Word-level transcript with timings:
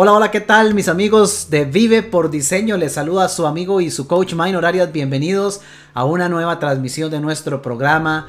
Hola, 0.00 0.12
hola, 0.12 0.30
¿qué 0.30 0.40
tal 0.40 0.74
mis 0.74 0.86
amigos 0.86 1.48
de 1.50 1.64
Vive 1.64 2.04
por 2.04 2.30
Diseño? 2.30 2.76
Les 2.76 2.92
saluda 2.92 3.28
su 3.28 3.48
amigo 3.48 3.80
y 3.80 3.90
su 3.90 4.06
coach 4.06 4.32
Minor 4.32 4.64
Arias. 4.64 4.92
Bienvenidos 4.92 5.60
a 5.92 6.04
una 6.04 6.28
nueva 6.28 6.60
transmisión 6.60 7.10
de 7.10 7.18
nuestro 7.18 7.62
programa, 7.62 8.28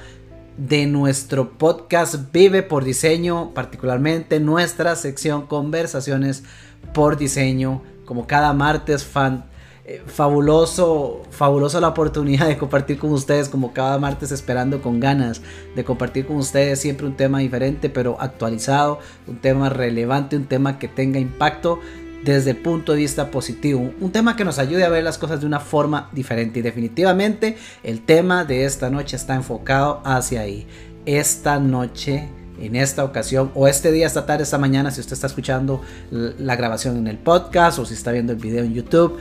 de 0.58 0.88
nuestro 0.88 1.52
podcast 1.60 2.34
Vive 2.34 2.64
por 2.64 2.84
Diseño, 2.84 3.54
particularmente 3.54 4.40
nuestra 4.40 4.96
sección 4.96 5.46
Conversaciones 5.46 6.44
por 6.92 7.18
Diseño. 7.18 7.84
Como 8.04 8.26
cada 8.26 8.52
martes, 8.54 9.06
fan, 9.06 9.46
eh, 9.90 10.04
fabuloso, 10.06 11.24
fabuloso 11.32 11.82
la 11.82 11.88
oportunidad 11.88 12.48
de 12.48 12.60
compartir 12.60 13.00
con 13.00 13.12
ustedes 13.12 13.50
como 13.50 13.74
cada 13.74 13.98
martes 13.98 14.32
esperando 14.32 14.84
con 14.84 15.00
ganas 15.00 15.42
de 15.76 15.84
compartir 15.84 16.28
con 16.28 16.36
ustedes 16.36 16.80
siempre 16.80 17.08
un 17.08 17.18
tema 17.18 17.40
diferente 17.40 17.90
pero 17.90 18.16
actualizado, 18.22 19.00
un 19.26 19.38
tema 19.38 19.68
relevante, 19.70 20.38
un 20.38 20.46
tema 20.46 20.78
que 20.78 20.88
tenga 20.88 21.18
impacto 21.18 21.80
desde 22.24 22.52
el 22.52 22.58
punto 22.58 22.92
de 22.92 23.00
vista 23.00 23.32
positivo, 23.32 23.92
un 24.00 24.12
tema 24.12 24.36
que 24.36 24.46
nos 24.46 24.60
ayude 24.60 24.84
a 24.84 24.90
ver 24.90 25.04
las 25.04 25.18
cosas 25.18 25.40
de 25.40 25.48
una 25.48 25.60
forma 25.60 26.12
diferente 26.12 26.60
y 26.60 26.62
definitivamente 26.62 27.58
el 27.82 28.06
tema 28.06 28.46
de 28.46 28.66
esta 28.66 28.92
noche 28.92 29.16
está 29.16 29.34
enfocado 29.34 30.04
hacia 30.06 30.42
ahí. 30.42 30.68
Esta 31.08 31.60
noche 31.60 32.30
en 32.62 32.76
esta 32.76 33.04
ocasión 33.04 33.52
o 33.56 33.68
este 33.68 33.92
día, 33.92 34.06
esta 34.06 34.28
tarde, 34.28 34.44
esta 34.44 34.60
mañana, 34.60 34.92
si 34.92 35.02
usted 35.02 35.14
está 35.14 35.26
escuchando 35.26 35.82
la 36.12 36.56
grabación 36.56 36.98
en 36.98 37.08
el 37.08 37.18
podcast 37.18 37.80
o 37.80 37.86
si 37.86 37.96
está 37.96 38.12
viendo 38.12 38.34
el 38.34 38.40
video 38.40 38.64
en 38.64 38.76
YouTube, 38.76 39.18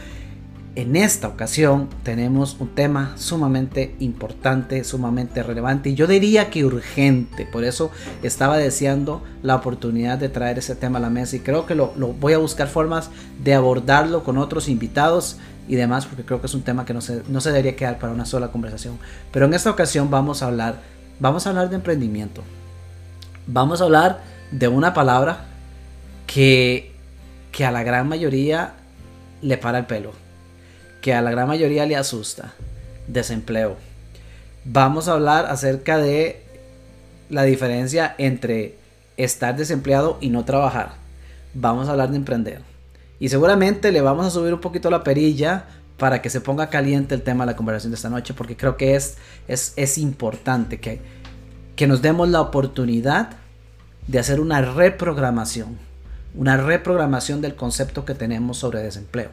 en 0.78 0.94
esta 0.94 1.26
ocasión 1.26 1.88
tenemos 2.04 2.56
un 2.60 2.68
tema 2.68 3.14
sumamente 3.16 3.96
importante, 3.98 4.84
sumamente 4.84 5.42
relevante 5.42 5.90
y 5.90 5.96
yo 5.96 6.06
diría 6.06 6.50
que 6.50 6.64
urgente. 6.64 7.46
Por 7.46 7.64
eso 7.64 7.90
estaba 8.22 8.58
deseando 8.58 9.24
la 9.42 9.56
oportunidad 9.56 10.18
de 10.18 10.28
traer 10.28 10.58
ese 10.58 10.76
tema 10.76 10.98
a 10.98 11.00
la 11.00 11.10
mesa 11.10 11.34
y 11.34 11.40
creo 11.40 11.66
que 11.66 11.74
lo, 11.74 11.88
voy 12.20 12.32
a 12.32 12.38
buscar 12.38 12.68
formas 12.68 13.10
de 13.42 13.54
abordarlo 13.54 14.22
con 14.22 14.38
otros 14.38 14.68
invitados 14.68 15.38
y 15.66 15.74
demás 15.74 16.06
porque 16.06 16.24
creo 16.24 16.40
que 16.40 16.46
es 16.46 16.54
un 16.54 16.62
tema 16.62 16.84
que 16.84 16.94
no 16.94 17.00
se, 17.00 17.22
debería 17.24 17.74
quedar 17.74 17.98
para 17.98 18.12
una 18.12 18.24
sola 18.24 18.52
conversación. 18.52 19.00
Pero 19.32 19.46
en 19.46 19.54
esta 19.54 19.70
ocasión 19.70 20.10
vamos 20.10 20.44
a 20.44 20.46
hablar, 20.46 20.80
vamos 21.18 21.44
a 21.44 21.50
hablar 21.50 21.70
de 21.70 21.74
emprendimiento. 21.74 22.44
Vamos 23.48 23.80
a 23.80 23.84
hablar 23.84 24.20
de 24.52 24.68
una 24.68 24.94
palabra 24.94 25.46
que 26.28 26.92
a 27.66 27.72
la 27.72 27.82
gran 27.82 28.06
mayoría 28.06 28.74
le 29.42 29.58
para 29.58 29.78
el 29.78 29.86
pelo 29.86 30.27
que 31.08 31.14
a 31.14 31.22
la 31.22 31.30
gran 31.30 31.48
mayoría 31.48 31.86
le 31.86 31.96
asusta, 31.96 32.52
desempleo. 33.06 33.78
Vamos 34.66 35.08
a 35.08 35.12
hablar 35.12 35.46
acerca 35.46 35.96
de 35.96 36.42
la 37.30 37.44
diferencia 37.44 38.14
entre 38.18 38.76
estar 39.16 39.56
desempleado 39.56 40.18
y 40.20 40.28
no 40.28 40.44
trabajar. 40.44 40.96
Vamos 41.54 41.88
a 41.88 41.92
hablar 41.92 42.10
de 42.10 42.18
emprender. 42.18 42.60
Y 43.20 43.30
seguramente 43.30 43.90
le 43.90 44.02
vamos 44.02 44.26
a 44.26 44.30
subir 44.30 44.52
un 44.52 44.60
poquito 44.60 44.90
la 44.90 45.02
perilla 45.02 45.64
para 45.96 46.20
que 46.20 46.28
se 46.28 46.42
ponga 46.42 46.68
caliente 46.68 47.14
el 47.14 47.22
tema 47.22 47.46
de 47.46 47.52
la 47.52 47.56
conversación 47.56 47.90
de 47.90 47.96
esta 47.96 48.10
noche, 48.10 48.34
porque 48.34 48.58
creo 48.58 48.76
que 48.76 48.94
es, 48.94 49.16
es, 49.48 49.72
es 49.76 49.96
importante 49.96 50.78
que, 50.78 51.00
que 51.74 51.86
nos 51.86 52.02
demos 52.02 52.28
la 52.28 52.42
oportunidad 52.42 53.30
de 54.08 54.18
hacer 54.18 54.40
una 54.40 54.60
reprogramación, 54.60 55.78
una 56.34 56.58
reprogramación 56.58 57.40
del 57.40 57.54
concepto 57.54 58.04
que 58.04 58.12
tenemos 58.14 58.58
sobre 58.58 58.82
desempleo 58.82 59.30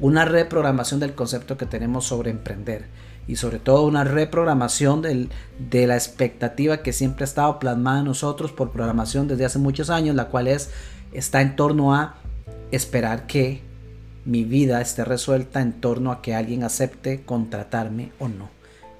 una 0.00 0.24
reprogramación 0.24 1.00
del 1.00 1.14
concepto 1.14 1.56
que 1.56 1.66
tenemos 1.66 2.04
sobre 2.04 2.30
emprender 2.30 2.86
y 3.28 3.36
sobre 3.36 3.58
todo 3.58 3.86
una 3.86 4.04
reprogramación 4.04 5.02
de 5.02 5.86
la 5.86 5.94
expectativa 5.94 6.78
que 6.78 6.92
siempre 6.92 7.24
ha 7.24 7.28
estado 7.28 7.58
plasmada 7.58 8.00
en 8.00 8.04
nosotros 8.04 8.52
por 8.52 8.70
programación 8.70 9.26
desde 9.26 9.44
hace 9.44 9.58
muchos 9.58 9.90
años, 9.90 10.14
la 10.14 10.28
cual 10.28 10.46
es 10.46 10.70
está 11.12 11.40
en 11.40 11.56
torno 11.56 11.94
a 11.94 12.16
esperar 12.70 13.26
que 13.26 13.62
mi 14.24 14.44
vida 14.44 14.80
esté 14.80 15.04
resuelta 15.04 15.60
en 15.60 15.72
torno 15.72 16.12
a 16.12 16.20
que 16.20 16.34
alguien 16.34 16.64
acepte 16.64 17.22
contratarme 17.24 18.12
o 18.18 18.28
no. 18.28 18.50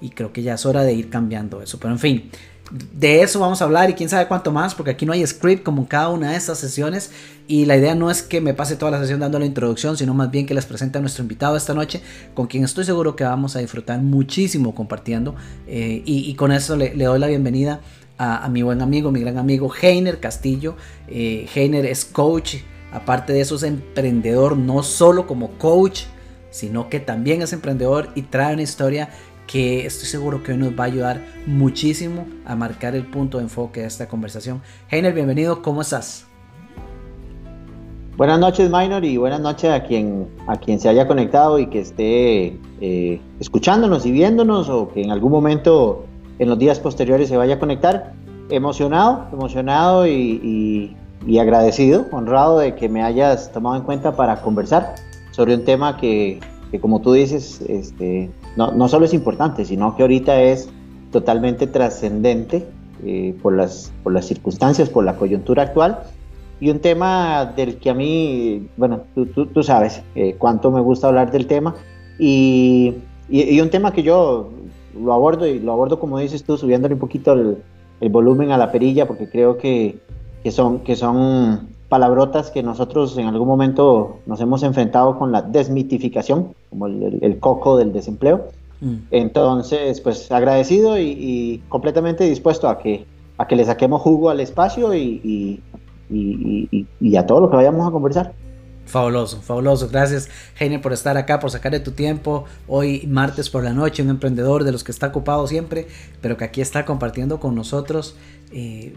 Y 0.00 0.10
creo 0.10 0.32
que 0.32 0.42
ya 0.42 0.54
es 0.54 0.66
hora 0.66 0.82
de 0.82 0.92
ir 0.92 1.10
cambiando 1.10 1.62
eso. 1.62 1.78
Pero 1.78 1.92
en 1.92 1.98
fin, 1.98 2.31
de 2.71 3.22
eso 3.22 3.38
vamos 3.38 3.62
a 3.62 3.65
hablar 3.65 3.91
y 3.91 3.94
quién 3.94 4.09
sabe 4.09 4.27
cuánto 4.27 4.50
más, 4.50 4.75
porque 4.75 4.91
aquí 4.91 5.06
no 5.06 5.12
hay 5.12 5.27
script 5.27 5.62
como 5.62 5.82
en 5.82 5.87
cada 5.87 6.09
una 6.09 6.31
de 6.31 6.37
estas 6.37 6.59
sesiones. 6.59 7.10
Y 7.47 7.65
la 7.66 7.77
idea 7.77 7.94
no 7.94 8.10
es 8.10 8.22
que 8.22 8.41
me 8.41 8.54
pase 8.54 8.77
toda 8.77 8.91
la 8.91 8.99
sesión 8.99 9.21
dando 9.21 9.38
la 9.38 9.47
introducción, 9.47 9.97
sino 9.97 10.15
más 10.15 10.31
bien 10.31 10.47
que 10.47 10.54
les 10.54 10.66
presente 10.66 10.99
a 10.99 11.00
nuestro 11.00 11.22
invitado 11.22 11.56
esta 11.56 11.75
noche, 11.75 12.00
con 12.34 12.47
quien 12.47 12.65
estoy 12.65 12.84
seguro 12.84 13.15
que 13.15 13.25
vamos 13.25 13.54
a 13.54 13.60
disfrutar 13.60 14.00
muchísimo 14.00 14.75
compartiendo. 14.75 15.37
Eh, 15.66 16.03
y, 16.04 16.34
con 16.34 16.50
eso 16.50 16.77
le, 16.77 16.91
doy 16.91 17.19
la 17.19 17.28
bienvenida 17.28 17.81
a, 18.19 18.49
mi 18.49 18.62
buen 18.62 18.83
amigo, 18.83 19.12
mi 19.12 19.21
gran 19.21 19.38
amigo 19.38 19.72
Heiner 19.81 20.19
Castillo. 20.19 20.77
Eh, 21.06 21.48
Heiner 21.54 21.87
es 21.87 22.04
coach, 22.04 22.56
aparte 22.93 23.33
de 23.33 23.43
eso 23.43 23.56
es 23.56 23.62
emprendedor, 23.62 24.56
no 24.56 24.83
solo 24.83 25.27
como 25.27 25.50
coach, 25.59 26.03
sino 26.50 26.88
que 26.88 27.00
también 27.00 27.43
es 27.43 27.53
emprendedor 27.53 28.09
y 28.15 28.22
trae 28.22 28.54
una 28.54 28.62
historia 28.62 29.10
que 29.47 29.87
estoy 29.87 30.07
seguro 30.07 30.43
que 30.43 30.53
hoy 30.53 30.59
nos 30.59 30.79
va 30.79 30.84
a 30.84 30.87
ayudar 30.87 31.21
muchísimo 31.47 32.27
a 32.45 32.57
marcar 32.57 32.95
el 32.95 33.07
punto 33.07 33.39
de 33.39 33.45
enfoque 33.45 33.81
de 33.81 33.87
esta 33.87 34.09
conversación. 34.09 34.61
Heiner, 34.91 35.15
bienvenido, 35.15 35.62
¿cómo 35.62 35.83
estás? 35.83 36.27
Buenas 38.17 38.41
noches, 38.41 38.71
Minor, 38.71 39.05
y 39.05 39.19
buenas 39.19 39.41
noches 39.41 39.71
a 39.71 39.84
quien, 39.84 40.27
a 40.47 40.57
quien 40.57 40.81
se 40.81 40.89
haya 40.89 41.07
conectado 41.07 41.59
y 41.59 41.67
que 41.67 41.81
esté 41.81 42.59
eh, 42.81 43.21
escuchándonos 43.41 44.07
y 44.07 44.11
viéndonos 44.11 44.71
o 44.71 44.89
que 44.89 45.03
en 45.03 45.11
algún 45.11 45.31
momento 45.31 46.07
en 46.39 46.49
los 46.49 46.59
días 46.59 46.81
posteriores 46.81 47.28
se 47.28 47.37
vaya 47.37 47.57
a 47.57 47.59
conectar. 47.59 48.15
Emocionado, 48.49 49.27
emocionado 49.33 50.07
y, 50.07 50.97
agradecido, 51.39 52.07
honrado 52.11 52.61
de 52.61 52.75
que 52.75 52.89
me 52.89 53.03
hayas 53.03 53.53
tomado 53.53 53.77
en 53.77 53.83
cuenta 53.83 54.17
para 54.17 54.41
conversar 54.41 54.95
sobre 55.33 55.55
un 55.55 55.65
tema 55.65 55.99
que, 55.99 56.41
que 56.71 56.81
como 56.81 57.03
tú 57.03 57.13
dices, 57.13 57.61
este, 57.69 58.31
no, 58.56 58.72
no 58.72 58.89
solo 58.89 59.05
es 59.05 59.15
importante, 59.15 59.65
sino 59.65 59.97
que 59.97 60.03
ahorita 60.03 60.41
es 60.41 60.69
totalmente 61.12 61.67
trascendente 61.67 62.67
eh, 63.05 63.34
por, 63.43 63.55
las, 63.55 63.93
por 64.03 64.12
las 64.12 64.27
circunstancias, 64.27 64.89
por 64.89 65.05
la 65.05 65.17
coyuntura 65.17 65.62
actual. 65.62 66.00
Y 66.59 66.71
un 66.71 66.81
tema 66.81 67.53
del 67.56 67.77
que 67.77 67.91
a 67.91 67.95
mí, 67.95 68.69
bueno, 68.77 69.03
tú, 69.15 69.27
tú, 69.27 69.62
sabes 69.62 70.03
eh, 70.15 70.37
cuánto 70.39 70.71
me 70.71 70.81
gusta 70.81 71.09
hablar 71.09 71.31
del 71.31 71.47
tema. 71.47 71.75
Y, 72.19 72.95
y, 73.28 73.61
un 73.61 73.69
tema 73.69 73.93
que 73.93 74.03
yo 74.03 74.50
lo 74.99 75.12
abordo 75.12 75.47
y 75.47 75.59
lo 75.59 75.72
abordo 75.72 76.00
como 76.00 76.19
dices 76.19 76.45
tú, 76.45 76.56
subiéndole 76.56 76.95
un 76.95 77.00
poquito 77.00 77.34
el, 77.34 77.59
el 78.00 78.09
volumen 78.09 78.50
a 78.53 78.56
la 78.56 78.72
perilla, 78.72 79.06
porque 79.06 79.28
creo 79.28 79.59
que, 79.59 79.99
que, 80.43 80.50
son, 80.50 80.78
que 80.78 80.97
son 80.97 81.69
palabrotas 81.89 82.50
que 82.50 82.62
nosotros 82.62 83.16
en 83.19 83.27
algún 83.27 83.49
momento 83.49 84.21
nos 84.27 84.41
hemos 84.41 84.62
enfrentado 84.62 85.19
con 85.19 85.33
la 85.33 85.43
desmitificación, 85.43 86.55
como 86.76 86.87
el, 86.87 87.38
coco 87.41 87.78
del 87.78 87.92
desempleo. 87.92 88.48
Mm. 88.81 88.97
Entonces, 89.10 90.00
pues 90.00 90.31
agradecido 90.31 90.98
y, 90.98 91.62
completamente 91.69 92.25
dispuesto 92.25 92.69
a 92.69 92.78
que, 92.78 93.06
a 93.38 93.47
que 93.47 93.56
le 93.56 93.64
saquemos 93.64 94.03
jugo 94.03 94.28
al 94.28 94.41
espacio 94.41 94.94
y, 94.94 95.60
y, 96.10 97.16
a 97.16 97.26
todo 97.26 97.41
lo 97.41 97.50
que 97.50 97.56
vayamos 97.56 97.88
a 97.88 97.91
conversar. 97.91 98.34
Fabuloso, 98.84 99.41
fabuloso. 99.41 99.88
Gracias, 99.88 100.28
Heiner, 100.60 100.81
por 100.81 100.92
estar 100.92 101.16
acá, 101.16 101.41
por 101.41 101.50
sacar 101.50 101.72
de 101.72 101.81
tu 101.81 101.92
tiempo. 101.92 102.44
Hoy, 102.69 103.06
martes 103.09 103.50
por 103.50 103.65
la 103.65 103.72
noche, 103.72 104.03
un 104.03 104.10
emprendedor 104.10 104.62
de 104.62 104.70
los 104.70 104.84
que 104.84 104.92
está 104.92 105.09
ocupado 105.09 105.47
siempre, 105.47 105.88
pero 106.20 106.36
que 106.36 106.44
aquí 106.44 106.60
está 106.60 106.84
compartiendo 106.84 107.41
con 107.41 107.54
nosotros 107.56 108.16
eh, 108.53 108.94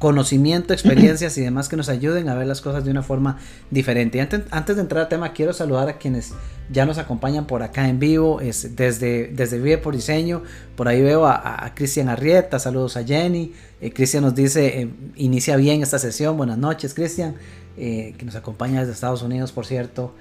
conocimiento, 0.00 0.72
experiencias 0.72 1.36
y 1.36 1.42
demás 1.42 1.68
que 1.68 1.76
nos 1.76 1.90
ayuden 1.90 2.30
a 2.30 2.34
ver 2.34 2.46
las 2.46 2.62
cosas 2.62 2.86
de 2.86 2.90
una 2.90 3.02
forma 3.02 3.38
diferente. 3.70 4.16
Y 4.16 4.22
antes, 4.22 4.40
antes, 4.50 4.76
de 4.76 4.82
entrar 4.82 5.02
al 5.02 5.08
tema, 5.10 5.34
quiero 5.34 5.52
saludar 5.52 5.90
a 5.90 5.98
quienes 5.98 6.32
ya 6.70 6.86
nos 6.86 6.96
acompañan 6.96 7.46
por 7.46 7.62
acá 7.62 7.86
en 7.86 7.98
vivo, 7.98 8.40
es, 8.40 8.74
desde, 8.74 9.28
desde 9.28 9.58
Vive 9.58 9.76
por 9.76 9.94
Diseño. 9.94 10.42
Por 10.74 10.88
ahí 10.88 11.02
veo 11.02 11.26
a, 11.26 11.70
Cristian 11.74 12.08
Arrieta, 12.08 12.58
saludos 12.58 12.96
a 12.96 13.04
Jenny. 13.04 13.52
Eh, 13.82 13.92
Cristian 13.92 14.24
nos 14.24 14.34
dice, 14.34 14.80
eh, 14.80 14.90
inicia 15.16 15.56
bien 15.56 15.82
esta 15.82 15.98
sesión. 15.98 16.34
Buenas 16.38 16.56
noches, 16.56 16.94
Cristian, 16.94 17.34
eh, 17.76 18.14
que 18.16 18.24
nos 18.24 18.36
acompaña 18.36 18.80
desde 18.80 18.94
Estados 18.94 19.22
Unidos, 19.22 19.52
por 19.52 19.66
cierto. 19.66 20.14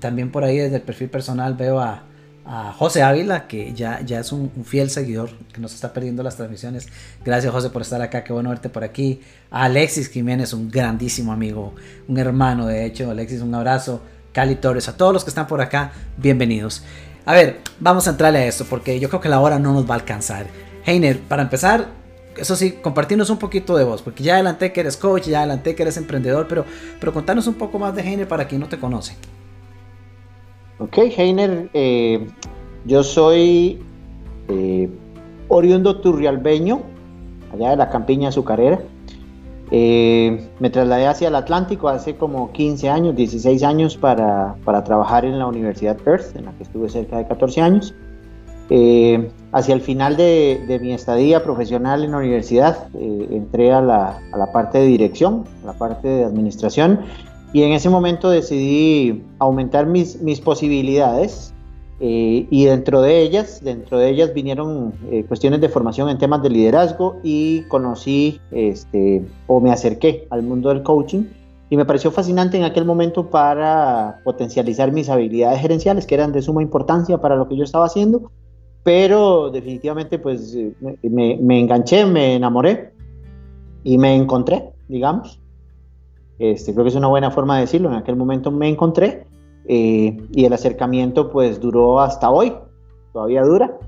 también 0.00 0.30
por 0.30 0.44
ahí 0.44 0.58
desde 0.58 0.76
el 0.76 0.82
perfil 0.82 1.08
personal 1.08 1.54
veo 1.54 1.80
a, 1.80 2.02
a 2.44 2.72
José 2.72 3.02
Ávila, 3.02 3.46
que 3.46 3.72
ya, 3.72 4.00
ya 4.00 4.20
es 4.20 4.32
un, 4.32 4.50
fiel 4.64 4.90
seguidor 4.90 5.30
que 5.52 5.60
nos 5.60 5.74
está 5.74 5.92
perdiendo 5.92 6.22
las 6.22 6.36
transmisiones. 6.36 6.88
Gracias 7.24 7.52
José 7.52 7.70
por 7.70 7.82
estar 7.82 8.02
acá, 8.02 8.24
qué 8.24 8.32
bueno 8.32 8.50
verte 8.50 8.68
por 8.68 8.84
aquí. 8.84 9.20
A 9.50 9.64
Alexis 9.64 10.08
Jiménez, 10.08 10.52
un 10.52 10.70
grandísimo 10.70 11.32
amigo, 11.32 11.74
un 12.08 12.18
hermano 12.18 12.66
de 12.66 12.84
hecho. 12.84 13.10
Alexis, 13.10 13.40
un 13.40 13.54
abrazo. 13.54 14.02
Cali 14.32 14.56
Torres, 14.56 14.88
a 14.88 14.96
todos 14.96 15.12
los 15.12 15.24
que 15.24 15.30
están 15.30 15.46
por 15.46 15.60
acá, 15.60 15.92
bienvenidos. 16.16 16.82
A 17.26 17.34
ver, 17.34 17.60
vamos 17.78 18.08
a 18.08 18.10
entrarle 18.10 18.38
a 18.38 18.46
esto 18.46 18.64
porque 18.68 18.98
yo 18.98 19.08
creo 19.08 19.20
que 19.20 19.28
la 19.28 19.40
hora 19.40 19.58
no 19.58 19.74
nos 19.74 19.88
va 19.88 19.94
a 19.94 19.98
alcanzar. 19.98 20.46
Heiner, 20.86 21.20
para 21.20 21.42
empezar, 21.42 21.88
eso 22.36 22.56
sí, 22.56 22.72
compartirnos 22.72 23.28
un 23.28 23.38
poquito 23.38 23.76
de 23.76 23.84
vos, 23.84 24.00
porque 24.00 24.24
ya 24.24 24.34
adelanté 24.34 24.72
que 24.72 24.80
eres 24.80 24.96
coach, 24.96 25.28
ya 25.28 25.40
adelanté 25.40 25.74
que 25.74 25.82
eres 25.82 25.98
emprendedor, 25.98 26.48
pero, 26.48 26.64
pero 26.98 27.12
contanos 27.12 27.46
un 27.46 27.54
poco 27.54 27.78
más 27.78 27.94
de 27.94 28.02
Heiner 28.02 28.26
para 28.26 28.48
quien 28.48 28.62
no 28.62 28.68
te 28.68 28.78
conoce. 28.78 29.14
Ok, 30.78 30.98
Heiner, 31.16 31.70
eh, 31.74 32.26
yo 32.84 33.02
soy 33.02 33.80
eh, 34.48 34.88
oriundo 35.48 36.00
turrialbeño, 36.00 36.80
allá 37.52 37.70
de 37.70 37.76
la 37.76 37.90
campiña 37.90 38.30
azucarera. 38.30 38.80
Eh, 39.70 40.50
me 40.58 40.68
trasladé 40.68 41.06
hacia 41.06 41.28
el 41.28 41.34
Atlántico 41.34 41.88
hace 41.88 42.16
como 42.16 42.52
15 42.52 42.90
años, 42.90 43.16
16 43.16 43.62
años 43.62 43.96
para, 43.96 44.54
para 44.64 44.84
trabajar 44.84 45.24
en 45.24 45.38
la 45.38 45.46
Universidad 45.46 45.96
Perth, 45.96 46.36
en 46.36 46.44
la 46.44 46.52
que 46.52 46.64
estuve 46.64 46.88
cerca 46.88 47.16
de 47.16 47.26
14 47.26 47.60
años. 47.62 47.94
Eh, 48.68 49.30
hacia 49.52 49.74
el 49.74 49.80
final 49.80 50.16
de, 50.16 50.64
de, 50.66 50.78
mi 50.78 50.92
estadía 50.92 51.42
profesional 51.42 52.04
en 52.04 52.12
la 52.12 52.18
universidad, 52.18 52.88
eh, 52.94 53.28
entré 53.30 53.72
a 53.72 53.80
la, 53.80 54.18
a 54.32 54.36
la, 54.36 54.52
parte 54.52 54.78
de 54.78 54.86
dirección, 54.86 55.44
a 55.62 55.66
la 55.66 55.72
parte 55.74 56.08
de 56.08 56.24
administración, 56.24 57.00
y 57.52 57.62
en 57.62 57.72
ese 57.72 57.90
momento 57.90 58.30
decidí 58.30 59.22
aumentar 59.38 59.86
mis, 59.86 60.20
mis 60.22 60.40
posibilidades 60.40 61.52
eh, 62.00 62.46
y 62.50 62.64
dentro 62.64 63.02
de 63.02 63.20
ellas, 63.20 63.60
dentro 63.62 63.98
de 63.98 64.08
ellas 64.08 64.32
vinieron 64.34 64.94
eh, 65.10 65.24
cuestiones 65.28 65.60
de 65.60 65.68
formación 65.68 66.08
en 66.08 66.18
temas 66.18 66.42
de 66.42 66.50
liderazgo 66.50 67.20
y 67.22 67.62
conocí 67.68 68.40
este, 68.50 69.24
o 69.46 69.60
me 69.60 69.70
acerqué 69.70 70.26
al 70.30 70.42
mundo 70.42 70.70
del 70.70 70.82
coaching 70.82 71.24
y 71.68 71.76
me 71.76 71.84
pareció 71.84 72.10
fascinante 72.10 72.56
en 72.56 72.64
aquel 72.64 72.84
momento 72.84 73.30
para 73.30 74.20
potencializar 74.24 74.90
mis 74.90 75.08
habilidades 75.08 75.60
gerenciales 75.60 76.06
que 76.06 76.14
eran 76.14 76.32
de 76.32 76.42
suma 76.42 76.62
importancia 76.62 77.18
para 77.18 77.36
lo 77.36 77.48
que 77.48 77.56
yo 77.56 77.64
estaba 77.64 77.86
haciendo, 77.86 78.30
pero 78.82 79.50
definitivamente 79.50 80.18
pues 80.18 80.56
me, 81.02 81.38
me 81.40 81.60
enganché, 81.60 82.04
me 82.04 82.34
enamoré 82.34 82.92
y 83.84 83.96
me 83.96 84.14
encontré, 84.14 84.70
digamos. 84.88 85.41
Este, 86.42 86.72
creo 86.72 86.82
que 86.84 86.88
es 86.88 86.96
una 86.96 87.06
buena 87.06 87.30
forma 87.30 87.54
de 87.54 87.60
decirlo, 87.60 87.88
en 87.88 87.94
aquel 87.94 88.16
momento 88.16 88.50
me 88.50 88.68
encontré 88.68 89.28
eh, 89.66 90.20
y 90.32 90.44
el 90.44 90.52
acercamiento 90.52 91.30
pues 91.30 91.60
duró 91.60 92.00
hasta 92.00 92.32
hoy, 92.32 92.52
todavía 93.12 93.44
dura. 93.44 93.78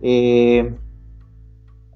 Eh, 0.00 0.72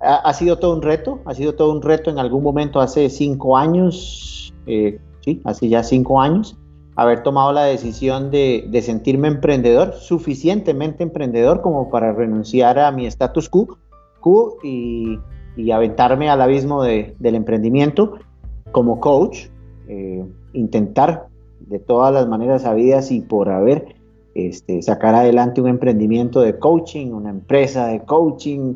ha, 0.01 0.35
sido 0.35 0.59
todo 0.59 0.75
un 0.75 0.83
reto, 0.83 1.21
ha 1.27 1.35
sido 1.35 1.55
todo 1.55 1.71
un 1.71 1.81
reto 1.81 2.11
en 2.11 2.19
algún 2.19 2.43
momento 2.43 2.81
hace 2.81 3.09
cinco 3.09 3.57
años, 3.57 4.53
eh, 4.67 4.99
sí, 5.21 5.41
hace 5.45 5.69
ya 5.69 5.85
cinco 5.85 6.21
años, 6.21 6.59
haber 6.97 7.23
tomado 7.23 7.53
la 7.53 7.63
decisión 7.63 8.33
de, 8.33 8.69
sentirme 8.83 9.29
emprendedor, 9.29 9.95
suficientemente 9.95 11.05
emprendedor 11.05 11.63
como 11.63 11.89
para 11.89 12.13
renunciar 12.13 12.81
a 12.81 12.91
mi 12.91 13.07
status 13.07 13.49
quo, 13.49 14.59
y, 14.65 15.21
aventarme 15.73 16.31
al 16.31 16.43
abismo 16.43 16.83
del 16.83 17.15
emprendimiento 17.37 18.15
como 18.73 18.99
coach, 18.99 19.52
intentar 20.53 21.27
de 21.61 21.79
todas 21.79 22.13
las 22.13 22.29
maneras 22.29 22.65
habidas 22.65 23.11
y 23.11 23.21
por 23.21 23.49
haber, 23.49 23.97
este, 24.35 24.83
sacar 24.83 25.15
adelante 25.15 25.61
un 25.61 25.69
emprendimiento 25.69 26.41
de 26.41 26.59
coaching, 26.59 27.13
una 27.13 27.31
empresa 27.31 27.87
de 27.87 28.01
coaching, 28.01 28.75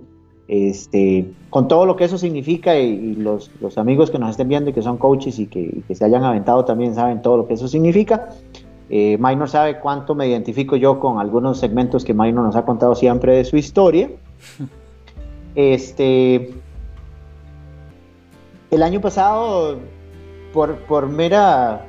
este, 0.49 1.29
con 1.51 1.67
todo 1.67 1.87
lo 1.87 1.97
que 1.97 2.05
eso 2.05 2.19
significa 2.19 2.79
y, 2.79 3.17
los, 3.17 3.51
los, 3.61 3.79
amigos 3.79 4.11
que 4.11 4.19
nos 4.19 4.31
estén 4.31 4.49
viendo 4.49 4.71
y 4.71 4.73
que 4.73 4.83
son 4.83 4.97
coaches 4.97 5.39
y 5.39 5.47
que, 5.47 5.83
que, 5.89 5.95
se 5.95 6.05
hayan 6.05 6.23
aventado 6.23 6.65
también 6.65 6.95
saben 6.95 7.23
todo 7.23 7.39
lo 7.39 7.49
que 7.49 7.55
eso 7.55 7.69
significa. 7.69 8.29
Eh, 8.89 9.19
Minor 9.19 9.49
sabe 9.49 9.81
cuánto 9.81 10.15
me 10.15 10.29
identifico 10.29 10.77
yo 10.77 11.01
con 11.01 11.19
algunos 11.19 11.59
segmentos 11.59 12.05
que 12.05 12.15
Minor 12.15 12.45
nos 12.45 12.55
ha 12.55 12.65
contado 12.65 12.95
siempre 12.95 13.37
de 13.37 13.45
su 13.45 13.57
historia. 13.57 14.11
Este, 15.59 16.53
el 18.71 18.83
año 18.83 19.01
pasado, 19.01 19.79
por, 20.57 20.77
por 20.87 21.07
mera 21.11 21.85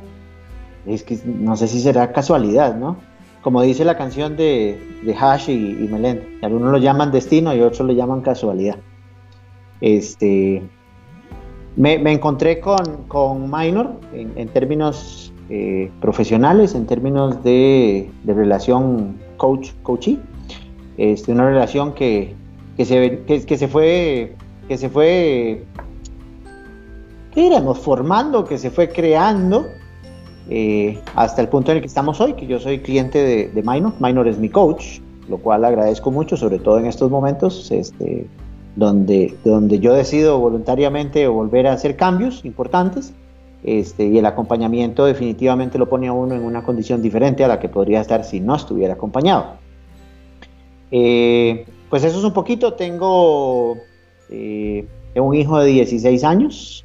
es 0.86 1.02
que 1.04 1.18
no 1.24 1.56
sé 1.56 1.69
si 1.69 1.80
será 1.80 2.12
casualidad, 2.12 2.75
¿no? 2.75 2.98
Como 3.42 3.62
dice 3.62 3.86
la 3.86 3.96
canción 3.96 4.36
de, 4.36 4.78
de 5.06 5.16
Hash 5.16 5.50
y, 5.50 5.54
y 5.54 5.88
Melende, 5.88 6.28
algunos 6.42 6.74
lo 6.74 6.78
llaman 6.78 7.14
destino 7.14 7.56
y 7.56 7.62
otros 7.62 7.88
lo 7.88 7.94
llaman 7.94 8.19
casualidad. 8.19 8.75
Este, 9.80 10.62
me, 11.78 11.94
encontré 12.12 12.60
con, 12.60 13.06
con 13.08 13.50
Minor 13.50 14.02
en, 14.12 14.50
términos 14.50 15.31
eh, 15.50 15.90
profesionales, 16.02 16.75
en 16.75 16.88
términos 16.88 17.42
de, 17.46 18.12
relación 18.25 19.16
coach-coachee. 19.38 20.19
Este, 20.98 21.31
una 21.31 21.48
relación 21.48 21.94
que, 21.94 22.36
que, 22.75 22.84
se, 22.84 23.24
que, 23.25 23.58
se 23.58 23.68
fue, 23.69 24.36
que 24.68 24.78
se 24.78 24.90
fue, 24.90 25.64
¿qué 27.38 27.45
éramos? 27.45 27.78
Formando, 27.78 28.45
que 28.45 28.57
se 28.57 28.72
fue 28.72 28.89
creando 28.89 29.68
eh, 30.50 31.00
hasta 31.13 31.39
el 31.39 31.50
punto 31.50 31.69
en 31.69 31.78
el 31.78 31.81
que 31.81 31.88
estamos 31.88 32.19
hoy, 32.19 32.34
que 32.34 32.48
yo 32.48 32.60
soy 32.60 32.80
cliente 32.80 33.19
de, 33.19 33.50
de, 33.50 33.62
Minor. 33.62 33.94
Minor 34.00 34.28
es 34.28 34.39
mi 34.39 34.50
coach, 34.50 35.01
lo 35.30 35.38
cual 35.38 35.63
agradezco 35.63 36.10
mucho, 36.10 36.36
sobre 36.36 36.57
todo 36.57 36.80
en 36.80 36.88
estos 36.88 37.12
momentos 37.12 37.69
este, 37.69 38.25
donde, 38.75 39.36
donde 39.45 39.78
yo 39.78 39.94
decido 39.94 40.39
voluntariamente 40.39 41.28
volver 41.28 41.68
a 41.68 41.74
hacer 41.74 41.95
cambios 41.95 42.44
importantes. 42.44 43.13
Este, 43.63 44.07
y 44.07 44.18
el 44.18 44.25
acompañamiento 44.25 45.06
definitivamente 45.06 45.78
lo 45.78 45.88
pone 45.88 46.07
a 46.07 46.13
uno 46.13 46.33
en 46.33 46.44
una 46.44 46.63
condición 46.63 47.04
diferente 47.04 47.44
a 47.44 47.48
la 47.48 47.60
que 47.60 47.69
podría 47.69 48.01
estar 48.01 48.24
si 48.24 48.40
no 48.40 48.56
estuviera 48.56 48.95
acompañado. 48.95 49.57
Eh, 50.90 51.68
pues 51.88 52.04
eso 52.04 52.18
es 52.18 52.24
un 52.24 52.33
poquito, 52.33 52.74
tengo 52.74 53.78
eh, 54.31 54.88
un 55.16 55.36
hijo 55.36 55.60
de 55.60 55.68
16 55.68 56.24
años, 56.24 56.83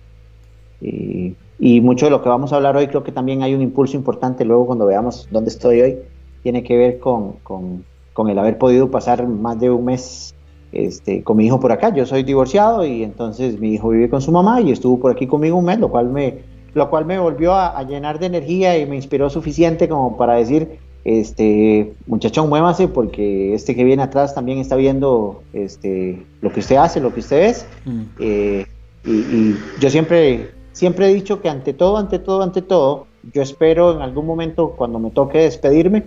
y 1.65 1.81
mucho 1.81 2.07
de 2.07 2.11
lo 2.11 2.23
que 2.23 2.29
vamos 2.29 2.53
a 2.53 2.57
hablar 2.57 2.77
hoy 2.77 2.89
creo 2.89 3.05
que 3.05 3.13
también 3.13 3.43
hay 3.43 3.55
un 3.55 3.63
impulso 3.63 3.97
importante 3.97 4.45
luego 4.45 4.67
cuando 4.67 4.85
veamos 4.85 5.29
dónde 5.31 5.51
estoy 5.51 5.81
hoy. 5.81 5.99
Tiene 6.43 6.65
que 6.65 6.77
ver 6.77 6.99
con, 6.99 7.35
con, 7.45 7.85
con 8.13 8.29
el 8.29 8.39
haber 8.39 8.59
podido 8.59 8.91
pasar 8.91 9.29
más 9.29 9.61
de 9.61 9.71
un 9.71 9.85
mes 9.85 10.35
este, 10.73 11.23
con 11.23 11.37
mi 11.37 11.47
hijo 11.47 11.61
por 11.61 11.71
acá. 11.71 11.95
Yo 11.95 12.05
soy 12.05 12.25
divorciado 12.25 12.85
y 12.85 13.05
entonces 13.05 13.61
mi 13.61 13.75
hijo 13.75 13.91
vive 13.91 14.11
con 14.11 14.21
su 14.21 14.33
mamá 14.33 14.61
y 14.61 14.73
estuvo 14.73 14.99
por 14.99 15.13
aquí 15.13 15.29
conmigo 15.29 15.57
un 15.57 15.67
mes, 15.67 15.79
lo 15.79 15.89
cual 15.89 16.09
me, 16.09 16.39
lo 16.75 16.91
cual 16.91 17.07
me 17.07 17.19
volvió 17.19 17.55
a, 17.55 17.81
llenar 17.85 18.19
de 18.19 18.27
energía 18.27 18.77
y 18.77 18.87
me 18.87 18.97
inspiró 18.97 19.31
suficiente 19.31 19.89
como 19.89 20.17
para 20.17 20.35
decir, 20.35 20.81
este, 21.05 21.93
muchachón, 22.07 22.49
muévase 22.49 22.89
porque 22.89 23.55
este 23.55 23.77
que 23.77 23.85
viene 23.85 24.03
atrás 24.03 24.35
también 24.35 24.59
está 24.59 24.75
viendo 24.75 25.43
este, 25.53 26.25
lo 26.41 26.53
que 26.53 26.59
usted 26.59 26.75
hace, 26.75 27.01
lo 27.01 27.15
que 27.15 27.21
usted 27.21 27.43
es. 27.45 27.67
Mm. 27.85 28.03
Eh, 28.19 28.67
y, 29.05 29.11
y, 29.11 29.59
yo 29.81 29.91
siempre 29.91 30.51
Siempre 30.73 31.11
he 31.11 31.15
dicho 31.15 31.41
que 31.41 31.49
ante 31.49 31.75
todo, 31.75 31.99
ante 31.99 32.19
todo, 32.19 32.43
ante 32.43 32.63
todo, 32.63 33.07
yo 33.33 33.43
espero 33.43 33.95
en 33.95 34.03
algún 34.03 34.27
momento 34.27 34.71
cuando 34.71 34.99
me 34.99 35.11
toque 35.11 35.39
despedirme, 35.39 36.05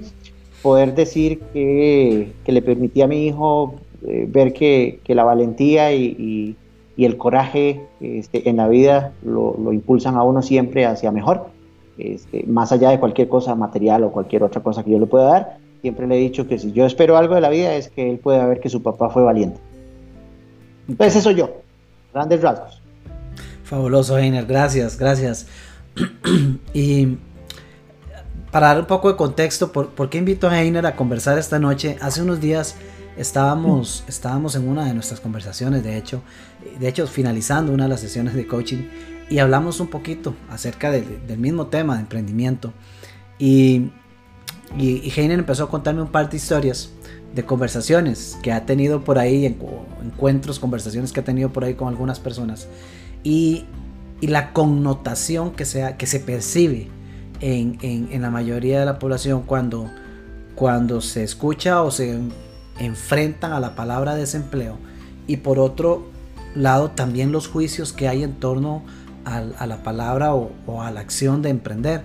poder 0.62 0.96
decir 0.96 1.40
que, 1.54 2.34
le 2.46 2.62
permití 2.62 3.02
a 3.02 3.08
mi 3.08 3.28
hijo 3.28 3.76
eh, 4.08 4.26
ver 4.28 4.54
que, 4.54 5.00
la 5.08 5.24
valentía 5.24 5.94
y, 5.94 6.56
el 6.98 7.18
coraje 7.18 7.82
este, 8.00 8.50
en 8.50 8.58
la 8.58 8.70
vida 8.70 9.14
lo, 9.24 9.72
impulsan 9.72 10.16
a 10.16 10.24
uno 10.24 10.42
siempre 10.42 10.86
hacia 10.86 11.12
mejor, 11.12 11.48
este, 11.98 12.44
más 12.48 12.72
allá 12.72 12.90
de 12.90 13.00
cualquier 13.00 13.28
cosa 13.28 13.54
material 13.54 14.04
o 14.06 14.12
cualquier 14.12 14.44
otra 14.44 14.64
cosa 14.64 14.84
que 14.84 14.92
yo 14.92 15.00
le 15.00 15.06
pueda 15.06 15.26
dar. 15.26 15.58
Siempre 15.82 16.08
le 16.08 16.16
he 16.16 16.20
dicho 16.20 16.48
que 16.48 16.58
si 16.58 16.72
yo 16.72 16.86
espero 16.86 17.18
algo 17.18 17.36
de 17.36 17.42
la 17.42 17.50
vida 17.50 17.76
es 17.76 17.90
que 17.90 18.10
él 18.10 18.18
pueda 18.18 18.48
ver 18.48 18.60
que 18.60 18.70
su 18.70 18.82
papá 18.82 19.10
fue 19.10 19.22
valiente. 19.22 19.60
Entonces 20.88 21.18
eso 21.18 21.32
yo, 21.32 21.50
grandes 22.12 22.42
rasgos. 22.42 22.85
Fabuloso, 23.66 24.16
Heiner, 24.16 24.46
gracias, 24.46 24.96
gracias. 24.98 25.48
y 26.74 27.18
para 28.52 28.68
dar 28.68 28.80
un 28.80 28.86
poco 28.86 29.10
de 29.12 29.18
contexto, 29.18 29.72
¿por, 29.72 30.10
qué 30.10 30.20
invito 30.20 30.48
a 30.48 30.62
Heiner 30.62 30.86
a 30.86 30.96
conversar 30.96 31.40
esta 31.40 31.58
noche? 31.58 31.98
Hace 32.00 32.22
unos 32.22 32.40
días 32.40 32.76
estábamos, 33.18 34.04
estábamos 34.08 34.56
en 34.56 34.68
una 34.68 34.86
de 34.86 34.94
nuestras 34.94 35.20
conversaciones, 35.20 35.84
de 35.84 35.98
hecho, 35.98 36.22
de 36.80 36.88
hecho 36.88 37.08
finalizando 37.08 37.74
una 37.74 37.86
de 37.86 37.90
las 37.90 38.02
sesiones 38.02 38.36
de 38.36 38.46
coaching 38.46 38.84
y 39.32 39.40
hablamos 39.40 39.80
un 39.80 39.88
poquito 39.88 40.36
acerca 40.52 40.92
del 40.92 41.38
mismo 41.40 41.66
tema 41.66 41.96
de 41.96 42.02
emprendimiento. 42.02 42.72
Y, 43.40 43.90
y, 44.78 45.12
Heiner 45.16 45.40
empezó 45.40 45.64
a 45.64 45.70
contarme 45.72 46.04
un 46.04 46.12
par 46.12 46.30
de 46.30 46.38
historias 46.38 46.92
de 47.34 47.44
conversaciones 47.44 48.38
que 48.44 48.52
ha 48.52 48.64
tenido 48.68 49.04
por 49.04 49.18
ahí, 49.18 49.46
encuentros, 49.48 50.60
conversaciones 50.60 51.12
que 51.12 51.20
ha 51.20 51.24
tenido 51.24 51.52
por 51.52 51.64
ahí 51.64 51.74
con 51.74 51.88
algunas 51.88 52.20
personas 52.20 52.68
y, 53.26 53.66
la 54.22 54.54
connotación 54.54 55.52
que, 55.52 55.66
sea, 55.66 55.98
que 55.98 56.08
se 56.08 56.20
percibe 56.20 56.88
en, 57.42 58.10
la 58.22 58.32
mayoría 58.32 58.80
de 58.80 58.86
la 58.86 58.98
población 58.98 59.44
cuando, 59.46 59.92
cuando 60.56 61.00
se 61.02 61.24
escucha 61.24 61.84
o 61.84 61.92
se 61.92 62.18
enfrentan 62.80 63.52
a 63.52 63.60
la 63.60 63.76
palabra 63.76 64.16
desempleo 64.16 64.78
y 65.28 65.38
por 65.38 65.60
otro 65.60 66.08
lado 66.56 66.90
también 66.92 67.32
los 67.32 67.48
juicios 67.48 67.94
que 67.94 68.08
hay 68.08 68.24
en 68.24 68.34
torno 68.34 68.84
a, 69.26 69.68
la 69.68 69.84
palabra 69.84 70.34
o, 70.34 70.82
a 70.82 70.90
la 70.90 71.02
acción 71.02 71.42
de 71.44 71.50
emprender. 71.50 72.02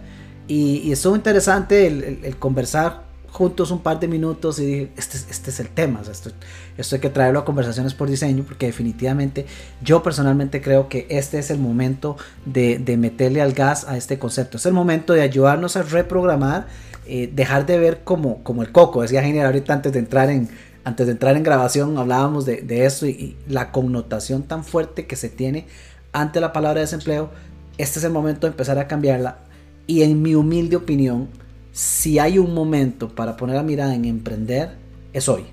Y, 0.46 0.78
y 0.78 0.92
estuvo 0.92 1.16
interesante 1.16 1.86
el 1.86 2.36
conversar 2.38 3.09
juntos 3.30 3.70
un 3.70 3.80
par 3.80 4.00
de 4.00 4.08
minutos 4.08 4.58
y 4.58 4.66
dije, 4.66 4.92
este, 4.96 5.16
este 5.30 5.50
es 5.50 5.60
el 5.60 5.68
tema, 5.68 6.02
esto, 6.10 6.30
esto, 6.76 6.96
hay 6.96 7.00
que 7.00 7.10
traerlo 7.10 7.40
a 7.40 7.44
conversaciones 7.44 7.94
por 7.94 8.10
diseño 8.10 8.44
porque 8.44 8.66
definitivamente 8.66 9.46
yo 9.82 10.02
personalmente 10.02 10.60
creo 10.60 10.88
que 10.88 11.06
este 11.08 11.38
es 11.38 11.50
el 11.50 11.58
momento 11.58 12.16
de, 12.44 12.78
meterle 12.98 13.40
al 13.40 13.52
gas 13.52 13.86
a 13.88 13.96
este 13.96 14.18
concepto, 14.18 14.56
es 14.56 14.66
el 14.66 14.72
momento 14.72 15.12
de 15.12 15.22
ayudarnos 15.22 15.76
a 15.76 15.82
reprogramar, 15.82 16.66
eh, 17.06 17.30
dejar 17.32 17.66
de 17.66 17.78
ver 17.78 18.00
como, 18.04 18.42
como 18.42 18.62
el 18.62 18.72
coco, 18.72 19.02
decía 19.02 19.22
Genial 19.22 19.46
ahorita 19.46 19.72
antes 19.72 19.92
de 19.92 20.00
entrar 20.00 20.28
en, 20.28 20.48
antes 20.84 21.06
de 21.06 21.12
entrar 21.12 21.36
en 21.36 21.42
grabación 21.42 21.98
hablábamos 21.98 22.46
de, 22.46 22.62
de 22.62 22.84
eso 22.84 23.06
y, 23.06 23.36
la 23.48 23.70
connotación 23.70 24.42
tan 24.42 24.64
fuerte 24.64 25.06
que 25.06 25.16
se 25.16 25.28
tiene 25.28 25.66
ante 26.12 26.40
la 26.40 26.52
palabra 26.52 26.80
desempleo, 26.80 27.30
este 27.78 28.00
es 28.00 28.04
el 28.04 28.12
momento 28.12 28.46
de 28.46 28.50
empezar 28.50 28.78
a 28.78 28.88
cambiarla. 28.88 29.38
Y 29.86 30.02
en 30.02 30.22
mi 30.22 30.34
humilde 30.34 30.76
opinión, 30.76 31.28
si 31.72 32.18
hay 32.18 32.38
un 32.38 32.54
momento 32.54 33.08
para 33.08 33.36
poner 33.36 33.56
la 33.56 33.62
mirada 33.62 33.94
en 33.94 34.04
emprender, 34.04 34.76
es 35.12 35.28
hoy. 35.28 35.44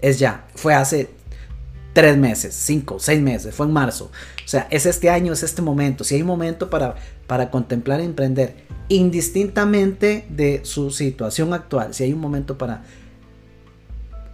Es 0.00 0.18
ya. 0.18 0.46
Fue 0.54 0.74
hace 0.74 1.10
tres 1.92 2.18
meses, 2.18 2.54
cinco, 2.54 2.98
seis 2.98 3.22
meses, 3.22 3.54
fue 3.54 3.66
en 3.66 3.72
marzo. 3.72 4.10
O 4.44 4.48
sea, 4.48 4.68
es 4.70 4.84
este 4.84 5.08
año, 5.08 5.32
es 5.32 5.42
este 5.42 5.62
momento. 5.62 6.04
Si 6.04 6.14
hay 6.14 6.20
un 6.20 6.26
momento 6.26 6.68
para, 6.68 6.96
para 7.26 7.50
contemplar 7.50 8.00
emprender, 8.00 8.54
indistintamente 8.88 10.26
de 10.28 10.60
su 10.64 10.90
situación 10.90 11.54
actual, 11.54 11.94
si 11.94 12.04
hay 12.04 12.12
un 12.12 12.20
momento 12.20 12.58
para 12.58 12.84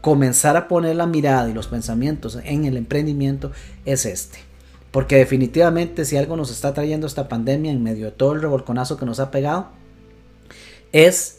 comenzar 0.00 0.57
a 0.57 0.67
poner 0.67 0.97
la 0.97 1.07
mirada 1.07 1.49
y 1.49 1.55
los 1.55 1.69
pensamientos 1.69 2.37
en 2.43 2.64
el 2.64 2.76
emprendimiento, 2.76 3.52
es 3.85 4.07
este. 4.07 4.41
Porque 4.91 5.17
definitivamente 5.17 6.05
si 6.05 6.17
algo 6.17 6.37
nos 6.37 6.50
está 6.50 6.75
trayendo 6.75 7.07
esta 7.07 7.29
pandemia 7.29 7.71
en 7.71 7.83
medio 7.83 8.07
de 8.07 8.11
todo 8.11 8.33
el 8.33 8.43
revolconazo 8.43 8.97
que 8.97 9.07
nos 9.07 9.21
ha 9.21 9.31
pegado, 9.31 9.69
es 10.92 11.38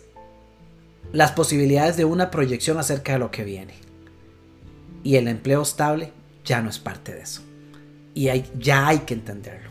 las 1.12 1.32
posibilidades 1.32 1.98
de 1.98 2.06
una 2.06 2.32
proyección 2.32 2.80
acerca 2.80 3.14
de 3.14 3.20
lo 3.20 3.32
que 3.32 3.44
viene 3.44 3.74
y 5.04 5.18
el 5.18 5.28
empleo 5.28 5.62
estable 5.62 6.12
ya 6.46 6.62
no 6.62 6.70
es 6.70 6.80
parte 6.80 7.14
de 7.14 7.22
eso. 7.22 7.42
Y 8.16 8.30
hay, 8.30 8.50
ya 8.58 8.88
hay 8.88 9.00
que 9.00 9.14
entenderlo. 9.14 9.70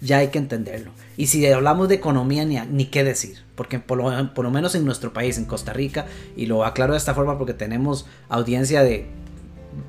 Ya 0.00 0.18
hay 0.18 0.28
que 0.28 0.38
entenderlo. 0.38 0.90
Y 1.16 1.28
si 1.28 1.46
hablamos 1.46 1.88
de 1.88 1.94
economía, 1.94 2.44
ni, 2.44 2.60
ni 2.60 2.86
qué 2.86 3.04
decir. 3.04 3.38
Porque 3.54 3.78
por 3.78 3.98
lo, 3.98 4.34
por 4.34 4.44
lo, 4.44 4.50
menos 4.50 4.74
en 4.74 4.84
nuestro 4.84 5.12
país, 5.12 5.38
en 5.38 5.46
Costa 5.46 5.72
Rica, 5.72 6.06
y 6.36 6.46
lo 6.46 6.64
aclaro 6.64 6.92
de 6.92 6.98
esta 6.98 7.14
forma 7.14 7.38
porque 7.38 7.54
tenemos 7.54 8.06
audiencia 8.28 8.82
de 8.82 9.06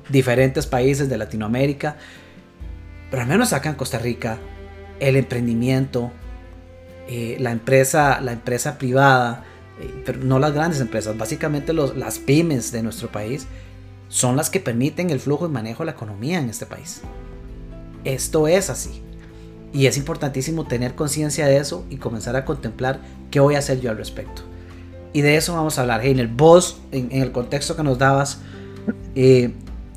diferentes 0.08 0.66
países 0.66 1.08
de 1.08 1.18
Latinoamérica, 1.18 1.96
pero 3.10 3.22
al 3.22 3.28
menos 3.28 3.52
acá 3.52 3.68
en 3.68 3.74
Costa 3.74 3.98
Rica, 3.98 4.38
el 5.00 5.16
emprendimiento, 5.16 6.10
eh, 7.08 7.36
la, 7.40 7.52
empresa, 7.52 8.20
la 8.20 8.32
empresa 8.32 8.78
privada, 8.78 9.44
eh, 9.80 10.02
pero 10.04 10.18
no 10.20 10.38
las 10.38 10.52
grandes 10.52 10.80
empresas, 10.80 11.16
básicamente 11.16 11.72
los, 11.72 11.96
las 11.96 12.18
pymes 12.18 12.72
de 12.72 12.82
nuestro 12.82 13.08
país, 13.10 13.46
son 14.08 14.36
las 14.36 14.50
que 14.50 14.60
permiten 14.60 15.10
el 15.10 15.20
flujo 15.20 15.46
y 15.46 15.48
manejo 15.48 15.82
de 15.82 15.86
la 15.86 15.92
economía 15.92 16.38
en 16.38 16.48
este 16.48 16.66
país. 16.66 17.02
Esto 18.04 18.48
es 18.48 18.70
así. 18.70 19.02
Y 19.72 19.86
es 19.86 19.96
importantísimo 19.96 20.64
tener 20.66 20.94
conciencia 20.94 21.46
de 21.46 21.58
eso 21.58 21.84
y 21.90 21.96
comenzar 21.96 22.36
a 22.36 22.44
contemplar 22.44 23.00
qué 23.30 23.40
voy 23.40 23.56
a 23.56 23.58
hacer 23.58 23.80
yo 23.80 23.90
al 23.90 23.98
respecto. 23.98 24.42
Y 25.12 25.22
de 25.22 25.36
eso 25.36 25.54
vamos 25.54 25.78
a 25.78 25.82
hablar. 25.82 26.04
Heiner, 26.04 26.28
vos, 26.28 26.80
en, 26.92 27.10
el 27.10 27.32
contexto 27.32 27.76
que 27.76 27.82
nos 27.82 27.98
dabas, 27.98 28.38
eh, 29.14 29.54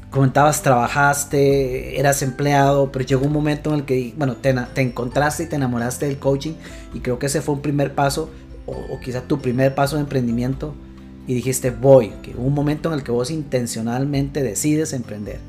comentabas, 0.09 0.61
trabajaste, 0.61 1.99
eras 1.99 2.21
empleado, 2.21 2.91
pero 2.91 3.05
llegó 3.05 3.25
un 3.25 3.33
momento 3.33 3.71
en 3.73 3.79
el 3.81 3.85
que, 3.85 4.13
bueno, 4.17 4.35
te, 4.35 4.53
encontraste 4.81 5.43
y 5.43 5.45
te 5.47 5.55
enamoraste 5.55 6.07
del 6.07 6.17
coaching. 6.17 6.53
Y 6.93 6.99
creo 6.99 7.19
que 7.19 7.27
ese 7.27 7.41
fue 7.41 7.55
un 7.55 7.61
primer 7.61 7.93
paso, 7.93 8.29
o, 8.65 8.73
o 8.73 8.99
quizá 8.99 9.21
tu 9.21 9.39
primer 9.39 9.75
paso 9.75 9.95
de 9.95 10.03
emprendimiento 10.03 10.73
y 11.29 11.35
dijiste 11.35 11.69
voy, 11.69 12.09
que 12.23 12.33
un 12.35 12.55
momento 12.55 12.89
en 12.89 12.95
el 12.95 13.03
que 13.03 13.11
vos 13.11 13.29
intencionalmente 13.29 14.41
decides 14.41 14.93
emprender. 14.93 15.39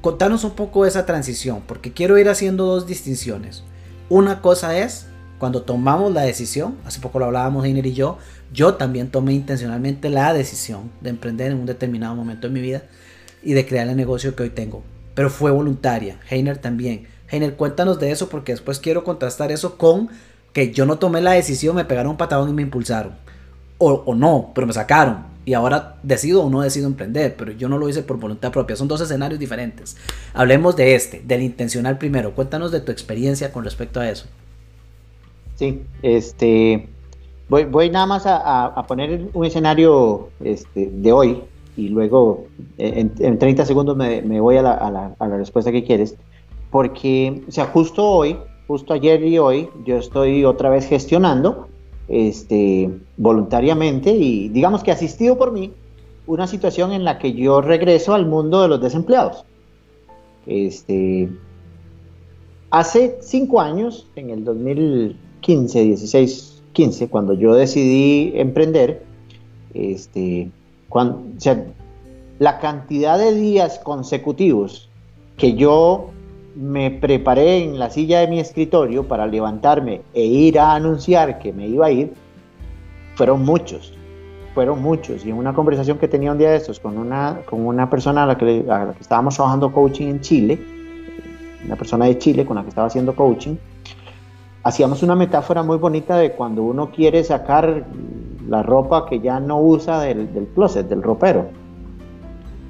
Contanos 0.00 0.44
un 0.44 0.52
poco 0.52 0.86
esa 0.86 1.04
transición, 1.04 1.62
porque 1.66 1.92
quiero 1.92 2.16
ir 2.16 2.28
haciendo 2.28 2.66
dos 2.66 2.86
distinciones. 2.86 3.64
Una 4.08 4.40
cosa 4.40 4.78
es 4.78 5.06
cuando 5.38 5.62
tomamos 5.62 6.12
la 6.12 6.22
decisión, 6.22 6.76
hace 6.86 7.00
poco 7.00 7.18
lo 7.18 7.24
hablábamos 7.24 7.64
Heiner 7.64 7.86
y 7.86 7.94
yo, 7.94 8.18
yo 8.52 8.74
también 8.74 9.10
tomé 9.10 9.32
intencionalmente 9.32 10.10
la 10.10 10.32
decisión 10.32 10.92
de 11.00 11.10
emprender 11.10 11.50
en 11.50 11.58
un 11.58 11.66
determinado 11.66 12.14
momento 12.14 12.46
de 12.46 12.54
mi 12.54 12.60
vida 12.60 12.84
y 13.44 13.52
de 13.52 13.66
crear 13.66 13.88
el 13.88 13.96
negocio 13.96 14.34
que 14.34 14.44
hoy 14.44 14.50
tengo. 14.50 14.82
Pero 15.14 15.30
fue 15.30 15.50
voluntaria, 15.50 16.18
Heiner 16.28 16.58
también. 16.58 17.06
Heiner, 17.30 17.54
cuéntanos 17.54 18.00
de 18.00 18.10
eso 18.10 18.28
porque 18.28 18.52
después 18.52 18.78
quiero 18.78 19.04
contrastar 19.04 19.52
eso 19.52 19.78
con 19.78 20.08
que 20.52 20.72
yo 20.72 20.86
no 20.86 20.98
tomé 20.98 21.20
la 21.20 21.32
decisión, 21.32 21.76
me 21.76 21.84
pegaron 21.84 22.12
un 22.12 22.16
patadón 22.16 22.48
y 22.48 22.52
me 22.52 22.62
impulsaron 22.62 23.12
o, 23.78 24.14
no, 24.14 24.52
pero 24.54 24.66
me 24.66 24.72
sacaron. 24.72 25.34
Y 25.44 25.52
ahora 25.52 25.96
decido 26.02 26.42
o 26.42 26.50
no 26.50 26.62
decido 26.62 26.86
emprender, 26.86 27.34
pero 27.36 27.52
yo 27.52 27.68
no 27.68 27.76
lo 27.76 27.88
hice 27.88 28.02
por 28.02 28.18
voluntad 28.18 28.50
propia. 28.50 28.76
Son 28.76 28.88
dos 28.88 29.00
escenarios 29.00 29.38
diferentes. 29.38 29.96
Hablemos 30.32 30.74
de 30.76 30.94
este, 30.94 31.22
del 31.24 31.42
intencional 31.42 31.98
primero. 31.98 32.34
Cuéntanos 32.34 32.72
de 32.72 32.80
tu 32.80 32.90
experiencia 32.90 33.52
con 33.52 33.64
respecto 33.64 34.00
a 34.00 34.08
eso. 34.08 34.26
Sí, 35.56 35.82
este, 36.02 36.88
voy, 37.48 37.90
nada 37.90 38.06
más 38.06 38.22
a, 38.26 38.84
poner 38.88 39.28
un 39.34 39.44
escenario 39.44 40.30
este, 40.42 40.90
de 40.90 41.12
hoy 41.12 41.42
y 41.76 41.88
luego 41.88 42.46
en, 42.78 43.12
en 43.18 43.38
30 43.38 43.64
segundos 43.64 43.96
me, 43.96 44.22
me 44.22 44.40
voy 44.40 44.56
a 44.56 44.62
la, 44.62 44.72
a, 44.72 44.90
la, 44.90 45.16
a 45.18 45.28
la, 45.28 45.36
respuesta 45.36 45.72
que 45.72 45.84
quieres. 45.84 46.16
Porque, 46.70 47.42
o 47.48 47.50
sea, 47.50 47.66
justo 47.66 48.04
hoy, 48.04 48.36
justo 48.66 48.94
ayer 48.94 49.22
y 49.24 49.38
hoy, 49.38 49.68
yo 49.84 49.98
estoy 49.98 50.44
otra 50.44 50.70
vez 50.70 50.86
gestionando 50.86 51.68
este, 52.08 52.90
voluntariamente 53.16 54.10
y 54.10 54.48
digamos 54.48 54.82
que 54.82 54.92
asistido 54.92 55.38
por 55.38 55.52
mí, 55.52 55.72
una 56.26 56.46
situación 56.46 56.92
en 56.92 57.04
la 57.04 57.18
que 57.18 57.34
yo 57.34 57.60
regreso 57.60 58.14
al 58.14 58.26
mundo 58.26 58.62
de 58.62 58.68
los 58.68 58.80
desempleados. 58.80 59.44
Este, 60.46 61.28
hace 62.70 63.18
cinco 63.20 63.60
años, 63.60 64.08
en 64.16 64.30
el 64.30 64.44
2015, 64.44 65.84
16, 65.84 66.62
15, 66.72 67.08
cuando 67.08 67.34
yo 67.34 67.54
decidí 67.54 68.32
emprender, 68.34 69.02
este, 69.74 70.50
la 72.38 72.58
cantidad 72.58 73.18
de 73.18 73.34
días 73.34 73.80
consecutivos 73.80 74.88
que 75.36 75.54
yo 75.54 76.10
me 76.54 76.90
preparé 76.90 77.64
en 77.64 77.78
la 77.78 77.90
silla 77.90 78.20
de 78.20 78.28
mi 78.28 78.38
escritorio 78.38 79.06
para 79.08 79.26
levantarme 79.26 80.02
e 80.12 80.24
ir 80.24 80.58
a 80.58 80.74
anunciar 80.74 81.38
que 81.38 81.52
me 81.52 81.66
iba 81.66 81.86
a 81.86 81.90
ir, 81.90 82.14
fueron 83.16 83.44
muchos, 83.44 83.92
fueron 84.54 84.80
muchos. 84.80 85.24
Y 85.26 85.30
en 85.30 85.36
una 85.36 85.52
conversación 85.52 85.98
que 85.98 86.06
tenía 86.06 86.30
un 86.30 86.38
día 86.38 86.50
de 86.50 86.56
estos 86.56 86.78
con 86.78 86.96
una, 86.96 87.40
con 87.44 87.66
una 87.66 87.90
persona 87.90 88.22
a 88.22 88.26
la, 88.26 88.38
que, 88.38 88.64
a 88.68 88.84
la 88.84 88.92
que 88.92 89.02
estábamos 89.02 89.34
trabajando 89.34 89.72
coaching 89.72 90.06
en 90.06 90.20
Chile, 90.20 90.58
una 91.64 91.76
persona 91.76 92.04
de 92.06 92.18
Chile 92.18 92.44
con 92.46 92.56
la 92.56 92.62
que 92.62 92.68
estaba 92.68 92.86
haciendo 92.86 93.16
coaching, 93.16 93.56
hacíamos 94.62 95.02
una 95.02 95.16
metáfora 95.16 95.62
muy 95.64 95.76
bonita 95.76 96.16
de 96.16 96.32
cuando 96.32 96.62
uno 96.62 96.90
quiere 96.90 97.24
sacar 97.24 97.84
la 98.48 98.62
ropa 98.62 99.06
que 99.06 99.20
ya 99.20 99.40
no 99.40 99.60
usa 99.60 100.00
del, 100.00 100.32
del 100.32 100.46
closet, 100.46 100.88
del 100.88 101.02
ropero. 101.02 101.46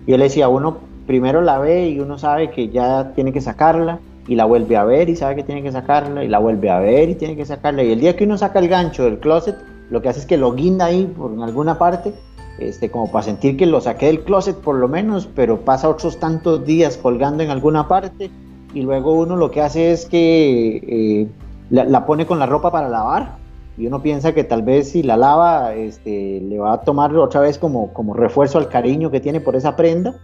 Y 0.06 0.12
él 0.12 0.20
decía, 0.20 0.48
uno 0.48 0.78
primero 1.06 1.40
la 1.40 1.58
ve 1.58 1.88
y 1.88 2.00
uno 2.00 2.18
sabe 2.18 2.50
que 2.50 2.68
ya 2.68 3.12
tiene 3.14 3.32
que 3.32 3.40
sacarla 3.40 4.00
y 4.26 4.36
la 4.36 4.44
vuelve 4.46 4.76
a 4.76 4.84
ver 4.84 5.08
y 5.08 5.16
sabe 5.16 5.36
que 5.36 5.42
tiene 5.42 5.62
que 5.62 5.72
sacarla 5.72 6.24
y 6.24 6.28
la 6.28 6.38
vuelve 6.38 6.70
a 6.70 6.78
ver 6.78 7.10
y 7.10 7.14
tiene 7.14 7.36
que 7.36 7.44
sacarla 7.44 7.82
y 7.82 7.92
el 7.92 8.00
día 8.00 8.16
que 8.16 8.24
uno 8.24 8.38
saca 8.38 8.58
el 8.58 8.68
gancho 8.68 9.04
del 9.04 9.18
closet 9.18 9.56
lo 9.90 10.00
que 10.00 10.08
hace 10.08 10.20
es 10.20 10.26
que 10.26 10.38
lo 10.38 10.54
guinda 10.54 10.86
ahí 10.86 11.04
por 11.04 11.30
en 11.30 11.42
alguna 11.42 11.78
parte 11.78 12.14
este, 12.58 12.90
como 12.90 13.10
para 13.10 13.24
sentir 13.24 13.56
que 13.56 13.66
lo 13.66 13.80
saqué 13.80 14.06
del 14.06 14.22
closet 14.22 14.56
por 14.56 14.76
lo 14.76 14.88
menos, 14.88 15.28
pero 15.34 15.60
pasa 15.60 15.88
otros 15.88 16.18
tantos 16.18 16.64
días 16.64 16.96
colgando 16.96 17.42
en 17.42 17.50
alguna 17.50 17.88
parte 17.88 18.30
y 18.72 18.82
luego 18.82 19.12
uno 19.12 19.36
lo 19.36 19.50
que 19.50 19.60
hace 19.60 19.92
es 19.92 20.06
que 20.06 20.76
eh, 20.86 21.28
la, 21.70 22.06
pone 22.06 22.26
con 22.26 22.38
la 22.38 22.46
ropa 22.46 22.70
para 22.70 22.88
lavar 22.88 23.36
y 23.76 23.86
uno 23.86 24.02
piensa 24.02 24.32
que 24.32 24.44
tal 24.44 24.62
vez 24.62 24.90
si 24.90 25.02
la 25.02 25.16
lava 25.16 25.74
este, 25.74 26.40
le 26.40 26.58
va 26.58 26.74
a 26.74 26.80
tomar 26.82 27.14
otra 27.16 27.40
vez 27.40 27.58
como, 27.58 27.92
como 27.92 28.14
refuerzo 28.14 28.58
al 28.58 28.68
cariño 28.68 29.10
que 29.10 29.20
tiene 29.20 29.40
por 29.40 29.56
esa 29.56 29.74
prenda 29.74 30.14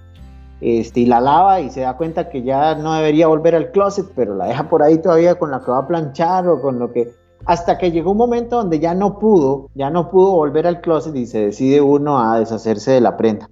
este, 0.60 1.00
y 1.00 1.06
la 1.06 1.20
lava 1.20 1.60
y 1.60 1.70
se 1.70 1.80
da 1.80 1.96
cuenta 1.96 2.28
que 2.28 2.42
ya 2.42 2.74
no 2.74 2.94
debería 2.94 3.26
volver 3.26 3.54
al 3.54 3.70
closet, 3.70 4.06
pero 4.14 4.34
la 4.34 4.46
deja 4.46 4.68
por 4.68 4.82
ahí 4.82 4.98
todavía 4.98 5.36
con 5.36 5.50
la 5.50 5.60
que 5.60 5.70
va 5.70 5.78
a 5.78 5.86
planchar 5.86 6.46
o 6.48 6.60
con 6.60 6.78
lo 6.78 6.92
que... 6.92 7.12
Hasta 7.46 7.78
que 7.78 7.90
llegó 7.90 8.10
un 8.10 8.18
momento 8.18 8.56
donde 8.56 8.78
ya 8.78 8.94
no 8.94 9.18
pudo, 9.18 9.70
ya 9.74 9.88
no 9.88 10.10
pudo 10.10 10.32
volver 10.32 10.66
al 10.66 10.82
closet 10.82 11.16
y 11.16 11.24
se 11.24 11.46
decide 11.46 11.80
uno 11.80 12.18
a 12.18 12.38
deshacerse 12.38 12.90
de 12.90 13.00
la 13.00 13.16
prenda. 13.16 13.48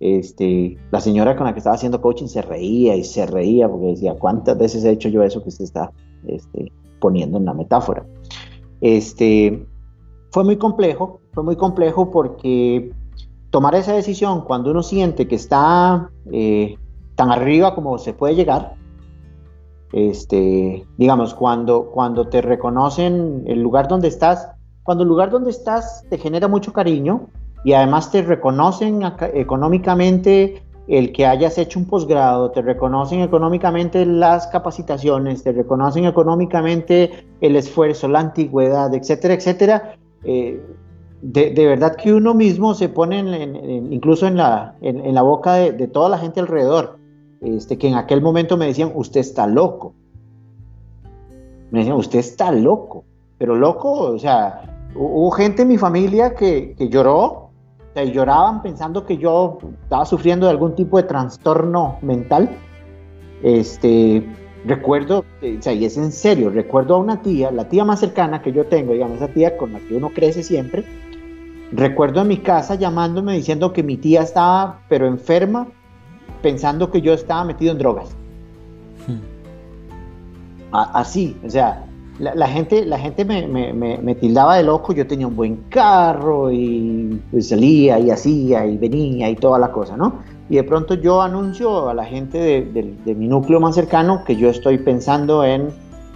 Este, 0.00 0.78
la 0.90 1.00
señora 1.02 1.36
con 1.36 1.44
la 1.44 1.52
que 1.52 1.58
estaba 1.58 1.76
haciendo 1.76 2.00
coaching 2.00 2.28
se 2.28 2.40
reía 2.40 2.96
y 2.96 3.04
se 3.04 3.26
reía 3.26 3.68
porque 3.68 3.88
decía, 3.88 4.14
¿cuántas 4.14 4.56
veces 4.56 4.82
he 4.84 4.92
hecho 4.92 5.10
yo 5.10 5.22
eso 5.22 5.42
que 5.42 5.50
usted 5.50 5.64
está 5.64 5.90
este, 6.26 6.72
poniendo 7.00 7.36
en 7.36 7.44
la 7.44 7.52
metáfora? 7.52 8.06
Este, 8.80 9.66
fue 10.30 10.44
muy 10.44 10.56
complejo, 10.56 11.20
fue 11.32 11.42
muy 11.42 11.56
complejo 11.56 12.10
porque 12.10 12.92
tomar 13.50 13.74
esa 13.74 13.92
decisión 13.92 14.42
cuando 14.42 14.70
uno 14.70 14.82
siente 14.82 15.26
que 15.26 15.34
está 15.34 16.10
eh, 16.30 16.76
tan 17.14 17.30
arriba 17.30 17.74
como 17.74 17.98
se 17.98 18.12
puede 18.12 18.34
llegar, 18.34 18.74
este, 19.92 20.86
digamos, 20.98 21.34
cuando, 21.34 21.90
cuando 21.90 22.28
te 22.28 22.42
reconocen 22.42 23.44
el 23.46 23.62
lugar 23.62 23.88
donde 23.88 24.08
estás, 24.08 24.50
cuando 24.82 25.02
el 25.02 25.08
lugar 25.08 25.30
donde 25.30 25.50
estás 25.50 26.04
te 26.10 26.18
genera 26.18 26.46
mucho 26.46 26.72
cariño 26.72 27.28
y 27.64 27.72
además 27.72 28.10
te 28.10 28.22
reconocen 28.22 29.02
económicamente 29.34 30.62
el 30.88 31.12
que 31.12 31.26
hayas 31.26 31.58
hecho 31.58 31.78
un 31.78 31.84
posgrado, 31.84 32.50
te 32.50 32.62
reconocen 32.62 33.20
económicamente 33.20 34.06
las 34.06 34.46
capacitaciones, 34.46 35.42
te 35.42 35.52
reconocen 35.52 36.06
económicamente 36.06 37.26
el 37.40 37.56
esfuerzo, 37.56 38.08
la 38.08 38.20
antigüedad, 38.20 38.92
etcétera, 38.94 39.34
etcétera, 39.34 39.96
eh, 40.24 40.60
de, 41.20 41.66
verdad 41.66 41.96
que 41.96 42.12
uno 42.12 42.32
mismo 42.32 42.74
se 42.74 42.88
pone 42.88 43.18
incluso 43.90 44.26
en 44.26 44.36
la, 44.36 44.76
boca 45.22 45.54
de, 45.54 45.88
toda 45.88 46.08
la 46.08 46.18
gente 46.18 46.40
alrededor, 46.40 46.98
este, 47.40 47.76
que 47.76 47.88
en 47.88 47.94
aquel 47.94 48.22
momento 48.22 48.56
me 48.56 48.66
decían, 48.66 48.92
usted 48.94 49.20
está 49.20 49.46
loco. 49.46 49.94
Me 51.70 51.80
decían, 51.80 51.96
usted 51.96 52.20
está 52.20 52.52
loco, 52.52 53.04
pero 53.36 53.56
loco, 53.56 53.92
o 53.92 54.18
sea, 54.18 54.88
hubo 54.94 55.30
gente 55.32 55.62
en 55.62 55.68
mi 55.68 55.78
familia 55.78 56.34
que, 56.34 56.74
lloró, 56.78 57.47
sea, 58.04 58.12
lloraban 58.12 58.62
pensando 58.62 59.04
que 59.04 59.16
yo 59.16 59.58
estaba 59.82 60.04
sufriendo 60.04 60.46
de 60.46 60.52
algún 60.52 60.74
tipo 60.74 60.96
de 60.96 61.04
trastorno 61.04 61.98
mental. 62.02 62.50
Este, 63.42 64.24
recuerdo, 64.64 65.20
o 65.20 65.62
sea, 65.62 65.72
y 65.72 65.84
es 65.84 65.96
en 65.96 66.12
serio, 66.12 66.50
recuerdo 66.50 66.96
a 66.96 66.98
una 66.98 67.22
tía, 67.22 67.50
la 67.50 67.68
tía 67.68 67.84
más 67.84 68.00
cercana 68.00 68.42
que 68.42 68.52
yo 68.52 68.66
tengo, 68.66 68.92
digamos, 68.92 69.16
esa 69.16 69.28
tía 69.28 69.56
con 69.56 69.72
la 69.72 69.80
que 69.80 69.96
uno 69.96 70.10
crece 70.10 70.42
siempre, 70.42 70.84
recuerdo 71.72 72.22
en 72.22 72.28
mi 72.28 72.38
casa 72.38 72.74
llamándome 72.74 73.34
diciendo 73.34 73.72
que 73.72 73.82
mi 73.82 73.96
tía 73.96 74.22
estaba, 74.22 74.80
pero 74.88 75.06
enferma, 75.06 75.68
pensando 76.42 76.90
que 76.90 77.00
yo 77.00 77.12
estaba 77.12 77.44
metido 77.44 77.72
en 77.72 77.78
drogas. 77.78 78.10
Hmm. 79.06 79.20
así, 80.72 81.36
o 81.44 81.48
sea, 81.48 81.87
la, 82.18 82.48
gente, 82.48 82.84
la 82.84 82.98
gente 82.98 83.24
me, 83.24 83.46
me, 83.46 83.72
me, 83.72 84.14
tildaba 84.16 84.56
de 84.56 84.64
loco, 84.64 84.92
yo 84.92 85.06
tenía 85.06 85.26
un 85.26 85.36
buen 85.36 85.56
carro 85.68 86.50
y 86.50 87.20
pues 87.30 87.48
salía 87.48 87.98
y 88.00 88.10
hacía 88.10 88.66
y 88.66 88.76
venía 88.76 89.30
y 89.30 89.36
toda 89.36 89.58
la 89.58 89.70
cosa, 89.70 89.96
¿no? 89.96 90.20
Y 90.50 90.56
de 90.56 90.64
pronto 90.64 90.94
yo 90.94 91.22
anuncio 91.22 91.88
a 91.88 91.94
la 91.94 92.04
gente 92.04 92.38
de, 92.38 92.96
de, 93.04 93.14
mi 93.14 93.28
núcleo 93.28 93.60
más 93.60 93.74
cercano 93.74 94.24
que 94.24 94.34
yo 94.34 94.48
estoy 94.48 94.78
pensando 94.78 95.44
en, 95.44 95.68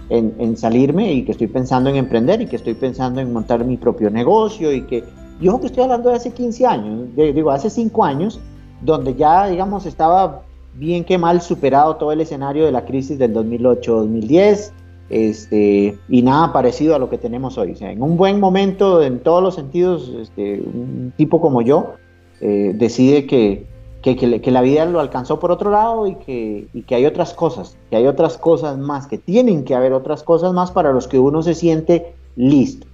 en, 0.09 0.33
en, 0.39 0.57
salirme 0.57 1.13
y 1.13 1.23
que 1.23 1.31
estoy 1.31 1.47
pensando 1.47 1.89
en 1.89 1.95
emprender 1.95 2.41
y 2.41 2.47
que 2.47 2.57
estoy 2.57 2.73
pensando 2.73 3.21
en 3.21 3.31
montar 3.31 3.63
mi 3.63 3.77
propio 3.77 4.09
negocio 4.09 4.73
y 4.73 4.81
que 4.81 5.03
yo 5.39 5.59
que 5.61 5.67
estoy 5.67 5.83
hablando 5.83 6.09
de 6.09 6.15
hace 6.15 6.31
15 6.31 6.65
años, 6.65 7.07
digo, 7.15 7.51
hace 7.51 7.69
5 7.69 8.03
años, 8.03 8.39
donde 8.81 9.15
ya, 9.15 9.47
digamos, 9.47 9.85
estaba 9.85 10.41
bien 10.75 11.05
que 11.05 11.17
mal 11.17 11.41
superado 11.41 11.95
todo 11.95 12.11
el 12.11 12.21
escenario 12.21 12.65
de 12.65 12.71
la 12.71 12.83
crisis 12.83 13.17
del 13.17 13.33
2008-2010 13.33 14.71
este, 15.13 15.99
y 16.09 16.23
nada 16.23 16.51
parecido 16.51 16.95
a 16.95 16.99
lo 16.99 17.07
que 17.07 17.19
tenemos 17.19 17.59
hoy. 17.59 17.73
O 17.73 17.75
sea, 17.75 17.91
en 17.91 18.01
un 18.01 18.17
buen 18.17 18.39
momento, 18.39 19.03
en 19.03 19.19
todos 19.19 19.43
los 19.43 19.53
sentidos, 19.53 20.11
este, 20.19 20.59
un 20.59 21.13
tipo 21.15 21.39
como 21.39 21.61
yo 21.61 21.93
eh, 22.41 22.71
decide 22.73 23.27
que, 23.27 23.67
que, 24.01 24.15
que, 24.15 24.51
la 24.51 24.61
vida 24.61 24.85
lo 24.85 24.99
alcanzó 24.99 25.39
por 25.39 25.51
otro 25.51 25.69
lado 25.69 26.07
y 26.07 26.15
que, 26.15 26.67
y 26.73 26.81
que 26.81 26.95
hay 26.95 27.05
otras 27.05 27.35
cosas, 27.35 27.77
que 27.91 27.95
hay 27.95 28.07
otras 28.07 28.39
cosas 28.39 28.79
más, 28.79 29.05
que 29.05 29.19
tienen 29.19 29.65
que 29.65 29.75
haber 29.75 29.93
otras 29.93 30.23
cosas 30.23 30.51
más 30.51 30.71
para 30.71 30.91
los 30.91 31.07
que 31.07 31.19
uno 31.19 31.43
se 31.43 31.53
siente 31.53 32.15
listo. 32.35 32.87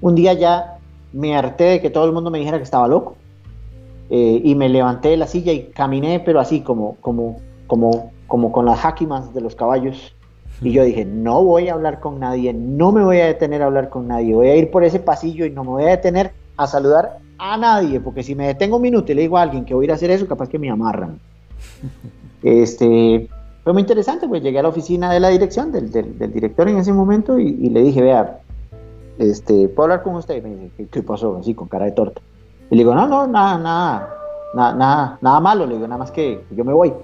Un 0.00 0.14
día 0.14 0.34
ya 0.34 0.78
me 1.12 1.36
harté 1.36 1.64
de 1.64 1.80
que 1.80 1.90
todo 1.90 2.04
el 2.04 2.12
mundo 2.12 2.30
me 2.30 2.38
dijera 2.38 2.58
que 2.58 2.64
estaba 2.64 2.86
loco 2.86 3.16
eh, 4.08 4.40
y 4.44 4.54
me 4.54 4.68
levanté 4.68 5.08
de 5.08 5.16
la 5.16 5.26
silla 5.26 5.52
y 5.52 5.64
caminé, 5.64 6.20
pero 6.20 6.38
así 6.38 6.60
como, 6.60 6.94
como, 7.00 7.38
como, 7.66 8.12
como 8.28 8.52
con 8.52 8.66
las 8.66 8.78
jáquimas 8.78 9.34
de 9.34 9.40
los 9.40 9.56
caballos 9.56 10.14
y 10.62 10.72
yo 10.72 10.84
dije, 10.84 11.04
no 11.04 11.42
voy 11.42 11.68
a 11.68 11.74
hablar 11.74 12.00
con 12.00 12.20
nadie, 12.20 12.52
no 12.52 12.92
me 12.92 13.02
voy 13.02 13.18
a 13.18 13.26
detener 13.26 13.62
a 13.62 13.66
hablar 13.66 13.88
con 13.88 14.08
nadie, 14.08 14.34
voy 14.34 14.48
a 14.48 14.56
ir 14.56 14.70
por 14.70 14.84
ese 14.84 15.00
pasillo 15.00 15.46
y 15.46 15.50
no 15.50 15.64
me 15.64 15.70
voy 15.70 15.84
a 15.84 15.90
detener 15.90 16.32
a 16.56 16.66
saludar 16.66 17.18
a 17.38 17.56
nadie, 17.56 18.00
porque 18.00 18.22
si 18.22 18.34
me 18.34 18.46
detengo 18.46 18.76
un 18.76 18.82
minuto 18.82 19.10
y 19.10 19.14
le 19.14 19.22
digo 19.22 19.38
a 19.38 19.42
alguien 19.42 19.64
que 19.64 19.74
voy 19.74 19.84
a 19.84 19.86
ir 19.86 19.92
a 19.92 19.94
hacer 19.94 20.10
eso, 20.10 20.26
capaz 20.26 20.48
que 20.48 20.58
me 20.58 20.70
amarran. 20.70 21.18
Este, 22.42 23.28
fue 23.62 23.74
muy 23.74 23.82
interesante, 23.82 24.26
pues 24.26 24.42
llegué 24.42 24.58
a 24.58 24.62
la 24.62 24.70
oficina 24.70 25.12
de 25.12 25.20
la 25.20 25.28
dirección, 25.28 25.70
del, 25.72 25.90
del, 25.90 26.32
director 26.32 26.66
en 26.70 26.78
ese 26.78 26.90
momento, 26.90 27.38
y, 27.38 27.68
le 27.68 27.82
dije, 27.82 28.00
vea, 28.00 28.40
este, 29.18 29.68
¿puedo 29.68 29.84
hablar 29.84 30.02
con 30.02 30.14
usted? 30.14 30.36
Y 30.36 30.40
me 30.40 30.56
dice, 30.56 30.86
¿qué, 30.90 31.02
pasó? 31.02 31.36
Así, 31.36 31.52
con 31.52 31.68
cara 31.68 31.84
de 31.84 31.92
torta. 31.92 32.22
Y 32.70 32.76
le 32.76 32.80
digo, 32.80 32.94
no, 32.94 33.06
no, 33.06 33.26
nada, 33.26 33.58
nada, 33.58 34.14
nada, 34.54 34.74
nada, 34.74 35.18
nada 35.20 35.40
malo, 35.40 35.66
le 35.66 35.74
digo, 35.74 35.86
nada 35.86 35.98
más 35.98 36.10
que 36.10 36.42
yo 36.50 36.64
me 36.64 36.72
voy. 36.72 36.94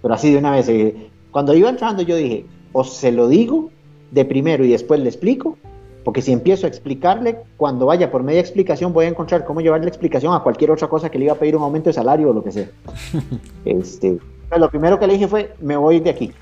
Pero 0.00 0.14
así 0.14 0.32
de 0.32 0.38
una 0.38 0.52
vez, 0.52 0.66
eh, 0.70 1.10
cuando 1.30 1.52
iba 1.52 1.68
entrando 1.68 2.02
yo 2.02 2.16
dije, 2.16 2.46
o 2.72 2.84
se 2.84 3.12
lo 3.12 3.28
digo 3.28 3.70
de 4.10 4.24
primero 4.24 4.64
y 4.64 4.70
después 4.70 5.00
le 5.00 5.08
explico, 5.08 5.56
porque 6.04 6.22
si 6.22 6.32
empiezo 6.32 6.66
a 6.66 6.68
explicarle, 6.68 7.38
cuando 7.56 7.86
vaya 7.86 8.10
por 8.10 8.22
media 8.22 8.40
explicación 8.40 8.92
voy 8.92 9.06
a 9.06 9.08
encontrar 9.08 9.44
cómo 9.44 9.60
llevar 9.60 9.82
la 9.82 9.88
explicación 9.88 10.32
a 10.34 10.40
cualquier 10.40 10.70
otra 10.70 10.88
cosa 10.88 11.10
que 11.10 11.18
le 11.18 11.26
iba 11.26 11.34
a 11.34 11.38
pedir 11.38 11.56
un 11.56 11.62
aumento 11.62 11.90
de 11.90 11.94
salario 11.94 12.30
o 12.30 12.32
lo 12.32 12.42
que 12.42 12.52
sea. 12.52 12.68
este, 13.64 14.18
pues 14.48 14.60
lo 14.60 14.70
primero 14.70 14.98
que 14.98 15.06
le 15.06 15.14
dije 15.14 15.28
fue, 15.28 15.54
me 15.60 15.76
voy 15.76 16.00
de 16.00 16.10
aquí. 16.10 16.32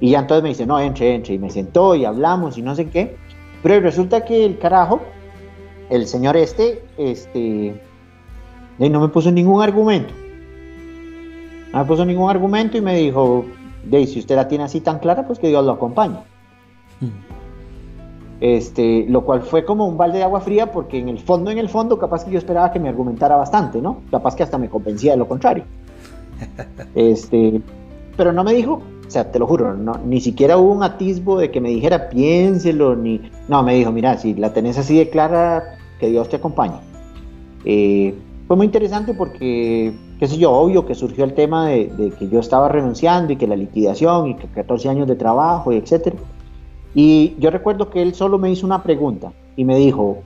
Y 0.00 0.10
ya 0.10 0.20
entonces 0.20 0.42
me 0.42 0.48
dice, 0.50 0.64
no, 0.64 0.78
entre, 0.80 1.14
entre. 1.14 1.34
Y 1.34 1.38
me 1.38 1.50
sentó 1.50 1.94
y 1.94 2.04
hablamos 2.04 2.56
y 2.56 2.62
no 2.62 2.74
sé 2.74 2.88
qué. 2.88 3.16
Pero 3.62 3.80
resulta 3.80 4.24
que 4.24 4.44
el 4.44 4.58
carajo, 4.58 5.00
el 5.90 6.06
señor 6.06 6.36
este, 6.36 6.82
este, 6.96 7.80
no 8.78 9.00
me 9.00 9.08
puso 9.08 9.30
ningún 9.30 9.62
argumento. 9.62 10.14
No 11.72 11.80
me 11.80 11.84
puso 11.84 12.04
ningún 12.04 12.30
argumento 12.30 12.78
y 12.78 12.80
me 12.80 12.96
dijo, 12.96 13.44
de 13.84 14.06
si 14.06 14.18
usted 14.18 14.36
la 14.36 14.48
tiene 14.48 14.64
así 14.64 14.80
tan 14.80 14.98
clara, 14.98 15.26
pues 15.26 15.38
que 15.38 15.48
Dios 15.48 15.64
lo 15.64 15.72
acompañe. 15.72 16.18
Hmm. 17.00 17.38
Este, 18.40 19.04
lo 19.08 19.24
cual 19.24 19.42
fue 19.42 19.64
como 19.64 19.86
un 19.86 19.96
balde 19.96 20.18
de 20.18 20.24
agua 20.24 20.40
fría 20.40 20.70
porque 20.70 20.98
en 20.98 21.08
el 21.08 21.18
fondo, 21.18 21.50
en 21.50 21.58
el 21.58 21.68
fondo, 21.68 21.98
capaz 21.98 22.24
que 22.24 22.30
yo 22.30 22.38
esperaba 22.38 22.70
que 22.70 22.78
me 22.78 22.88
argumentara 22.88 23.36
bastante, 23.36 23.82
¿no? 23.82 24.02
Capaz 24.10 24.36
que 24.36 24.44
hasta 24.44 24.58
me 24.58 24.68
convencía 24.68 25.12
de 25.12 25.18
lo 25.18 25.28
contrario. 25.28 25.64
Este, 26.94 27.60
pero 28.16 28.32
no 28.32 28.44
me 28.44 28.52
dijo, 28.52 28.80
o 29.06 29.10
sea, 29.10 29.30
te 29.32 29.38
lo 29.38 29.46
juro, 29.46 29.74
no, 29.74 29.98
ni 30.04 30.20
siquiera 30.20 30.56
hubo 30.56 30.72
un 30.72 30.82
atisbo 30.82 31.38
de 31.38 31.50
que 31.50 31.60
me 31.60 31.70
dijera 31.70 32.08
piénselo, 32.10 32.94
ni, 32.94 33.20
no, 33.48 33.62
me 33.62 33.74
dijo, 33.74 33.90
mira, 33.90 34.16
si 34.18 34.34
la 34.34 34.52
tenés 34.52 34.78
así 34.78 34.96
de 34.96 35.08
clara, 35.08 35.78
que 35.98 36.08
Dios 36.08 36.28
te 36.28 36.36
acompañe. 36.36 36.76
Eh, 37.64 38.14
fue 38.46 38.56
muy 38.56 38.66
interesante 38.66 39.14
porque 39.14 39.92
qué 40.18 40.26
sé 40.26 40.36
yo, 40.38 40.52
obvio 40.52 40.84
que 40.84 40.94
surgió 40.94 41.24
el 41.24 41.34
tema 41.34 41.68
de, 41.68 42.12
que 42.18 42.28
yo 42.28 42.40
estaba 42.40 42.68
renunciando 42.68 43.32
y 43.32 43.36
que 43.36 43.46
la 43.46 43.56
liquidación 43.56 44.28
y 44.28 44.34
que 44.34 44.48
14 44.48 44.88
años 44.88 45.06
de 45.06 45.14
trabajo 45.14 45.72
y 45.72 45.76
etcétera. 45.76 46.16
Y 46.94 47.36
yo 47.38 47.50
recuerdo 47.50 47.90
que 47.90 48.02
él 48.02 48.14
solo 48.14 48.38
me 48.38 48.50
hizo 48.50 48.66
una 48.66 48.82
pregunta 48.82 49.32
y 49.56 49.64
me 49.64 49.76
dijo, 49.76 50.18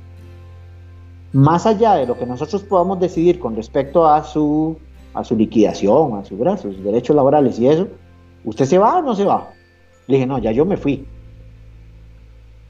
más 1.32 1.66
allá 1.66 1.94
de 1.94 2.06
lo 2.06 2.18
que 2.18 2.24
nosotros 2.24 2.62
podamos 2.62 3.00
decidir 3.00 3.38
con 3.38 3.54
respecto 3.54 4.06
a 4.06 4.24
su, 4.24 4.76
a 5.12 5.24
su 5.24 5.36
liquidación, 5.36 6.16
a, 6.16 6.24
su, 6.24 6.42
a 6.48 6.56
sus 6.56 6.82
derechos 6.82 7.14
laborales 7.14 7.58
y 7.58 7.68
eso, 7.68 7.88
¿usted 8.44 8.64
se 8.64 8.78
va 8.78 8.98
o 8.98 9.02
no 9.02 9.14
se 9.14 9.24
va? 9.24 9.50
Le 10.06 10.16
dije, 10.16 10.26
no, 10.26 10.38
ya 10.38 10.52
yo 10.52 10.64
me 10.64 10.78
fui. 10.78 11.06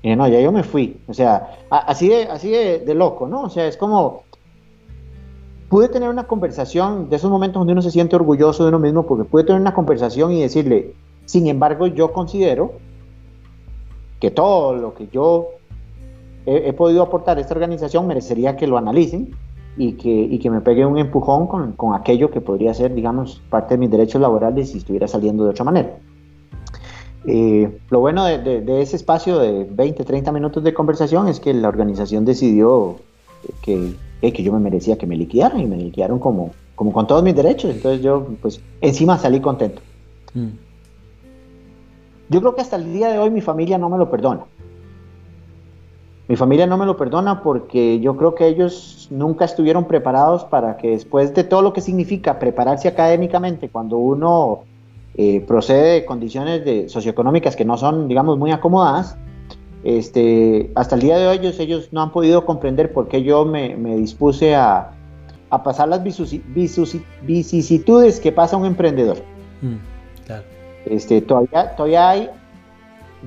Dije, 0.02 0.16
no, 0.16 0.26
ya 0.26 0.40
yo 0.40 0.50
me 0.50 0.64
fui. 0.64 1.00
O 1.06 1.14
sea, 1.14 1.58
así 1.70 2.08
de, 2.08 2.24
así 2.24 2.50
de 2.50 2.94
loco, 2.94 3.28
¿no? 3.28 3.42
O 3.42 3.50
sea, 3.50 3.66
es 3.68 3.76
como, 3.76 4.24
pude 5.72 5.88
tener 5.88 6.10
una 6.10 6.24
conversación 6.24 7.08
de 7.08 7.16
esos 7.16 7.30
momentos 7.30 7.58
donde 7.58 7.72
uno 7.72 7.80
se 7.80 7.90
siente 7.90 8.14
orgulloso 8.14 8.62
de 8.62 8.68
uno 8.68 8.78
mismo, 8.78 9.06
porque 9.06 9.24
pude 9.24 9.44
tener 9.44 9.58
una 9.58 9.72
conversación 9.72 10.30
y 10.32 10.42
decirle, 10.42 10.92
sin 11.24 11.46
embargo, 11.46 11.86
yo 11.86 12.12
considero 12.12 12.72
que 14.20 14.30
todo 14.30 14.76
lo 14.76 14.92
que 14.92 15.08
yo 15.10 15.46
he, 16.44 16.74
podido 16.74 17.02
aportar 17.02 17.38
a 17.38 17.40
esta 17.40 17.54
organización 17.54 18.06
merecería 18.06 18.54
que 18.54 18.66
lo 18.66 18.76
analicen 18.76 19.34
y 19.78 19.94
que, 19.94 20.38
que 20.38 20.50
me 20.50 20.60
pegue 20.60 20.84
un 20.84 20.98
empujón 20.98 21.46
con, 21.46 21.94
aquello 21.94 22.30
que 22.30 22.42
podría 22.42 22.74
ser, 22.74 22.94
digamos, 22.94 23.40
parte 23.48 23.72
de 23.72 23.78
mis 23.78 23.90
derechos 23.90 24.20
laborales 24.20 24.72
si 24.72 24.76
estuviera 24.76 25.08
saliendo 25.08 25.44
de 25.44 25.50
otra 25.52 25.64
manera. 25.64 25.96
Eh, 27.24 27.78
lo 27.88 28.00
bueno 28.00 28.26
de, 28.26 28.82
ese 28.82 28.96
espacio 28.96 29.38
de 29.38 29.64
20, 29.64 30.04
30 30.04 30.32
minutos 30.32 30.62
de 30.62 30.74
conversación 30.74 31.28
es 31.28 31.40
que 31.40 31.54
la 31.54 31.68
organización 31.68 32.26
decidió 32.26 32.96
que 33.60 33.94
que 34.30 34.44
yo 34.44 34.52
me 34.52 34.60
merecía 34.60 34.96
que 34.96 35.06
me 35.06 35.16
liquidaran 35.16 35.60
y 35.60 35.66
me 35.66 35.76
liquidaron 35.76 36.20
como, 36.20 36.52
como 36.76 36.92
con 36.92 37.08
todos 37.08 37.24
mis 37.24 37.34
derechos. 37.34 37.72
Entonces 37.72 38.02
yo, 38.02 38.24
pues, 38.40 38.60
encima 38.80 39.18
salí 39.18 39.40
contento. 39.40 39.82
Mm. 40.34 40.50
Yo 42.28 42.40
creo 42.40 42.54
que 42.54 42.60
hasta 42.60 42.76
el 42.76 42.92
día 42.92 43.08
de 43.08 43.18
hoy 43.18 43.30
mi 43.30 43.40
familia 43.40 43.78
no 43.78 43.88
me 43.88 43.98
lo 43.98 44.10
perdona. 44.10 44.44
Mi 46.28 46.36
familia 46.36 46.66
no 46.66 46.78
me 46.78 46.86
lo 46.86 46.96
perdona 46.96 47.42
porque 47.42 47.98
yo 47.98 48.16
creo 48.16 48.34
que 48.34 48.46
ellos 48.46 49.08
nunca 49.10 49.44
estuvieron 49.44 49.86
preparados 49.86 50.44
para 50.44 50.76
que 50.76 50.90
después 50.90 51.34
de 51.34 51.42
todo 51.42 51.62
lo 51.62 51.72
que 51.72 51.80
significa 51.80 52.38
prepararse 52.38 52.88
académicamente, 52.88 53.68
cuando 53.68 53.96
uno 53.96 54.60
eh, 55.16 55.40
procede 55.40 55.94
de 55.94 56.04
condiciones 56.06 56.64
de 56.64 56.88
socioeconómicas 56.88 57.56
que 57.56 57.64
no 57.64 57.76
son, 57.76 58.08
digamos, 58.08 58.38
muy 58.38 58.52
acomodadas, 58.52 59.18
este, 59.84 60.70
hasta 60.74 60.94
el 60.94 61.00
día 61.00 61.18
de 61.18 61.26
hoy 61.26 61.40
ellos, 61.58 61.88
no 61.92 62.02
han 62.02 62.12
podido 62.12 62.44
comprender 62.44 62.92
por 62.92 63.08
qué 63.08 63.22
yo 63.22 63.44
me, 63.44 63.76
dispuse 63.96 64.54
a, 64.54 64.92
pasar 65.64 65.88
las 65.88 66.02
vicisitudes 67.22 68.20
que 68.20 68.32
pasa 68.32 68.56
un 68.56 68.64
emprendedor. 68.66 69.18
Mm, 69.60 69.76
este, 70.86 71.20
todavía, 71.20 71.76
todavía 71.76 72.08
hay 72.08 72.30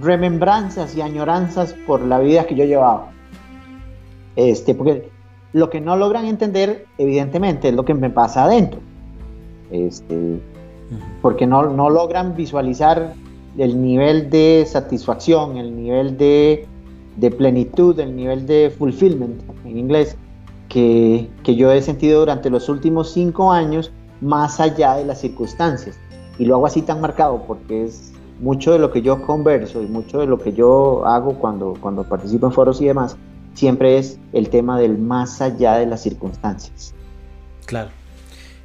remembranzas 0.01 0.95
y 0.95 1.01
añoranzas 1.01 1.73
por 1.85 2.01
la 2.01 2.19
vida 2.19 2.45
que 2.45 2.55
yo 2.55 2.65
llevaba. 2.65 3.11
Este, 4.35 4.73
porque 4.73 5.09
lo 5.53 5.69
que 5.69 5.79
no 5.81 5.95
logran 5.95 6.25
entender, 6.25 6.85
evidentemente, 6.97 7.69
es 7.69 7.75
lo 7.75 7.85
que 7.85 7.93
me 7.93 8.09
pasa 8.09 8.45
adentro. 8.45 8.79
Este, 9.71 10.39
porque 11.21 11.47
no, 11.47 11.69
no 11.69 11.89
logran 11.89 12.35
visualizar 12.35 13.13
el 13.57 13.81
nivel 13.81 14.29
de 14.29 14.65
satisfacción, 14.67 15.57
el 15.57 15.75
nivel 15.75 16.17
de, 16.17 16.67
plenitud, 17.37 17.99
el 17.99 18.15
nivel 18.15 18.45
de 18.45 18.73
fulfillment 18.77 19.41
en 19.65 19.77
inglés 19.77 20.17
que, 20.69 21.29
yo 21.43 21.71
he 21.71 21.81
sentido 21.81 22.19
durante 22.19 22.49
los 22.49 22.67
últimos 22.67 23.11
cinco 23.11 23.51
años 23.51 23.91
más 24.21 24.59
allá 24.59 24.95
de 24.95 25.05
las 25.05 25.21
circunstancias. 25.21 25.97
Y 26.37 26.45
lo 26.45 26.55
hago 26.55 26.65
así 26.65 26.81
tan 26.81 26.99
marcado 26.99 27.43
porque 27.47 27.85
es 27.85 28.11
mucho 28.41 28.73
de 28.73 28.79
lo 28.79 28.91
que 28.91 29.01
yo 29.01 29.21
converso 29.21 29.81
y 29.81 29.85
mucho 29.85 30.19
de 30.19 30.27
lo 30.27 30.37
que 30.37 30.51
yo 30.51 31.05
hago 31.05 31.35
cuando, 31.35 31.75
cuando 31.79 32.03
participo 32.03 32.47
en 32.47 32.51
foros 32.51 32.81
y 32.81 32.85
demás, 32.85 33.15
siempre 33.53 33.97
es 33.97 34.19
el 34.33 34.49
tema 34.49 34.77
del 34.77 34.97
más 34.97 35.41
allá 35.41 35.75
de 35.75 35.85
las 35.85 36.01
circunstancias. 36.01 36.93
Claro. 37.65 37.89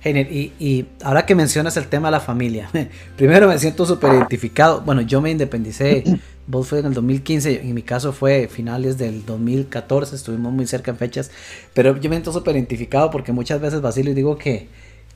Genial. 0.00 0.28
Y, 0.30 0.86
ahora 1.02 1.26
que 1.26 1.34
mencionas 1.34 1.76
el 1.76 1.86
tema 1.86 2.08
de 2.08 2.12
la 2.12 2.20
familia, 2.20 2.70
primero 3.16 3.48
me 3.48 3.58
siento 3.58 3.84
súper 3.84 4.14
identificado. 4.14 4.80
Bueno, 4.80 5.02
yo 5.02 5.20
me 5.20 5.30
independicé, 5.30 6.04
vos 6.46 6.68
fue 6.68 6.78
en 6.80 6.86
el 6.86 6.94
2015, 6.94 7.60
en 7.60 7.74
mi 7.74 7.82
caso 7.82 8.12
fue 8.12 8.48
finales 8.48 8.96
del 8.96 9.26
2014, 9.26 10.16
estuvimos 10.16 10.52
muy 10.52 10.66
cerca 10.66 10.90
en 10.90 10.96
fechas, 10.96 11.30
pero 11.74 11.96
yo 11.96 12.08
me 12.08 12.16
siento 12.16 12.32
súper 12.32 12.56
identificado 12.56 13.10
porque 13.10 13.32
muchas 13.32 13.60
veces, 13.60 13.82
Basilio, 13.82 14.14
digo 14.14 14.38
que, 14.38 14.68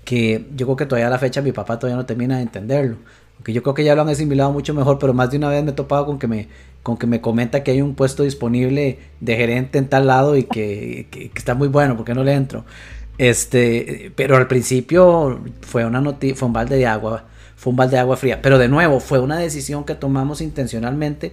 que 0.04 0.46
yo 0.54 0.66
creo 0.66 0.76
que 0.76 0.86
todavía 0.86 1.06
a 1.06 1.10
la 1.10 1.18
fecha 1.18 1.40
mi 1.40 1.52
papá 1.52 1.78
todavía 1.78 1.96
no 1.96 2.06
termina 2.06 2.36
de 2.36 2.42
entenderlo. 2.42 2.98
Aunque 3.36 3.52
yo 3.52 3.62
creo 3.62 3.74
que 3.74 3.84
ya 3.84 3.94
lo 3.96 4.02
han 4.02 4.08
asimilado 4.10 4.52
mucho 4.52 4.74
mejor, 4.74 4.98
pero 4.98 5.12
más 5.12 5.30
de 5.30 5.38
una 5.38 5.48
vez 5.48 5.64
me 5.64 5.70
he 5.70 5.74
topado 5.74 6.06
con 6.06 6.18
que 6.18 6.28
me, 6.28 6.48
con 6.82 6.96
que 6.96 7.06
me 7.06 7.20
comenta 7.20 7.64
que 7.64 7.72
hay 7.72 7.82
un 7.82 7.94
puesto 7.94 8.22
disponible 8.22 8.98
de 9.20 9.36
gerente 9.36 9.78
en 9.78 9.88
tal 9.88 10.06
lado 10.06 10.36
y 10.36 10.44
que, 10.44 11.08
que, 11.10 11.30
que 11.30 11.38
está 11.38 11.54
muy 11.54 11.68
bueno, 11.68 11.96
porque 11.96 12.14
no 12.14 12.22
le 12.22 12.32
entro? 12.34 12.64
Este, 13.18 14.12
pero 14.16 14.36
al 14.36 14.48
principio 14.48 15.40
fue 15.60 15.84
una 15.84 16.00
noticia, 16.00 16.36
fue 16.36 16.46
un 16.46 16.52
balde 16.52 16.76
de 16.76 16.86
agua, 16.86 17.24
fue 17.56 17.70
un 17.70 17.76
balde 17.76 17.96
de 17.96 18.00
agua 18.00 18.16
fría. 18.16 18.42
Pero 18.42 18.58
de 18.58 18.68
nuevo, 18.68 19.00
fue 19.00 19.20
una 19.20 19.38
decisión 19.38 19.84
que 19.84 19.94
tomamos 19.94 20.40
intencionalmente 20.40 21.32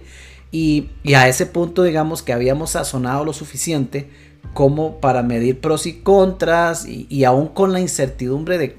y, 0.52 0.90
a 1.16 1.28
ese 1.28 1.46
punto, 1.46 1.82
digamos 1.82 2.22
que 2.22 2.32
habíamos 2.32 2.70
sazonado 2.70 3.24
lo 3.24 3.32
suficiente 3.32 4.10
como 4.52 5.00
para 5.00 5.22
medir 5.22 5.60
pros 5.60 5.86
y 5.86 6.00
contras 6.00 6.86
y, 6.86 7.24
aún 7.24 7.48
con 7.48 7.72
la 7.72 7.80
incertidumbre 7.80 8.58
de, 8.58 8.76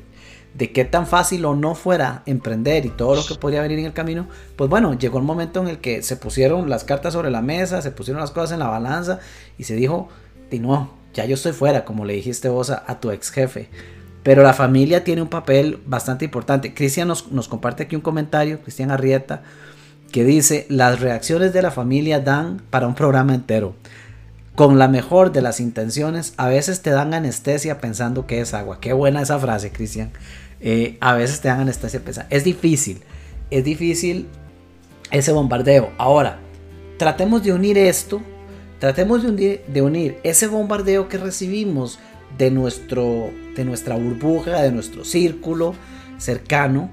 de 0.54 0.72
qué 0.72 0.86
tan 0.86 1.08
fácil 1.08 1.44
o 1.46 1.56
no 1.56 1.74
fuera 1.74 2.22
emprender 2.26 2.86
y 2.86 2.90
todo 2.90 3.16
lo 3.16 3.26
que 3.26 3.36
podría 3.36 3.64
venir 3.64 3.80
en 3.80 3.86
el 3.86 3.94
camino, 3.94 4.28
pues 4.56 4.70
bueno, 4.70 4.94
llegó 4.98 5.18
el 5.18 5.24
momento 5.24 5.62
en 5.62 5.68
el 5.68 5.80
que 5.80 6.04
se 6.04 6.16
pusieron 6.16 6.70
las 6.70 6.84
cartas 6.84 7.14
sobre 7.14 7.32
la 7.32 7.42
mesa, 7.42 7.82
se 7.82 7.92
pusieron 7.92 8.22
las 8.22 8.32
cosas 8.32 8.52
en 8.52 8.60
la 8.60 8.68
balanza 8.68 9.20
y 9.58 9.64
se 9.64 9.76
dijo, 9.76 10.10
y 10.52 10.60
no, 10.60 11.03
ya 11.14 11.26
yo 11.26 11.36
estoy 11.36 11.54
fuera, 11.54 11.86
como 11.86 12.06
le 12.06 12.14
dijiste 12.14 12.50
vos 12.50 12.70
a, 12.70 13.00
tu 13.00 13.12
ex 13.12 13.30
jefe. 13.30 13.70
Pero 14.24 14.42
la 14.42 14.54
familia 14.54 15.04
tiene 15.04 15.22
un 15.22 15.28
papel 15.28 15.80
bastante 15.86 16.26
importante. 16.26 16.74
Cristian 16.74 17.08
nos, 17.08 17.32
nos 17.32 17.48
comparte 17.48 17.84
aquí 17.84 17.96
un 17.96 18.02
comentario, 18.02 18.62
Cristian 18.62 18.92
Arrieta, 18.92 19.44
que 20.12 20.24
dice, 20.24 20.66
las 20.70 21.00
reacciones 21.00 21.54
de 21.54 21.62
la 21.62 21.72
familia 21.72 22.20
dan 22.20 22.62
para 22.70 22.88
un 22.88 22.96
programa 22.96 23.36
entero. 23.36 23.76
Con 24.56 24.78
la 24.78 24.88
mejor 24.88 25.32
de 25.32 25.42
las 25.42 25.60
intenciones, 25.60 26.34
a 26.38 26.48
veces 26.48 26.82
te 26.82 26.92
dan 26.92 27.14
anestesia 27.14 27.80
pensando 27.80 28.28
que 28.28 28.40
es 28.40 28.54
agua. 28.54 28.80
Qué 28.80 28.94
buena 28.94 29.22
esa 29.22 29.40
frase, 29.40 29.72
Cristian. 29.72 30.12
Eh, 30.62 30.98
a 31.02 31.14
veces 31.14 31.42
te 31.42 31.48
dan 31.48 31.62
anestesia 31.62 32.00
pensando. 32.00 32.30
Es 32.30 32.44
difícil, 32.44 33.02
es 33.50 33.64
difícil 33.64 34.28
ese 35.12 35.32
bombardeo. 35.32 35.92
Ahora, 35.98 36.40
tratemos 36.98 37.44
de 37.44 37.52
unir 37.52 37.78
esto 37.78 38.22
Tratemos 38.84 39.24
de 39.24 39.82
unir, 39.82 40.18
ese 40.24 40.48
bombardeo 40.48 41.08
que 41.08 41.18
recibimos 41.18 42.00
de, 42.38 42.52
nuestro, 42.52 43.30
de 43.56 43.64
nuestra 43.64 43.96
burbuja, 43.96 44.62
de 44.62 44.74
nuestro 44.74 45.06
círculo 45.06 45.74
cercano. 46.18 46.90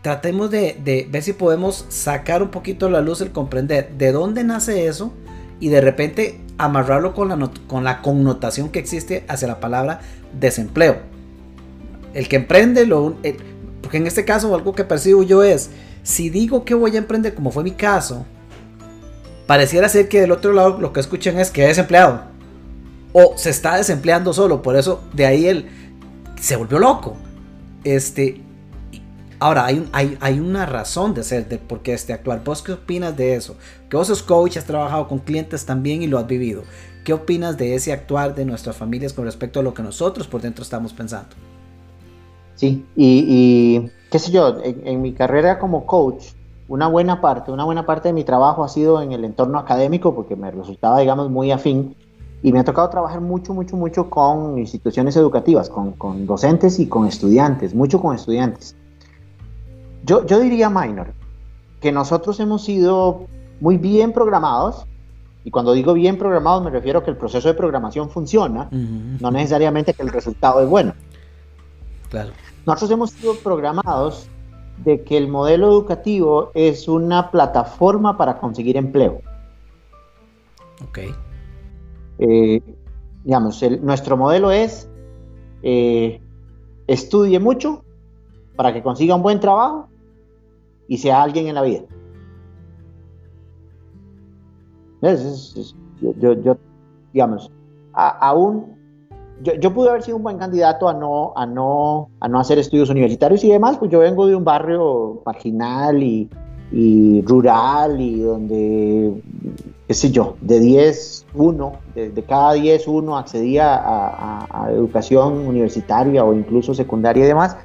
Tratemos 0.00 0.48
de, 0.52 1.08
ver 1.10 1.22
si 1.24 1.32
podemos 1.32 1.86
sacar 1.88 2.40
un 2.40 2.52
poquito 2.52 2.88
la 2.88 3.00
luz, 3.00 3.20
el 3.20 3.32
comprender 3.32 3.90
de 3.98 4.12
dónde 4.12 4.44
nace 4.44 4.86
eso 4.86 5.12
y 5.58 5.70
de 5.70 5.80
repente 5.80 6.40
amarrarlo 6.56 7.14
con 7.14 7.30
la, 7.30 7.50
con 7.66 7.82
la 7.82 8.00
connotación 8.00 8.68
que 8.68 8.78
existe 8.78 9.24
hacia 9.26 9.48
la 9.48 9.58
palabra 9.58 10.02
desempleo. 10.38 10.98
El 12.14 12.28
que 12.28 12.36
emprende, 12.36 12.86
lo, 12.86 13.16
porque 13.82 13.96
en 13.96 14.06
este 14.06 14.24
caso 14.24 14.54
algo 14.54 14.72
que 14.72 14.84
percibo 14.84 15.24
yo 15.24 15.42
es, 15.42 15.70
si 16.04 16.30
digo 16.30 16.64
que 16.64 16.74
voy 16.74 16.94
a 16.94 16.98
emprender, 16.98 17.34
como 17.34 17.50
fue 17.50 17.64
mi 17.64 17.72
caso, 17.72 18.24
pareciera 19.50 19.88
ser 19.88 20.08
que 20.08 20.20
del 20.20 20.30
otro 20.30 20.52
lado 20.52 20.78
lo 20.78 20.92
que 20.92 21.00
escuchan 21.00 21.36
es 21.40 21.50
que 21.50 21.62
es 21.62 21.70
desempleado. 21.70 22.20
O 23.12 23.32
se 23.36 23.50
está 23.50 23.76
desempleando 23.78 24.32
solo, 24.32 24.62
por 24.62 24.76
eso 24.76 25.02
de 25.12 25.26
ahí 25.26 25.46
él 25.46 25.68
se 26.40 26.54
volvió 26.54 26.78
loco. 26.78 27.16
Este, 27.82 28.40
ahora 29.40 29.66
hay, 29.66 29.88
hay, 29.90 30.16
hay 30.20 30.38
una 30.38 30.66
razón 30.66 31.14
de 31.14 31.24
ser, 31.24 31.48
de 31.48 31.58
por 31.58 31.82
qué 31.82 31.94
este 31.94 32.12
actuar. 32.12 32.44
¿Vos 32.44 32.62
qué 32.62 32.74
opinas 32.74 33.16
de 33.16 33.34
eso? 33.34 33.56
Que 33.88 33.96
vos 33.96 34.06
sos 34.06 34.22
coach, 34.22 34.56
has 34.56 34.66
trabajado 34.66 35.08
con 35.08 35.18
clientes 35.18 35.66
también 35.66 36.00
y 36.04 36.06
lo 36.06 36.18
has 36.18 36.28
vivido. 36.28 36.62
¿Qué 37.02 37.12
opinas 37.12 37.56
de 37.56 37.74
ese 37.74 37.92
actuar 37.92 38.36
de 38.36 38.44
nuestras 38.44 38.76
familias 38.76 39.12
con 39.12 39.24
respecto 39.24 39.58
a 39.58 39.64
lo 39.64 39.74
que 39.74 39.82
nosotros 39.82 40.28
por 40.28 40.42
dentro 40.42 40.62
estamos 40.62 40.92
pensando? 40.92 41.34
Sí, 42.54 42.86
y, 42.94 43.90
qué 44.12 44.18
sé 44.20 44.30
yo, 44.30 44.58
en 44.62 45.02
mi 45.02 45.12
carrera 45.12 45.58
como 45.58 45.86
coach, 45.86 46.26
una 46.70 46.86
buena 46.86 47.20
parte, 47.20 47.50
una 47.50 47.64
buena 47.64 47.84
parte 47.84 48.08
de 48.08 48.12
mi 48.12 48.22
trabajo 48.22 48.62
ha 48.62 48.68
sido 48.68 49.02
en 49.02 49.10
el 49.10 49.24
entorno 49.24 49.58
académico 49.58 50.14
porque 50.14 50.36
me 50.36 50.52
resultaba, 50.52 51.00
digamos, 51.00 51.28
muy 51.28 51.50
afín 51.50 51.96
y 52.44 52.52
me 52.52 52.60
ha 52.60 52.64
tocado 52.64 52.88
trabajar 52.88 53.20
mucho, 53.20 53.52
mucho, 53.52 53.76
mucho 53.76 54.08
con 54.08 54.56
instituciones 54.56 55.16
educativas, 55.16 55.68
con, 55.68 55.90
con 55.92 56.26
docentes 56.26 56.78
y 56.78 56.86
con 56.86 57.08
estudiantes, 57.08 57.74
mucho 57.74 58.00
con 58.00 58.14
estudiantes. 58.14 58.76
Yo, 60.04 60.24
yo 60.24 60.38
diría, 60.38 60.70
Minor, 60.70 61.12
que 61.80 61.90
nosotros 61.90 62.38
hemos 62.38 62.62
sido 62.62 63.26
muy 63.60 63.76
bien 63.76 64.12
programados, 64.12 64.86
y 65.44 65.50
cuando 65.50 65.72
digo 65.72 65.92
bien 65.92 66.18
programados 66.18 66.62
me 66.62 66.70
refiero 66.70 67.00
a 67.00 67.04
que 67.04 67.10
el 67.10 67.16
proceso 67.16 67.48
de 67.48 67.54
programación 67.54 68.10
funciona, 68.10 68.68
no 68.70 69.30
necesariamente 69.32 69.92
que 69.92 70.04
el 70.04 70.10
resultado 70.10 70.60
es 70.60 70.68
bueno. 70.68 70.94
Claro. 72.10 72.30
Nosotros 72.64 72.92
hemos 72.92 73.10
sido 73.10 73.34
programados 73.34 74.28
de 74.84 75.02
que 75.04 75.16
el 75.16 75.28
modelo 75.28 75.68
educativo 75.68 76.50
es 76.54 76.88
una 76.88 77.30
plataforma 77.30 78.16
para 78.16 78.38
conseguir 78.38 78.76
empleo. 78.76 79.20
Ok. 80.88 80.98
Eh, 82.18 82.62
digamos, 83.24 83.62
nuestro 83.82 84.16
modelo 84.16 84.50
es 84.50 84.88
eh, 85.62 86.20
estudie 86.86 87.38
mucho 87.38 87.84
para 88.56 88.72
que 88.72 88.82
consiga 88.82 89.14
un 89.14 89.22
buen 89.22 89.40
trabajo 89.40 89.88
y 90.88 90.98
sea 90.98 91.22
alguien 91.22 91.48
en 91.48 91.54
la 91.54 91.62
vida. 91.62 91.82
yo, 96.00 96.32
yo, 96.32 96.56
digamos, 97.12 97.50
aún 97.92 98.79
yo, 99.42 99.72
pude 99.72 99.88
haber 99.88 100.02
sido 100.02 100.16
un 100.16 100.22
buen 100.22 100.38
candidato 100.38 100.88
a 100.88 100.94
no, 100.94 101.32
a, 101.34 101.46
no, 101.46 102.10
a 102.20 102.28
no 102.28 102.40
hacer 102.40 102.58
estudios 102.58 102.90
universitarios 102.90 103.42
y 103.44 103.50
demás, 103.50 103.78
pues 103.78 103.90
yo 103.90 104.00
vengo 104.00 104.26
de 104.26 104.36
un 104.36 104.44
barrio 104.44 105.22
marginal 105.24 106.02
y, 106.02 106.28
rural 107.26 108.00
y 108.00 108.20
donde, 108.20 109.22
qué 109.88 109.94
sé 109.94 110.10
yo, 110.10 110.36
de 110.40 110.60
10, 110.60 111.26
1, 111.34 111.72
de, 111.94 112.24
cada 112.28 112.52
10, 112.52 112.86
1 112.86 113.16
accedía 113.16 113.74
a, 113.74 114.68
educación 114.70 115.46
universitaria 115.46 116.22
o 116.24 116.32
incluso 116.34 116.74
secundaria 116.74 117.24
y 117.24 117.28
demás, 117.28 117.56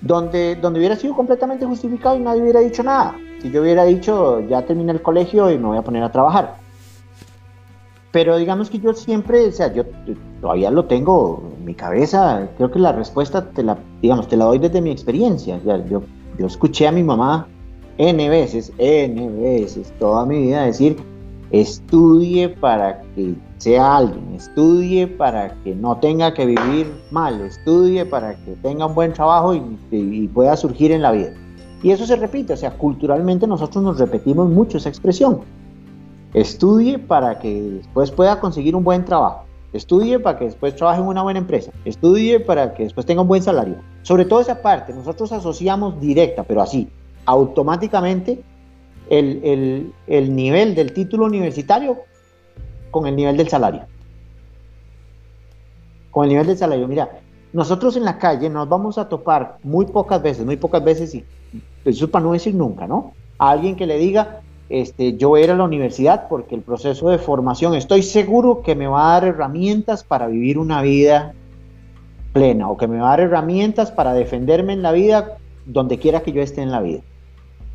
donde, 0.00 0.54
donde 0.56 0.78
hubiera 0.78 0.96
sido 0.96 1.16
completamente 1.16 1.66
justificado 1.66 2.16
y 2.16 2.20
nadie 2.20 2.42
hubiera 2.42 2.60
dicho 2.60 2.82
nada. 2.82 3.16
Si 3.42 3.50
yo 3.50 3.62
hubiera 3.62 3.84
dicho, 3.84 4.40
ya 4.40 4.62
terminé 4.64 4.92
el 4.92 5.02
colegio 5.02 5.50
y 5.50 5.58
me 5.58 5.66
voy 5.66 5.78
a 5.78 5.82
poner 5.82 6.02
a 6.02 6.12
trabajar 6.12 6.57
pero 8.18 8.36
digamos 8.36 8.68
que 8.68 8.80
yo 8.80 8.92
siempre, 8.94 9.46
o 9.46 9.52
sea, 9.52 9.72
yo 9.72 9.84
todavía 10.40 10.72
lo 10.72 10.86
tengo 10.86 11.40
en 11.56 11.64
mi 11.64 11.72
cabeza, 11.72 12.48
creo 12.56 12.68
que 12.68 12.80
la 12.80 12.90
respuesta 12.90 13.48
te 13.50 13.62
la, 13.62 13.78
digamos, 14.02 14.26
te 14.26 14.36
la 14.36 14.46
doy 14.46 14.58
desde 14.58 14.80
mi 14.80 14.90
experiencia. 14.90 15.60
yo, 15.88 16.02
yo 16.36 16.46
escuché 16.46 16.88
a 16.88 16.90
mi 16.90 17.04
mamá 17.04 17.46
N 17.96 18.28
veces, 18.28 18.72
N 18.76 19.28
veces, 19.40 19.94
toda 20.00 20.26
mi 20.26 20.42
vida 20.42 20.64
decir, 20.64 20.96
estudie 21.52 22.48
para 22.48 23.02
que 23.14 23.36
sea 23.58 23.98
alguien, 23.98 24.34
estudie 24.34 25.06
para 25.06 25.54
que 25.62 25.76
no 25.76 25.98
tenga 25.98 26.34
que 26.34 26.44
vivir 26.44 26.92
mal, 27.12 27.40
estudie 27.42 28.04
para 28.04 28.34
que 28.34 28.56
tenga 28.64 28.86
un 28.86 28.96
buen 28.96 29.12
trabajo 29.12 29.54
y, 29.54 29.62
y 29.92 30.26
pueda 30.26 30.56
surgir 30.56 30.90
en 30.90 31.02
la 31.02 31.12
vida. 31.12 31.32
Y 31.84 31.92
eso 31.92 32.04
se 32.04 32.16
repite, 32.16 32.54
o 32.54 32.56
sea, 32.56 32.72
culturalmente 32.72 33.46
nosotros 33.46 33.84
nos 33.84 33.96
repetimos 34.00 34.50
mucho 34.50 34.78
esa 34.78 34.88
expresión. 34.88 35.38
Estudie 36.34 36.98
para 36.98 37.38
que 37.38 37.60
después 37.60 38.10
pueda 38.10 38.40
conseguir 38.40 38.76
un 38.76 38.84
buen 38.84 39.04
trabajo. 39.04 39.44
Estudie 39.72 40.18
para 40.18 40.38
que 40.38 40.46
después 40.46 40.76
trabaje 40.76 41.00
en 41.00 41.06
una 41.06 41.22
buena 41.22 41.38
empresa. 41.38 41.72
Estudie 41.84 42.40
para 42.40 42.74
que 42.74 42.84
después 42.84 43.06
tenga 43.06 43.22
un 43.22 43.28
buen 43.28 43.42
salario. 43.42 43.76
Sobre 44.02 44.24
todo 44.24 44.40
esa 44.40 44.62
parte, 44.62 44.92
nosotros 44.94 45.32
asociamos 45.32 46.00
directa, 46.00 46.42
pero 46.42 46.62
así, 46.62 46.88
automáticamente, 47.26 48.42
el, 49.10 49.92
el 50.06 50.36
nivel 50.36 50.74
del 50.74 50.92
título 50.92 51.26
universitario 51.26 51.98
con 52.90 53.06
el 53.06 53.16
nivel 53.16 53.36
del 53.36 53.48
salario. 53.48 53.82
Con 56.10 56.24
el 56.24 56.30
nivel 56.30 56.46
del 56.46 56.58
salario. 56.58 56.88
Mira, 56.88 57.20
nosotros 57.52 57.96
en 57.96 58.04
la 58.04 58.18
calle 58.18 58.50
nos 58.50 58.68
vamos 58.68 58.98
a 58.98 59.08
topar 59.08 59.58
muy 59.62 59.86
pocas 59.86 60.22
veces, 60.22 60.44
muy 60.44 60.56
pocas 60.56 60.84
veces, 60.84 61.14
y 61.14 61.24
eso 61.84 62.04
es 62.04 62.10
para 62.10 62.24
no 62.24 62.32
decir 62.32 62.54
nunca, 62.54 62.86
¿no? 62.86 63.12
A 63.38 63.50
alguien 63.50 63.76
que 63.76 63.86
le 63.86 63.98
diga, 63.98 64.40
este, 64.68 65.16
yo 65.16 65.36
era 65.36 65.54
a 65.54 65.56
la 65.56 65.64
universidad 65.64 66.28
porque 66.28 66.54
el 66.54 66.62
proceso 66.62 67.08
de 67.08 67.18
formación 67.18 67.74
estoy 67.74 68.02
seguro 68.02 68.62
que 68.62 68.74
me 68.74 68.86
va 68.86 69.10
a 69.10 69.20
dar 69.20 69.28
herramientas 69.28 70.04
para 70.04 70.26
vivir 70.26 70.58
una 70.58 70.82
vida 70.82 71.34
plena 72.32 72.68
o 72.70 72.76
que 72.76 72.86
me 72.86 72.98
va 72.98 73.06
a 73.06 73.10
dar 73.10 73.20
herramientas 73.20 73.90
para 73.90 74.12
defenderme 74.12 74.74
en 74.74 74.82
la 74.82 74.92
vida 74.92 75.38
donde 75.64 75.98
quiera 75.98 76.20
que 76.20 76.32
yo 76.32 76.42
esté 76.42 76.62
en 76.62 76.70
la 76.70 76.80
vida. 76.80 77.00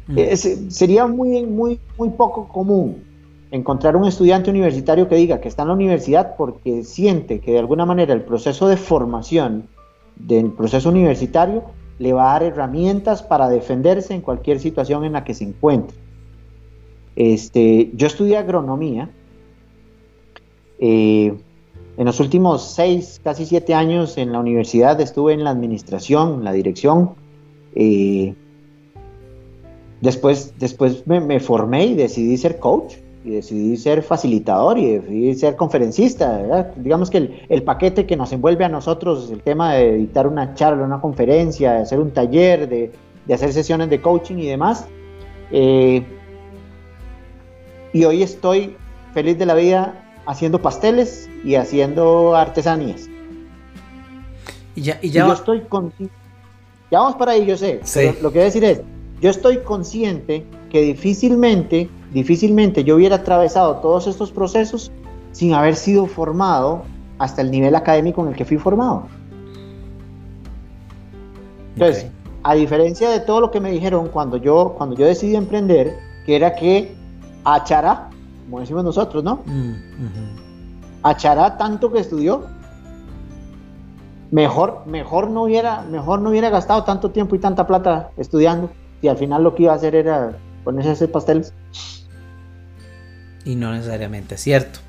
Mm. 0.08 0.69
sería 0.69 1.08
muy, 1.08 1.45
muy, 1.45 1.79
muy 1.97 2.10
poco 2.10 2.49
común 2.49 3.03
encontrar 3.51 3.95
un 3.95 4.06
estudiante 4.06 4.49
universitario 4.49 5.08
que 5.08 5.15
diga 5.15 5.39
que 5.39 5.47
está 5.47 5.62
en 5.62 5.69
la 5.69 5.75
universidad 5.75 6.36
porque 6.38 6.84
siente 6.84 7.39
que 7.39 7.53
de 7.53 7.60
alguna 7.60 7.86
manera 7.86 8.13
el 8.13 8.23
proceso 8.23 8.67
de 8.67 8.77
formación 8.77 9.67
del 10.15 10.51
proceso 10.51 10.89
universitario 10.89 11.63
le 11.99 12.13
va 12.13 12.29
a 12.29 12.34
dar 12.34 12.43
herramientas 12.43 13.23
para 13.23 13.49
defenderse 13.49 14.13
en 14.13 14.21
cualquier 14.21 14.60
situación 14.60 15.06
en 15.06 15.13
la 15.13 15.23
que 15.23 15.34
se 15.34 15.43
encuentre. 15.43 15.95
Este, 17.15 17.91
yo 17.93 18.08
estudié 18.08 18.38
agronomía. 18.38 19.10
Eh, 20.80 21.34
en 21.95 22.06
los 22.06 22.19
últimos 22.19 22.73
seis, 22.73 23.21
casi 23.23 23.45
siete 23.45 23.76
años 23.76 24.17
en 24.17 24.32
la 24.32 24.39
universidad 24.39 24.99
estuve 24.99 25.34
en 25.34 25.43
la 25.43 25.52
administración, 25.52 26.43
la 26.43 26.52
dirección. 26.52 27.12
Eh, 27.76 28.34
después 30.02 30.54
después 30.58 31.06
me, 31.06 31.39
formé 31.39 31.86
y 31.86 31.93
decidí 31.93 32.36
ser 32.38 32.60
coach 32.60 32.95
y 33.23 33.30
decidí 33.30 33.78
ser 33.78 34.02
facilitador 34.02 34.80
y 34.80 34.97
decidí 34.97 35.36
ser 35.36 35.56
conferencista. 35.56 36.73
Digamos 36.76 37.12
que 37.12 37.45
el, 37.47 37.63
paquete 37.63 38.08
que 38.08 38.17
nos 38.17 38.34
envuelve 38.34 38.65
a 38.65 38.69
nosotros, 38.69 39.30
el 39.32 39.41
tema 39.43 39.76
de 39.76 39.95
editar 39.95 40.28
una 40.28 40.56
charla, 40.56 40.84
una 40.84 40.99
conferencia, 40.99 41.73
de 41.73 41.82
hacer 41.84 41.99
un 41.99 42.12
taller, 42.12 42.67
de, 42.67 42.91
hacer 43.32 43.54
sesiones 43.54 43.89
de 43.91 44.02
coaching 44.02 44.38
y 44.38 44.47
demás. 44.47 44.88
Eh, 45.52 46.04
y 47.93 48.03
hoy 48.06 48.23
estoy 48.23 48.75
feliz 49.13 49.38
de 49.38 49.45
la 49.45 49.53
vida 49.53 49.93
haciendo 50.25 50.62
pasteles 50.62 51.29
y 51.45 51.56
haciendo 51.56 52.36
artesanías. 52.36 53.08
Y 54.75 54.82
ya, 54.82 54.99
y 55.01 55.12
ya 55.12 55.27
yo 55.27 55.34
estoy 55.34 55.62
consciente. 55.62 56.13
Ya 56.89 56.99
vamos 56.99 57.15
para 57.15 57.34
ahí, 57.34 57.45
yo 57.45 57.56
sé. 57.56 57.82
Lo 58.21 58.32
que 58.32 58.39
voy 58.39 58.41
a 58.41 58.45
decir 58.45 58.63
es, 58.63 58.82
yo 59.21 59.29
estoy 59.29 59.60
consciente 59.60 60.45
que 60.69 60.82
difícilmente, 60.82 61.89
difícilmente 62.12 62.84
yo 62.84 62.95
hubiera 62.95 63.17
atravesado 63.17 63.77
todos 63.77 64.08
estos 64.08 64.32
procesos 64.32 64.91
sin 65.32 65.53
haber 65.53 65.75
sido 65.75 66.08
formado 66.08 66.84
hasta 67.19 67.41
el 67.41 67.51
nivel 67.51 67.75
académico 67.75 68.21
en 68.23 68.29
el 68.29 68.36
que 68.36 68.45
fui 68.45 68.58
formado. 68.58 69.08
Entonces, 71.75 72.08
a 72.43 72.56
diferencia 72.56 73.10
de 73.10 73.19
todo 73.19 73.41
lo 73.41 73.51
que 73.51 73.60
me 73.60 73.71
dijeron 73.71 74.10
cuando 74.10 74.38
yo, 74.38 74.75
cuando 74.77 74.95
yo 74.95 75.06
decidí 75.06 75.36
emprender, 75.36 75.97
que 76.25 76.36
era 76.36 76.56
que 76.56 76.93
achará 77.43 78.10
como 78.45 78.60
decimos 78.60 78.84
nosotros, 78.84 79.23
¿no? 79.23 79.41
Mm, 79.45 79.73
Achará 81.01 81.58
tanto 81.58 81.91
que 81.91 81.99
estudió. 81.99 82.45
Mejor, 84.32 84.84
mejor, 84.88 85.29
no 85.29 85.43
hubiera, 85.43 85.82
mejor 85.82 86.21
no 86.21 86.29
hubiera 86.29 86.49
gastado 86.49 86.84
tanto 86.84 87.12
tiempo 87.12 87.36
y 87.36 87.39
tanta 87.39 87.67
plata 87.67 88.10
estudiando 88.17 88.71
y 89.01 89.08
al 89.08 89.17
final 89.17 89.43
lo 89.43 89.53
que 89.53 89.63
iba 89.63 89.73
a 89.73 89.75
hacer 89.75 89.95
era 89.95 90.38
ponerse 90.63 90.89
a 90.89 90.93
hacer 90.93 91.12
pasteles. 91.12 91.53
Y 93.45 93.56
no 93.56 93.71
necesariamente 93.73 94.36
es 94.36 94.41
cierto. 94.41 94.79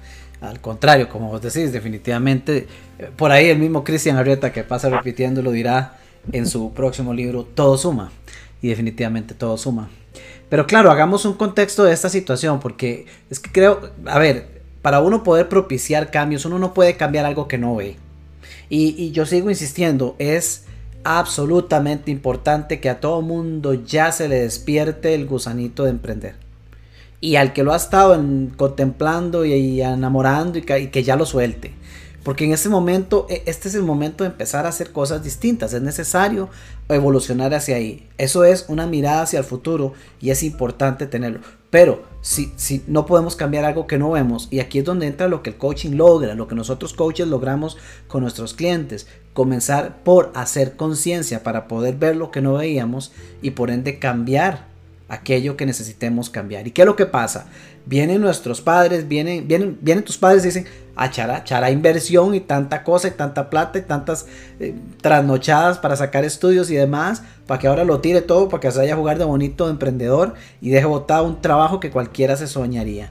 Al 0.40 0.61
contrario, 0.61 1.09
como 1.09 1.29
vos 1.29 1.43
decís, 1.43 1.73
definitivamente, 1.73 2.69
eh, 2.99 3.11
por 3.17 3.33
ahí 3.33 3.49
el 3.49 3.59
mismo 3.59 3.83
Cristian 3.83 4.17
Arrieta 4.17 4.53
que 4.53 4.62
pasa 4.62 4.88
repitiendo 4.88 5.43
lo 5.43 5.51
dirá 5.51 5.97
en 6.33 6.47
su 6.47 6.73
próximo 6.73 7.12
libro, 7.12 7.45
todo 7.45 7.77
suma. 7.77 8.12
Y 8.62 8.69
definitivamente 8.69 9.35
todo 9.35 9.59
suma. 9.59 9.90
Pero 10.55 10.69
claro, 10.69 10.93
hagamos 10.93 11.25
un 11.25 11.33
contexto 11.33 11.83
de 11.83 11.93
esta 11.93 12.09
situación, 12.09 12.61
porque 12.61 13.07
es 13.29 13.40
que 13.40 13.51
creo, 13.51 13.90
a 14.07 14.21
ver, 14.21 14.62
para 14.83 15.01
uno 15.01 15.25
poder 15.25 15.49
propiciar 15.49 16.12
cambios, 16.12 16.45
uno 16.45 16.61
no 16.61 16.73
puede 16.73 16.97
cambiar 16.97 17.27
algo 17.27 17.49
que 17.49 17.59
no 17.59 17.75
ve. 17.75 17.97
Y, 18.69 19.11
yo 19.11 19.27
sigo 19.27 19.51
insistiendo, 19.51 20.14
es 20.21 20.67
absolutamente 21.03 22.12
importante 22.12 22.79
que 22.79 22.88
a 22.88 23.01
todo 23.01 23.21
mundo 23.21 23.75
ya 23.75 24.12
se 24.12 24.29
le 24.29 24.43
despierte 24.43 25.14
el 25.14 25.27
gusanito 25.27 25.83
de 25.83 25.90
emprender. 25.90 26.37
Y 27.21 27.35
al 27.35 27.53
que 27.53 27.64
lo 27.64 27.73
ha 27.73 27.77
estado 27.77 28.17
contemplando 28.57 29.45
y, 29.45 29.81
enamorando 29.83 30.61
y 30.61 30.62
que 30.62 31.03
ya 31.03 31.17
lo 31.17 31.27
suelte. 31.27 31.75
Porque 32.25 32.47
en 32.47 32.53
ese 32.53 32.69
momento, 32.69 33.27
e, 33.29 33.43
este 33.47 33.69
es 33.69 33.75
el 33.75 33.83
momento 33.83 34.25
de 34.25 34.31
empezar 34.31 34.67
a 34.67 34.71
hacer 34.71 34.91
cosas 34.91 35.23
distintas. 35.23 35.73
Es 35.75 35.83
necesario 35.83 36.49
evolucionar 36.89 37.55
hacia 37.55 37.77
ahí. 37.77 38.09
Eso 38.19 38.45
es 38.45 38.65
una 38.69 38.87
mirada 38.87 39.23
hacia 39.23 39.39
el 39.39 39.45
futuro 39.45 39.93
y 40.21 40.31
es 40.31 40.43
importante 40.43 41.07
tenerlo. 41.07 41.41
Pero 41.71 42.03
si, 42.23 42.53
si 42.57 42.83
no 42.87 43.05
podemos 43.05 43.37
cambiar 43.37 43.65
algo 43.65 43.87
que 43.87 43.99
no 43.99 44.13
vemos, 44.13 44.49
y 44.51 44.61
aquí 44.61 44.79
es 44.79 44.85
donde 44.85 45.07
entra 45.07 45.29
lo 45.29 45.43
que 45.43 45.51
el 45.51 45.57
coaching 45.57 45.97
logra, 45.97 46.35
lo 46.35 46.49
que 46.49 46.55
nosotros 46.55 46.95
coaches 46.95 47.29
logramos 47.29 47.77
con 48.09 48.23
nuestros 48.23 48.55
clientes. 48.55 49.07
Comenzar 49.35 50.03
por 50.03 50.33
hacer 50.35 50.77
conciencia 50.77 51.43
para 51.43 51.69
poder 51.69 51.97
ver 51.97 52.17
lo 52.17 52.31
que 52.31 52.41
no 52.41 52.55
veíamos 52.55 53.13
y 53.43 53.51
por 53.51 53.71
ende 53.71 53.99
cambiar 53.99 54.73
aquello 55.09 55.57
que 55.57 55.67
necesitemos 55.67 56.31
cambiar. 56.31 56.67
¿Y 56.67 56.71
qué 56.71 56.83
es 56.83 56.87
lo 56.87 56.97
que 56.97 57.07
pasa? 57.07 57.47
Vienen 57.87 58.21
nuestros 58.21 58.61
padres, 58.61 59.09
vienen, 59.09 59.47
vienen, 59.47 59.79
vienen 59.81 60.05
tus 60.05 60.17
padres 60.17 60.45
y 60.45 60.49
dicen, 60.49 60.67
a 60.96 61.11
chara, 61.11 61.70
inversión 61.70 62.35
y 62.35 62.40
tanta 62.40 62.85
cosa 62.85 63.09
y 63.09 63.12
tanta 63.12 63.50
plata 63.50 63.78
y 63.78 63.83
tantas 63.83 64.26
eh, 64.61 64.74
trasnochadas 65.00 65.78
para 65.78 65.96
sacar 65.96 66.24
estudios 66.24 66.70
y 66.70 66.76
demás, 66.76 67.22
para 67.46 67.59
que 67.61 67.66
ahora 67.66 67.85
lo 67.85 68.00
tire 68.00 68.22
todo, 68.22 68.48
para 68.48 68.61
que 68.61 68.70
se 68.70 68.78
vaya 68.78 68.94
a 68.94 68.96
jugar 68.96 69.18
de 69.18 69.24
bonito 69.24 69.66
de 69.66 69.72
emprendedor 69.72 70.35
y 70.61 70.70
deje 70.70 70.87
botado 70.87 71.24
un 71.24 71.40
trabajo 71.40 71.80
que 71.80 71.90
cualquiera 71.90 72.37
se 72.37 72.46
soñaría. 72.46 73.11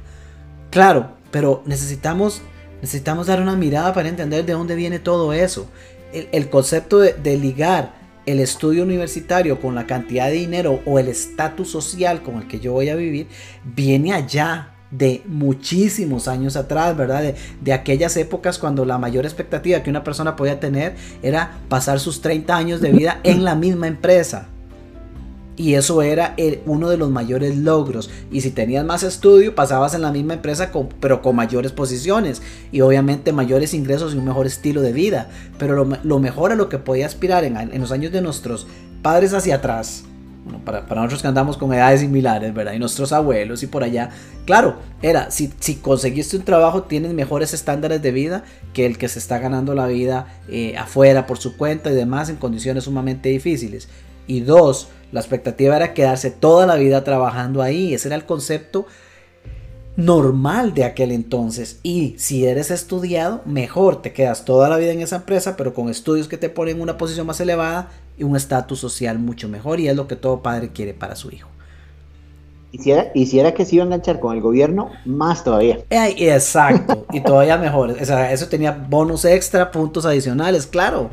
Claro, 0.69 1.11
pero 1.31 1.61
necesitamos, 1.65 2.41
necesitamos 2.81 3.27
dar 3.27 3.41
una 3.41 3.55
mirada 3.55 3.93
para 3.93 4.09
entender 4.09 4.45
de 4.45 4.53
dónde 4.53 4.75
viene 4.75 4.99
todo 4.99 5.33
eso. 5.33 5.67
El, 6.13 6.49
concepto 6.49 6.99
de, 6.99 7.13
de 7.13 7.37
ligar 7.37 7.95
el 8.25 8.39
estudio 8.39 8.83
universitario 8.83 9.59
con 9.59 9.73
la 9.75 9.87
cantidad 9.87 10.27
de 10.27 10.33
dinero 10.33 10.79
o 10.85 10.99
el 10.99 11.07
estatus 11.07 11.71
social 11.71 12.21
con 12.21 12.37
el 12.37 12.47
que 12.47 12.59
yo 12.59 12.71
voy 12.71 12.89
a 12.89 12.95
vivir, 12.95 13.27
viene 13.63 14.13
allá 14.13 14.72
de 14.97 15.23
muchísimos 15.25 16.27
años 16.27 16.55
atrás, 16.55 16.95
¿verdad? 16.95 17.33
De, 17.61 17.73
aquellas 17.73 18.15
épocas 18.17 18.59
cuando 18.59 18.85
la 18.85 18.97
mayor 18.97 19.25
expectativa 19.25 19.81
que 19.81 19.89
una 19.89 20.03
persona 20.03 20.35
podía 20.35 20.59
tener 20.59 20.95
era 21.21 21.59
pasar 21.67 21.99
sus 21.99 22.21
30 22.21 22.55
años 22.55 22.81
de 22.81 22.91
vida 22.91 23.19
en 23.23 23.43
la 23.43 23.55
misma 23.55 23.87
empresa. 23.87 24.47
Y 25.55 25.75
eso 25.75 26.01
era 26.01 26.35
uno 26.65 26.89
de 26.89 26.97
los 26.97 27.11
mayores 27.11 27.55
logros. 27.57 28.09
Y 28.31 28.41
si 28.41 28.49
tenías 28.49 28.83
más 28.85 29.03
estudio, 29.03 29.53
pasabas 29.53 29.93
en 29.93 30.01
la 30.01 30.11
misma 30.11 30.33
empresa, 30.33 30.71
pero 30.99 31.21
con 31.21 31.35
mayores 31.35 31.71
posiciones. 31.71 32.41
Y 32.71 32.81
obviamente 32.81 33.31
mayores 33.33 33.75
ingresos 33.75 34.15
y 34.15 34.17
un 34.17 34.25
mejor 34.25 34.47
estilo 34.47 34.81
de 34.81 34.93
vida. 34.93 35.29
Pero 35.59 35.87
lo, 36.03 36.19
mejor 36.19 36.51
a 36.51 36.55
lo 36.55 36.69
que 36.69 36.79
podía 36.79 37.05
aspirar 37.05 37.43
en, 37.43 37.57
en 37.57 37.81
los 37.81 37.91
años 37.91 38.11
de 38.11 38.21
nuestros 38.21 38.65
padres 39.03 39.33
hacia 39.33 39.55
atrás 39.55 40.05
para, 40.65 40.81
nosotros 40.81 41.21
que 41.21 41.27
andamos 41.27 41.57
con 41.57 41.73
edades 41.73 42.01
similares, 42.01 42.53
¿verdad? 42.53 42.73
Y 42.73 42.79
nuestros 42.79 43.11
abuelos 43.13 43.63
y 43.63 43.67
por 43.67 43.83
allá, 43.83 44.09
claro, 44.45 44.77
era, 45.01 45.31
si, 45.31 45.51
si 45.59 45.75
conseguiste 45.75 46.37
un 46.37 46.43
trabajo 46.43 46.83
tienes 46.83 47.13
mejores 47.13 47.53
estándares 47.53 48.01
de 48.01 48.11
vida 48.11 48.43
que 48.73 48.85
el 48.85 48.97
que 48.97 49.07
se 49.07 49.19
está 49.19 49.39
ganando 49.39 49.73
la 49.73 49.87
vida 49.87 50.27
eh, 50.49 50.75
afuera 50.77 51.25
por 51.27 51.37
su 51.37 51.55
cuenta 51.57 51.91
y 51.91 51.95
demás 51.95 52.29
en 52.29 52.35
condiciones 52.35 52.85
sumamente 52.85 53.29
difíciles. 53.29 53.87
Y 54.27 54.41
dos, 54.41 54.89
la 55.11 55.19
expectativa 55.19 55.75
era 55.75 55.93
quedarse 55.93 56.31
toda 56.31 56.65
la 56.65 56.75
vida 56.75 57.03
trabajando 57.03 57.61
ahí, 57.61 57.93
ese 57.93 58.09
era 58.09 58.15
el 58.15 58.25
concepto 58.25 58.85
normal 59.95 60.73
de 60.73 60.85
aquel 60.85 61.11
entonces. 61.11 61.79
Y 61.83 62.15
si 62.17 62.45
eres 62.45 62.71
estudiado, 62.71 63.41
mejor 63.45 64.01
te 64.01 64.13
quedas 64.13 64.45
toda 64.45 64.69
la 64.69 64.77
vida 64.77 64.91
en 64.91 65.01
esa 65.01 65.17
empresa, 65.17 65.55
pero 65.55 65.73
con 65.73 65.89
estudios 65.89 66.27
que 66.27 66.37
te 66.37 66.49
ponen 66.49 66.77
en 66.77 66.81
una 66.81 66.97
posición 66.97 67.27
más 67.27 67.39
elevada 67.39 67.91
un 68.19 68.35
estatus 68.35 68.79
social 68.79 69.19
mucho 69.19 69.49
mejor. 69.49 69.79
Y 69.79 69.87
es 69.87 69.95
lo 69.95 70.07
que 70.07 70.15
todo 70.15 70.41
padre 70.41 70.69
quiere 70.69 70.93
para 70.93 71.15
su 71.15 71.31
hijo. 71.31 71.49
Y 72.73 72.79
si, 72.79 73.39
era, 73.39 73.53
que 73.53 73.65
se 73.65 73.75
iba 73.75 73.83
a 73.83 73.85
enganchar 73.85 74.19
con 74.19 74.35
el 74.35 74.41
gobierno, 74.41 74.89
más 75.05 75.43
todavía. 75.43 75.77
exacto, 75.91 77.05
y 77.13 77.21
todavía 77.21 77.55
mejor. 77.55 77.91
O 77.91 78.05
sea, 78.05 78.31
eso 78.31 78.47
tenía 78.47 78.71
bonos 78.71 79.25
extra, 79.25 79.69
puntos 79.69 80.07
adicionales, 80.07 80.65
claro. 80.65 81.11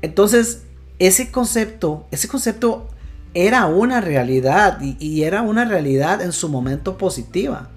Entonces, 0.00 0.62
ese 0.98 1.30
concepto, 1.30 2.06
ese 2.10 2.26
concepto 2.26 2.88
era 3.34 3.66
una 3.66 4.00
realidad 4.00 4.80
y, 4.80 4.96
y 4.98 5.24
era 5.24 5.42
una 5.42 5.66
realidad 5.66 6.22
en 6.22 6.32
su 6.32 6.48
momento 6.48 6.96
positiva. 6.96 7.68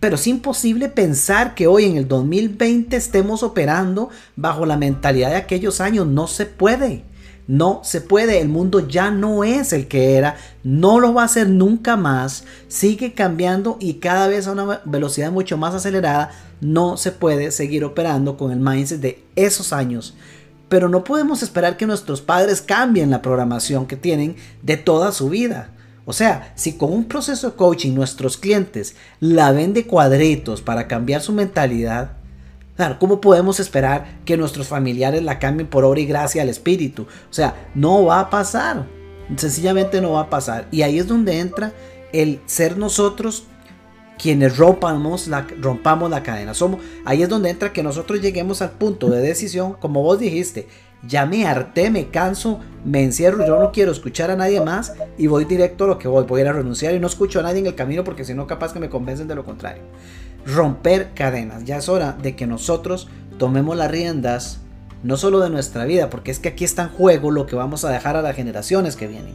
Pero 0.00 0.16
es 0.16 0.26
imposible 0.26 0.88
pensar 0.88 1.54
que 1.54 1.68
hoy 1.68 1.84
en 1.84 1.96
el 1.96 2.08
2020 2.08 2.96
estemos 2.96 3.44
operando 3.44 4.08
bajo 4.34 4.66
la 4.66 4.76
mentalidad 4.76 5.30
de 5.30 5.36
aquellos 5.36 5.80
años. 5.80 6.08
No 6.08 6.26
se 6.26 6.46
puede. 6.46 7.04
No 7.50 7.80
se 7.82 8.00
puede. 8.00 8.40
El 8.40 8.48
mundo 8.48 8.86
ya 8.86 9.10
no 9.10 9.42
es 9.42 9.72
el 9.72 9.88
que 9.88 10.14
era. 10.14 10.36
No 10.62 11.00
lo 11.00 11.14
va 11.14 11.24
a 11.24 11.28
ser 11.28 11.48
nunca 11.48 11.96
más. 11.96 12.44
Sigue 12.68 13.12
cambiando 13.12 13.76
y 13.80 13.94
cada 13.94 14.28
vez 14.28 14.46
a 14.46 14.52
una 14.52 14.82
velocidad 14.84 15.32
mucho 15.32 15.56
más 15.56 15.74
acelerada. 15.74 16.30
No 16.60 16.96
se 16.96 17.10
puede 17.10 17.50
seguir 17.50 17.82
operando 17.82 18.36
con 18.36 18.52
el 18.52 18.60
mindset 18.60 19.00
de 19.00 19.24
esos 19.34 19.72
años. 19.72 20.14
Pero 20.68 20.88
no 20.88 21.02
podemos 21.02 21.42
esperar 21.42 21.76
que 21.76 21.88
nuestros 21.88 22.20
padres 22.20 22.62
cambien 22.62 23.10
la 23.10 23.20
programación 23.20 23.86
que 23.86 23.96
tienen 23.96 24.36
de 24.62 24.76
toda 24.76 25.10
su 25.10 25.28
vida. 25.28 25.72
O 26.04 26.12
sea, 26.12 26.52
si 26.54 26.74
con 26.74 26.92
un 26.92 27.06
proceso 27.06 27.50
de 27.50 27.56
coaching 27.56 27.94
nuestros 27.94 28.36
clientes 28.36 28.94
la 29.18 29.50
ven 29.50 29.74
de 29.74 29.88
cuadritos 29.88 30.62
para 30.62 30.86
cambiar 30.86 31.20
su 31.20 31.32
mentalidad, 31.32 32.12
¿cómo 32.98 33.20
podemos 33.20 33.60
esperar 33.60 34.18
que 34.24 34.36
nuestros 34.36 34.68
familiares 34.68 35.22
la 35.22 35.38
cambien 35.38 35.68
por 35.68 35.84
obra 35.84 36.00
y 36.00 36.06
gracia 36.06 36.42
al 36.42 36.48
espíritu? 36.48 37.02
O 37.02 37.32
sea, 37.32 37.70
no 37.74 38.04
va 38.04 38.20
a 38.20 38.30
pasar. 38.30 38.86
Sencillamente 39.36 40.00
no 40.00 40.12
va 40.12 40.22
a 40.22 40.30
pasar. 40.30 40.66
Y 40.70 40.82
ahí 40.82 40.98
es 40.98 41.06
donde 41.06 41.38
entra 41.38 41.72
el 42.12 42.40
ser 42.46 42.76
nosotros 42.76 43.44
quienes 44.20 44.56
rompamos 44.58 45.28
la, 45.28 45.46
rompamos 45.60 46.10
la 46.10 46.22
cadena. 46.22 46.54
Somos, 46.54 46.80
ahí 47.04 47.22
es 47.22 47.28
donde 47.28 47.50
entra 47.50 47.72
que 47.72 47.82
nosotros 47.82 48.20
lleguemos 48.20 48.60
al 48.60 48.72
punto 48.72 49.08
de 49.08 49.20
decisión, 49.20 49.74
como 49.74 50.02
vos 50.02 50.18
dijiste, 50.18 50.68
ya 51.06 51.26
me 51.26 51.46
harté, 51.46 51.90
me 51.90 52.08
canso, 52.08 52.60
me 52.84 53.02
encierro, 53.02 53.46
yo 53.46 53.58
no 53.58 53.72
quiero 53.72 53.92
escuchar 53.92 54.30
a 54.30 54.36
nadie 54.36 54.60
más 54.60 54.94
y 55.16 55.26
voy 55.26 55.44
directo 55.44 55.84
a 55.84 55.88
lo 55.88 55.98
que 55.98 56.08
voy, 56.08 56.24
voy 56.24 56.40
a 56.40 56.44
ir 56.44 56.48
a 56.48 56.52
renunciar 56.52 56.94
y 56.94 57.00
no 57.00 57.06
escucho 57.06 57.40
a 57.40 57.42
nadie 57.42 57.60
en 57.60 57.66
el 57.66 57.74
camino 57.74 58.04
porque 58.04 58.24
si 58.24 58.34
no 58.34 58.46
capaz 58.46 58.72
que 58.72 58.80
me 58.80 58.90
convencen 58.90 59.28
de 59.28 59.34
lo 59.34 59.44
contrario. 59.44 59.82
Romper 60.46 61.10
cadenas, 61.14 61.64
ya 61.64 61.78
es 61.78 61.88
hora 61.88 62.12
de 62.12 62.36
que 62.36 62.46
nosotros 62.46 63.08
tomemos 63.38 63.76
las 63.76 63.90
riendas 63.90 64.60
no 65.02 65.16
solo 65.16 65.40
de 65.40 65.50
nuestra 65.50 65.84
vida, 65.84 66.10
porque 66.10 66.30
es 66.30 66.38
que 66.38 66.50
aquí 66.50 66.64
está 66.64 66.82
en 66.82 66.88
juego 66.90 67.30
lo 67.30 67.46
que 67.46 67.56
vamos 67.56 67.84
a 67.84 67.90
dejar 67.90 68.16
a 68.16 68.22
las 68.22 68.36
generaciones 68.36 68.96
que 68.96 69.06
vienen. 69.06 69.34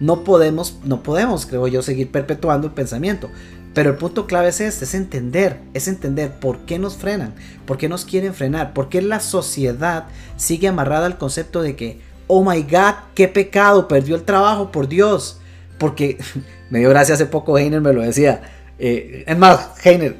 No 0.00 0.24
podemos, 0.24 0.78
no 0.84 1.02
podemos, 1.02 1.46
creo 1.46 1.66
yo, 1.66 1.82
seguir 1.82 2.10
perpetuando 2.10 2.66
el 2.66 2.72
pensamiento. 2.72 3.30
Pero 3.74 3.90
el 3.90 3.96
punto 3.96 4.26
clave 4.26 4.48
es 4.48 4.60
este, 4.60 4.84
es 4.84 4.94
entender, 4.94 5.60
es 5.74 5.86
entender 5.86 6.32
por 6.32 6.58
qué 6.60 6.78
nos 6.78 6.96
frenan, 6.96 7.34
por 7.66 7.78
qué 7.78 7.88
nos 7.88 8.04
quieren 8.04 8.34
frenar, 8.34 8.72
por 8.72 8.88
qué 8.88 9.00
la 9.00 9.20
sociedad 9.20 10.06
sigue 10.36 10.66
amarrada 10.68 11.06
al 11.06 11.18
concepto 11.18 11.62
de 11.62 11.76
que, 11.76 12.00
oh 12.26 12.42
my 12.42 12.62
god, 12.62 12.94
qué 13.14 13.28
pecado, 13.28 13.86
perdió 13.86 14.16
el 14.16 14.24
trabajo, 14.24 14.72
por 14.72 14.88
Dios. 14.88 15.40
Porque 15.78 16.18
me 16.70 16.80
dio 16.80 16.90
gracia 16.90 17.14
hace 17.14 17.26
poco, 17.26 17.56
Heiner 17.56 17.80
me 17.80 17.92
lo 17.92 18.02
decía. 18.02 18.42
Eh, 18.78 19.24
es 19.26 19.38
más, 19.38 19.70
Heiner, 19.84 20.16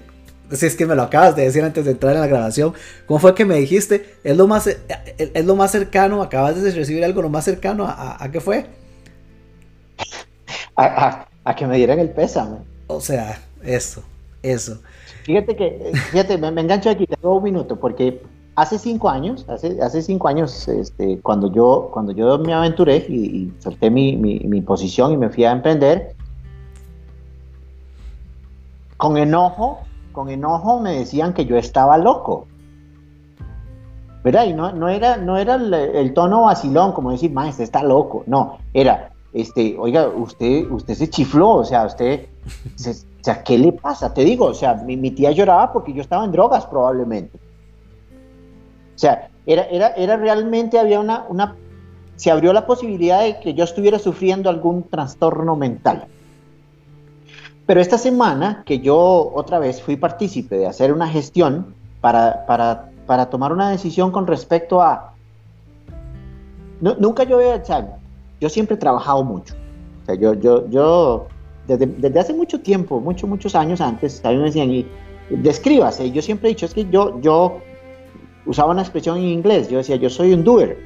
si 0.53 0.67
es 0.67 0.77
que 0.77 0.87
me 0.87 0.95
lo 0.95 1.03
acabas 1.03 1.35
de 1.35 1.43
decir 1.43 1.65
antes 1.65 1.85
de 1.85 1.91
entrar 1.91 2.15
en 2.15 2.21
la 2.21 2.29
grabación, 2.29 2.73
¿cómo 3.07 3.19
fue 3.19 3.35
que 3.35 3.45
me 3.45 3.57
dijiste? 3.57 4.15
Es 4.23 4.37
lo 4.37 4.47
más, 4.47 4.69
es 4.69 5.45
lo 5.45 5.57
más 5.57 5.73
cercano, 5.73 6.23
acabas 6.23 6.63
de 6.63 6.71
recibir 6.71 7.05
algo 7.05 7.21
lo 7.23 7.31
más 7.31 7.45
cercano 7.45 7.87
a, 7.87 8.23
a, 8.23 8.31
qué 8.31 8.41
fue? 8.41 8.67
A, 10.77 11.27
a 11.45 11.57
que 11.57 11.67
me 11.67 11.77
dieran 11.77 11.99
el 11.99 12.11
pésame. 12.11 12.59
O 12.91 13.01
sea, 13.01 13.41
eso, 13.63 14.03
eso. 14.43 14.81
Fíjate 15.25 15.55
que, 15.55 15.93
fíjate, 16.11 16.39
me, 16.39 16.49
engancho 16.61 16.91
aquí, 16.91 17.07
tengo 17.07 17.37
un 17.37 17.43
minuto, 17.43 17.77
porque 17.77 18.23
hace 18.57 18.79
cinco 18.79 19.09
años, 19.09 19.47
hace, 19.49 20.03
cinco 20.03 20.29
años, 20.29 20.67
este, 20.69 21.21
cuando, 21.21 21.53
yo, 21.53 21.91
cuando 21.93 22.13
yo 22.13 22.39
me 22.39 22.53
aventuré 22.53 22.97
y, 23.09 23.53
solté 23.61 23.91
mi, 23.91 24.17
mi, 24.17 24.61
posición 24.61 25.13
y 25.13 25.17
me 25.17 25.31
fui 25.31 25.45
a 25.45 25.53
emprender, 25.53 26.15
con 28.97 29.17
enojo, 29.17 29.81
con 30.13 30.29
enojo 30.29 30.81
me 30.81 30.99
decían 30.99 31.33
que 31.33 31.47
yo 31.47 31.57
estaba 31.57 31.97
loco. 31.97 32.47
¿Verdad? 34.23 34.45
Y 34.45 34.53
no, 34.53 34.89
era, 34.89 35.17
no 35.17 35.39
era 35.39 35.55
el, 35.55 36.13
tono 36.13 36.43
vacilón, 36.43 36.93
como 36.93 37.11
decir, 37.11 37.33
maestro, 37.33 37.65
está 37.65 37.83
loco. 37.83 38.25
No, 38.27 38.59
era, 38.75 39.10
este, 39.33 39.77
oiga, 39.79 40.09
usted, 40.09 40.71
usted 40.71 40.95
se 40.95 41.09
chifló, 41.09 41.57
o 41.57 41.65
sea, 41.65 41.87
usted, 41.87 42.27
sea, 43.23 43.43
¿qué 43.43 43.59
le 43.59 43.73
pasa? 43.73 44.13
Te 44.13 44.25
digo, 44.25 44.47
o 44.47 44.55
sea, 44.55 44.75
mi, 44.75 45.11
tía 45.11 45.31
lloraba 45.31 45.73
porque 45.73 45.93
yo 45.93 46.03
estaba 46.03 46.25
en 46.25 46.33
drogas 46.33 46.67
probablemente. 46.67 47.39
O 48.95 48.99
sea, 48.99 49.31
era, 49.47 50.17
realmente, 50.17 50.79
había 50.79 51.01
una, 51.01 51.57
se 52.17 52.31
abrió 52.31 52.53
la 52.53 52.67
posibilidad 52.67 53.23
de 53.23 53.41
que 53.41 53.55
yo 53.55 53.65
estuviera 53.65 53.99
sufriendo 53.99 54.51
algún 54.51 54.83
trastorno 54.85 55.57
mental. 55.57 56.07
Pero 57.67 57.81
esta 57.81 57.99
semana 57.99 58.63
que 58.67 58.81
yo 58.81 59.31
otra 59.35 59.59
vez 59.59 59.81
fui 59.81 59.97
partícipe 59.97 60.57
de 60.57 60.67
hacer 60.67 60.93
una 60.93 61.09
gestión 61.09 61.75
para, 62.01 63.31
tomar 63.31 63.53
una 63.53 63.71
decisión 63.71 64.11
con 64.11 64.27
respecto 64.27 64.83
a... 64.83 65.15
nunca 66.81 67.25
yo 67.25 67.37
había, 67.37 67.57
o 67.57 68.00
yo 68.41 68.49
siempre 68.49 68.77
he 68.77 68.79
trabajado 68.79 69.23
mucho. 69.23 69.55
O 70.03 70.07
sea, 70.07 70.15
yo, 70.15 70.35
yo, 70.35 70.69
yo 70.71 71.27
desde, 71.67 71.87
desde 71.87 72.21
hace 72.21 72.35
mucho 72.35 72.61
tiempo, 72.61 73.01
muchos, 73.01 73.29
muchos 73.29 73.55
años 73.55 73.81
antes, 73.81 74.21
también 74.23 74.43
me 74.43 74.47
decían, 74.47 74.71
y 74.71 74.87
descríbase. 75.31 76.11
Yo 76.11 76.23
siempre 76.23 76.49
he 76.49 76.53
dicho, 76.55 76.67
es 76.67 76.75
que 76.75 76.87
yo, 76.91 77.21
yo 77.21 77.59
usaba 78.47 78.73
una 78.73 78.83
expresión 78.83 79.19
en 79.19 79.25
inglés, 79.25 79.69
yo 79.69 79.79
decía, 79.79 79.97
yo 79.97 80.11
soy 80.11 80.33
un 80.33 80.45
doer, 80.45 80.79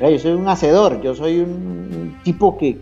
yo 0.00 0.18
soy 0.18 0.32
un 0.32 0.48
hacedor, 0.48 1.00
yo 1.00 1.14
soy 1.14 1.40
un 1.40 2.16
tipo 2.22 2.56
que 2.56 2.78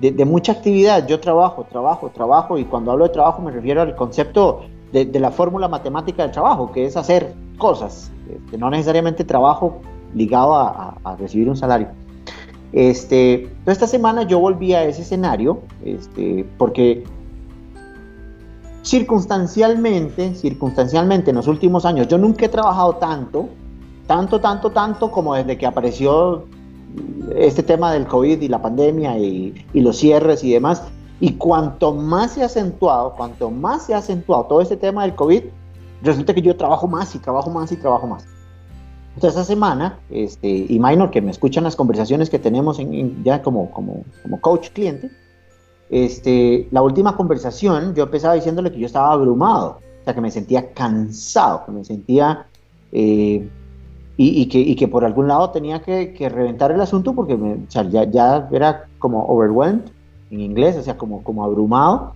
de, 0.00 0.12
de, 0.12 0.24
mucha 0.24 0.52
actividad, 0.52 1.06
yo 1.08 1.18
trabajo, 1.18 1.64
trabajo, 1.64 2.10
trabajo, 2.14 2.58
y 2.58 2.64
cuando 2.64 2.92
hablo 2.92 3.04
de 3.04 3.10
trabajo 3.10 3.42
me 3.42 3.50
refiero 3.50 3.82
al 3.82 3.96
concepto 3.96 4.60
de, 4.92 5.04
de 5.06 5.20
la 5.20 5.30
fórmula 5.30 5.66
matemática 5.66 6.22
del 6.22 6.30
trabajo, 6.30 6.70
que 6.70 6.86
es 6.86 6.96
hacer 6.96 7.34
cosas, 7.56 8.12
este, 8.30 8.58
no 8.58 8.70
necesariamente 8.70 9.24
trabajo 9.24 9.80
ligado 10.14 10.54
a, 10.54 10.96
a 11.02 11.16
recibir 11.16 11.48
un 11.48 11.56
salario. 11.56 11.88
Este, 12.72 13.50
esta 13.66 13.86
semana 13.86 14.22
yo 14.22 14.38
volví 14.38 14.74
a 14.74 14.84
ese 14.84 15.02
escenario, 15.02 15.60
este, 15.84 16.46
porque 16.58 17.04
circunstancialmente, 18.82 20.34
circunstancialmente 20.34 21.30
en 21.30 21.36
los 21.36 21.46
últimos 21.46 21.84
años, 21.84 22.08
yo 22.08 22.18
nunca 22.18 22.46
he 22.46 22.48
trabajado 22.48 22.96
tanto, 22.96 23.48
tanto, 24.06 24.40
tanto, 24.40 24.70
tanto 24.70 25.10
como 25.10 25.34
desde 25.34 25.56
que 25.56 25.66
apareció 25.66 26.44
este 27.36 27.62
tema 27.62 27.92
del 27.92 28.06
COVID 28.06 28.40
y 28.40 28.48
la 28.48 28.60
pandemia 28.60 29.18
y, 29.18 29.54
y 29.72 29.80
los 29.80 29.98
cierres 29.98 30.44
y 30.44 30.52
demás. 30.52 30.82
Y 31.20 31.34
cuanto 31.34 31.94
más 31.94 32.32
se 32.32 32.42
ha 32.42 32.46
acentuado, 32.46 33.14
cuanto 33.16 33.50
más 33.50 33.86
se 33.86 33.94
ha 33.94 33.98
acentuado 33.98 34.44
todo 34.44 34.60
este 34.60 34.76
tema 34.76 35.02
del 35.02 35.14
COVID, 35.14 35.42
resulta 36.02 36.32
que 36.32 36.42
yo 36.42 36.56
trabajo 36.56 36.86
más 36.86 37.14
y 37.14 37.18
trabajo 37.18 37.50
más 37.50 37.72
y 37.72 37.76
trabajo 37.76 38.06
más. 38.06 38.24
Esa 39.26 39.44
semana, 39.44 39.98
este, 40.10 40.48
y 40.48 40.78
Minor, 40.78 41.10
que 41.10 41.20
me 41.20 41.30
escuchan 41.30 41.64
las 41.64 41.76
conversaciones 41.76 42.30
que 42.30 42.38
tenemos 42.38 42.78
en, 42.78 43.24
ya 43.24 43.42
como, 43.42 43.70
como, 43.70 44.04
como 44.22 44.40
coach 44.40 44.70
cliente, 44.70 45.10
este, 45.90 46.68
la 46.70 46.82
última 46.82 47.16
conversación 47.16 47.94
yo 47.94 48.04
empezaba 48.04 48.34
diciéndole 48.34 48.70
que 48.70 48.78
yo 48.78 48.86
estaba 48.86 49.12
abrumado, 49.12 49.80
o 50.00 50.04
sea, 50.04 50.14
que 50.14 50.20
me 50.20 50.30
sentía 50.30 50.72
cansado, 50.72 51.64
que 51.66 51.72
me 51.72 51.84
sentía... 51.84 52.46
Eh, 52.92 53.48
y, 54.20 54.48
que, 54.48 54.58
y, 54.58 54.74
que, 54.74 54.88
por 54.88 55.04
algún 55.04 55.28
lado 55.28 55.50
tenía 55.50 55.80
que, 55.80 56.12
que 56.12 56.28
reventar 56.28 56.72
el 56.72 56.80
asunto 56.80 57.14
porque 57.14 57.36
me, 57.36 57.52
o 57.52 57.66
sea, 57.68 57.84
ya, 57.84 58.02
ya, 58.02 58.48
era 58.50 58.88
como 58.98 59.24
overwhelmed 59.26 59.84
en 60.32 60.40
inglés, 60.40 60.76
o 60.76 60.82
sea, 60.82 60.96
como, 60.96 61.22
como 61.22 61.44
abrumado. 61.44 62.14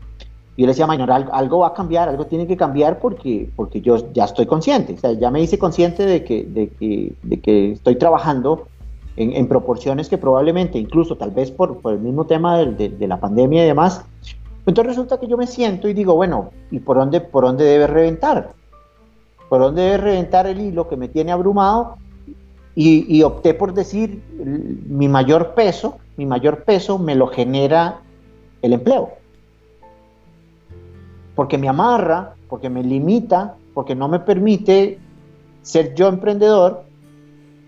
Y 0.57 0.63
yo 0.63 0.67
le 0.67 0.73
decía, 0.73 0.87
Maynor, 0.87 1.11
algo, 1.11 1.61
va 1.61 1.69
a 1.69 1.75
cambiar, 1.75 2.11
algo 2.11 2.27
tiene 2.27 2.47
que 2.47 2.59
cambiar 2.59 2.99
porque, 2.99 3.49
porque 3.57 3.81
yo 3.81 4.13
ya 4.13 4.25
estoy 4.25 4.45
consciente, 4.45 4.93
o 4.93 4.99
sea, 4.99 5.13
ya 5.13 5.31
me 5.31 5.41
hice 5.41 5.59
consciente 5.59 6.05
de 6.05 6.25
que, 6.25 6.45
de 6.45 6.69
que, 6.69 7.15
de 7.23 7.41
que 7.41 7.73
estoy 7.73 7.97
trabajando 7.97 8.67
en, 9.17 9.35
en, 9.35 9.49
proporciones 9.49 10.11
que 10.11 10.19
probablemente, 10.19 10.79
incluso 10.79 11.17
tal 11.17 11.31
vez 11.31 11.51
por, 11.51 11.79
por 11.81 11.95
el 11.95 12.01
mismo 12.01 12.27
tema 12.27 12.59
de, 12.59 12.91
de, 12.91 13.09
la 13.09 13.19
pandemia 13.19 13.65
y 13.65 13.67
demás, 13.67 14.05
entonces 14.67 14.91
resulta 14.95 15.19
que 15.19 15.27
yo 15.27 15.39
me 15.39 15.47
siento 15.47 15.89
y 15.89 15.95
digo, 15.95 16.15
bueno, 16.15 16.51
¿y 16.71 16.81
por 16.81 16.99
dónde, 16.99 17.23
por 17.23 17.45
dónde 17.45 17.65
debe 17.65 17.87
reventar? 17.87 18.53
¿Por 19.49 19.61
dónde 19.61 19.83
debe 19.83 19.97
reventar 19.97 20.47
el 20.47 20.61
hilo 20.61 20.87
que 20.87 20.97
me 20.97 21.09
tiene 21.09 21.33
abrumado? 21.33 21.97
Y, 22.75 23.07
y 23.15 23.23
opté 23.23 23.55
por 23.55 23.73
decir, 23.73 24.23
mi 24.87 25.09
mayor 25.09 25.55
peso, 25.55 25.97
mi 26.17 26.27
mayor 26.27 26.65
peso 26.65 26.99
me 26.99 27.15
lo 27.15 27.27
genera 27.27 28.01
el 28.61 28.75
empleo 28.75 29.22
porque 31.35 31.59
me 31.59 31.69
amarra, 31.69 32.35
porque 32.49 32.69
me 32.69 32.83
limita, 32.83 33.57
porque 33.75 33.95
no 33.95 34.09
me 34.09 34.21
permite 34.21 34.99
ser 35.63 35.95
yo 35.95 36.09
emprendedor 36.09 36.85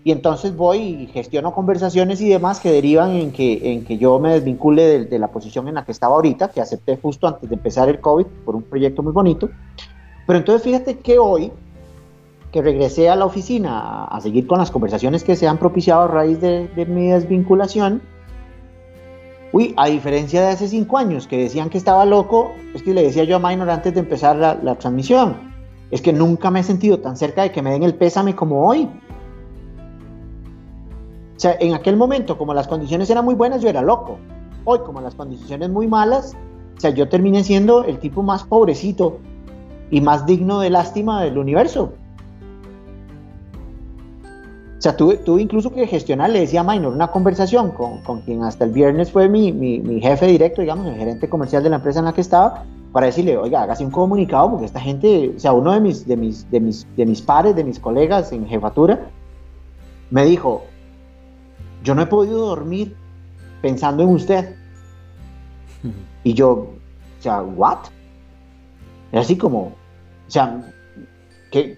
y 0.05 0.11
entonces 0.11 0.55
voy 0.55 0.77
y 0.77 1.07
gestiono 1.07 1.51
conversaciones 1.51 2.21
y 2.21 2.29
demás 2.29 2.59
que 2.59 2.71
derivan 2.71 3.15
en 3.15 3.31
que, 3.31 3.73
en 3.73 3.83
que 3.83 3.97
yo 3.97 4.19
me 4.19 4.33
desvincule 4.33 5.05
de, 5.05 5.19
la 5.19 5.29
posición 5.29 5.67
en 5.67 5.73
la 5.73 5.83
que 5.83 5.91
estaba 5.91 6.13
ahorita, 6.13 6.49
que 6.49 6.61
acepté 6.61 6.95
justo 7.01 7.27
antes 7.27 7.49
de 7.49 7.55
empezar 7.55 7.89
el 7.89 7.99
COVID 7.99 8.27
por 8.45 8.55
un 8.55 8.61
proyecto 8.61 9.01
muy 9.01 9.13
bonito. 9.13 9.49
Pero 10.27 10.37
entonces 10.37 10.61
fíjate 10.61 10.99
que 10.99 11.17
hoy, 11.17 11.51
que 12.51 12.61
regresé 12.61 13.09
a 13.09 13.15
la 13.15 13.25
oficina 13.25 14.05
a, 14.05 14.21
seguir 14.21 14.45
con 14.45 14.59
las 14.59 14.69
conversaciones 14.69 15.23
que 15.23 15.35
se 15.35 15.47
han 15.47 15.57
propiciado 15.57 16.03
a 16.03 16.07
raíz 16.07 16.39
de, 16.39 16.67
de 16.67 16.85
mi 16.85 17.07
desvinculación, 17.07 18.03
Uy, 19.55 19.73
a 19.77 19.87
diferencia 19.87 20.41
de 20.41 20.47
hace 20.47 20.67
cinco 20.67 20.97
años 20.97 21.27
que 21.27 21.37
decían 21.37 21.69
que 21.69 21.77
estaba 21.77 22.03
loco, 22.03 22.51
es 22.73 22.83
que 22.83 22.93
le 22.93 23.03
decía 23.03 23.23
yo 23.23 23.37
a 23.37 23.39
Minor 23.39 23.69
antes 23.69 23.93
de 23.93 24.01
empezar 24.01 24.35
la, 24.35 24.75
transmisión, 24.75 25.37
es 25.91 26.01
que 26.01 26.11
nunca 26.11 26.51
me 26.51 26.59
he 26.59 26.63
sentido 26.63 26.99
tan 26.99 27.15
cerca 27.15 27.43
de 27.43 27.53
que 27.53 27.61
me 27.61 27.71
den 27.71 27.83
el 27.83 27.95
pésame 27.95 28.35
como 28.35 28.67
hoy. 28.67 28.89
O 31.37 31.39
sea, 31.39 31.55
en 31.57 31.73
aquel 31.73 31.95
momento, 31.95 32.37
como 32.37 32.53
las 32.53 32.67
condiciones 32.67 33.09
eran 33.09 33.23
muy 33.23 33.33
buenas, 33.33 33.61
yo 33.61 33.69
era 33.69 33.81
loco. 33.81 34.17
Hoy, 34.65 34.79
como 34.79 34.99
las 34.99 35.15
condiciones 35.15 35.69
muy 35.69 35.87
malas, 35.87 36.35
o 36.77 36.81
sea, 36.81 36.89
yo 36.89 37.07
terminé 37.07 37.41
siendo 37.45 37.85
el 37.85 37.99
tipo 37.99 38.23
más 38.23 38.43
pobrecito 38.43 39.19
y 39.89 40.01
más 40.01 40.25
digno 40.25 40.59
de 40.59 40.69
lástima 40.69 41.23
del 41.23 41.37
universo. 41.37 41.93
O 44.77 44.81
sea, 44.81 44.95
tuve, 44.97 45.19
incluso 45.41 45.73
que 45.73 45.87
gestionar, 45.87 46.29
le 46.29 46.41
decía 46.41 46.61
a 46.61 46.63
Minor, 46.63 46.93
una 46.93 47.07
conversación 47.07 47.71
con, 47.71 48.01
con 48.01 48.21
quien 48.21 48.43
hasta 48.43 48.65
el 48.65 48.71
viernes 48.71 49.11
fue 49.11 49.29
mi, 49.29 49.51
mi, 49.51 49.79
mi, 49.79 50.01
jefe 50.01 50.27
directo, 50.27 50.61
digamos, 50.61 50.85
el 50.87 50.95
gerente 50.95 51.29
comercial 51.29 51.63
de 51.63 51.69
la 51.69 51.77
empresa 51.77 51.99
en 51.99 52.05
la 52.05 52.13
que 52.13 52.21
estaba, 52.21 52.65
para 52.91 53.05
decirle, 53.07 53.37
oiga, 53.37 53.63
hágase 53.63 53.85
un 53.85 53.91
comunicado 53.91 54.51
porque 54.51 54.65
esta 54.65 54.79
gente, 54.81 55.33
o 55.35 55.39
sea, 55.39 55.53
uno 55.53 55.71
de 55.71 55.79
mis, 55.79 56.05
de 56.05 56.17
mis, 56.17 56.49
de 56.51 56.59
mis, 56.59 56.87
de 56.95 57.05
mis 57.05 57.21
pares, 57.21 57.55
de 57.55 57.63
mis 57.63 57.79
colegas 57.79 58.31
en 58.31 58.47
jefatura, 58.47 59.09
me 60.11 60.25
dijo, 60.25 60.63
yo 61.83 61.95
no 61.95 62.01
he 62.01 62.07
podido 62.07 62.45
dormir 62.45 62.95
pensando 63.61 64.03
en 64.03 64.09
usted. 64.09 64.55
Y 66.23 66.33
yo, 66.33 66.51
o 66.51 67.21
sea, 67.21 67.41
¿what? 67.41 67.79
Es 69.11 69.21
así 69.21 69.37
como, 69.37 69.59
o 69.59 70.31
sea, 70.31 70.61
que, 71.51 71.77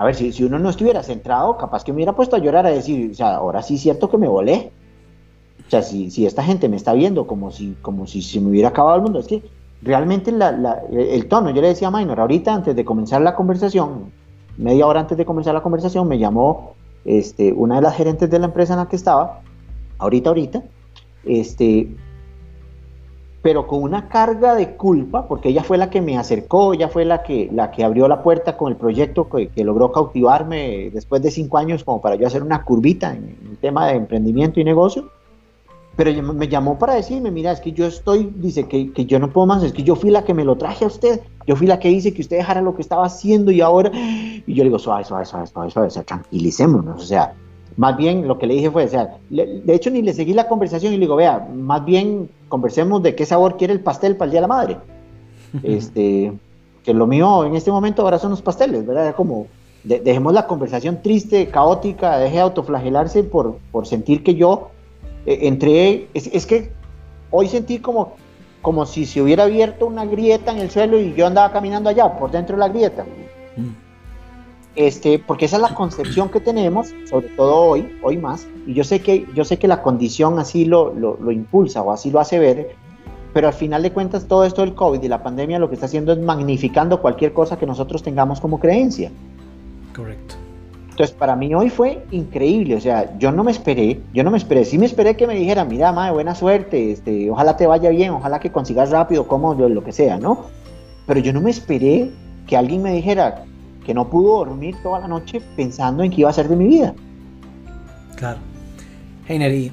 a 0.00 0.06
ver, 0.06 0.14
si, 0.14 0.32
si 0.32 0.44
uno 0.44 0.58
no 0.58 0.70
estuviera 0.70 1.02
centrado, 1.02 1.58
capaz 1.58 1.84
que 1.84 1.92
me 1.92 1.96
hubiera 1.96 2.14
puesto 2.14 2.34
a 2.34 2.38
llorar 2.38 2.64
a 2.64 2.70
decir, 2.70 3.10
o 3.10 3.14
sea, 3.14 3.34
ahora 3.34 3.60
sí 3.60 3.74
es 3.74 3.82
cierto 3.82 4.08
que 4.08 4.16
me 4.16 4.28
volé. 4.28 4.72
O 5.66 5.70
sea, 5.70 5.82
si, 5.82 6.10
si 6.10 6.24
esta 6.24 6.42
gente 6.42 6.70
me 6.70 6.76
está 6.76 6.94
viendo 6.94 7.26
como 7.26 7.50
si, 7.50 7.76
como 7.82 8.06
si 8.06 8.22
se 8.22 8.40
me 8.40 8.48
hubiera 8.48 8.70
acabado 8.70 8.96
el 8.96 9.02
mundo, 9.02 9.18
es 9.18 9.26
que 9.26 9.42
realmente 9.82 10.30
el 10.30 11.26
tono, 11.28 11.50
yo 11.50 11.60
le 11.60 11.68
decía 11.68 11.88
a 11.88 11.90
Minor, 11.90 12.18
ahorita 12.18 12.54
antes 12.54 12.74
de 12.74 12.82
comenzar 12.82 13.20
la 13.20 13.36
conversación, 13.36 14.10
media 14.56 14.86
hora 14.86 15.00
antes 15.00 15.18
de 15.18 15.26
comenzar 15.26 15.52
la 15.52 15.62
conversación, 15.62 16.08
me 16.08 16.18
llamó 16.18 16.72
este, 17.04 17.52
una 17.52 17.74
de 17.74 17.82
las 17.82 17.94
gerentes 17.94 18.30
de 18.30 18.38
la 18.38 18.46
empresa 18.46 18.72
en 18.72 18.78
la 18.78 18.88
que 18.88 18.96
estaba, 18.96 19.42
ahorita, 19.98 20.30
ahorita, 20.30 20.62
este, 21.24 21.94
pero 23.42 23.66
con 23.66 23.82
una 23.82 24.08
carga 24.08 24.54
de 24.54 24.76
culpa, 24.76 25.26
porque 25.26 25.48
ella 25.48 25.62
fue 25.62 25.78
la 25.78 25.88
que 25.88 26.02
me 26.02 26.18
acercó, 26.18 26.74
ella 26.74 26.88
fue 26.88 27.04
la 27.04 27.22
que, 27.22 27.48
la 27.52 27.70
que 27.70 27.84
abrió 27.84 28.06
la 28.06 28.22
puerta 28.22 28.56
con 28.56 28.70
el 28.70 28.76
proyecto 28.76 29.28
que, 29.28 29.50
logró 29.64 29.92
cautivarme 29.92 30.90
después 30.92 31.22
de 31.22 31.30
cinco 31.30 31.58
años 31.58 31.84
como 31.84 32.00
para 32.00 32.16
yo 32.16 32.26
hacer 32.26 32.42
una 32.42 32.64
curvita 32.64 33.14
en 33.14 33.36
el 33.50 33.56
tema 33.58 33.86
de 33.86 33.94
emprendimiento 33.94 34.60
y 34.60 34.64
negocio. 34.64 35.10
Pero 35.96 36.22
me 36.22 36.48
llamó 36.48 36.78
para 36.78 36.94
decirme, 36.94 37.30
mira, 37.30 37.52
es 37.52 37.60
que 37.60 37.72
yo 37.72 37.86
estoy, 37.86 38.32
dice 38.36 38.66
que, 38.68 38.92
que, 38.92 39.04
yo 39.04 39.18
no 39.18 39.30
puedo 39.30 39.46
más, 39.46 39.62
es 39.62 39.72
que 39.72 39.82
yo 39.82 39.96
fui 39.96 40.10
la 40.10 40.24
que 40.24 40.32
me 40.32 40.44
lo 40.44 40.56
traje 40.56 40.84
a 40.84 40.88
usted, 40.88 41.20
yo 41.46 41.56
fui 41.56 41.66
la 41.66 41.78
que 41.78 41.90
hice 41.90 42.14
que 42.14 42.22
usted 42.22 42.36
dejara 42.38 42.62
lo 42.62 42.74
que 42.74 42.82
estaba 42.82 43.04
haciendo 43.04 43.50
y 43.50 43.60
ahora, 43.60 43.90
y 43.92 44.54
yo 44.54 44.62
le 44.62 44.70
digo, 44.70 44.78
suave, 44.78 45.04
suave, 45.04 45.26
suave, 45.26 45.46
suave, 45.46 45.70
suave, 45.70 45.90
tranquilicémonos, 46.06 47.02
o 47.02 47.06
sea, 47.06 47.34
más 47.80 47.96
bien 47.96 48.28
lo 48.28 48.36
que 48.36 48.46
le 48.46 48.52
dije 48.52 48.70
fue, 48.70 48.84
o 48.84 48.88
sea, 48.88 49.16
de 49.30 49.74
hecho 49.74 49.88
ni 49.88 50.02
le 50.02 50.12
seguí 50.12 50.34
la 50.34 50.48
conversación 50.48 50.92
y 50.92 50.96
le 50.96 51.04
digo, 51.04 51.16
vea, 51.16 51.48
más 51.54 51.82
bien 51.82 52.28
conversemos 52.50 53.02
de 53.02 53.14
qué 53.14 53.24
sabor 53.24 53.56
quiere 53.56 53.72
el 53.72 53.80
pastel 53.80 54.16
para 54.16 54.26
el 54.26 54.30
Día 54.32 54.40
de 54.40 54.42
la 54.42 54.54
Madre. 54.54 54.76
este, 55.62 56.30
que 56.84 56.92
lo 56.92 57.06
mío 57.06 57.46
en 57.46 57.54
este 57.56 57.70
momento 57.70 58.02
ahora 58.02 58.18
son 58.18 58.32
los 58.32 58.42
pasteles, 58.42 58.86
¿verdad? 58.86 59.14
Como, 59.14 59.46
dejemos 59.82 60.34
la 60.34 60.46
conversación 60.46 61.00
triste, 61.00 61.46
caótica, 61.46 62.18
deje 62.18 62.34
de 62.34 62.40
autoflagelarse 62.42 63.22
por, 63.22 63.56
por 63.72 63.86
sentir 63.86 64.22
que 64.22 64.34
yo 64.34 64.68
eh, 65.24 65.38
entré, 65.44 66.08
es, 66.12 66.44
que 66.44 66.70
hoy 67.30 67.48
sentí 67.48 67.78
como, 67.78 68.12
como 68.60 68.84
si 68.84 69.06
se 69.06 69.22
hubiera 69.22 69.44
abierto 69.44 69.86
una 69.86 70.04
grieta 70.04 70.52
en 70.52 70.58
el 70.58 70.70
suelo 70.70 71.00
y 71.00 71.14
yo 71.14 71.26
andaba 71.26 71.50
caminando 71.50 71.88
allá, 71.88 72.18
por 72.18 72.30
dentro 72.30 72.56
de 72.56 72.60
la 72.60 72.68
grieta. 72.68 73.06
Este, 74.76 75.18
porque 75.18 75.46
esa 75.46 75.56
es 75.56 75.62
la 75.62 75.74
concepción 75.74 76.28
que 76.28 76.40
tenemos, 76.40 76.94
sobre 77.08 77.28
todo 77.28 77.56
hoy, 77.56 77.98
hoy 78.02 78.18
más, 78.18 78.46
y 78.66 78.74
yo 78.74 78.84
sé 78.84 79.00
que, 79.00 79.26
yo 79.34 79.44
sé 79.44 79.58
que 79.58 79.66
la 79.66 79.82
condición 79.82 80.38
así 80.38 80.64
lo, 80.64 80.94
lo, 80.94 81.16
lo 81.20 81.32
impulsa 81.32 81.82
o 81.82 81.90
así 81.90 82.10
lo 82.10 82.20
hace 82.20 82.38
ver, 82.38 82.76
pero 83.32 83.48
al 83.48 83.54
final 83.54 83.82
de 83.82 83.92
cuentas 83.92 84.26
todo 84.26 84.44
esto 84.44 84.62
del 84.62 84.74
COVID 84.74 85.02
y 85.02 85.08
la 85.08 85.22
pandemia 85.22 85.58
lo 85.58 85.68
que 85.68 85.74
está 85.74 85.86
haciendo 85.86 86.12
es 86.12 86.20
magnificando 86.20 87.00
cualquier 87.00 87.32
cosa 87.32 87.58
que 87.58 87.66
nosotros 87.66 88.02
tengamos 88.02 88.40
como 88.40 88.60
creencia. 88.60 89.10
Correcto. 89.94 90.36
Entonces, 90.90 91.16
para 91.16 91.34
mí 91.34 91.54
hoy 91.54 91.70
fue 91.70 92.04
increíble, 92.10 92.76
o 92.76 92.80
sea, 92.80 93.16
yo 93.18 93.32
no 93.32 93.42
me 93.42 93.52
esperé, 93.52 94.00
yo 94.12 94.22
no 94.22 94.30
me 94.30 94.38
esperé, 94.38 94.64
sí 94.64 94.76
me 94.76 94.86
esperé 94.86 95.16
que 95.16 95.26
me 95.26 95.34
dijera, 95.34 95.64
mira, 95.64 95.92
madre, 95.92 96.12
buena 96.12 96.34
suerte, 96.34 96.92
este, 96.92 97.30
ojalá 97.30 97.56
te 97.56 97.66
vaya 97.66 97.90
bien, 97.90 98.10
ojalá 98.10 98.38
que 98.38 98.52
consigas 98.52 98.90
rápido, 98.90 99.26
como 99.26 99.54
lo, 99.54 99.68
lo 99.68 99.82
que 99.82 99.92
sea, 99.92 100.18
¿no? 100.18 100.46
Pero 101.06 101.20
yo 101.20 101.32
no 101.32 101.40
me 101.40 101.50
esperé 101.50 102.10
que 102.46 102.56
alguien 102.56 102.82
me 102.82 102.92
dijera 102.92 103.44
que 103.90 103.94
no 103.94 104.08
pudo 104.08 104.44
dormir 104.44 104.76
toda 104.84 105.00
la 105.00 105.08
noche 105.08 105.42
pensando 105.56 106.04
en 106.04 106.12
qué 106.12 106.20
iba 106.20 106.30
a 106.30 106.32
ser 106.32 106.46
de 106.46 106.54
mi 106.54 106.68
vida. 106.68 106.94
Claro. 108.14 108.38
Heiner, 109.26 109.52
y 109.52 109.72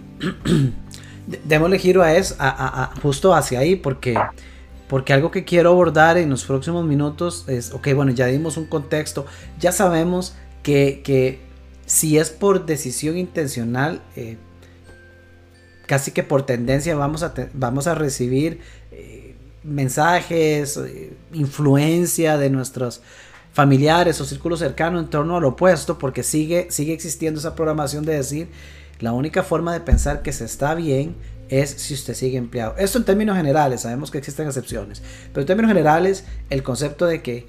démosle 1.45 1.77
giro 1.77 2.01
a 2.01 2.15
eso, 2.15 2.33
a, 2.39 2.89
justo 2.99 3.35
hacia 3.35 3.59
ahí, 3.59 3.75
porque, 3.75 4.17
porque 4.87 5.13
algo 5.13 5.29
que 5.29 5.45
quiero 5.45 5.69
abordar 5.69 6.17
en 6.17 6.31
los 6.31 6.45
próximos 6.45 6.83
minutos 6.83 7.45
es, 7.47 7.71
ok, 7.71 7.89
bueno, 7.93 8.11
ya 8.11 8.25
dimos 8.25 8.57
un 8.57 8.65
contexto, 8.65 9.27
ya 9.59 9.71
sabemos 9.71 10.35
que, 10.63 11.39
si 11.85 12.17
es 12.17 12.31
por 12.31 12.65
decisión 12.65 13.19
intencional, 13.19 14.01
eh, 14.15 14.37
casi 15.85 16.09
que 16.09 16.23
por 16.23 16.43
tendencia 16.43 16.95
vamos 16.95 17.21
a, 17.21 17.35
vamos 17.53 17.85
a 17.85 17.93
recibir 17.93 18.61
eh, 18.91 19.35
mensajes, 19.63 20.75
eh, 20.77 21.13
influencia 21.33 22.39
de 22.39 22.49
nuestros 22.49 23.03
familiares 23.57 24.21
o 24.21 24.25
círculos 24.25 24.59
cercanos 24.59 25.01
en 25.01 25.09
torno 25.09 25.35
al 25.35 25.43
opuesto, 25.43 25.97
porque 25.97 26.21
sigue, 26.21 26.67
sigue 26.69 26.93
existiendo 26.93 27.39
esa 27.39 27.55
programación 27.55 28.05
de 28.05 28.13
decir, 28.13 28.49
la 28.99 29.13
única 29.13 29.41
forma 29.41 29.73
de 29.73 29.79
pensar 29.79 30.21
que 30.21 30.31
se 30.31 30.45
está 30.45 30.75
bien 30.75 31.15
es 31.49 31.71
si 31.71 31.95
usted 31.95 32.13
sigue 32.13 32.37
empleado. 32.37 32.75
Esto 32.77 32.99
en 32.99 33.05
términos 33.05 33.35
generales, 33.35 33.81
sabemos 33.81 34.11
que 34.11 34.19
existen 34.19 34.45
excepciones, 34.45 35.01
pero 35.33 35.41
en 35.41 35.47
términos 35.47 35.71
generales, 35.71 36.25
el 36.51 36.61
concepto 36.61 37.07
de 37.07 37.23
que 37.23 37.47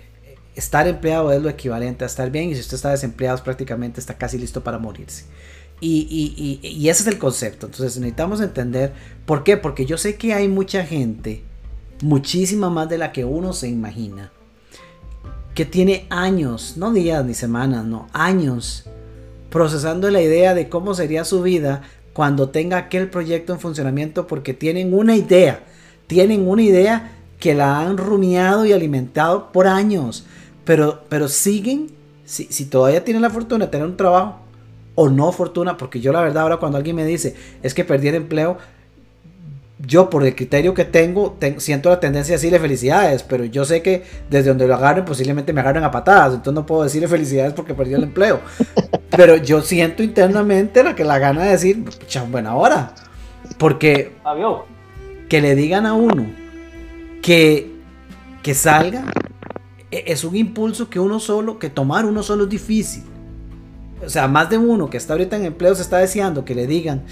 estar 0.55 0.89
empleado 0.89 1.31
es 1.31 1.43
lo 1.43 1.51
equivalente 1.51 2.05
a 2.05 2.07
estar 2.07 2.31
bien 2.31 2.49
y 2.49 2.55
si 2.55 2.63
usted 2.63 2.77
está 2.77 2.89
desempleado 2.89 3.45
prácticamente 3.45 4.01
está 4.01 4.17
casi 4.17 4.39
listo 4.39 4.65
para 4.65 4.79
morirse. 4.79 5.27
Y, 5.79 6.59
y, 6.63 6.89
ese 6.89 7.03
es 7.03 7.07
el 7.07 7.19
concepto. 7.19 7.67
Entonces 7.67 7.99
necesitamos 7.99 8.41
entender 8.41 8.95
por 9.27 9.45
qué. 9.45 9.59
Porque 9.59 9.85
yo 9.85 9.99
sé 9.99 10.17
que 10.17 10.33
hay 10.33 10.49
mucha 10.49 10.85
gente, 10.85 11.45
muchísima 12.03 12.71
más 12.71 12.89
de 12.89 12.97
la 12.97 13.13
que 13.13 13.27
uno 13.27 13.53
se 13.53 13.69
imagina, 13.69 14.33
que 15.59 15.65
tiene 15.65 16.07
años, 16.09 16.75
no 16.77 16.93
días 16.93 17.25
ni 17.25 17.35
semanas, 17.35 17.85
no, 17.85 18.07
años, 18.13 18.85
procesando 19.51 20.09
la 20.09 20.23
idea 20.23 20.55
de 20.55 20.69
cómo 20.69 20.95
sería 20.95 21.25
su 21.25 21.43
vida 21.43 21.83
cuando 22.13 22.51
tenga 22.51 22.77
aquel 22.77 23.11
proyecto 23.11 23.55
en 23.55 23.59
funcionamiento 23.59 24.29
porque 24.29 24.55
tienen 24.55 24.95
una 24.95 25.17
idea, 25.17 25.65
tienen 26.07 26.47
una 26.47 26.63
idea 26.63 27.11
que 27.41 27.55
la 27.57 27.81
han 27.81 27.99
rumiado 27.99 28.67
y 28.67 28.73
alimentado 28.73 29.51
por 29.51 29.67
años 29.67 30.27
pero, 30.65 31.03
pero 31.09 31.27
siguen, 31.27 31.89
si, 32.25 32.45
si 32.45 32.67
todavía 32.67 33.05
tienen 33.05 33.23
la 33.23 33.31
fortuna 33.31 33.65
de 33.65 33.73
tener 33.73 33.89
un 33.89 33.97
trabajo, 33.97 34.39
o 34.95 35.09
no 35.09 35.33
fortuna, 35.33 35.77
porque 35.77 35.99
yo 35.99 36.13
la 36.13 36.21
verdad 36.21 36.45
ahora 36.45 36.59
cuando 36.59 36.79
alguien 36.79 36.95
me 36.95 37.05
dice 37.05 37.35
es 37.65 37.75
que 37.75 37.85
perdí 37.85 38.07
el 38.07 38.15
empleo, 38.15 38.59
yo 39.87 40.11
por 40.11 40.25
el 40.25 40.35
criterio 40.35 40.75
que 40.75 40.85
tengo, 40.85 41.37
siento 41.59 41.89
la 41.89 42.01
tendencia 42.01 42.35
a 42.35 42.37
decirle 42.39 42.59
felicidades, 42.59 43.23
pero 43.23 43.45
yo 43.45 43.65
sé 43.65 43.81
que 43.83 44.05
desde 44.29 44.49
donde 44.49 44.67
lo 44.67 44.75
agarren 44.75 45.05
posiblemente 45.05 45.53
me 45.53 45.61
agarren 45.61 45.85
a 45.85 45.91
patadas, 45.91 46.35
entonces 46.35 46.55
no 46.55 46.67
puedo 46.67 46.83
decirle 46.83 47.07
felicidades 47.07 47.53
porque 47.53 47.75
perdí 47.75 47.95
el 47.95 48.03
empleo. 48.03 48.41
pero 49.11 49.37
yo 49.37 49.63
siento 49.63 50.03
internamente 50.03 50.83
la 50.83 50.95
que 50.95 51.05
la 51.05 51.19
gana 51.19 51.45
de 51.45 51.51
decir, 51.51 51.85
buena 52.31 52.57
hora, 52.57 52.95
porque 53.57 54.13
que 55.29 55.41
le 55.41 55.55
digan 55.55 55.87
a 55.87 55.95
uno 55.95 56.27
que, 57.23 57.73
que 58.43 58.55
salga 58.55 59.05
e-, 59.91 60.05
es 60.07 60.25
un 60.25 60.37
impulso 60.37 60.89
que 60.91 61.01
uno 61.01 61.21
solo, 61.21 61.59
que 61.59 61.71
tomar 61.71 62.05
uno 62.05 62.23
solo 62.23 62.45
es 62.45 62.51
difícil. 62.51 63.05
O 64.05 64.09
sea, 64.09 64.29
más 64.29 64.49
de 64.49 64.59
uno 64.59 64.89
que 64.89 64.97
está 64.97 65.15
ahorita 65.15 65.37
en 65.37 65.45
empleo 65.45 65.75
se 65.75 65.83
está 65.83 65.99
deseando 65.99 66.45
que 66.45 66.55
le 66.55 66.67
digan, 66.67 67.03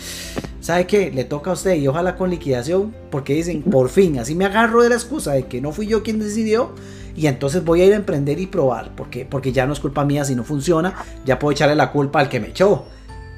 ¿sabe 0.66 0.84
qué? 0.88 1.12
Le 1.12 1.22
toca 1.22 1.50
a 1.50 1.52
usted 1.52 1.76
y 1.76 1.86
ojalá 1.86 2.16
con 2.16 2.28
liquidación, 2.28 2.92
porque 3.12 3.34
dicen, 3.34 3.62
por 3.62 3.88
fin, 3.88 4.18
así 4.18 4.34
me 4.34 4.46
agarro 4.46 4.82
de 4.82 4.88
la 4.88 4.96
excusa 4.96 5.32
de 5.32 5.46
que 5.46 5.60
no 5.60 5.70
fui 5.70 5.86
yo 5.86 6.02
quien 6.02 6.18
decidió 6.18 6.72
y 7.14 7.28
entonces 7.28 7.64
voy 7.64 7.82
a 7.82 7.84
ir 7.84 7.92
a 7.92 7.96
emprender 7.96 8.40
y 8.40 8.48
probar, 8.48 8.90
porque, 8.96 9.24
porque 9.24 9.52
ya 9.52 9.64
no 9.64 9.72
es 9.72 9.78
culpa 9.78 10.04
mía 10.04 10.24
si 10.24 10.34
no 10.34 10.42
funciona, 10.42 10.96
ya 11.24 11.38
puedo 11.38 11.52
echarle 11.52 11.76
la 11.76 11.92
culpa 11.92 12.18
al 12.18 12.28
que 12.28 12.40
me 12.40 12.48
echó. 12.48 12.84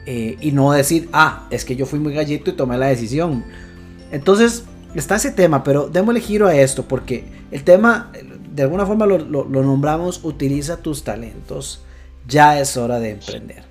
Eh, 0.06 0.38
y 0.40 0.52
no 0.52 0.72
decir, 0.72 1.10
ah, 1.12 1.46
es 1.50 1.66
que 1.66 1.76
yo 1.76 1.84
fui 1.84 1.98
muy 1.98 2.14
gallito 2.14 2.48
y 2.48 2.54
tomé 2.54 2.78
la 2.78 2.86
decisión. 2.86 3.44
Entonces, 4.10 4.64
está 4.94 5.16
ese 5.16 5.30
tema, 5.30 5.62
pero 5.62 5.86
démosle 5.86 6.22
giro 6.22 6.46
a 6.46 6.56
esto, 6.56 6.88
porque 6.88 7.26
el 7.50 7.62
tema, 7.62 8.10
de 8.54 8.62
alguna 8.62 8.86
forma 8.86 9.04
lo, 9.04 9.18
nombramos, 9.44 10.24
utiliza 10.24 10.78
tus 10.78 11.04
talentos, 11.04 11.82
ya 12.26 12.58
es 12.58 12.78
hora 12.78 12.98
de 12.98 13.10
emprender. 13.10 13.67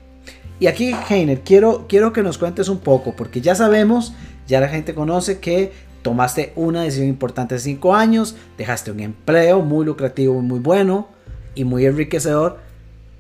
Y 0.60 0.68
aquí, 0.68 0.95
Heiner, 1.10 1.41
quiero, 1.41 1.86
quiero 1.88 2.14
que 2.14 2.24
nos 2.24 2.38
cuentes 2.38 2.68
un 2.70 2.80
poco, 2.80 3.16
porque 3.16 3.41
ya 3.41 3.53
sabemos, 3.53 4.14
ya 4.47 4.60
la 4.60 4.70
gente 4.70 4.95
conoce 4.95 5.39
que 5.39 5.72
tomaste 6.01 6.53
una 6.55 6.84
decisión 6.84 7.08
importante 7.08 7.55
hace 7.55 7.66
5 7.66 7.93
años, 7.93 8.36
dejaste 8.58 8.91
un 8.91 8.99
empleo 8.99 9.62
muy 9.62 9.86
lucrativo, 9.86 10.41
muy 10.41 10.60
bueno 10.60 11.10
y 11.53 11.64
muy 11.64 11.86
enriquecedor 11.86 12.58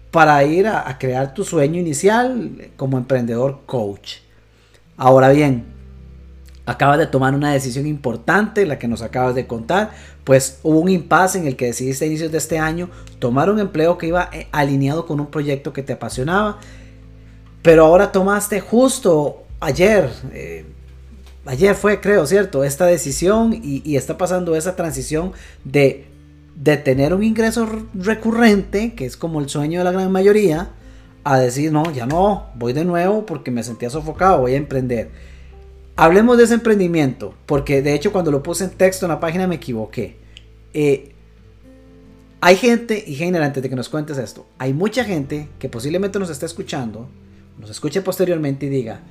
para 0.09 0.43
ir 0.45 0.67
a, 0.67 0.89
a 0.89 0.97
crear 0.97 1.33
tu 1.33 1.43
sueño 1.43 1.79
inicial 1.79 2.71
como 2.75 2.97
emprendedor 2.97 3.61
coach. 3.65 4.15
Ahora 4.95 5.29
bien, 5.29 5.65
acabas 6.67 6.97
de 6.97 7.07
tomar 7.07 7.33
una 7.33 7.53
decisión 7.53 7.87
importante, 7.87 8.65
la 8.65 8.77
que 8.77 8.87
nos 8.87 9.01
acabas 9.01 9.35
de 9.35 9.47
contar, 9.47 9.91
pues 10.23 10.59
hubo 10.63 10.79
un 10.79 10.89
impasse 10.89 11.39
en 11.39 11.47
el 11.47 11.55
que 11.55 11.67
decidiste 11.67 12.03
a 12.03 12.07
inicios 12.07 12.31
de 12.31 12.37
este 12.37 12.59
año 12.59 12.89
tomar 13.19 13.49
un 13.49 13.59
empleo 13.59 13.97
que 13.97 14.07
iba 14.07 14.29
eh, 14.33 14.47
alineado 14.51 15.05
con 15.05 15.19
un 15.19 15.27
proyecto 15.27 15.71
que 15.71 15.81
te 15.81 15.93
apasionaba, 15.93 16.59
pero 17.61 17.85
ahora 17.85 18.11
tomaste 18.11 18.59
justo 18.59 19.43
ayer, 19.59 20.09
eh, 20.33 20.65
ayer 21.45 21.75
fue 21.75 21.99
creo, 21.99 22.25
¿cierto? 22.25 22.63
Esta 22.63 22.85
decisión 22.85 23.59
y, 23.61 23.95
está 23.95 24.17
pasando 24.17 24.55
esa 24.55 24.75
transición 24.75 25.33
de, 25.63 26.05
tener 26.83 27.13
un 27.13 27.23
ingreso 27.23 27.67
recurrente, 27.93 28.93
que 28.93 29.05
es 29.05 29.17
como 29.17 29.39
el 29.39 29.49
sueño 29.49 29.79
de 29.79 29.85
la 29.85 29.91
gran 29.91 30.11
mayoría, 30.11 30.71
a 31.23 31.39
decir, 31.39 31.71
no, 31.71 31.91
ya 31.91 32.05
no, 32.05 32.47
voy 32.55 32.73
de 32.73 32.85
nuevo 32.85 33.25
porque 33.25 33.51
me 33.51 33.63
sentía 33.63 33.89
sofocado, 33.89 34.39
voy 34.39 34.53
a 34.53 34.57
emprender 34.57 35.09
hablemos 35.97 36.37
de 36.37 36.45
ese 36.45 36.53
emprendimiento, 36.53 37.33
porque 37.45 37.81
de 37.81 37.93
hecho 37.93 38.13
cuando 38.13 38.31
lo 38.31 38.41
puse 38.41 38.63
en 38.63 38.69
texto 38.69 39.05
en 39.05 39.11
la 39.11 39.19
página 39.19 39.47
me 39.47 39.55
equivoqué. 39.55 40.15
Eh, 40.73 41.11
hay 42.39 42.55
gente, 42.55 43.03
y 43.05 43.21
Heiner, 43.21 43.41
antes 43.41 43.63
de 43.63 43.69
que 43.69 43.75
nos 43.75 43.89
cuentes 43.89 44.17
esto, 44.19 44.45
hay 44.59 44.71
mucha 44.71 45.03
gente 45.03 45.49
que 45.57 45.67
posiblemente 45.67 46.19
nos 46.19 46.29
está 46.29 46.45
escuchando, 46.45 47.09
nos 47.59 47.69
escuche 47.69 48.01
posteriormente 48.01 48.65
y 48.67 48.69
diga, 48.69 49.01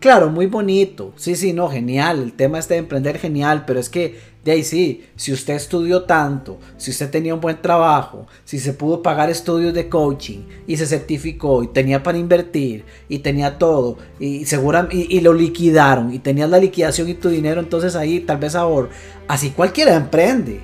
Claro, 0.00 0.30
muy 0.30 0.46
bonito. 0.46 1.12
Sí, 1.16 1.36
sí, 1.36 1.52
no, 1.52 1.68
genial. 1.68 2.22
El 2.22 2.32
tema 2.32 2.58
este 2.58 2.72
de 2.72 2.80
emprender, 2.80 3.18
genial. 3.18 3.64
Pero 3.66 3.78
es 3.78 3.90
que, 3.90 4.18
de 4.42 4.52
ahí 4.52 4.64
sí, 4.64 5.04
si 5.14 5.30
usted 5.30 5.52
estudió 5.54 6.04
tanto, 6.04 6.58
si 6.78 6.90
usted 6.90 7.10
tenía 7.10 7.34
un 7.34 7.42
buen 7.42 7.60
trabajo, 7.60 8.26
si 8.44 8.58
se 8.58 8.72
pudo 8.72 9.02
pagar 9.02 9.28
estudios 9.28 9.74
de 9.74 9.90
coaching 9.90 10.38
y 10.66 10.78
se 10.78 10.86
certificó 10.86 11.62
y 11.62 11.68
tenía 11.68 12.02
para 12.02 12.16
invertir 12.16 12.84
y 13.10 13.18
tenía 13.18 13.58
todo 13.58 13.98
y, 14.18 14.46
y, 14.46 15.16
y 15.18 15.20
lo 15.20 15.34
liquidaron 15.34 16.14
y 16.14 16.18
tenías 16.18 16.48
la 16.48 16.56
liquidación 16.56 17.10
y 17.10 17.14
tu 17.14 17.28
dinero, 17.28 17.60
entonces 17.60 17.94
ahí 17.94 18.20
tal 18.20 18.38
vez 18.38 18.54
ahora, 18.54 18.88
así 19.28 19.50
cualquiera 19.50 19.94
emprende. 19.94 20.62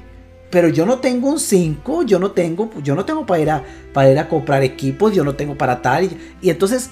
Pero 0.49 0.69
yo 0.71 0.87
no 0.87 1.01
tengo 1.01 1.29
un 1.29 1.41
5, 1.41 2.05
yo 2.05 2.19
no 2.19 2.31
tengo, 2.31 2.71
yo 2.83 2.95
no 2.95 3.05
tengo 3.05 3.27
para 3.27 3.43
ir 3.43 3.51
a, 3.51 3.65
para 3.93 4.11
ir 4.11 4.19
a 4.19 4.29
comprar 4.29 4.63
equipos, 4.63 5.15
yo 5.15 5.25
no 5.25 5.35
tengo 5.35 5.59
para 5.59 5.83
tal. 5.83 6.05
Y, 6.05 6.19
y 6.41 6.49
entonces 6.51 6.89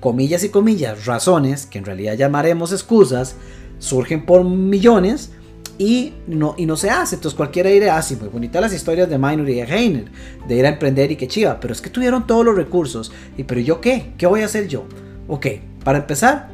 comillas 0.00 0.44
y 0.44 0.50
comillas, 0.50 1.06
razones, 1.06 1.66
que 1.66 1.78
en 1.78 1.84
realidad 1.84 2.14
llamaremos 2.14 2.72
excusas, 2.72 3.36
surgen 3.78 4.26
por 4.26 4.44
millones 4.44 5.30
y 5.78 6.14
no, 6.26 6.54
y 6.56 6.66
no 6.66 6.76
se 6.76 6.90
hace. 6.90 7.16
Entonces 7.16 7.36
cualquiera 7.36 7.70
dirá, 7.70 7.96
ah, 7.96 8.02
sí, 8.02 8.16
muy 8.16 8.28
bonitas 8.28 8.60
las 8.60 8.72
historias 8.72 9.08
de 9.08 9.18
Minor 9.18 9.48
y 9.48 9.54
de 9.54 9.62
Heiner, 9.62 10.10
de 10.46 10.56
ir 10.56 10.66
a 10.66 10.70
emprender 10.70 11.10
y 11.12 11.16
que 11.16 11.28
chiva, 11.28 11.58
pero 11.60 11.72
es 11.72 11.80
que 11.80 11.90
tuvieron 11.90 12.26
todos 12.26 12.44
los 12.44 12.56
recursos. 12.56 13.12
¿Y 13.36 13.44
pero 13.44 13.60
yo 13.60 13.80
qué? 13.80 14.12
¿Qué 14.18 14.26
voy 14.26 14.42
a 14.42 14.46
hacer 14.46 14.68
yo? 14.68 14.84
Ok, 15.28 15.46
para 15.84 15.98
empezar, 15.98 16.48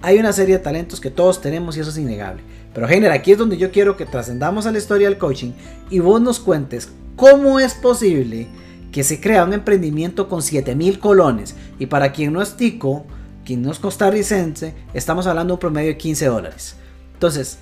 hay 0.00 0.18
una 0.18 0.32
serie 0.32 0.58
de 0.58 0.64
talentos 0.64 1.00
que 1.00 1.10
todos 1.10 1.40
tenemos 1.40 1.76
y 1.76 1.80
eso 1.80 1.90
es 1.90 1.98
innegable. 1.98 2.42
Pero 2.74 2.88
Heiner, 2.88 3.12
aquí 3.12 3.32
es 3.32 3.38
donde 3.38 3.58
yo 3.58 3.70
quiero 3.70 3.96
que 3.96 4.06
trascendamos 4.06 4.66
a 4.66 4.72
la 4.72 4.78
historia 4.78 5.08
del 5.08 5.18
coaching 5.18 5.52
y 5.90 5.98
vos 5.98 6.20
nos 6.20 6.40
cuentes 6.40 6.90
cómo 7.16 7.60
es 7.60 7.74
posible 7.74 8.48
que 8.92 9.02
se 9.02 9.20
crea 9.20 9.44
un 9.44 9.54
emprendimiento 9.54 10.28
con 10.28 10.42
7000 10.42 11.00
colones. 11.00 11.56
Y 11.78 11.86
para 11.86 12.12
quien 12.12 12.32
no 12.32 12.42
es 12.42 12.56
tico, 12.56 13.04
quien 13.44 13.62
no 13.62 13.72
es 13.72 13.78
costarricense, 13.78 14.74
estamos 14.92 15.26
hablando 15.26 15.52
de 15.52 15.54
un 15.54 15.60
promedio 15.60 15.88
de 15.88 15.96
15 15.96 16.26
dólares. 16.26 16.76
Entonces, 17.14 17.58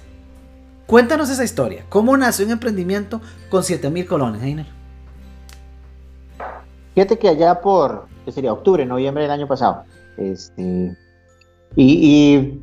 cuéntanos 0.86 1.30
esa 1.30 1.44
historia. 1.44 1.86
¿Cómo 1.88 2.16
nació 2.16 2.44
un 2.44 2.50
emprendimiento 2.50 3.20
con 3.48 3.62
7000 3.62 4.06
colones, 4.06 4.42
Heiner? 4.42 4.66
Fíjate 6.94 7.18
que 7.18 7.28
allá 7.28 7.60
por, 7.60 8.08
¿qué 8.24 8.32
sería? 8.32 8.52
Octubre, 8.52 8.84
noviembre 8.84 9.22
del 9.22 9.30
año 9.30 9.46
pasado. 9.46 9.84
Este, 10.16 10.96
y, 11.76 12.60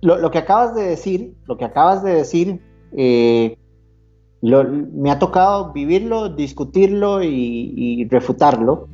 lo, 0.00 0.30
que 0.30 0.38
acabas 0.38 0.74
de 0.76 0.82
decir, 0.82 1.34
lo 1.46 1.58
que 1.58 1.64
acabas 1.64 2.04
de 2.04 2.14
decir, 2.14 2.60
eh, 2.92 3.58
me 4.42 5.10
ha 5.10 5.18
tocado 5.18 5.72
vivirlo, 5.72 6.28
discutirlo 6.28 7.22
y, 7.22 8.06
refutarlo, 8.10 8.88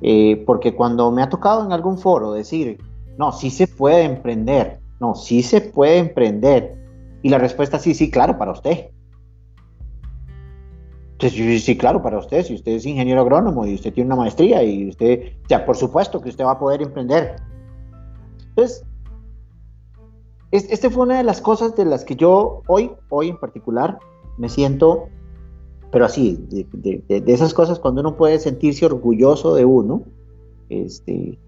eh, 0.00 0.42
porque 0.46 0.74
cuando 0.74 1.10
me 1.10 1.22
ha 1.22 1.28
tocado 1.28 1.64
en 1.64 1.72
algún 1.72 1.98
foro 1.98 2.32
decir, 2.32 2.78
no, 3.18 3.32
sí 3.32 3.50
se 3.50 3.66
puede 3.66 4.04
emprender, 4.04 4.80
no, 5.00 5.14
sí 5.14 5.42
se 5.42 5.60
puede 5.60 5.98
emprender, 5.98 6.74
y 7.22 7.28
la 7.28 7.38
respuesta 7.38 7.78
sí, 7.78 7.94
sí, 7.94 8.10
claro, 8.10 8.38
para 8.38 8.52
usted. 8.52 8.90
Entonces, 11.12 11.64
sí, 11.64 11.78
claro, 11.78 12.02
para 12.02 12.18
usted, 12.18 12.44
si 12.44 12.54
usted 12.54 12.72
es 12.72 12.84
ingeniero 12.84 13.22
agrónomo 13.22 13.66
y 13.66 13.74
usted 13.74 13.92
tiene 13.92 14.08
una 14.08 14.16
maestría 14.16 14.62
y 14.62 14.88
usted, 14.88 15.32
ya, 15.48 15.64
por 15.64 15.76
supuesto 15.76 16.20
que 16.20 16.28
usted 16.28 16.44
va 16.44 16.52
a 16.52 16.58
poder 16.58 16.82
emprender. 16.82 17.36
Entonces, 18.50 18.84
este 20.50 20.90
fue 20.90 21.04
una 21.04 21.18
de 21.18 21.24
las 21.24 21.40
cosas 21.40 21.74
de 21.74 21.86
las 21.86 22.04
que 22.04 22.16
yo 22.16 22.62
hoy, 22.66 22.92
hoy 23.08 23.30
en 23.30 23.38
particular, 23.38 23.98
me 24.38 24.48
siento, 24.48 25.08
pero 25.90 26.04
así, 26.04 26.38
de, 26.50 27.02
esas 27.26 27.54
cosas 27.54 27.78
cuando 27.78 28.00
uno 28.00 28.16
puede 28.16 28.38
sentirse 28.38 28.86
orgulloso 28.86 29.54
de 29.54 29.64
uno, 29.64 30.02
este, 30.68 31.38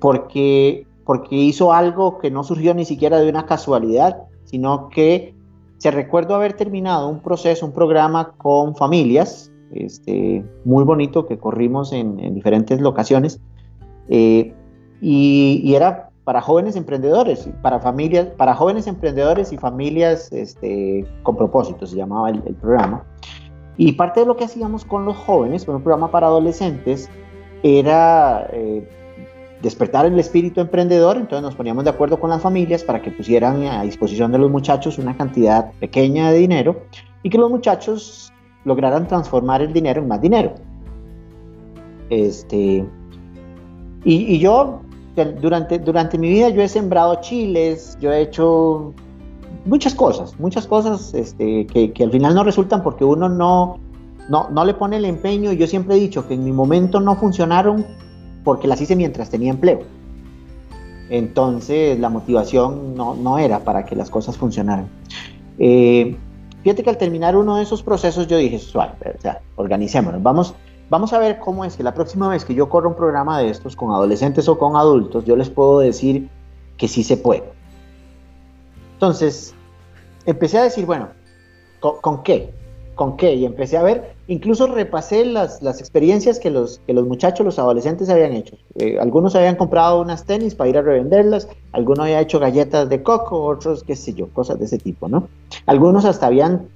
porque, 0.00 0.86
porque 1.04 1.36
hizo 1.36 1.72
algo 1.72 2.18
que 2.18 2.30
no 2.30 2.44
surgió 2.44 2.74
ni 2.74 2.84
siquiera 2.84 3.18
de 3.18 3.28
una 3.28 3.46
casualidad, 3.46 4.24
sino 4.44 4.88
que 4.88 5.34
se 5.78 5.90
recuerdo 5.90 6.34
haber 6.34 6.54
terminado 6.54 7.08
un 7.08 7.20
proceso, 7.20 7.66
un 7.66 7.72
programa 7.72 8.32
con 8.36 8.74
familias, 8.76 9.50
este, 9.72 10.44
muy 10.64 10.84
bonito 10.84 11.26
que 11.26 11.38
corrimos 11.38 11.92
en, 11.92 12.34
diferentes 12.34 12.80
locaciones, 12.80 13.40
eh, 14.08 14.54
y, 15.00 15.60
y, 15.62 15.74
era 15.74 16.10
para 16.24 16.40
jóvenes 16.40 16.74
emprendedores, 16.74 17.48
para 17.60 17.78
familias, 17.80 18.28
para 18.36 18.54
jóvenes 18.54 18.86
emprendedores 18.86 19.52
y 19.52 19.58
familias 19.58 20.32
este, 20.32 21.06
con 21.22 21.36
propósito, 21.36 21.86
se 21.86 21.96
llamaba 21.96 22.30
el, 22.30 22.40
programa. 22.54 23.04
Y 23.76 23.92
parte 23.92 24.20
de 24.20 24.26
lo 24.26 24.36
que 24.36 24.44
hacíamos 24.44 24.84
con 24.84 25.04
los 25.04 25.16
jóvenes, 25.16 25.64
con 25.64 25.76
un 25.76 25.82
programa 25.82 26.10
para 26.10 26.28
adolescentes, 26.28 27.10
era 27.62 28.48
eh, 28.52 28.88
despertar 29.60 30.06
el 30.06 30.18
espíritu 30.18 30.60
emprendedor, 30.60 31.16
entonces 31.16 31.42
nos 31.42 31.54
poníamos 31.54 31.84
de 31.84 31.90
acuerdo 31.90 32.18
con 32.18 32.30
las 32.30 32.40
familias 32.40 32.82
para 32.82 33.02
que 33.02 33.10
pusieran 33.10 33.62
a 33.64 33.82
disposición 33.82 34.32
de 34.32 34.38
los 34.38 34.50
muchachos 34.50 34.98
una 34.98 35.16
cantidad 35.16 35.72
pequeña 35.72 36.30
de 36.30 36.38
dinero 36.38 36.84
y 37.22 37.28
que 37.30 37.36
los 37.36 37.50
muchachos 37.50 38.32
lograran 38.64 39.06
transformar 39.06 39.60
el 39.60 39.74
dinero 39.74 40.00
en 40.00 40.08
más 40.08 40.22
dinero. 40.22 40.54
Este, 42.08 42.86
y, 44.04 44.14
y 44.34 44.38
yo 44.38 44.80
durante, 45.40 45.78
durante 45.78 46.18
mi 46.18 46.28
vida 46.28 46.48
yo 46.48 46.62
he 46.62 46.68
sembrado 46.68 47.20
chiles, 47.20 47.96
yo 48.00 48.12
he 48.12 48.22
hecho 48.22 48.92
muchas 49.64 49.94
cosas, 49.94 50.38
muchas 50.38 50.66
cosas 50.66 51.14
este, 51.14 51.66
que, 51.66 51.92
que, 51.92 52.04
al 52.04 52.10
final 52.10 52.34
no 52.34 52.44
resultan 52.44 52.82
porque 52.82 53.04
uno 53.04 53.28
no, 53.28 53.78
no, 54.28 54.48
no 54.50 54.64
le 54.64 54.74
pone 54.74 54.96
el 54.96 55.04
empeño. 55.04 55.52
Yo 55.52 55.66
siempre 55.66 55.96
he 55.96 56.00
dicho 56.00 56.26
que 56.26 56.34
en 56.34 56.44
mi 56.44 56.52
momento 56.52 57.00
no 57.00 57.16
funcionaron 57.16 57.86
porque 58.42 58.68
las 58.68 58.80
hice 58.80 58.96
mientras 58.96 59.30
tenía 59.30 59.50
empleo. 59.50 59.80
Entonces 61.10 61.98
la 61.98 62.08
motivación 62.08 62.94
no, 62.94 63.14
no 63.14 63.38
era 63.38 63.60
para 63.60 63.84
que 63.84 63.94
las 63.94 64.10
cosas 64.10 64.36
funcionaran. 64.36 64.88
Eh, 65.58 66.16
fíjate 66.62 66.82
que 66.82 66.90
al 66.90 66.98
terminar 66.98 67.36
uno 67.36 67.56
de 67.56 67.62
esos 67.62 67.82
procesos 67.82 68.26
yo 68.26 68.36
dije, 68.36 68.58
suave, 68.58 68.94
o 69.16 69.20
sea, 69.20 69.40
organicémonos, 69.56 70.22
vamos, 70.22 70.54
Vamos 70.90 71.12
a 71.12 71.18
ver 71.18 71.38
cómo 71.38 71.64
es 71.64 71.76
que 71.76 71.82
la 71.82 71.94
próxima 71.94 72.28
vez 72.28 72.44
que 72.44 72.54
yo 72.54 72.68
corro 72.68 72.90
un 72.90 72.96
programa 72.96 73.38
de 73.38 73.48
estos 73.48 73.74
con 73.74 73.90
adolescentes 73.90 74.48
o 74.48 74.58
con 74.58 74.76
adultos, 74.76 75.24
yo 75.24 75.34
les 75.36 75.48
puedo 75.48 75.78
decir 75.78 76.28
que 76.76 76.88
sí 76.88 77.02
se 77.02 77.16
puede. 77.16 77.44
Entonces, 78.94 79.54
empecé 80.26 80.58
a 80.58 80.64
decir, 80.64 80.84
bueno, 80.84 81.08
¿con, 81.80 82.22
qué? 82.22 82.52
¿Con 82.94 83.16
qué? 83.16 83.34
Y 83.34 83.46
empecé 83.46 83.78
a 83.78 83.82
ver, 83.82 84.14
incluso 84.28 84.66
repasé 84.66 85.24
las, 85.24 85.60
experiencias 85.62 86.38
que 86.38 86.50
los, 86.50 86.80
que 86.86 86.92
los 86.92 87.06
muchachos, 87.06 87.46
los 87.46 87.58
adolescentes 87.58 88.10
habían 88.10 88.32
hecho. 88.34 88.56
Eh, 88.76 88.98
algunos 89.00 89.34
habían 89.34 89.56
comprado 89.56 90.00
unas 90.02 90.24
tenis 90.24 90.54
para 90.54 90.68
ir 90.70 90.78
a 90.78 90.82
revenderlas, 90.82 91.48
algunos 91.72 92.00
habían 92.04 92.20
hecho 92.20 92.38
galletas 92.38 92.90
de 92.90 93.02
coco, 93.02 93.42
otros, 93.42 93.84
qué 93.84 93.96
sé 93.96 94.12
yo, 94.12 94.28
cosas 94.28 94.58
de 94.58 94.66
ese 94.66 94.78
tipo, 94.78 95.08
¿no? 95.08 95.28
Algunos 95.66 96.04
hasta 96.04 96.26
habían 96.26 96.68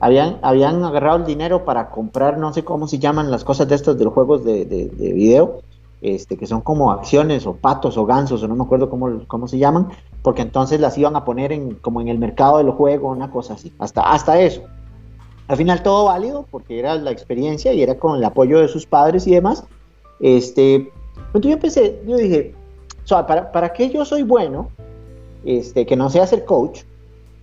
habían, 0.00 0.38
habían 0.42 0.82
agarrado 0.84 1.18
el 1.18 1.24
dinero 1.24 1.64
para 1.64 1.90
comprar, 1.90 2.38
no 2.38 2.52
sé 2.52 2.64
cómo 2.64 2.86
se 2.86 2.98
llaman 2.98 3.30
las 3.30 3.44
cosas 3.44 3.68
de 3.68 3.74
estos 3.74 3.98
de 3.98 4.04
los 4.04 4.12
juegos 4.12 4.44
de, 4.44 4.64
de, 4.64 5.12
video, 5.12 5.60
este, 6.02 6.36
que 6.36 6.46
son 6.46 6.60
como 6.60 6.92
acciones 6.92 7.46
o 7.46 7.54
patos 7.54 7.96
o 7.96 8.04
gansos, 8.04 8.42
o 8.42 8.48
no 8.48 8.54
me 8.54 8.64
acuerdo 8.64 8.90
cómo, 8.90 9.20
cómo 9.26 9.48
se 9.48 9.58
llaman, 9.58 9.88
porque 10.22 10.42
entonces 10.42 10.80
las 10.80 10.96
iban 10.98 11.16
a 11.16 11.24
poner 11.24 11.52
en, 11.52 11.74
como 11.76 12.00
en 12.00 12.08
el 12.08 12.18
mercado 12.18 12.58
de 12.58 12.64
los 12.64 12.74
juegos, 12.74 13.16
una 13.16 13.30
cosa 13.30 13.54
así, 13.54 13.72
hasta, 13.78 14.02
hasta 14.02 14.40
eso. 14.40 14.62
Al 15.48 15.56
final 15.56 15.82
todo 15.82 16.06
válido, 16.06 16.44
porque 16.50 16.78
era 16.78 16.96
la 16.96 17.12
experiencia 17.12 17.72
y 17.72 17.82
era 17.82 17.96
con 17.98 18.16
el 18.16 18.24
apoyo 18.24 18.58
de 18.58 18.68
sus 18.68 18.84
padres 18.84 19.26
y 19.26 19.34
demás. 19.34 19.64
Este, 20.18 20.90
entonces 21.16 21.42
yo 21.42 21.52
empecé, 21.52 22.02
yo 22.06 22.16
dije, 22.16 22.54
¿para, 23.08 23.52
¿para 23.52 23.72
qué 23.72 23.88
yo 23.88 24.04
soy 24.04 24.22
bueno? 24.22 24.68
Este, 25.44 25.86
que 25.86 25.94
no 25.94 26.10
sea 26.10 26.26
ser 26.26 26.44
coach, 26.44 26.80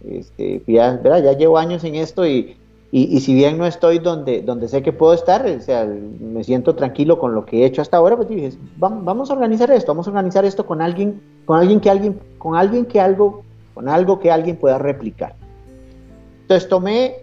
este, 0.10 0.64
ya, 0.68 1.02
ya 1.04 1.34
llevo 1.34 1.58
años 1.58 1.84
en 1.84 1.96
esto 1.96 2.26
y, 2.28 2.58
y, 2.96 3.22
si 3.22 3.34
bien 3.34 3.58
no 3.58 3.66
estoy 3.66 3.98
donde, 3.98 4.44
donde 4.44 4.68
sé 4.68 4.84
que 4.84 4.94
puedo 4.94 5.16
estar, 5.16 5.44
o 5.48 5.60
sea, 5.62 5.84
me 5.84 6.44
siento 6.44 6.76
tranquilo 6.76 7.18
con 7.18 7.34
lo 7.34 7.44
que 7.44 7.64
he 7.64 7.66
hecho 7.66 7.82
hasta 7.82 7.98
ahora, 7.98 8.16
pues 8.16 8.30
dije, 8.30 8.52
vamos, 8.78 9.32
a 9.32 9.34
organizar 9.34 9.72
esto, 9.72 9.94
vamos 9.94 10.06
a 10.06 10.12
organizar 10.12 10.46
esto 10.46 10.64
con 10.68 10.80
alguien, 10.80 11.20
con 11.46 11.60
alguien 11.60 11.80
que 11.80 11.90
alguien, 11.90 12.20
con 12.38 12.56
alguien 12.56 12.86
que 12.86 13.02
algo, 13.02 13.42
con 13.74 13.90
algo 13.90 14.20
que 14.20 14.30
alguien 14.30 14.58
pueda 14.58 14.78
replicar. 14.78 15.36
Entonces 16.42 16.70
tomé, 16.70 17.16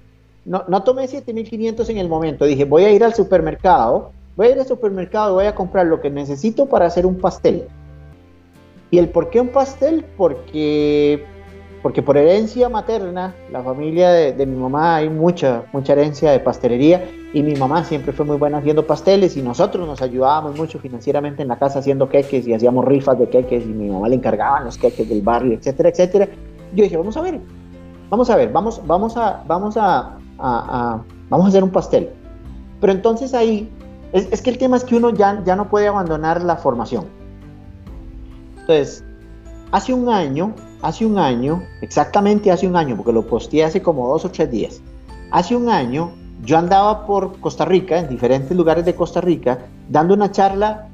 no, 0.45 0.65
no 0.67 0.83
tomé 0.83 1.07
7500 1.07 1.89
en 1.89 1.99
el 1.99 2.09
momento, 2.09 2.47
dije, 2.47 2.65
voy 2.65 2.83
a 2.83 2.91
ir 2.91 3.05
al 3.05 3.15
supermercado, 3.15 4.11
voy 4.35 4.49
a 4.49 4.51
ir 4.51 4.59
al 4.59 4.67
supermercado 4.67 5.31
y 5.31 5.35
voy 5.35 5.47
a 5.47 5.55
comprar 5.55 5.87
lo 5.87 6.01
que 6.01 6.11
necesito 6.11 6.67
para 6.67 6.87
hacer 6.87 7.07
un 7.07 7.15
pastel. 7.15 7.69
¿Y 8.91 8.99
el 8.99 9.09
por 9.09 9.31
qué 9.31 9.41
un 9.41 9.51
pastel? 9.51 10.05
Porque 10.17 11.25
porque 11.83 12.03
por 12.03 12.17
herencia 12.17 12.69
materna, 12.69 13.35
la 13.51 13.63
familia 13.63 14.11
de, 14.11 14.47
mi 14.47 14.57
mamá 14.57 14.97
hay 14.97 15.09
mucha, 15.09 15.65
mucha 15.73 15.95
herencia 15.95 16.31
de 16.31 16.41
pastelería 16.41 17.09
y 17.33 17.43
mi 17.43 17.55
mamá 17.55 17.85
siempre 17.85 18.13
fue 18.13 18.27
muy 18.27 18.37
buena 18.37 18.59
haciendo 18.59 18.87
pasteles 18.87 19.37
y 19.37 19.43
nosotros 19.43 19.87
nos 19.87 20.03
ayudábamos 20.03 20.57
mucho 20.57 20.79
financieramente 20.79 21.41
en 21.41 21.49
la 21.49 21.59
casa 21.59 21.79
haciendo 21.79 22.09
queques 22.09 22.47
y 22.47 22.53
hacíamos 22.53 22.85
rifas 22.85 23.19
de 23.19 23.31
queques 23.31 23.65
y 23.65 23.69
mi 23.69 23.89
mamá 23.89 24.09
le 24.09 24.17
encargaba 24.17 24.61
los 24.61 24.77
queques 24.77 25.09
del 25.09 25.23
barrio, 25.23 25.55
etcétera, 25.55 25.89
etcétera. 25.89 26.29
Yo 26.75 26.85
dije, 26.85 26.99
vamos 26.99 27.17
a 27.17 27.23
ver, 27.23 27.41
vamos 28.11 28.29
a 28.29 28.37
ver, 28.37 28.53
vamos, 28.53 28.83
vamos 28.87 29.17
a, 29.17 29.43
vamos 29.47 29.77
a, 29.79 30.19
vamos 30.37 31.47
a 31.47 31.49
hacer 31.49 31.65
un 31.65 31.71
pastel. 31.71 32.11
Pero 32.81 32.93
entonces 32.93 33.33
ahí, 33.33 33.71
es, 34.13 34.29
es, 34.31 34.43
que 34.43 34.51
el 34.51 34.59
tema 34.59 34.77
es 34.77 34.85
que 34.85 34.97
uno 34.97 35.11
ya, 35.11 35.43
ya 35.45 35.57
no 35.57 35.71
puede 35.71 35.89
abandonar 35.89 36.43
la 36.43 36.57
formación. 36.57 37.07
Entonces, 38.59 39.03
hace 39.73 39.95
un 39.95 40.11
año 40.11 40.55
hace 40.83 41.07
un 41.07 41.19
año, 41.19 41.63
exactamente 41.81 42.51
hace 42.51 42.67
un 42.67 42.77
año, 42.77 42.97
porque 42.97 43.13
lo 43.13 43.27
posteé 43.27 43.65
hace 43.65 43.83
como 43.83 44.09
dos 44.09 44.25
o 44.25 44.31
tres 44.31 44.51
días, 44.51 44.81
hace 45.31 45.57
un 45.57 45.69
año 45.69 46.13
yo 46.43 46.57
andaba 46.57 47.07
por 47.07 47.39
Costa 47.41 47.65
Rica, 47.65 47.99
en 47.99 48.09
diferentes 48.09 48.57
lugares 48.57 48.85
de 48.85 48.95
Costa 48.95 49.21
Rica, 49.21 49.59
dando 49.89 50.15
una 50.15 50.31
charla 50.31 50.89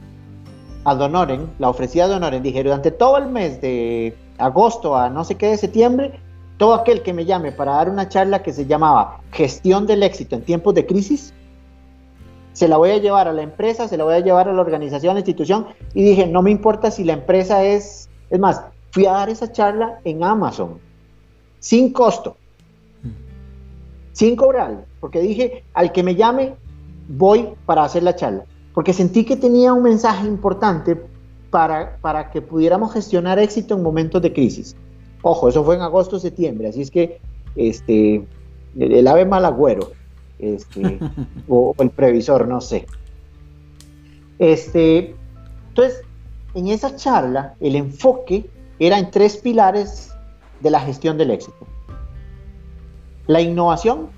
a 0.85 0.95
Donoren, 0.95 1.49
la 1.59 1.69
ofrecía 1.69 2.05
a 2.05 2.09
Donoren, 2.09 2.43
dije, 2.43 2.63
durante 2.63 2.91
todo 2.91 3.19
el 3.19 3.27
mes 3.27 3.61
de 3.61 4.17
agosto 4.39 4.97
a 4.97 5.09
no 5.09 5.25
sé 5.25 5.37
qué 5.37 5.49
de 5.49 5.57
septiembre, 5.57 6.21
todo 6.59 6.75
aquel 6.75 7.03
que 7.03 7.13
me 7.13 7.25
llame 7.25 7.53
para 7.53 7.73
dar 7.73 7.91
una 7.91 8.09
charla 8.09 8.43
que 8.43 8.53
se 8.53 8.67
llamaba 8.67 9.21
Gestión 9.31 9.87
del 9.87 10.03
éxito 10.03 10.37
en 10.37 10.43
tiempos 10.43 10.75
de 10.75 10.87
crisis, 10.87 11.33
se 12.53 12.69
la 12.69 12.79
voy 12.79 12.91
a 12.91 12.99
llevar 12.99 13.29
a 13.29 13.33
la 13.33 13.43
empresa, 13.43 13.87
se 13.87 13.97
la 13.97 14.05
voy 14.05 14.15
a 14.15 14.21
llevar 14.21 14.49
a 14.49 14.53
la 14.53 14.61
organización, 14.63 15.11
a 15.11 15.15
la 15.15 15.21
institución, 15.21 15.67
y 15.93 16.03
dije, 16.03 16.27
no 16.27 16.41
me 16.43 16.51
importa 16.51 16.91
si 16.91 17.05
la 17.05 17.13
empresa 17.13 17.63
es, 17.63 18.09
es 18.31 18.39
más, 18.41 18.63
fui 18.97 19.05
a 19.05 19.13
dar 19.13 19.29
esa 19.29 19.53
charla 19.53 20.01
en 20.05 20.25
Amazon, 20.25 20.79
sin 21.59 21.93
costo, 21.93 22.35
sin 24.13 24.35
cobrar, 24.37 24.87
porque 25.01 25.21
dije, 25.21 25.65
al 25.75 25.93
que 25.93 26.03
me 26.03 26.15
llame, 26.15 26.55
voy 27.07 27.51
para 27.67 27.85
hacer 27.85 28.03
la 28.03 28.17
charla, 28.17 28.47
porque 28.73 28.95
sentí 28.95 29.27
que 29.27 29.37
tenía 29.37 29.75
un 29.75 29.83
mensaje 29.83 30.27
importante 30.27 30.99
para, 31.51 31.99
para 31.99 32.31
que 32.31 32.41
pudiéramos 32.41 32.91
gestionar 32.95 33.39
éxito 33.39 33.75
en 33.75 33.83
momentos 33.83 34.23
de 34.23 34.33
crisis. 34.33 34.75
Ojo, 35.21 35.51
eso 35.51 35.63
fue 35.63 35.75
en 35.75 35.83
agosto, 35.83 36.19
septiembre, 36.19 36.69
así 36.69 36.81
es 36.81 36.91
que 36.91 37.21
este, 37.55 38.25
el, 38.79 39.07
ave 39.07 39.27
mal 39.27 39.45
agüero, 39.45 39.91
este, 40.39 40.99
o, 41.49 41.75
o, 41.77 41.83
el 41.83 41.91
previsor, 41.91 42.49
no 42.49 42.63
sé. 42.63 42.87
Este, 44.39 45.15
entonces, 45.69 46.01
en 46.55 46.69
esa 46.69 46.97
charla, 46.97 47.57
el 47.61 47.77
enfoque 47.77 48.56
era 48.79 48.99
en 48.99 49.11
tres 49.11 49.37
pilares 49.39 50.13
de 50.61 50.71
la 50.71 50.81
gestión 50.81 51.19
del 51.19 51.31
éxito. 51.31 51.67
La 53.27 53.41
innovación, 53.41 54.09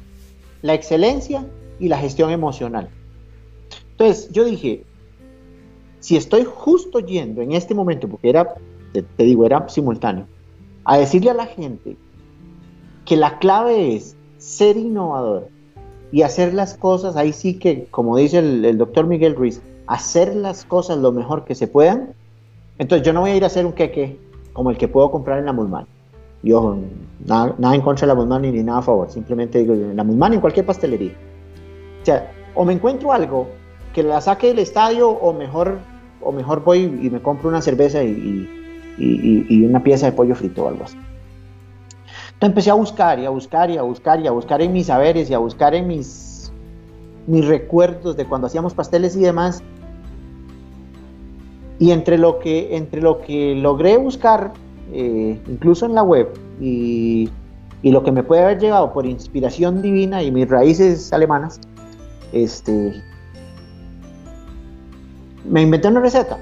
la 0.63 0.75
excelencia 0.75 1.47
y 1.79 1.89
la 1.89 1.99
gestión 1.99 2.31
emocional. 2.31 2.91
Entonces 3.93 4.31
yo 4.33 4.45
dije, 4.45 4.85
si 6.01 6.17
estoy 6.17 6.45
justo 6.45 7.01
yendo 7.01 7.43
en 7.43 7.53
este 7.53 7.75
momento, 7.75 8.09
porque 8.09 8.31
era, 8.31 8.55
te, 8.93 9.25
digo, 9.25 9.45
era 9.45 9.69
simultáneo, 9.69 10.27
a 10.85 10.99
decirle 10.99 11.31
a 11.31 11.35
la 11.35 11.47
gente 11.47 11.97
que 13.05 13.17
la 13.17 13.39
clave 13.39 13.95
es 13.95 14.17
ser 14.39 14.77
innovador 14.77 15.49
y 16.13 16.23
hacer 16.23 16.55
las 16.55 16.75
cosas, 16.75 17.17
ahí 17.17 17.33
sí 17.33 17.59
que, 17.59 17.87
como 17.91 18.17
dice 18.17 18.39
el, 18.39 18.65
el 18.65 18.79
doctor 18.79 19.07
Miguel 19.07 19.35
Ruiz, 19.35 19.63
hacer 19.87 20.35
las 20.37 20.65
cosas 20.65 20.99
lo 20.99 21.13
mejor 21.13 21.45
que 21.45 21.55
se 21.55 21.67
puedan, 21.67 22.15
entonces 22.79 23.07
yo 23.07 23.13
no 23.13 23.23
voy 23.23 23.31
a 23.31 23.37
ir 23.37 23.45
a 23.45 23.49
hacer 23.49 23.67
un 23.67 23.73
queque 23.73 24.19
como 24.59 24.71
el 24.71 24.77
que 24.77 24.89
puedo 24.89 25.09
comprar 25.09 25.39
en 25.39 25.45
la 25.45 25.53
Musman. 25.53 25.87
Yo, 26.43 26.79
nada, 27.25 27.55
nada, 27.59 27.77
en 27.77 27.81
contra 27.81 28.09
de 28.09 28.13
la 28.13 28.17
Musman 28.17 28.43
ni 28.43 28.51
nada 28.65 28.81
a 28.81 28.83
favor, 28.83 29.09
simplemente 29.09 29.61
digo, 29.61 29.73
en 29.73 29.97
la 29.97 30.03
Musman 30.03 30.35
en 30.35 30.41
cualquier 30.41 30.67
pastelería. 30.67 31.13
O 32.03 32.05
sea, 32.05 32.33
o 32.57 32.65
me 32.65 32.73
encuentro 32.73 33.13
algo 33.13 33.47
que 33.95 34.03
la 34.03 34.21
saque 34.21 34.49
del 34.49 34.59
estadio 34.59 35.11
o 35.11 35.33
mejor, 35.33 35.79
o 36.21 36.33
mejor 36.33 36.65
voy 36.65 36.81
y 36.81 37.09
me 37.09 37.23
compro 37.23 37.49
una 37.49 37.63
cerveza 37.63 38.03
y, 38.03 38.49
y, 38.99 39.65
una 39.65 39.81
pieza 39.85 40.07
de 40.07 40.13
pollo 40.13 40.35
frito 40.35 40.65
o 40.65 40.69
algo 40.69 40.83
así. 40.83 40.97
Entonces 40.97 42.49
empecé 42.49 42.71
a 42.71 42.75
buscar 42.75 43.21
y 43.21 43.27
a 43.27 43.31
buscar 43.31 43.71
y 43.71 43.79
a 43.79 43.83
buscar 43.83 44.19
y 44.19 44.27
a 44.27 44.33
buscar 44.33 44.61
en 44.61 44.73
mis 44.73 44.87
saberes 44.87 45.31
y 45.31 45.35
a 45.35 45.39
buscar 45.39 45.73
en 45.77 45.87
mis, 45.87 46.53
mis 47.29 47.47
recuerdos 47.47 48.17
de 48.17 48.25
cuando 48.25 48.49
hacíamos 48.49 48.75
pasteles 48.75 49.15
y 49.15 49.21
demás 49.21 49.63
y 51.79 51.93
entre 51.93 52.19
lo 52.19 52.39
que, 52.39 52.77
entre 52.77 53.01
lo 53.01 53.21
que 53.21 53.55
logré 53.55 53.97
buscar, 53.97 54.53
eh, 54.93 55.41
incluso 55.49 55.87
en 55.87 55.95
la 55.95 56.03
web, 56.03 56.29
y, 56.61 57.31
y, 57.83 57.91
lo 57.93 58.03
que 58.03 58.11
me 58.11 58.23
puede 58.23 58.43
haber 58.43 58.59
llegado 58.59 58.93
por 58.93 59.07
inspiración 59.07 59.81
divina 59.81 60.23
y 60.23 60.33
mis 60.33 60.49
raíces 60.49 61.13
alemanas, 61.13 61.61
este, 62.33 63.03
me 65.45 65.63
inventé 65.63 65.89
una 65.89 66.01
receta. 66.01 66.39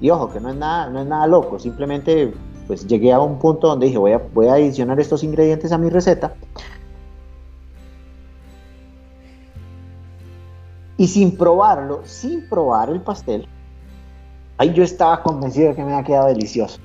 Y 0.00 0.10
ojo, 0.10 0.32
que 0.32 0.40
no 0.40 0.50
es 0.50 0.56
nada, 0.56 0.90
no 0.90 1.00
es 1.00 1.06
nada 1.06 1.26
loco, 1.26 1.58
simplemente 1.58 2.32
pues 2.66 2.86
llegué 2.86 3.12
a 3.12 3.20
un 3.20 3.38
punto 3.38 3.68
donde 3.68 3.86
dije 3.86 3.98
voy 3.98 4.12
a, 4.12 4.18
voy 4.32 4.46
a 4.46 4.54
adicionar 4.54 4.98
estos 5.00 5.22
ingredientes 5.24 5.72
a 5.72 5.78
mi 5.78 5.90
receta. 5.90 6.34
Y 10.96 11.08
sin 11.08 11.36
probarlo, 11.36 12.00
sin 12.04 12.48
probar 12.48 12.90
el 12.90 13.00
pastel, 13.00 13.48
ahí 14.58 14.72
yo 14.72 14.82
estaba 14.82 15.22
convencido 15.22 15.68
de 15.68 15.74
que 15.74 15.84
me 15.84 15.92
había 15.92 16.04
quedado 16.06 16.28
delicioso. 16.28 16.78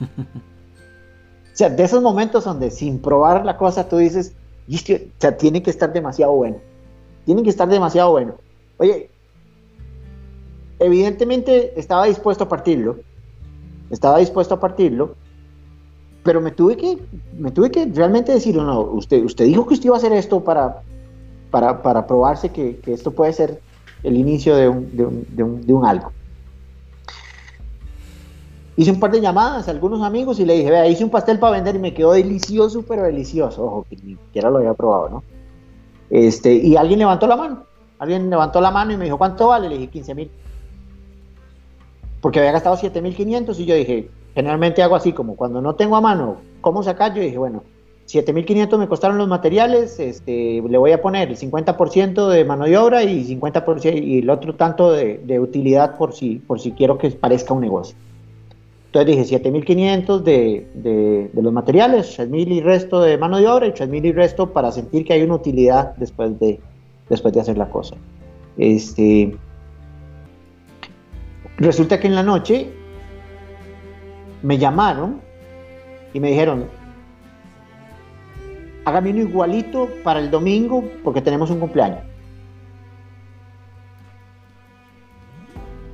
o 0.00 1.54
sea, 1.56 1.68
de 1.68 1.82
esos 1.82 2.02
momentos 2.02 2.44
donde 2.44 2.70
sin 2.70 2.98
probar 3.00 3.44
la 3.44 3.56
cosa 3.56 3.88
tú 3.88 3.98
dices, 3.98 4.34
o 4.68 4.98
sea, 5.18 5.36
tiene 5.36 5.62
que 5.62 5.70
estar 5.70 5.92
demasiado 5.92 6.32
bueno. 6.32 6.56
Tiene 7.24 7.42
que 7.42 7.50
estar 7.50 7.68
demasiado 7.68 8.12
bueno. 8.12 8.34
Oye, 8.78 9.10
evidentemente 10.78 11.78
estaba 11.78 12.06
dispuesto 12.06 12.44
a 12.44 12.48
partirlo. 12.48 12.98
Estaba 13.90 14.18
dispuesto 14.18 14.54
a 14.54 14.60
partirlo. 14.60 15.16
Pero 16.22 16.40
me 16.40 16.50
tuve 16.50 16.76
que, 16.76 16.98
me 17.38 17.50
tuve 17.50 17.70
que 17.70 17.86
realmente 17.86 18.32
decir, 18.32 18.54
no, 18.54 18.80
usted, 18.80 19.24
usted 19.24 19.46
dijo 19.46 19.66
que 19.66 19.74
usted 19.74 19.86
iba 19.86 19.96
a 19.96 19.98
hacer 19.98 20.12
esto 20.12 20.44
para, 20.44 20.82
para, 21.50 21.82
para 21.82 22.06
probarse 22.06 22.50
que, 22.50 22.76
que, 22.76 22.92
esto 22.92 23.10
puede 23.10 23.32
ser 23.32 23.60
el 24.02 24.16
inicio 24.16 24.54
de 24.54 24.68
un, 24.68 24.96
de 24.96 25.06
un, 25.06 25.26
de 25.30 25.42
un, 25.42 25.66
de 25.66 25.72
un 25.72 25.86
algo 25.86 26.12
hice 28.76 28.90
un 28.90 29.00
par 29.00 29.10
de 29.10 29.20
llamadas 29.20 29.68
a 29.68 29.70
algunos 29.70 30.02
amigos 30.02 30.40
y 30.40 30.44
le 30.44 30.54
dije, 30.54 30.70
vea, 30.70 30.86
hice 30.86 31.04
un 31.04 31.10
pastel 31.10 31.38
para 31.38 31.52
vender 31.52 31.76
y 31.76 31.78
me 31.78 31.94
quedó 31.94 32.12
delicioso, 32.12 32.84
pero 32.86 33.02
delicioso. 33.02 33.64
Ojo, 33.64 33.86
que 33.88 33.96
ni 33.96 34.16
siquiera 34.16 34.50
lo 34.50 34.58
había 34.58 34.74
probado, 34.74 35.08
¿no? 35.08 35.24
Este, 36.10 36.54
y 36.54 36.76
alguien 36.76 36.98
levantó 36.98 37.26
la 37.26 37.36
mano. 37.36 37.64
Alguien 37.98 38.30
levantó 38.30 38.60
la 38.60 38.70
mano 38.70 38.92
y 38.92 38.96
me 38.96 39.04
dijo, 39.04 39.18
¿cuánto 39.18 39.48
vale? 39.48 39.68
Le 39.68 39.76
dije, 39.76 39.90
15 39.90 40.14
mil. 40.14 40.30
Porque 42.20 42.38
había 42.38 42.52
gastado 42.52 42.76
7.500 42.76 43.58
y 43.58 43.64
yo 43.64 43.74
dije, 43.74 44.10
generalmente 44.34 44.82
hago 44.82 44.96
así, 44.96 45.12
como 45.12 45.36
cuando 45.36 45.60
no 45.60 45.74
tengo 45.74 45.96
a 45.96 46.00
mano, 46.00 46.36
¿cómo 46.60 46.82
sacar? 46.82 47.14
Yo 47.14 47.22
dije, 47.22 47.38
bueno, 47.38 47.62
7.500 48.06 48.78
me 48.78 48.88
costaron 48.88 49.18
los 49.18 49.28
materiales, 49.28 50.00
este, 50.00 50.62
le 50.66 50.78
voy 50.78 50.92
a 50.92 51.00
poner 51.00 51.28
el 51.28 51.36
50% 51.36 52.28
de 52.28 52.44
mano 52.44 52.64
de 52.64 52.76
obra 52.76 53.02
y 53.04 53.24
50% 53.24 54.02
y 54.02 54.18
el 54.18 54.30
otro 54.30 54.54
tanto 54.54 54.92
de, 54.92 55.18
de 55.18 55.38
utilidad 55.38 55.96
por 55.96 56.12
si, 56.12 56.36
por 56.36 56.60
si 56.60 56.72
quiero 56.72 56.98
que 56.98 57.10
parezca 57.10 57.54
un 57.54 57.60
negocio. 57.60 57.96
Entonces 58.92 59.30
dije 59.30 59.40
7.500 59.44 60.22
de, 60.22 60.66
de, 60.74 61.42
los 61.42 61.52
materiales, 61.52 62.18
3.000 62.18 62.48
y 62.48 62.60
resto 62.60 63.00
de 63.00 63.16
mano 63.18 63.38
de 63.38 63.46
obra 63.46 63.68
y 63.68 63.70
3.000 63.70 64.04
y 64.04 64.12
resto 64.12 64.52
para 64.52 64.72
sentir 64.72 65.04
que 65.04 65.12
hay 65.12 65.22
una 65.22 65.36
utilidad 65.36 65.94
después 65.94 66.36
de, 66.40 66.58
después 67.08 67.32
de 67.32 67.40
hacer 67.40 67.56
la 67.56 67.70
cosa. 67.70 67.94
Este, 68.58 69.32
resulta 71.58 72.00
que 72.00 72.08
en 72.08 72.16
la 72.16 72.24
noche 72.24 72.72
me 74.42 74.58
llamaron 74.58 75.20
y 76.12 76.18
me 76.18 76.30
dijeron, 76.30 76.64
hágame 78.84 79.10
uno 79.10 79.20
igualito 79.20 79.88
para 80.02 80.18
el 80.18 80.32
domingo 80.32 80.82
porque 81.04 81.20
tenemos 81.20 81.48
un 81.50 81.60
cumpleaños. 81.60 82.09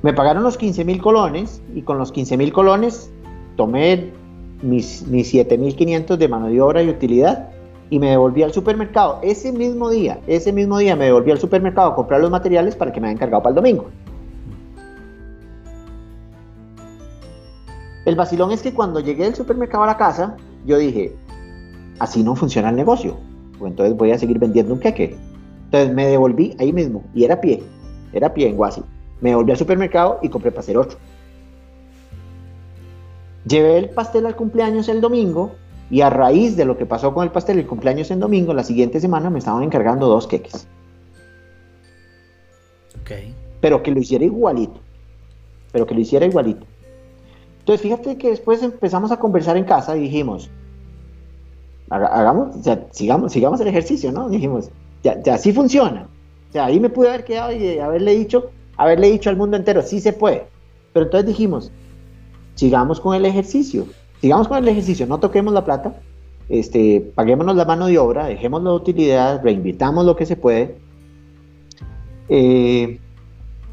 Me 0.07 0.13
pagaron 0.13 0.41
los 0.41 0.57
15 0.57 0.85
mil 0.85 1.01
colones 1.01 1.61
y 1.75 1.81
con 1.81 1.97
los 1.97 2.13
15 2.13 2.37
mil 2.37 2.53
colones 2.53 3.11
tomé 3.57 4.13
mis, 4.61 5.05
mis 5.05 5.33
7.500 5.33 6.15
de 6.15 6.29
mano 6.29 6.47
de 6.47 6.61
obra 6.61 6.81
y 6.81 6.87
utilidad 6.87 7.49
y 7.89 7.99
me 7.99 8.11
devolví 8.11 8.41
al 8.41 8.53
supermercado. 8.53 9.19
Ese 9.21 9.51
mismo 9.51 9.89
día, 9.89 10.21
ese 10.25 10.53
mismo 10.53 10.77
día 10.77 10.95
me 10.95 11.03
devolví 11.03 11.31
al 11.31 11.39
supermercado 11.39 11.89
a 11.89 11.95
comprar 11.95 12.21
los 12.21 12.31
materiales 12.31 12.73
para 12.73 12.93
que 12.93 13.01
me 13.01 13.07
hayan 13.07 13.17
cargado 13.17 13.43
para 13.43 13.49
el 13.49 13.55
domingo. 13.55 13.87
El 18.05 18.15
vacilón 18.15 18.53
es 18.53 18.61
que 18.61 18.73
cuando 18.73 19.01
llegué 19.01 19.25
del 19.25 19.35
supermercado 19.35 19.83
a 19.83 19.87
la 19.87 19.97
casa, 19.97 20.37
yo 20.65 20.77
dije, 20.77 21.13
así 21.99 22.23
no 22.23 22.33
funciona 22.33 22.69
el 22.69 22.77
negocio. 22.77 23.17
Entonces 23.61 23.93
voy 23.97 24.11
a 24.11 24.17
seguir 24.17 24.39
vendiendo 24.39 24.73
un 24.73 24.79
queque. 24.79 25.17
Entonces 25.65 25.93
me 25.93 26.07
devolví 26.07 26.55
ahí 26.59 26.71
mismo 26.71 27.03
y 27.13 27.25
era 27.25 27.41
pie, 27.41 27.61
era 28.13 28.33
pie 28.33 28.47
en 28.47 28.55
Guasi. 28.55 28.83
Me 29.21 29.35
volví 29.35 29.51
al 29.51 29.57
supermercado 29.57 30.19
y 30.21 30.29
compré 30.29 30.51
para 30.51 30.61
hacer 30.61 30.77
otro. 30.77 30.97
Llevé 33.47 33.77
el 33.77 33.89
pastel 33.89 34.25
al 34.25 34.35
cumpleaños 34.35 34.89
el 34.89 35.01
domingo 35.01 35.53
y 35.89 36.01
a 36.01 36.09
raíz 36.09 36.57
de 36.57 36.65
lo 36.65 36.77
que 36.77 36.85
pasó 36.85 37.13
con 37.13 37.23
el 37.23 37.31
pastel 37.31 37.59
el 37.59 37.67
cumpleaños 37.67 38.11
en 38.11 38.19
domingo, 38.19 38.53
la 38.53 38.63
siguiente 38.63 38.99
semana 38.99 39.29
me 39.29 39.39
estaban 39.39 39.63
encargando 39.63 40.07
dos 40.07 40.27
queques. 40.27 40.67
Okay. 43.01 43.33
Pero 43.61 43.81
que 43.81 43.91
lo 43.91 43.99
hiciera 43.99 44.25
igualito. 44.25 44.81
Pero 45.71 45.87
que 45.87 45.95
lo 45.95 46.01
hiciera 46.01 46.25
igualito. 46.25 46.65
Entonces, 47.59 47.81
fíjate 47.81 48.17
que 48.17 48.29
después 48.29 48.61
empezamos 48.63 49.11
a 49.11 49.17
conversar 49.17 49.55
en 49.57 49.63
casa 49.63 49.95
y 49.95 50.01
dijimos, 50.01 50.49
hagamos, 51.89 52.55
sigamos, 52.91 53.31
sigamos 53.31 53.59
el 53.61 53.67
ejercicio, 53.67 54.11
¿no? 54.11 54.29
Dijimos, 54.29 54.69
ya, 55.03 55.21
ya 55.21 55.37
sí 55.37 55.53
funciona. 55.53 56.07
O 56.49 56.51
sea, 56.51 56.65
ahí 56.65 56.79
me 56.79 56.89
pude 56.89 57.09
haber 57.09 57.23
quedado 57.23 57.51
y 57.53 57.79
haberle 57.79 58.15
dicho, 58.15 58.51
haberle 58.77 59.11
dicho 59.11 59.29
al 59.29 59.37
mundo 59.37 59.57
entero, 59.57 59.81
sí 59.81 59.99
se 59.99 60.13
puede. 60.13 60.45
Pero 60.93 61.05
entonces 61.05 61.27
dijimos, 61.27 61.71
sigamos 62.55 62.99
con 62.99 63.15
el 63.15 63.25
ejercicio, 63.25 63.87
sigamos 64.21 64.47
con 64.47 64.57
el 64.57 64.67
ejercicio, 64.67 65.05
no 65.05 65.19
toquemos 65.19 65.53
la 65.53 65.65
plata, 65.65 65.95
este, 66.49 67.11
paguémonos 67.13 67.55
la 67.55 67.65
mano 67.65 67.87
de 67.87 67.97
obra, 67.97 68.27
dejemos 68.27 68.63
la 68.63 68.73
utilidad, 68.73 69.41
reinvitamos 69.43 70.05
lo 70.05 70.15
que 70.15 70.25
se 70.25 70.35
puede. 70.35 70.75
Eh, 72.29 72.99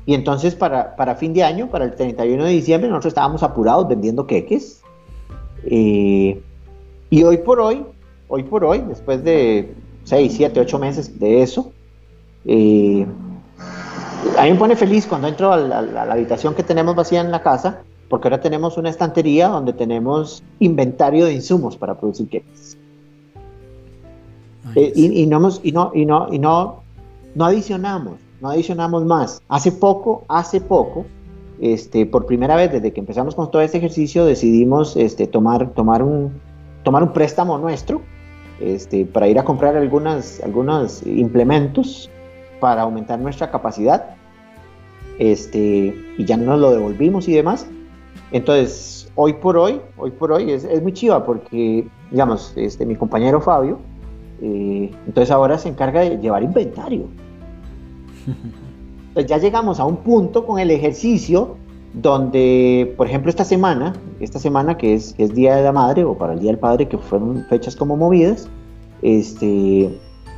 y 0.06 0.14
entonces 0.14 0.54
para, 0.54 0.96
para, 0.96 1.14
fin 1.14 1.32
de 1.32 1.44
año, 1.44 1.70
para 1.70 1.84
el 1.84 1.94
31 1.94 2.44
de 2.44 2.50
diciembre, 2.50 2.88
nosotros 2.88 3.12
estábamos 3.12 3.42
apurados 3.42 3.88
vendiendo 3.88 4.26
queques. 4.26 4.82
Eh, 5.64 6.42
y 7.10 7.22
hoy 7.22 7.38
por 7.38 7.60
hoy, 7.60 7.84
hoy 8.28 8.42
por 8.42 8.64
hoy, 8.64 8.80
después 8.86 9.24
de 9.24 9.72
6, 10.04 10.32
7, 10.36 10.60
8 10.60 10.78
meses 10.78 11.18
de 11.18 11.42
eso, 11.42 11.72
eh, 12.44 13.06
a 14.38 14.44
mí 14.44 14.52
me 14.52 14.58
pone 14.58 14.76
feliz 14.76 15.06
cuando 15.06 15.28
entro 15.28 15.52
a 15.52 15.56
la, 15.56 16.02
habitación 16.02 16.54
que 16.54 16.62
tenemos 16.62 16.94
vacía 16.94 17.20
en 17.20 17.30
la 17.30 17.42
casa, 17.42 17.82
porque 18.08 18.28
ahora 18.28 18.40
tenemos 18.40 18.76
una 18.76 18.90
estantería 18.90 19.48
donde 19.48 19.72
tenemos 19.72 20.42
inventario 20.58 21.26
de 21.26 21.34
insumos 21.34 21.76
para 21.76 21.94
producir 21.98 22.28
queques. 22.28 22.76
Eh, 24.74 24.92
y, 24.94 25.26
no 25.26 25.50
y, 25.62 25.72
no, 25.72 25.90
y, 25.94 26.06
no, 26.06 26.28
y 26.32 26.38
no, 26.38 26.82
no 27.34 27.44
adicionamos, 27.44 28.14
no 28.40 28.50
adicionamos 28.50 29.04
más. 29.04 29.40
Hace 29.48 29.72
poco, 29.72 30.24
hace 30.28 30.60
poco, 30.60 31.04
este, 31.60 32.06
por 32.06 32.26
primera 32.26 32.56
vez 32.56 32.72
desde 32.72 32.92
que 32.92 33.00
empezamos 33.00 33.34
con 33.34 33.50
todo 33.50 33.62
este 33.62 33.78
ejercicio, 33.78 34.24
decidimos 34.24 34.96
este, 34.96 35.26
tomar, 35.26 35.70
tomar, 35.70 36.02
un, 36.02 36.40
tomar 36.82 37.02
un 37.02 37.12
préstamo 37.12 37.58
nuestro 37.58 38.00
este, 38.60 39.04
para 39.04 39.28
ir 39.28 39.38
a 39.38 39.44
comprar 39.44 39.76
algunas, 39.76 40.40
algunos 40.40 41.06
implementos 41.06 42.10
para 42.60 42.82
aumentar 42.82 43.18
nuestra 43.18 43.50
capacidad 43.50 44.13
este, 45.18 45.94
y 46.18 46.24
ya 46.24 46.36
nos 46.36 46.58
lo 46.58 46.70
devolvimos 46.70 47.28
y 47.28 47.32
demás. 47.32 47.66
Entonces, 48.32 49.10
hoy 49.14 49.34
por 49.34 49.56
hoy, 49.56 49.80
hoy 49.96 50.10
por 50.10 50.32
hoy 50.32 50.50
es, 50.50 50.64
es 50.64 50.82
muy 50.82 50.92
chiva 50.92 51.24
porque, 51.24 51.86
digamos, 52.10 52.52
este, 52.56 52.84
mi 52.84 52.96
compañero 52.96 53.40
Fabio, 53.40 53.78
eh, 54.42 54.90
entonces 55.06 55.30
ahora 55.30 55.58
se 55.58 55.68
encarga 55.68 56.00
de 56.00 56.18
llevar 56.18 56.42
inventario. 56.42 57.06
Entonces 59.08 59.30
ya 59.30 59.38
llegamos 59.38 59.78
a 59.78 59.84
un 59.84 59.98
punto 59.98 60.44
con 60.44 60.58
el 60.58 60.72
ejercicio 60.72 61.56
donde, 61.92 62.92
por 62.96 63.06
ejemplo, 63.06 63.30
esta 63.30 63.44
semana, 63.44 63.92
esta 64.18 64.40
semana 64.40 64.76
que 64.76 64.94
es, 64.94 65.14
que 65.14 65.22
es 65.22 65.34
Día 65.34 65.54
de 65.54 65.62
la 65.62 65.70
Madre 65.70 66.02
o 66.02 66.18
para 66.18 66.32
el 66.32 66.40
Día 66.40 66.50
del 66.50 66.58
Padre, 66.58 66.88
que 66.88 66.98
fueron 66.98 67.46
fechas 67.48 67.76
como 67.76 67.96
movidas, 67.96 68.48
este, 69.02 69.96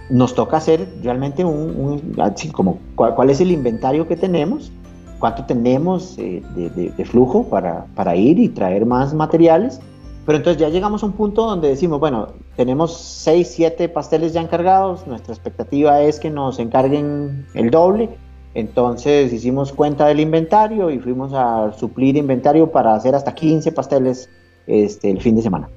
nos 0.09 0.35
toca 0.35 0.59
hacer 0.59 0.89
realmente 1.03 1.45
un, 1.45 2.15
así 2.19 2.51
como 2.51 2.79
cuál, 2.95 3.31
es 3.31 3.41
el 3.41 3.51
inventario 3.51 4.07
que 4.07 4.17
tenemos, 4.17 4.71
cuánto 5.19 5.45
tenemos 5.45 6.17
eh, 6.19 6.43
de, 6.55 7.05
flujo 7.05 7.45
para, 7.45 7.87
para, 7.95 8.15
ir 8.17 8.39
y 8.39 8.49
traer 8.49 8.87
más 8.87 9.15
materiales. 9.15 9.81
Pero 10.25 10.39
entonces 10.39 10.61
ya 10.61 10.69
llegamos 10.69 11.05
a 11.05 11.07
un 11.07 11.13
punto 11.13 11.47
donde 11.47 11.69
decimos, 11.69 12.01
bueno, 12.01 12.29
tenemos 12.57 12.97
6, 12.97 13.49
7 13.49 13.89
pasteles 13.89 14.33
ya 14.33 14.41
encargados, 14.41 15.07
nuestra 15.07 15.33
expectativa 15.33 16.01
es 16.03 16.19
que 16.19 16.31
nos 16.31 16.59
encarguen 16.59 17.47
el 17.55 17.71
doble. 17.71 18.11
Entonces 18.55 19.33
hicimos 19.33 19.73
cuenta 19.73 20.07
del 20.07 20.19
inventario 20.19 20.91
y 20.91 20.99
fuimos 20.99 21.33
a 21.35 21.73
suplir 21.79 22.17
inventario 22.17 22.73
para 22.73 22.95
hacer 22.95 23.15
hasta 23.15 23.35
15 23.35 23.71
pasteles 23.71 24.29
este, 24.67 25.11
el 25.11 25.21
fin 25.21 25.37
de 25.37 25.43
semana. 25.43 25.69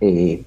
Eh, 0.00 0.42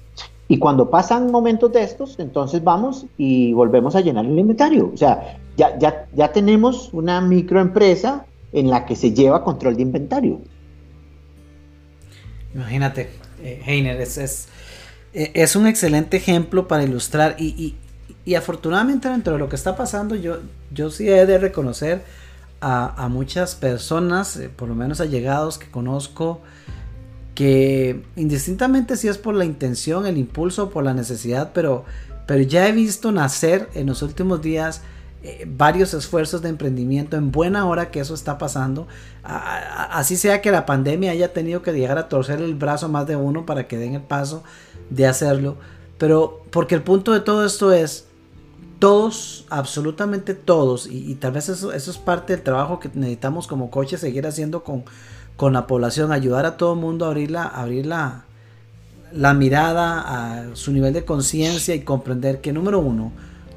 y 0.52 0.58
cuando 0.58 0.90
pasan 0.90 1.30
momentos 1.30 1.72
de 1.72 1.82
estos, 1.82 2.18
entonces 2.18 2.62
vamos 2.62 3.06
y 3.16 3.54
volvemos 3.54 3.96
a 3.96 4.02
llenar 4.02 4.26
el 4.26 4.38
inventario. 4.38 4.90
O 4.92 4.96
sea, 4.98 5.38
ya, 5.56 5.78
ya, 5.78 6.06
ya 6.12 6.30
tenemos 6.30 6.90
una 6.92 7.22
microempresa 7.22 8.26
en 8.52 8.68
la 8.68 8.84
que 8.84 8.94
se 8.94 9.14
lleva 9.14 9.42
control 9.42 9.76
de 9.76 9.82
inventario. 9.82 10.42
Imagínate, 12.54 13.08
eh, 13.42 13.62
Heiner, 13.64 13.98
es, 13.98 14.18
es, 14.18 14.48
eh, 15.14 15.30
es, 15.32 15.56
un 15.56 15.66
excelente 15.66 16.18
ejemplo 16.18 16.68
para 16.68 16.84
ilustrar 16.84 17.34
y, 17.38 17.46
y, 17.46 17.74
y, 18.26 18.34
afortunadamente 18.34 19.08
dentro 19.08 19.32
de 19.32 19.38
lo 19.38 19.48
que 19.48 19.56
está 19.56 19.74
pasando, 19.74 20.16
yo, 20.16 20.40
yo 20.70 20.90
sí 20.90 21.08
he 21.08 21.24
de 21.24 21.38
reconocer 21.38 22.02
a, 22.60 23.02
a 23.02 23.08
muchas 23.08 23.54
personas, 23.54 24.36
eh, 24.36 24.50
por 24.50 24.68
lo 24.68 24.74
menos 24.74 25.00
allegados 25.00 25.56
que 25.56 25.70
conozco, 25.70 26.42
que 27.34 28.02
indistintamente 28.16 28.96
si 28.96 29.08
es 29.08 29.18
por 29.18 29.34
la 29.34 29.44
intención, 29.44 30.06
el 30.06 30.18
impulso 30.18 30.70
por 30.70 30.84
la 30.84 30.94
necesidad, 30.94 31.52
pero, 31.54 31.84
pero 32.26 32.42
ya 32.42 32.68
he 32.68 32.72
visto 32.72 33.12
nacer 33.12 33.68
en 33.74 33.86
los 33.86 34.02
últimos 34.02 34.42
días 34.42 34.82
eh, 35.24 35.46
varios 35.46 35.94
esfuerzos 35.94 36.42
de 36.42 36.48
emprendimiento 36.48 37.16
en 37.16 37.30
buena 37.30 37.66
hora 37.66 37.90
que 37.90 38.00
eso 38.00 38.14
está 38.14 38.38
pasando. 38.38 38.88
así 39.22 40.16
sea 40.16 40.42
que 40.42 40.50
la 40.50 40.66
pandemia 40.66 41.12
haya 41.12 41.32
tenido 41.32 41.62
que 41.62 41.72
llegar 41.72 41.96
a 41.96 42.08
torcer 42.08 42.40
el 42.40 42.54
brazo 42.54 42.88
más 42.88 43.06
de 43.06 43.16
uno 43.16 43.46
para 43.46 43.68
que 43.68 43.78
den 43.78 43.94
el 43.94 44.02
paso 44.02 44.42
de 44.90 45.06
hacerlo. 45.06 45.56
Pero 45.96 46.42
porque 46.50 46.74
el 46.74 46.82
punto 46.82 47.12
de 47.12 47.20
todo 47.20 47.46
esto 47.46 47.72
es, 47.72 48.06
todos, 48.80 49.46
absolutamente 49.48 50.34
todos, 50.34 50.88
y, 50.90 51.14
tal 51.14 51.30
vez 51.30 51.48
eso, 51.48 51.72
eso 51.72 51.90
es 51.92 51.98
parte 51.98 52.32
del 52.32 52.42
trabajo 52.42 52.80
que 52.80 52.90
necesitamos 52.92 53.46
como 53.46 53.70
coches 53.70 54.00
seguir 54.00 54.26
haciendo 54.26 54.64
con, 54.64 54.82
con 55.36 55.52
la 55.52 55.66
población, 55.66 56.12
ayudar 56.12 56.46
a 56.46 56.56
todo 56.56 56.74
el 56.74 56.80
mundo 56.80 57.04
a 57.04 57.08
abrir 57.08 57.30
la, 57.30 57.44
abrir 57.44 57.86
la, 57.86 58.24
mirada 59.34 60.00
a 60.00 60.56
su 60.56 60.72
nivel 60.72 60.92
de 60.92 61.04
conciencia 61.04 61.74
y 61.74 61.80
comprender 61.80 62.40
que 62.40 62.52
número 62.52 62.78
uno, 62.78 63.12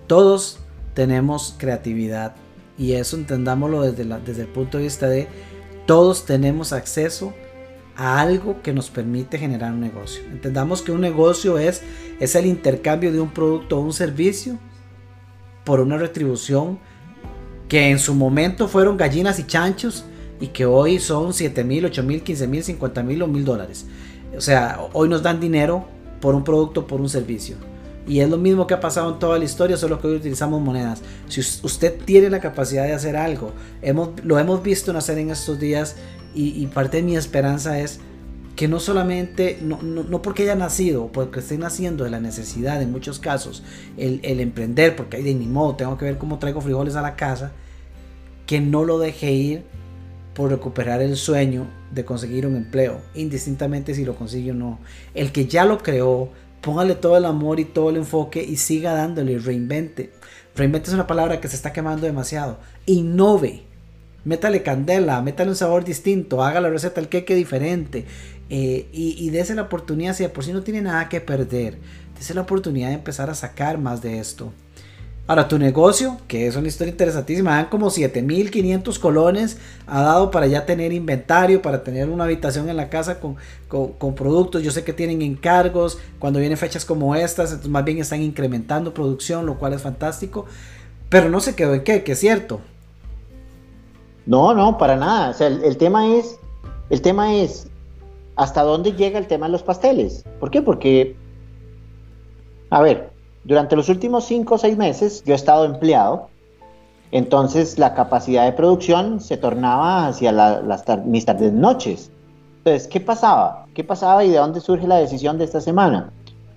todos 0.08 0.60
tenemos 0.94 1.56
creatividad 1.58 2.36
y 2.78 2.94
eso 2.94 3.18
entendámoslo 3.18 3.82
desde, 3.82 4.06
desde 4.26 4.42
el 4.42 4.48
punto 4.48 4.78
de 4.78 4.84
vista 4.86 5.08
de 5.08 5.28
todos 5.86 6.26
tenemos 6.26 6.74
acceso 6.74 7.34
a 7.96 8.20
algo 8.20 8.62
que 8.62 8.74
nos 8.74 8.90
permite 8.90 9.38
generar 9.38 9.72
un 9.72 9.80
negocio. 9.80 10.24
Entendamos 10.32 10.82
que 10.82 10.92
un 10.92 11.02
negocio 11.02 11.58
es, 11.58 11.82
es 12.20 12.36
el 12.36 12.46
intercambio 12.46 13.12
de 13.12 13.22
un 13.22 13.30
producto 13.30 13.78
o 13.78 13.82
un 13.82 13.94
servicio 13.94 14.60
por 15.64 15.80
una 15.80 15.98
retribución 15.98 16.80
que 17.70 17.90
en 17.90 18.00
su 18.00 18.14
momento 18.14 18.68
fueron 18.68 18.98
gallinas 18.98 19.40
y 19.40 19.48
chanchos 19.48 20.06
y 20.40 20.48
que 20.48 20.66
hoy 20.66 21.00
son 21.00 21.34
7 21.34 21.64
mil, 21.64 21.86
8 21.86 22.04
mil, 22.04 22.22
15 22.22 22.48
mil, 22.48 22.64
50 22.64 23.04
mil 23.04 23.22
o 23.22 23.28
mil 23.28 23.46
dólares. 23.46 23.86
O 24.38 24.42
sea, 24.42 24.80
hoy 24.94 25.10
nos 25.10 25.24
dan 25.24 25.40
dinero 25.40 25.86
por 26.20 26.36
un 26.36 26.44
producto, 26.44 26.88
por 26.88 27.00
un 27.02 27.10
servicio. 27.10 27.56
Y 28.08 28.20
es 28.20 28.30
lo 28.30 28.38
mismo 28.38 28.68
que 28.68 28.74
ha 28.74 28.80
pasado 28.80 29.14
en 29.14 29.20
toda 29.20 29.40
la 29.40 29.46
historia, 29.46 29.78
solo 29.78 30.00
que 30.00 30.08
hoy 30.08 30.16
utilizamos 30.18 30.62
monedas. 30.62 31.02
Si 31.28 31.40
usted 31.40 32.00
tiene 32.06 32.30
la 32.30 32.40
capacidad 32.40 32.84
de 32.84 32.94
hacer 32.94 33.16
algo, 33.16 33.52
hemos, 33.82 34.10
lo 34.24 34.38
hemos 34.38 34.62
visto 34.62 34.94
nacer 34.94 35.18
en 35.18 35.32
estos 35.32 35.60
días 35.60 35.96
y, 36.36 36.66
parte 36.68 36.98
de 36.98 37.04
mi 37.04 37.16
esperanza 37.16 37.80
es 37.80 38.00
que 38.56 38.68
no 38.68 38.80
solamente, 38.80 39.58
no, 39.62 39.82
no, 39.82 40.22
porque 40.22 40.44
haya 40.44 40.56
nacido, 40.56 41.08
porque 41.12 41.40
esté 41.40 41.58
naciendo 41.58 42.04
de 42.04 42.10
la 42.10 42.20
necesidad 42.20 42.82
en 42.82 42.92
muchos 42.92 43.20
casos, 43.20 43.64
el, 43.98 44.20
el 44.24 44.40
emprender, 44.40 44.96
porque 44.96 45.18
hay 45.18 45.24
de 45.24 45.34
mi 45.34 45.46
modo, 45.46 45.76
tengo 45.76 45.98
que 45.98 46.06
ver 46.06 46.18
cómo 46.18 46.38
traigo 46.38 46.62
frijoles 46.62 46.96
a 46.96 47.02
la 47.02 47.16
casa, 47.16 47.54
que 48.46 48.60
no 48.60 48.84
lo 48.84 49.00
deje 49.00 49.32
ir 49.32 49.64
por 50.36 50.52
recuperar 50.52 51.02
el 51.02 51.16
sueño 51.16 51.66
de 51.92 52.06
conseguir 52.06 52.46
un 52.46 52.58
empleo, 52.58 53.02
indistintamente 53.16 53.96
si 53.96 54.04
lo 54.06 54.16
consigue 54.16 54.52
o 54.52 54.54
no. 54.54 54.80
El 55.16 55.32
que 55.32 55.48
ya 55.48 55.66
lo 55.66 55.80
creó, 55.80 56.30
póngale 56.62 56.96
todo 56.96 57.18
el 57.18 57.26
amor 57.26 57.60
y 57.60 57.66
todo 57.66 57.90
el 57.90 57.96
enfoque 57.96 58.44
y 58.44 58.58
siga 58.58 58.94
dándole, 58.94 59.40
reinvente. 59.40 60.12
Reinvente 60.56 60.90
es 60.90 60.94
una 60.94 61.08
palabra 61.08 61.40
que 61.40 61.48
se 61.48 61.56
está 61.56 61.72
quemando 61.72 62.06
demasiado. 62.06 62.60
Innove. 62.86 63.64
Métale 64.26 64.62
candela, 64.62 65.22
métale 65.22 65.52
un 65.52 65.56
sabor 65.56 65.86
distinto, 65.86 66.44
haga 66.44 66.60
la 66.60 66.70
receta 66.70 67.00
el 67.00 67.10
queque 67.10 67.36
diferente 67.36 68.06
eh, 68.50 68.88
y, 68.92 69.16
y 69.20 69.30
dése 69.30 69.54
la 69.54 69.62
oportunidad, 69.64 70.16
si 70.16 70.24
de 70.24 70.30
por 70.30 70.44
sí 70.44 70.52
no 70.52 70.64
tiene 70.64 70.82
nada 70.82 71.10
que 71.10 71.22
perder, 71.22 71.78
dése 72.18 72.34
la 72.34 72.42
oportunidad 72.42 72.88
de 72.88 72.96
empezar 72.96 73.30
a 73.30 73.36
sacar 73.36 73.78
más 73.78 74.02
de 74.02 74.20
esto. 74.20 74.52
Ahora, 75.28 75.48
tu 75.48 75.58
negocio, 75.58 76.18
que 76.28 76.46
es 76.46 76.56
una 76.56 76.68
historia 76.68 76.92
interesantísima, 76.92 77.56
dan 77.56 77.66
como 77.66 77.90
7500 77.90 79.00
colones, 79.00 79.58
ha 79.88 80.04
dado 80.04 80.30
para 80.30 80.46
ya 80.46 80.68
tener 80.68 80.94
inventario, 80.94 81.64
para 81.64 81.84
tener 81.84 82.10
una 82.10 82.26
habitación 82.26 82.70
en 82.70 82.78
la 82.78 82.90
casa 82.90 83.20
con, 83.20 83.36
productos. 84.16 84.62
Yo 84.62 84.70
sé 84.70 84.84
que 84.84 84.94
tienen 84.94 85.24
encargos, 85.24 85.98
cuando 86.20 86.40
vienen 86.40 86.60
fechas 86.60 86.86
como 86.86 87.16
estas, 87.16 87.50
entonces 87.50 87.72
más 87.72 87.84
bien 87.84 87.98
están 87.98 88.22
incrementando 88.22 88.94
producción, 88.94 89.48
lo 89.48 89.58
cual 89.58 89.74
es 89.74 89.82
fantástico. 89.82 90.46
Pero 91.10 91.28
no 91.30 91.40
se 91.40 91.56
quedó 91.56 91.74
en 91.74 91.84
qué, 91.84 92.04
que 92.04 92.12
es 92.12 92.20
cierto. 92.20 92.60
No, 94.28 94.54
no, 94.54 94.78
para 94.78 94.96
nada. 94.96 95.32
O 95.32 95.34
sea, 95.34 95.48
el, 95.48 95.78
tema 95.78 96.16
es, 96.16 96.38
el 96.92 97.02
tema 97.02 97.34
es, 97.34 97.68
¿hasta 98.36 98.62
dónde 98.62 98.94
llega 98.94 99.18
el 99.18 99.26
tema 99.26 99.48
de 99.48 99.54
los 99.54 99.64
pasteles? 99.64 100.24
¿Por 100.40 100.52
qué? 100.52 100.62
Porque, 100.62 101.16
a 102.70 102.80
ver, 102.82 103.15
durante 103.46 103.76
los 103.76 103.90
últimos 103.90 104.26
cinco 104.26 104.56
o 104.56 104.58
seis 104.58 104.76
meses 104.76 105.24
yo 105.26 105.34
he 105.34 105.36
estado 105.36 105.66
empleado, 105.66 106.30
entonces 107.12 107.80
la 107.80 107.94
capacidad 107.94 108.44
de 108.46 108.52
producción 108.52 109.22
se 109.22 109.38
tornaba 109.38 110.08
hacia 110.08 110.32
las 110.32 110.84
mis 111.06 111.26
tardes 111.26 111.54
noches. 111.54 112.12
Entonces, 112.58 112.88
¿qué 112.88 113.00
pasaba? 113.00 113.68
¿Qué 113.76 113.84
pasaba 113.84 114.26
y 114.26 114.32
de 114.32 114.38
dónde 114.38 114.60
surge 114.60 114.88
la 114.88 114.98
decisión 114.98 115.38
de 115.38 115.46
esta 115.46 115.62
semana? 115.62 116.12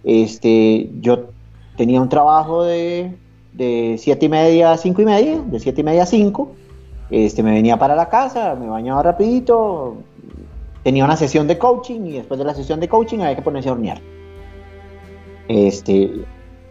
Este, 0.04 0.90
yo 1.00 1.26
tenía 1.76 2.00
un 2.00 2.08
trabajo 2.08 2.64
de, 2.64 3.14
de 3.52 3.96
siete 3.98 4.26
y 4.26 4.28
media 4.30 4.72
a 4.72 4.78
cinco 4.78 5.02
y 5.02 5.04
media, 5.04 5.38
de 5.38 5.60
siete 5.60 5.82
y 5.82 5.84
media 5.84 6.04
a 6.04 6.06
cinco, 6.06 6.52
este, 7.10 7.42
me 7.42 7.52
venía 7.52 7.78
para 7.78 7.94
la 7.94 8.08
casa, 8.08 8.54
me 8.54 8.68
bañaba 8.68 9.02
rapidito, 9.02 9.96
tenía 10.82 11.04
una 11.04 11.16
sesión 11.16 11.46
de 11.46 11.58
coaching 11.58 12.00
y 12.06 12.12
después 12.12 12.38
de 12.38 12.46
la 12.46 12.54
sesión 12.54 12.80
de 12.80 12.88
coaching 12.88 13.18
había 13.18 13.36
que 13.36 13.42
ponerse 13.42 13.68
a 13.68 13.72
hornear. 13.72 14.00
Este, 15.48 16.24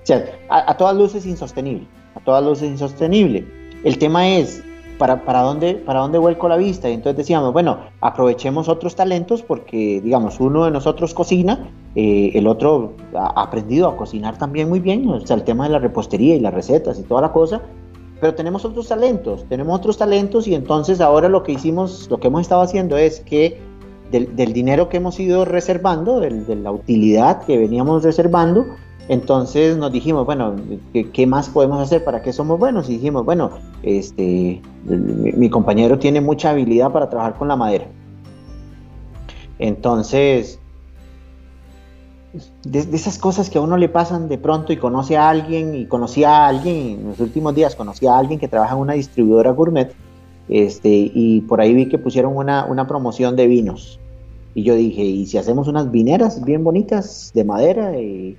sea, 0.08 0.26
a, 0.50 0.78
todas 0.78 0.96
luces 0.96 1.26
insostenible, 1.26 1.86
a 2.16 2.20
todas 2.22 2.44
luces 2.44 2.70
insostenible. 2.70 3.46
El 3.84 3.98
tema 3.98 4.28
es, 4.28 4.64
¿para, 4.98 5.26
para, 5.26 5.42
dónde, 5.42 5.76
¿para 5.76 6.00
dónde 6.00 6.18
vuelco 6.18 6.48
la 6.48 6.56
vista? 6.56 6.90
Y 6.90 6.94
entonces 6.94 7.18
decíamos, 7.18 7.52
bueno, 7.52 7.80
aprovechemos 8.00 8.70
otros 8.70 8.96
talentos 8.96 9.44
porque, 9.44 10.00
digamos, 10.02 10.40
uno 10.40 10.64
de 10.66 10.72
nosotros 10.72 11.14
cocina, 11.14 11.70
eh, 11.96 12.32
el 12.36 12.48
otro 12.48 12.94
ha 13.14 13.42
aprendido 13.42 13.90
a 13.90 13.98
cocinar 13.98 14.38
también 14.38 14.70
muy 14.70 14.80
bien, 14.80 15.08
o 15.10 15.20
sea, 15.20 15.36
el 15.36 15.44
tema 15.44 15.66
de 15.66 15.72
la 15.72 15.80
repostería 15.80 16.36
y 16.36 16.40
las 16.40 16.54
recetas 16.54 16.98
y 17.00 17.04
toda 17.04 17.22
la 17.22 17.34
cosa, 17.34 17.62
pero 18.22 18.34
tenemos 18.34 18.64
otros 18.64 18.88
talentos, 18.88 19.46
tenemos 19.50 19.78
otros 19.78 19.98
talentos 19.98 20.48
y 20.48 20.56
entonces 20.56 21.02
ahora 21.02 21.28
lo 21.28 21.44
que 21.44 21.52
hicimos, 21.52 22.08
lo 22.10 22.18
que 22.18 22.28
hemos 22.28 22.42
estado 22.42 22.62
haciendo 22.62 22.98
es 22.98 23.20
que 23.20 23.60
del, 24.10 24.54
dinero 24.54 24.88
que 24.88 24.98
hemos 24.98 25.20
ido 25.20 25.44
reservando, 25.44 26.22
de 26.22 26.56
la 26.56 26.72
utilidad 26.72 27.44
que 27.44 27.58
veníamos 27.58 28.04
reservando, 28.04 28.66
entonces 29.10 29.78
nos 29.78 29.92
dijimos, 29.92 30.26
bueno, 30.26 30.56
¿qué, 31.14 31.28
más 31.28 31.48
podemos 31.48 31.82
hacer? 31.82 32.04
¿Para 32.04 32.22
qué 32.22 32.34
somos 32.34 32.60
buenos? 32.60 32.90
Y 32.90 32.94
dijimos, 32.94 33.24
bueno, 33.24 33.52
este, 33.84 34.62
mi, 34.84 35.50
compañero 35.50 35.98
tiene 35.98 36.20
mucha 36.20 36.50
habilidad 36.50 36.92
para 36.92 37.10
trabajar 37.10 37.36
con 37.36 37.48
la 37.48 37.56
madera. 37.56 37.86
Entonces, 39.60 40.60
de, 42.66 42.80
esas 42.80 43.18
cosas 43.18 43.50
que 43.50 43.58
a 43.58 43.62
uno 43.62 43.78
le 43.78 43.88
pasan 43.88 44.28
de 44.28 44.38
pronto 44.38 44.74
y 44.74 44.78
conoce 44.78 45.16
a 45.16 45.30
alguien 45.30 45.74
y 45.74 45.86
conocí 45.86 46.26
a 46.26 46.46
alguien, 46.46 47.00
en 47.00 47.08
los 47.08 47.20
últimos 47.22 47.56
días 47.56 47.76
conocí 47.76 48.08
a 48.08 48.18
alguien 48.18 48.40
que 48.40 48.50
trabaja 48.50 48.76
en 48.76 48.82
una 48.82 48.94
distribuidora 48.94 49.52
gourmet 49.52 49.96
este, 50.50 50.90
y 51.14 51.42
por 51.42 51.62
ahí 51.62 51.74
vi 51.74 51.88
que 51.88 51.98
pusieron 51.98 52.36
una, 52.36 52.66
una 52.66 52.88
promoción 52.88 53.38
de 53.38 53.48
vinos. 53.48 54.02
Y 54.54 54.64
yo 54.64 54.76
dije, 54.76 55.04
¿y 55.04 55.28
si 55.28 55.38
hacemos 55.38 55.68
unas 55.70 55.92
vineras 55.92 56.44
bien 56.44 56.64
bonitas 56.64 57.32
de 57.34 57.44
madera? 57.46 57.98
Y, 57.98 58.38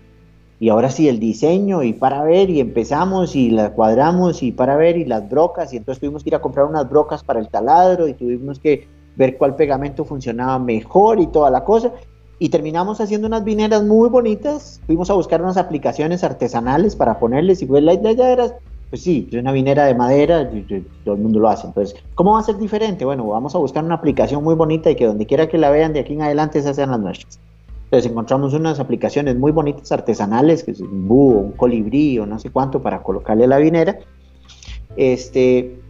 y 0.61 0.69
ahora 0.71 0.91
sí, 0.91 1.09
el 1.09 1.21
diseño 1.21 1.83
y 1.83 1.93
para 1.93 2.23
ver, 2.25 2.51
y 2.51 2.61
empezamos 2.61 3.37
y 3.37 3.51
las 3.51 3.71
cuadramos 3.71 4.43
y 4.43 4.53
para 4.53 4.77
ver, 4.77 4.97
y 4.97 5.05
las 5.05 5.29
brocas, 5.29 5.73
y 5.73 5.77
entonces 5.77 6.01
tuvimos 6.01 6.25
que 6.25 6.31
ir 6.31 6.35
a 6.35 6.41
comprar 6.41 6.67
unas 6.67 6.89
brocas 6.89 7.23
para 7.23 7.41
el 7.41 7.49
taladro 7.49 8.09
y 8.09 8.15
tuvimos 8.15 8.59
que 8.59 8.89
ver 9.17 9.37
cuál 9.37 9.57
pegamento 9.57 10.05
funcionaba 10.05 10.59
mejor 10.59 11.21
y 11.21 11.27
toda 11.27 11.51
la 11.51 11.65
cosa 11.65 11.93
y 12.39 12.49
terminamos 12.51 13.01
haciendo 13.01 13.27
unas 13.27 13.45
vineras 13.45 13.85
muy 13.85 14.09
bonitas. 14.09 14.81
Fuimos 14.87 15.11
a 15.11 15.15
buscar 15.15 15.43
unas 15.43 15.57
aplicaciones 15.57 16.23
artesanales 16.23 16.95
para 16.95 17.19
ponerles 17.19 17.63
y 17.63 17.67
pues 17.67 17.83
la 17.83 17.95
idea 17.95 18.31
era, 18.31 18.59
pues 18.91 19.03
sí, 19.03 19.29
es 19.31 19.39
una 19.39 19.53
vinera 19.53 19.85
de 19.87 19.95
madera, 19.95 20.49
todo 21.05 21.15
el 21.15 21.21
mundo 21.21 21.41
lo 21.41 21.49
hace. 21.49 21.67
Entonces, 21.67 22.01
¿cómo 22.15 22.33
va 22.35 22.41
a 22.41 22.45
ser 22.45 22.59
diferente? 22.59 23.05
Bueno, 23.05 23.27
vamos 23.27 23.55
a 23.55 23.59
buscar 23.59 23.85
una 23.85 23.97
aplicación 23.97 24.45
muy 24.45 24.55
bonita 24.55 24.91
y 24.91 24.97
que 24.97 25.07
donde 25.07 25.27
quiera 25.27 25.49
que 25.49 25.59
la 25.59 25.71
vean 25.71 25.93
de 25.93 26.01
aquí 26.01 26.13
en 26.13 26.23
adelante 26.23 26.63
se 26.63 26.73
sean 26.75 26.91
las 26.91 27.01
nuestras. 27.01 27.41
Entonces 27.89 28.11
encontramos 28.11 28.53
unas 28.53 28.79
aplicaciones 28.81 29.37
muy 29.37 29.51
bonitas 29.51 29.91
artesanales, 29.93 30.63
que 30.63 30.73
es 30.73 30.81
un 30.81 31.09
búho, 31.09 31.39
un 31.39 31.53
colibrí 31.53 32.19
o 32.19 32.27
no 32.27 32.39
sé 32.39 32.51
cuánto 32.51 32.83
para 32.83 33.03
colocarle 33.03 33.47
la 33.47 33.57
vinera. 33.57 33.99
Este, 34.95 35.81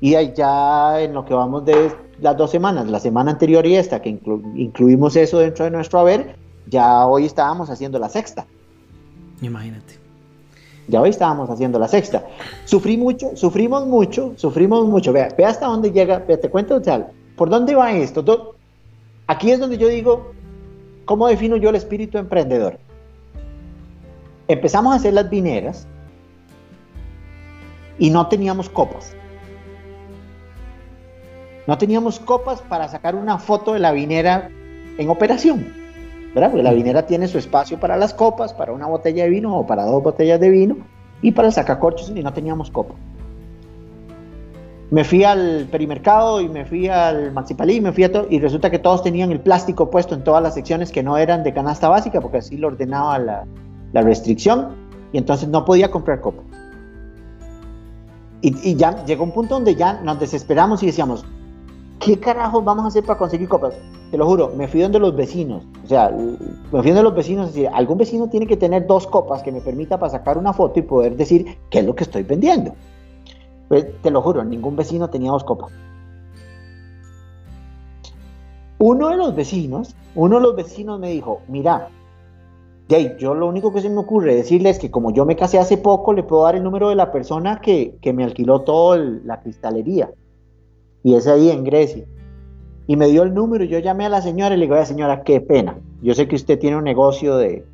y 0.00 0.10
ya 0.34 1.00
en 1.00 1.14
lo 1.14 1.24
que 1.24 1.32
vamos 1.32 1.64
de 1.64 1.92
las 2.20 2.36
dos 2.36 2.50
semanas, 2.50 2.88
la 2.88 2.98
semana 2.98 3.30
anterior 3.30 3.64
y 3.66 3.76
esta, 3.76 4.02
que 4.02 4.18
incluimos 4.56 5.14
eso 5.14 5.38
dentro 5.38 5.64
de 5.64 5.70
nuestro 5.70 6.00
haber, 6.00 6.34
ya 6.66 7.06
hoy 7.06 7.26
estábamos 7.26 7.70
haciendo 7.70 8.00
la 8.00 8.08
sexta. 8.08 8.44
Imagínate. 9.42 9.94
Ya 10.88 11.00
hoy 11.00 11.10
estábamos 11.10 11.48
haciendo 11.50 11.78
la 11.78 11.86
sexta. 11.86 12.26
Sufrí 12.64 12.96
mucho, 12.96 13.36
sufrimos 13.36 13.86
mucho, 13.86 14.32
sufrimos 14.34 14.86
mucho. 14.86 15.12
Vea, 15.12 15.28
ve 15.38 15.44
hasta 15.44 15.66
dónde 15.66 15.92
llega, 15.92 16.26
te 16.26 16.50
cuento, 16.50 16.82
tal, 16.82 17.12
¿por 17.36 17.48
dónde 17.48 17.76
va 17.76 17.92
esto? 17.92 18.56
Aquí 19.28 19.52
es 19.52 19.60
donde 19.60 19.78
yo 19.78 19.88
digo, 19.88 20.32
¿cómo 21.06 21.28
defino 21.28 21.56
yo 21.56 21.70
el 21.70 21.76
espíritu 21.76 22.18
emprendedor? 22.18 22.78
Empezamos 24.48 24.92
a 24.92 24.96
hacer 24.96 25.14
las 25.14 25.30
vineras 25.30 25.86
y 27.98 28.10
no 28.10 28.28
teníamos 28.28 28.68
copas. 28.68 29.16
No 31.66 31.78
teníamos 31.78 32.20
copas 32.20 32.60
para 32.60 32.88
sacar 32.88 33.14
una 33.16 33.38
foto 33.38 33.72
de 33.72 33.80
la 33.80 33.92
vinera 33.92 34.50
en 34.98 35.08
operación, 35.08 35.72
¿verdad? 36.34 36.50
Porque 36.50 36.62
la 36.62 36.72
vinera 36.72 37.06
tiene 37.06 37.26
su 37.26 37.38
espacio 37.38 37.80
para 37.80 37.96
las 37.96 38.14
copas, 38.14 38.52
para 38.52 38.72
una 38.72 38.86
botella 38.86 39.24
de 39.24 39.30
vino 39.30 39.56
o 39.56 39.66
para 39.66 39.84
dos 39.84 40.02
botellas 40.02 40.38
de 40.38 40.50
vino 40.50 40.76
y 41.22 41.32
para 41.32 41.48
el 41.48 41.54
sacacorchos 41.54 42.12
y 42.14 42.22
no 42.22 42.32
teníamos 42.32 42.70
copa. 42.70 42.94
Me 44.90 45.02
fui 45.02 45.24
al 45.24 45.66
perimercado 45.70 46.40
y 46.40 46.48
me 46.48 46.64
fui 46.64 46.88
al 46.88 47.32
Maxipalí 47.32 47.76
y 47.76 47.80
me 47.80 47.92
fui 47.92 48.04
a 48.04 48.12
todo 48.12 48.26
y 48.30 48.38
resulta 48.38 48.70
que 48.70 48.78
todos 48.78 49.02
tenían 49.02 49.32
el 49.32 49.40
plástico 49.40 49.90
puesto 49.90 50.14
en 50.14 50.22
todas 50.22 50.42
las 50.42 50.54
secciones 50.54 50.92
que 50.92 51.02
no 51.02 51.16
eran 51.16 51.42
de 51.42 51.52
canasta 51.52 51.88
básica 51.88 52.20
porque 52.20 52.38
así 52.38 52.56
lo 52.56 52.68
ordenaba 52.68 53.18
la, 53.18 53.44
la 53.92 54.02
restricción 54.02 54.68
y 55.12 55.18
entonces 55.18 55.48
no 55.48 55.64
podía 55.64 55.90
comprar 55.90 56.20
copa. 56.20 56.42
Y, 58.42 58.76
ya 58.76 59.04
llegó 59.06 59.24
un 59.24 59.32
punto 59.32 59.54
donde 59.54 59.74
ya 59.74 60.00
nos 60.02 60.20
desesperamos 60.20 60.82
y 60.82 60.86
decíamos, 60.86 61.24
¿qué 61.98 62.20
carajos 62.20 62.64
vamos 62.64 62.84
a 62.84 62.88
hacer 62.88 63.02
para 63.04 63.18
conseguir 63.18 63.48
copas? 63.48 63.74
Te 64.10 64.18
lo 64.18 64.26
juro, 64.26 64.52
me 64.56 64.68
fui 64.68 64.82
donde 64.82 65.00
los 65.00 65.16
vecinos. 65.16 65.64
O 65.84 65.88
sea, 65.88 66.10
me 66.10 66.82
fui 66.82 66.90
donde 66.90 67.02
los 67.02 67.14
vecinos. 67.14 67.48
Decir, 67.48 67.68
algún 67.72 67.98
vecino 67.98 68.28
tiene 68.28 68.46
que 68.46 68.56
tener 68.56 68.86
dos 68.86 69.06
copas 69.06 69.42
que 69.42 69.50
me 69.50 69.60
permita 69.60 69.98
para 69.98 70.10
sacar 70.10 70.38
una 70.38 70.52
foto 70.52 70.78
y 70.78 70.82
poder 70.82 71.16
decir 71.16 71.58
qué 71.70 71.80
es 71.80 71.86
lo 71.86 71.96
que 71.96 72.04
estoy 72.04 72.22
vendiendo. 72.22 72.72
Pues 73.68 73.86
te 74.02 74.10
lo 74.10 74.22
juro, 74.22 74.44
ningún 74.44 74.76
vecino 74.76 75.08
tenía 75.10 75.30
dos 75.30 75.44
copas. 75.44 75.72
Uno 78.78 79.08
de 79.08 79.16
los 79.16 79.34
vecinos, 79.34 79.96
uno 80.14 80.36
de 80.36 80.42
los 80.42 80.56
vecinos 80.56 81.00
me 81.00 81.10
dijo, 81.10 81.40
mira, 81.48 81.88
Jay, 82.88 83.16
yo 83.18 83.34
lo 83.34 83.48
único 83.48 83.72
que 83.72 83.80
se 83.80 83.90
me 83.90 83.98
ocurre 83.98 84.34
decirle 84.34 84.70
es 84.70 84.78
que 84.78 84.90
como 84.90 85.12
yo 85.12 85.24
me 85.24 85.34
casé 85.34 85.58
hace 85.58 85.78
poco, 85.78 86.12
le 86.12 86.22
puedo 86.22 86.44
dar 86.44 86.54
el 86.54 86.62
número 86.62 86.88
de 86.88 86.94
la 86.94 87.10
persona 87.10 87.60
que, 87.60 87.96
que 88.00 88.12
me 88.12 88.22
alquiló 88.22 88.60
toda 88.60 88.98
la 88.98 89.40
cristalería 89.40 90.10
y 91.02 91.14
es 91.14 91.26
ahí 91.26 91.50
en 91.50 91.64
Grecia. 91.64 92.04
Y 92.86 92.96
me 92.96 93.08
dio 93.08 93.24
el 93.24 93.34
número 93.34 93.64
y 93.64 93.68
yo 93.68 93.78
llamé 93.80 94.06
a 94.06 94.08
la 94.08 94.22
señora 94.22 94.54
y 94.54 94.58
le 94.58 94.66
digo, 94.66 94.84
señora, 94.84 95.22
qué 95.22 95.40
pena. 95.40 95.78
Yo 96.02 96.14
sé 96.14 96.28
que 96.28 96.36
usted 96.36 96.58
tiene 96.58 96.76
un 96.76 96.84
negocio 96.84 97.36
de, 97.36 97.64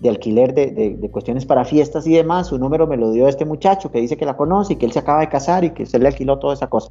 de 0.00 0.08
alquiler 0.08 0.54
de, 0.54 0.96
de, 0.98 1.10
cuestiones 1.10 1.46
para 1.46 1.64
fiestas 1.64 2.06
y 2.06 2.14
demás. 2.14 2.48
Su 2.48 2.58
número 2.58 2.86
me 2.86 2.96
lo 2.96 3.10
dio 3.10 3.28
este 3.28 3.44
muchacho 3.44 3.90
que 3.90 4.00
dice 4.00 4.16
que 4.16 4.26
la 4.26 4.36
conoce 4.36 4.74
y 4.74 4.76
que 4.76 4.86
él 4.86 4.92
se 4.92 4.98
acaba 4.98 5.20
de 5.20 5.28
casar 5.28 5.64
y 5.64 5.70
que 5.70 5.86
se 5.86 5.98
le 5.98 6.08
alquiló 6.08 6.38
toda 6.38 6.54
esa 6.54 6.68
cosa. 6.68 6.90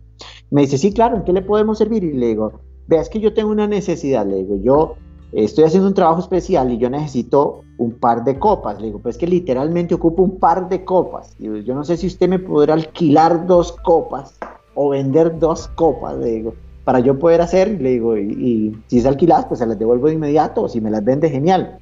Me 0.50 0.62
dice, 0.62 0.78
sí, 0.78 0.94
claro, 0.94 1.18
¿en 1.18 1.24
qué 1.24 1.34
le 1.34 1.42
podemos 1.42 1.78
servir? 1.78 2.04
Y 2.04 2.14
le 2.14 2.28
digo, 2.28 2.62
vea, 2.88 3.02
es 3.02 3.10
que 3.10 3.20
yo 3.20 3.34
tengo 3.34 3.52
una 3.52 3.68
necesidad. 3.68 4.26
Le 4.26 4.38
digo, 4.38 4.58
yo 4.58 4.96
estoy 5.32 5.66
haciendo 5.66 5.88
un 5.88 5.94
trabajo 5.94 6.20
especial 6.20 6.72
y 6.72 6.78
yo 6.78 6.90
necesito 6.90 7.62
un 7.78 7.92
par 7.92 8.24
de 8.24 8.40
copas. 8.40 8.80
Le 8.80 8.88
digo, 8.88 9.00
pues 9.00 9.18
que 9.18 9.28
literalmente 9.28 9.94
ocupo 9.94 10.24
un 10.24 10.40
par 10.40 10.70
de 10.70 10.84
copas. 10.84 11.36
Y 11.40 11.64
yo 11.64 11.76
no 11.76 11.84
sé 11.84 11.98
si 11.98 12.08
usted 12.08 12.28
me 12.28 12.40
podrá 12.40 12.74
alquilar 12.74 13.46
dos 13.46 13.72
copas 13.72 14.38
o 14.76 14.90
vender 14.90 15.40
dos 15.40 15.68
copas, 15.70 16.18
le 16.18 16.32
digo, 16.32 16.54
para 16.84 17.00
yo 17.00 17.18
poder 17.18 17.42
hacer, 17.42 17.82
le 17.82 17.92
digo, 17.92 18.18
y, 18.18 18.78
si 18.88 19.00
es 19.00 19.06
alquiladas, 19.06 19.46
pues 19.48 19.60
se 19.60 19.66
las 19.66 19.80
devuelvo 19.80 20.08
de 20.08 20.14
inmediato, 20.14 20.64
o 20.64 20.70
si 20.70 20.80
me 20.80 20.92
las 20.92 21.04
vende, 21.04 21.30
genial. 21.30 21.80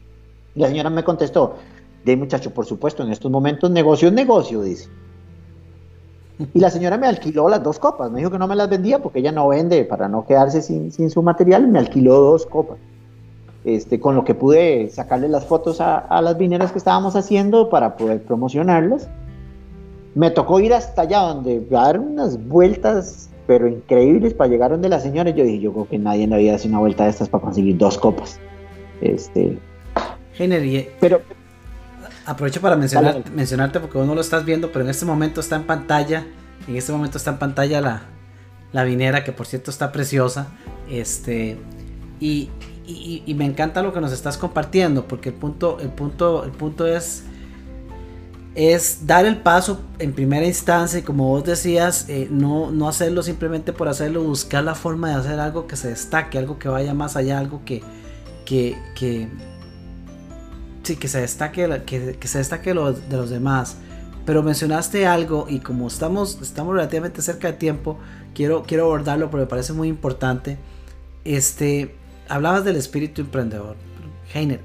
La 0.55 0.67
señora 0.67 0.89
me 0.89 1.03
contestó, 1.03 1.55
de 2.05 2.17
muchacho, 2.17 2.51
por 2.51 2.65
supuesto, 2.65 3.03
en 3.03 3.11
estos 3.11 3.31
momentos 3.31 3.71
negocio 3.71 4.09
es 4.09 4.13
negocio, 4.13 4.61
dice. 4.61 4.89
Y 6.53 6.59
la 6.59 6.69
señora 6.69 6.97
me 6.97 7.07
alquiló 7.07 7.47
las 7.47 7.63
dos 7.63 7.79
copas, 7.79 8.11
me 8.11 8.19
dijo 8.19 8.31
que 8.31 8.39
no 8.39 8.47
me 8.47 8.55
las 8.55 8.69
vendía 8.69 8.99
porque 8.99 9.19
ella 9.19 9.31
no 9.31 9.47
vende 9.47 9.85
para 9.85 10.07
no 10.07 10.25
quedarse 10.25 10.61
sin, 10.61 11.09
su 11.09 11.21
material, 11.21 11.67
me 11.67 11.79
alquiló 11.79 12.19
dos 12.19 12.45
copas. 12.45 12.77
Este, 13.63 13.99
con 13.99 14.15
lo 14.15 14.25
que 14.25 14.35
pude 14.35 14.89
sacarle 14.89 15.29
las 15.29 15.45
fotos 15.45 15.79
a, 15.79 16.21
las 16.21 16.37
vineras 16.37 16.73
que 16.73 16.79
estábamos 16.79 17.15
haciendo 17.15 17.69
para 17.69 17.95
poder 17.95 18.21
promocionarlas 18.21 19.07
me 20.15 20.29
tocó 20.31 20.59
ir 20.59 20.73
hasta 20.73 21.03
allá 21.03 21.21
donde 21.21 21.61
dar 21.61 21.99
unas 21.99 22.45
vueltas, 22.47 23.29
pero 23.47 23.67
increíbles 23.67 24.33
para 24.33 24.49
llegar 24.49 24.71
donde 24.71 24.89
la 24.89 24.99
señora. 24.99 25.31
yo 25.31 25.43
dije, 25.43 25.59
yo 25.59 25.73
creo 25.73 25.87
que 25.87 25.97
nadie 25.97 26.27
me 26.27 26.35
había 26.35 26.55
hecho 26.55 26.67
una 26.67 26.79
vuelta 26.79 27.05
de 27.05 27.09
estas 27.09 27.29
para 27.29 27.43
conseguir 27.43 27.77
dos 27.77 27.97
copas. 27.97 28.39
Este. 29.01 29.57
Henry, 30.37 30.89
pero 30.99 31.21
aprovecho 32.25 32.61
para 32.61 32.75
mencionar, 32.75 33.23
mencionarte 33.31 33.79
porque 33.79 33.97
vos 33.97 34.07
no 34.07 34.15
lo 34.15 34.21
estás 34.21 34.45
viendo, 34.45 34.71
pero 34.71 34.85
en 34.85 34.91
este 34.91 35.05
momento 35.05 35.41
está 35.41 35.55
en 35.55 35.63
pantalla. 35.63 36.25
En 36.67 36.75
este 36.75 36.91
momento 36.91 37.17
está 37.17 37.31
en 37.31 37.39
pantalla 37.39 37.81
la, 37.81 38.01
la 38.71 38.83
vinera, 38.83 39.23
que 39.23 39.31
por 39.31 39.45
cierto 39.45 39.71
está 39.71 39.91
preciosa. 39.91 40.47
Este. 40.89 41.57
Y, 42.19 42.49
y, 42.85 43.33
me 43.33 43.45
encanta 43.45 43.81
lo 43.81 43.93
que 43.93 44.01
nos 44.01 44.11
estás 44.11 44.37
compartiendo, 44.37 45.07
porque 45.07 45.29
el 45.29 45.35
punto, 45.35 45.79
el 45.79 45.89
punto, 45.89 46.43
el 46.45 46.51
punto 46.51 46.87
es, 46.87 47.23
es 48.55 49.05
dar 49.05 49.25
el 49.25 49.37
paso 49.37 49.81
en 49.99 50.13
primera 50.13 50.45
instancia, 50.45 50.99
y 50.99 51.01
como 51.01 51.27
vos 51.27 51.43
decías, 51.43 52.05
eh, 52.07 52.27
no, 52.31 52.71
no 52.71 52.87
hacerlo 52.87 53.23
simplemente 53.23 53.73
por 53.73 53.89
hacerlo, 53.89 54.23
buscar 54.23 54.63
la 54.63 54.75
forma 54.75 55.09
de 55.09 55.15
hacer 55.15 55.39
algo 55.39 55.67
que 55.67 55.75
se 55.75 55.89
destaque, 55.89 56.37
algo 56.37 56.59
que 56.59 56.69
vaya 56.69 56.93
más 56.93 57.17
allá, 57.17 57.39
algo 57.39 57.61
que, 57.65 57.81
que, 58.45 58.77
que 58.95 59.27
sí, 60.83 60.95
que 60.95 61.07
se 61.07 61.21
destaque, 61.21 61.81
que, 61.85 62.17
que 62.17 62.27
se 62.27 62.37
destaque 62.37 62.73
de 62.73 63.17
los 63.17 63.29
demás. 63.29 63.77
Pero 64.25 64.41
mencionaste 64.41 65.05
algo 65.05 65.47
y 65.49 65.59
como 65.59 65.87
estamos, 65.87 66.39
estamos 66.41 66.75
relativamente 66.75 67.21
cerca 67.21 67.47
de 67.51 67.57
tiempo, 67.57 67.97
quiero, 68.33 68.63
quiero 68.63 68.85
abordarlo 68.85 69.29
porque 69.29 69.45
me 69.45 69.49
parece 69.49 69.73
muy 69.73 69.89
importante. 69.89 70.57
Este, 71.25 71.95
hablabas 72.29 72.63
del 72.63 72.77
espíritu 72.77 73.21
emprendedor. 73.21 73.75
Heiner, 74.33 74.61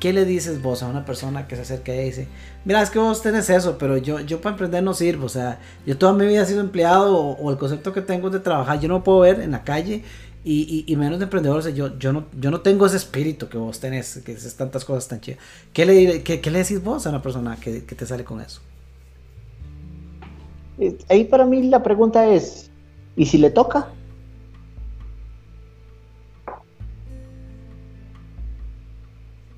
¿qué 0.00 0.12
le 0.12 0.24
dices 0.24 0.62
vos 0.62 0.82
a 0.82 0.88
una 0.88 1.04
persona 1.04 1.46
que 1.48 1.56
se 1.56 1.62
acerca 1.62 1.94
y 1.94 2.04
dice, 2.04 2.28
mira, 2.64 2.82
es 2.82 2.90
que 2.90 2.98
vos 2.98 3.22
tenés 3.22 3.48
eso, 3.48 3.78
pero 3.78 3.96
yo, 3.96 4.20
yo 4.20 4.40
para 4.40 4.52
emprender 4.52 4.82
no 4.82 4.92
sirvo? 4.92 5.26
O 5.26 5.30
sea, 5.30 5.60
yo 5.86 5.96
toda 5.96 6.12
mi 6.12 6.26
vida 6.26 6.42
he 6.42 6.46
sido 6.46 6.60
empleado 6.60 7.16
o, 7.16 7.50
el 7.50 7.56
concepto 7.56 7.92
que 7.92 8.02
tengo 8.02 8.28
de 8.28 8.40
trabajar, 8.40 8.80
yo 8.80 8.88
no 8.88 9.02
puedo 9.02 9.20
ver 9.20 9.40
en 9.40 9.52
la 9.52 9.64
calle 9.64 10.04
y, 10.42 10.96
menos 10.96 11.18
de 11.18 11.24
emprendedor, 11.24 11.68
yo, 11.74 11.98
yo, 11.98 12.12
no, 12.12 12.24
yo 12.38 12.50
no 12.50 12.62
tengo 12.62 12.86
ese 12.86 12.96
espíritu 12.96 13.48
que 13.48 13.58
vos 13.58 13.78
tenés, 13.78 14.22
que 14.24 14.32
es 14.32 14.56
tantas 14.56 14.84
cosas 14.84 15.06
tan 15.06 15.20
chidas. 15.20 15.38
¿Qué 15.72 15.84
le, 15.84 16.22
qué, 16.22 16.40
qué 16.40 16.50
le 16.50 16.60
decís 16.60 16.82
vos 16.82 17.06
a 17.06 17.10
una 17.10 17.20
persona 17.20 17.56
que, 17.56 17.84
que 17.84 17.94
te 17.94 18.06
sale 18.06 18.24
con 18.24 18.40
eso? 18.40 18.62
Eh, 20.78 20.96
ahí 21.10 21.24
para 21.24 21.44
mí 21.44 21.62
la 21.64 21.82
pregunta 21.82 22.26
es, 22.26 22.70
¿y 23.16 23.26
si 23.26 23.36
le 23.36 23.50
toca? 23.50 23.88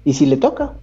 ¿Y 0.05 0.15
si 0.15 0.27
le 0.27 0.37
toca? 0.37 0.75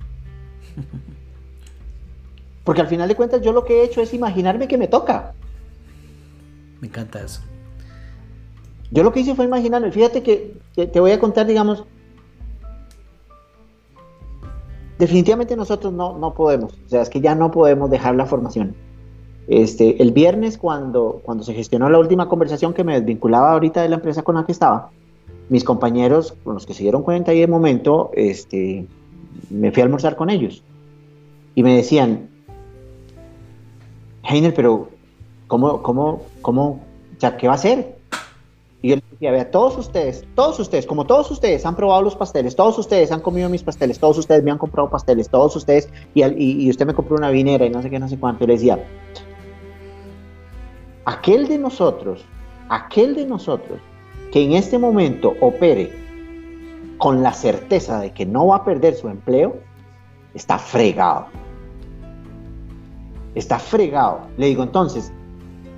Porque 2.64 2.82
al 2.82 2.88
final 2.88 3.10
de 3.10 3.16
cuentas 3.16 3.41
yo 3.41 3.52
lo 3.52 3.66
que 3.66 3.82
he 3.82 3.84
hecho 3.84 4.02
es 4.02 4.14
imaginarme 4.14 4.70
que 4.70 4.78
me 4.78 4.88
toca. 4.88 5.34
Me 6.80 6.88
encanta 6.88 7.22
eso. 7.22 7.41
Yo 8.92 9.04
lo 9.04 9.12
que 9.12 9.20
hice 9.20 9.36
fue 9.36 9.46
imaginarme. 9.46 9.92
Fíjate 9.92 10.24
que, 10.24 10.58
te 10.76 11.00
voy 11.00 11.12
a 11.12 11.20
contar, 11.20 11.46
digamos, 11.46 11.84
definitivamente 14.98 15.56
nosotros 15.56 15.94
no, 15.94 16.18
no 16.18 16.34
podemos. 16.34 16.74
O 16.74 16.90
sea, 16.90 17.02
es 17.02 17.10
que 17.10 17.22
ya 17.22 17.36
no 17.36 17.52
podemos 17.52 17.90
dejar 17.90 18.16
la 18.16 18.26
formación. 18.26 18.76
Este, 19.48 20.02
el 20.02 20.12
viernes, 20.12 20.58
cuando, 20.58 21.22
cuando 21.24 21.44
se 21.44 21.54
gestionó 21.54 21.90
la 21.90 22.00
última 22.00 22.30
conversación 22.30 22.74
que 22.74 22.84
me 22.84 22.94
desvinculaba 22.94 23.52
ahorita 23.52 23.82
de 23.82 23.90
la 23.90 23.96
empresa 23.96 24.24
con 24.24 24.36
la 24.36 24.46
que 24.46 24.52
estaba, 24.52 24.92
mis 25.50 25.64
compañeros, 25.64 26.36
con 26.44 26.54
los 26.56 26.66
que 26.66 26.74
se 26.74 26.84
dieron 26.84 27.04
cuenta 27.04 27.32
ahí 27.32 27.40
de 27.40 27.48
momento, 27.48 28.12
este, 28.14 28.88
me 29.50 29.72
fui 29.72 29.82
a 29.82 29.86
almorzar 29.86 30.16
con 30.16 30.30
ellos. 30.30 30.64
Y 31.56 31.64
me 31.64 31.76
decían, 31.76 32.30
Heiner, 34.24 34.54
pero 34.54 34.90
¿cómo, 35.48 35.82
cómo, 35.82 36.22
cómo, 36.42 36.84
o 37.22 37.38
qué 37.38 37.48
va 37.48 37.54
a 37.54 37.56
hacer? 37.56 37.99
Y 38.82 38.90
yo 38.90 38.96
le 38.96 39.04
decía, 39.12 39.32
vea, 39.32 39.52
todos 39.52 39.78
ustedes, 39.78 40.26
todos 40.36 40.60
ustedes, 40.60 40.86
como 40.86 41.06
todos 41.06 41.30
ustedes 41.32 41.66
han 41.66 41.76
probado 41.76 42.02
los 42.02 42.16
pasteles, 42.16 42.56
todos 42.56 42.78
ustedes 42.78 43.12
han 43.12 43.20
comido 43.20 43.50
mis 43.50 43.62
pasteles, 43.62 44.00
todos 44.00 44.18
ustedes 44.18 44.42
me 44.44 44.52
han 44.52 44.58
comprado 44.58 44.90
pasteles, 44.90 45.30
todos 45.30 45.56
ustedes, 45.56 45.90
y, 46.14 46.24
y 46.24 46.70
usted 46.70 46.86
me 46.86 46.94
compró 46.94 47.18
una 47.18 47.30
vinera 47.30 47.66
y 47.66 47.70
no 47.70 47.82
sé 47.82 47.90
qué, 47.90 48.00
no 48.00 48.08
sé 48.08 48.18
cuánto. 48.18 48.46
Y 48.46 48.48
le 48.48 48.54
decía, 48.54 48.80
aquel 51.06 51.48
de 51.48 51.58
nosotros, 51.58 52.24
aquel 52.70 53.16
de 53.16 53.26
nosotros 53.26 53.80
que 54.32 54.44
en 54.44 54.54
este 54.54 54.78
momento 54.78 55.34
opere 55.42 55.92
con 56.98 57.24
la 57.24 57.34
certeza 57.34 58.00
de 58.00 58.12
que 58.12 58.26
no 58.26 58.48
va 58.48 58.58
a 58.58 58.64
perder 58.66 58.94
su 58.94 59.10
empleo, 59.10 59.58
está 60.34 60.60
fregado. 60.60 61.28
Está 63.36 63.58
fregado. 63.58 64.22
Le 64.38 64.48
digo, 64.48 64.64
entonces, 64.64 65.12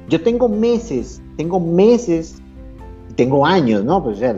yo 0.09 0.21
tengo 0.21 0.49
meses, 0.49 1.21
tengo 1.37 1.59
meses, 1.59 2.40
tengo 3.21 3.45
años, 3.45 3.83
¿no? 3.83 4.03
Pues, 4.03 4.17
o 4.17 4.19
sea, 4.19 4.35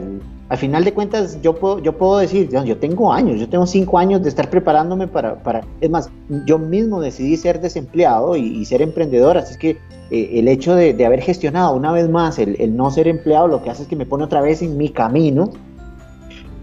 al 0.50 0.58
final 0.58 0.84
de 0.84 0.94
cuentas 0.94 1.42
yo 1.42 1.56
puedo, 1.56 1.80
yo 1.80 1.98
puedo 1.98 2.18
decir, 2.18 2.50
yo 2.50 2.78
tengo 2.78 3.14
años, 3.14 3.40
yo 3.40 3.48
tengo 3.48 3.66
cinco 3.66 3.98
años 3.98 4.22
de 4.22 4.28
estar 4.28 4.50
preparándome 4.50 5.08
para, 5.08 5.42
para 5.42 5.62
es 5.80 5.90
más, 5.90 6.10
yo 6.46 6.60
mismo 6.60 7.00
decidí 7.00 7.38
ser 7.38 7.62
desempleado 7.62 8.36
y, 8.36 8.66
ser 8.66 8.82
emprendedor, 8.82 9.38
así 9.38 9.58
que 9.58 9.78
eh, 10.12 10.32
el 10.34 10.50
hecho 10.50 10.76
de, 10.76 11.06
haber 11.06 11.22
gestionado 11.22 11.74
una 11.74 11.94
vez 11.94 12.10
más 12.10 12.40
el, 12.40 12.60
el, 12.60 12.76
no 12.76 12.92
ser 12.92 13.08
empleado 13.08 13.48
lo 13.48 13.64
que 13.64 13.70
hace 13.70 13.84
es 13.84 13.88
que 13.88 13.96
me 13.96 14.06
pone 14.06 14.26
otra 14.26 14.42
vez 14.42 14.62
en 14.62 14.76
mi 14.76 14.90
camino, 14.90 15.50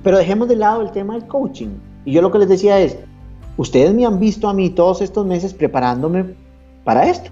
pero 0.02 0.18
dejemos 0.18 0.46
de 0.48 0.56
lado 0.56 0.82
el 0.82 0.90
tema 0.90 1.14
del 1.14 1.26
coaching. 1.26 1.70
Y 2.04 2.12
yo 2.12 2.20
lo 2.20 2.30
que 2.30 2.38
les 2.38 2.50
decía 2.50 2.78
es, 2.80 2.98
ustedes 3.56 3.94
me 3.94 4.04
han 4.04 4.20
visto 4.20 4.46
a 4.46 4.52
mí 4.52 4.68
todos 4.68 5.00
estos 5.00 5.24
meses 5.24 5.54
preparándome 5.54 6.34
para 6.84 7.08
esto. 7.08 7.30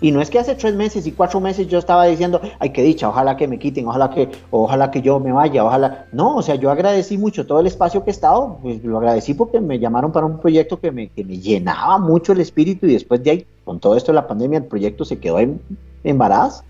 Y 0.00 0.10
no 0.10 0.20
es 0.20 0.28
que 0.28 0.38
hace 0.38 0.54
tres 0.54 0.74
meses 0.74 1.06
y 1.06 1.12
cuatro 1.12 1.40
meses 1.40 1.68
yo 1.68 1.78
estaba 1.78 2.04
diciendo, 2.04 2.40
ay, 2.58 2.70
qué 2.70 2.82
dicha, 2.82 3.08
ojalá 3.08 3.36
que 3.36 3.48
me 3.48 3.58
quiten, 3.58 3.86
ojalá 3.86 4.10
que, 4.10 4.28
ojalá 4.50 4.90
que 4.90 5.00
yo 5.00 5.20
me 5.20 5.32
vaya, 5.32 5.64
ojalá. 5.64 6.06
No, 6.12 6.36
o 6.36 6.42
sea, 6.42 6.56
yo 6.56 6.70
agradecí 6.70 7.16
mucho 7.16 7.46
todo 7.46 7.60
el 7.60 7.66
espacio 7.66 8.04
que 8.04 8.10
he 8.10 8.12
estado, 8.12 8.58
pues 8.60 8.84
lo 8.84 8.98
agradecí 8.98 9.34
porque 9.34 9.60
me 9.60 9.78
llamaron 9.78 10.12
para 10.12 10.26
un 10.26 10.40
proyecto 10.40 10.78
que 10.78 10.90
me, 10.90 11.08
que 11.08 11.24
me 11.24 11.38
llenaba 11.38 11.98
mucho 11.98 12.32
el 12.32 12.40
espíritu 12.40 12.86
y 12.86 12.92
después 12.92 13.22
de 13.22 13.30
ahí, 13.30 13.46
con 13.64 13.80
todo 13.80 13.96
esto 13.96 14.12
de 14.12 14.16
la 14.16 14.26
pandemia, 14.26 14.58
el 14.58 14.66
proyecto 14.66 15.04
se 15.04 15.18
quedó 15.18 15.38
en, 15.38 15.60
embaraz. 16.02 16.64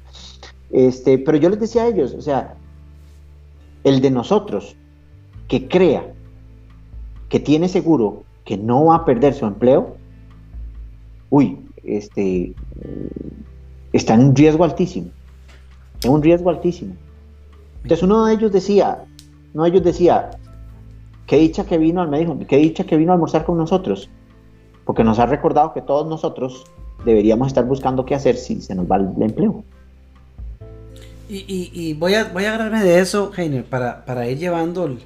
Este, 0.70 1.18
pero 1.18 1.38
yo 1.38 1.48
les 1.48 1.60
decía 1.60 1.82
a 1.82 1.88
ellos, 1.88 2.14
o 2.14 2.20
sea, 2.20 2.54
el 3.84 4.00
de 4.00 4.10
nosotros 4.10 4.76
que 5.48 5.68
crea 5.68 6.12
que 7.28 7.40
tiene 7.40 7.68
seguro 7.68 8.22
que 8.44 8.56
no 8.56 8.86
va 8.86 8.96
a 8.96 9.04
perder 9.04 9.34
su 9.34 9.46
empleo, 9.46 9.96
uy, 11.30 11.63
este, 11.84 12.54
está 13.92 14.14
en 14.14 14.20
un 14.20 14.36
riesgo 14.36 14.64
altísimo. 14.64 15.10
En 16.02 16.10
un 16.10 16.22
riesgo 16.22 16.50
altísimo. 16.50 16.94
Entonces 17.82 18.02
uno 18.02 18.26
de 18.26 18.34
ellos 18.34 18.52
decía, 18.52 19.04
uno 19.52 19.64
de 19.64 19.70
ellos 19.70 19.84
decía, 19.84 20.30
qué 21.26 21.36
dicha 21.36 21.64
que 21.64 21.78
vino, 21.78 22.06
me 22.08 22.18
dijo, 22.18 22.38
qué 22.48 22.56
dicha 22.56 22.84
que 22.84 22.96
vino 22.96 23.12
a 23.12 23.14
almorzar 23.14 23.44
con 23.44 23.56
nosotros, 23.56 24.08
porque 24.84 25.04
nos 25.04 25.18
ha 25.18 25.26
recordado 25.26 25.72
que 25.72 25.82
todos 25.82 26.08
nosotros 26.08 26.64
deberíamos 27.04 27.48
estar 27.48 27.64
buscando 27.64 28.04
qué 28.04 28.14
hacer 28.14 28.36
si 28.36 28.60
se 28.60 28.74
nos 28.74 28.90
va 28.90 28.96
el 28.96 29.22
empleo. 29.22 29.64
Y, 31.28 31.94
voy, 31.94 32.14
a, 32.14 32.24
voy 32.24 32.44
de 32.44 33.00
eso, 33.00 33.32
Heiner, 33.34 33.64
para, 33.64 34.04
para 34.04 34.28
ir 34.28 34.38
llevando 34.38 34.96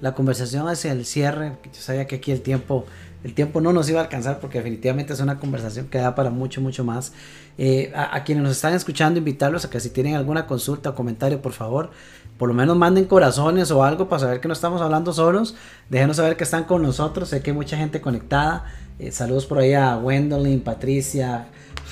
la 0.00 0.14
conversación 0.14 0.68
hacia 0.68 0.92
el 0.92 1.06
cierre. 1.06 1.56
Yo 1.64 1.80
sabía 1.80 2.06
que 2.06 2.16
aquí 2.16 2.30
el 2.30 2.42
tiempo 2.42 2.84
el 3.24 3.34
tiempo 3.34 3.60
no 3.60 3.72
nos 3.72 3.88
iba 3.88 4.00
a 4.00 4.04
alcanzar 4.04 4.40
porque 4.40 4.58
definitivamente 4.58 5.12
es 5.12 5.20
una 5.20 5.38
conversación 5.38 5.86
que 5.86 5.98
da 5.98 6.14
para 6.14 6.30
mucho, 6.30 6.60
mucho 6.60 6.84
más. 6.84 7.12
Eh, 7.56 7.92
a, 7.94 8.24
quienes 8.24 8.42
nos 8.42 8.52
están 8.52 8.74
escuchando, 8.74 9.18
invitarlos 9.18 9.64
a 9.64 9.70
que 9.70 9.78
si 9.78 9.90
tienen 9.90 10.16
alguna 10.16 10.46
consulta 10.46 10.90
o 10.90 10.94
comentario, 10.94 11.40
por 11.40 11.52
favor, 11.52 11.90
por 12.38 12.48
lo 12.48 12.54
menos 12.54 12.76
manden 12.76 13.04
corazones 13.04 13.70
o 13.70 13.84
algo 13.84 14.08
para 14.08 14.20
saber 14.20 14.40
que 14.40 14.48
no 14.48 14.54
estamos 14.54 14.80
hablando 14.82 15.12
solos. 15.12 15.54
Déjenos 15.88 16.16
saber 16.16 16.36
que 16.36 16.44
están 16.44 16.64
con 16.64 16.82
nosotros. 16.82 17.28
Sé 17.28 17.42
que 17.42 17.50
hay 17.50 17.56
mucha 17.56 17.76
gente 17.76 18.00
conectada. 18.00 18.64
Eh, 18.98 19.12
saludos 19.12 19.46
por 19.46 19.58
ahí 19.58 19.74
a 19.74 19.94
Gwendolyn, 19.96 20.60
Patricia, 20.60 21.46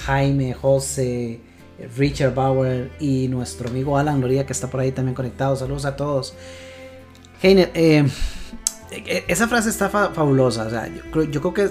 Jaime, 0.07 0.55
José, 0.55 1.41
Richard 1.97 2.35
Bauer 2.35 2.91
y 2.99 3.29
nuestro 3.29 3.69
amigo 3.69 3.97
Alan 3.97 4.21
Loría 4.21 4.45
que 4.45 4.53
está 4.53 4.69
por 4.69 4.81
ahí 4.81 4.91
también 4.91 5.15
conectado. 5.15 5.55
Saludos 5.55 5.85
a 5.85 5.95
todos. 5.95 6.35
Heiner, 7.43 7.71
eh, 7.75 8.07
esa 8.91 9.49
frase 9.49 9.71
está 9.71 9.89
fabulosa. 9.89 10.69
Yo, 11.31 11.41
creo 11.41 11.55
que 11.55 11.63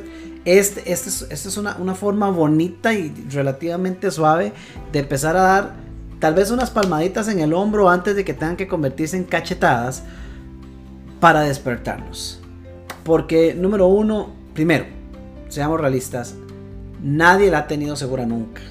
este, 0.45 0.91
este 0.91 1.09
es, 1.09 1.45
es 1.45 1.57
una, 1.57 1.95
forma 1.95 2.29
bonita 2.29 2.93
y 2.93 3.13
relativamente 3.29 4.09
suave 4.11 4.53
de 4.91 4.99
empezar 4.99 5.35
a 5.35 5.41
dar 5.41 5.75
tal 6.19 6.33
vez 6.33 6.51
unas 6.51 6.69
palmaditas 6.69 7.27
en 7.27 7.39
el 7.39 7.53
hombro 7.53 7.89
antes 7.89 8.15
de 8.15 8.25
que 8.25 8.33
tengan 8.33 8.57
que 8.57 8.67
convertirse 8.67 9.17
en 9.17 9.23
cachetadas 9.23 10.03
para 11.19 11.41
despertarnos. 11.41 12.39
Porque, 13.03 13.53
número 13.53 13.87
uno, 13.87 14.31
primero, 14.53 14.85
seamos 15.49 15.79
realistas, 15.79 16.35
nadie 17.01 17.49
la 17.49 17.59
ha 17.59 17.67
tenido 17.67 17.95
segura 17.95 18.25
nunca. 18.25 18.61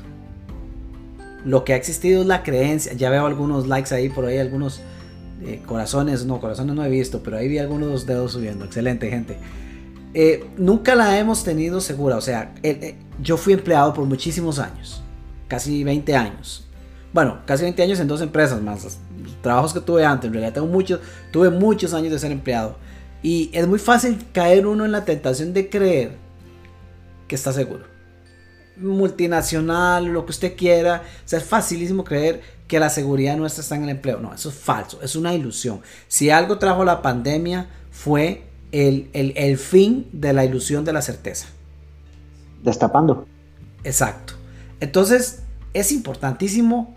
Lo 1.45 1.65
que 1.65 1.73
ha 1.73 1.77
existido 1.77 2.23
es 2.23 2.27
la 2.27 2.43
creencia. 2.43 2.93
Ya 2.93 3.11
veo 3.11 3.27
algunos 3.27 3.67
likes 3.67 3.95
ahí 3.95 4.09
por 4.09 4.27
ahí, 4.27 4.39
algunos 4.39 4.81
corazones, 5.67 6.25
no, 6.25 6.41
corazones 6.41 6.75
no 6.75 6.85
he 6.85 6.91
visto, 6.91 7.23
pero 7.23 7.37
ahí 7.37 7.49
vi 7.49 7.59
algunos 7.59 8.07
dedos 8.07 8.33
subiendo. 8.33 8.65
Excelente, 8.65 9.09
gente. 9.11 9.39
Eh, 10.15 10.45
nunca 10.57 10.95
la 10.95 11.19
hemos 11.19 11.45
tenido 11.45 11.81
segura. 11.81 12.17
O 12.17 12.21
sea, 12.21 12.55
eh, 12.63 12.97
yo 13.23 13.37
fui 13.37 13.53
empleado 13.53 13.95
por 13.95 14.05
muchísimos 14.05 14.59
años, 14.59 15.03
casi 15.47 15.85
20 15.85 16.17
años. 16.17 16.67
Bueno, 17.13 17.39
casi 17.47 17.63
20 17.63 17.83
años 17.83 18.01
en 18.01 18.09
dos 18.09 18.21
empresas 18.21 18.61
más. 18.61 18.99
Trabajos 19.43 19.73
que 19.73 19.81
tuve 19.81 20.05
antes, 20.05 20.29
en 20.29 20.35
realidad 20.35 20.55
tengo 20.55 20.67
muchos, 20.67 21.01
tuve 21.33 21.51
muchos 21.51 21.95
años 21.95 22.13
de 22.13 22.19
ser 22.19 22.33
empleado. 22.33 22.77
Y 23.23 23.51
es 23.53 23.67
muy 23.67 23.79
fácil 23.79 24.25
caer 24.33 24.67
uno 24.67 24.85
en 24.85 24.93
la 24.93 25.05
tentación 25.05 25.53
de 25.53 25.69
creer 25.69 26.17
que 27.27 27.35
está 27.35 27.53
seguro. 27.53 27.85
Multinacional, 28.77 30.07
lo 30.07 30.25
que 30.25 30.31
usted 30.31 30.57
quiera. 30.57 31.03
O 31.25 31.29
sea, 31.29 31.39
es 31.41 31.45
facilísimo 31.45 32.05
creer 32.05 32.41
que 32.69 32.79
la 32.79 32.91
seguridad 32.91 33.37
nuestra 33.37 33.63
está 33.63 33.77
en 33.77 33.85
el 33.85 33.89
empleo. 33.89 34.21
No, 34.21 34.33
eso 34.33 34.51
es 34.51 34.55
falso, 34.55 35.01
es 35.03 35.17
una 35.17 35.35
ilusión. 35.35 35.81
Si 36.07 36.31
algo 36.31 36.59
trajo 36.59 36.85
la 36.85 37.03
pandemia 37.03 37.69
fue 37.91 38.45
el, 38.71 39.11
el 39.13 39.59
fin 39.59 40.09
de 40.13 40.33
la 40.33 40.45
ilusión 40.45 40.85
de 40.85 40.93
la 40.93 41.03
certeza. 41.03 41.49
Destapando. 42.63 43.27
Exacto. 43.83 44.35
Entonces, 44.81 45.43
es 45.75 45.91
importantísimo 45.91 46.97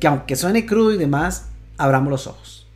que 0.00 0.08
aunque 0.08 0.36
suene 0.36 0.66
crudo 0.66 0.92
y 0.92 0.98
demás, 0.98 1.46
abramos 1.78 2.10
los 2.10 2.26
ojos. 2.26 2.66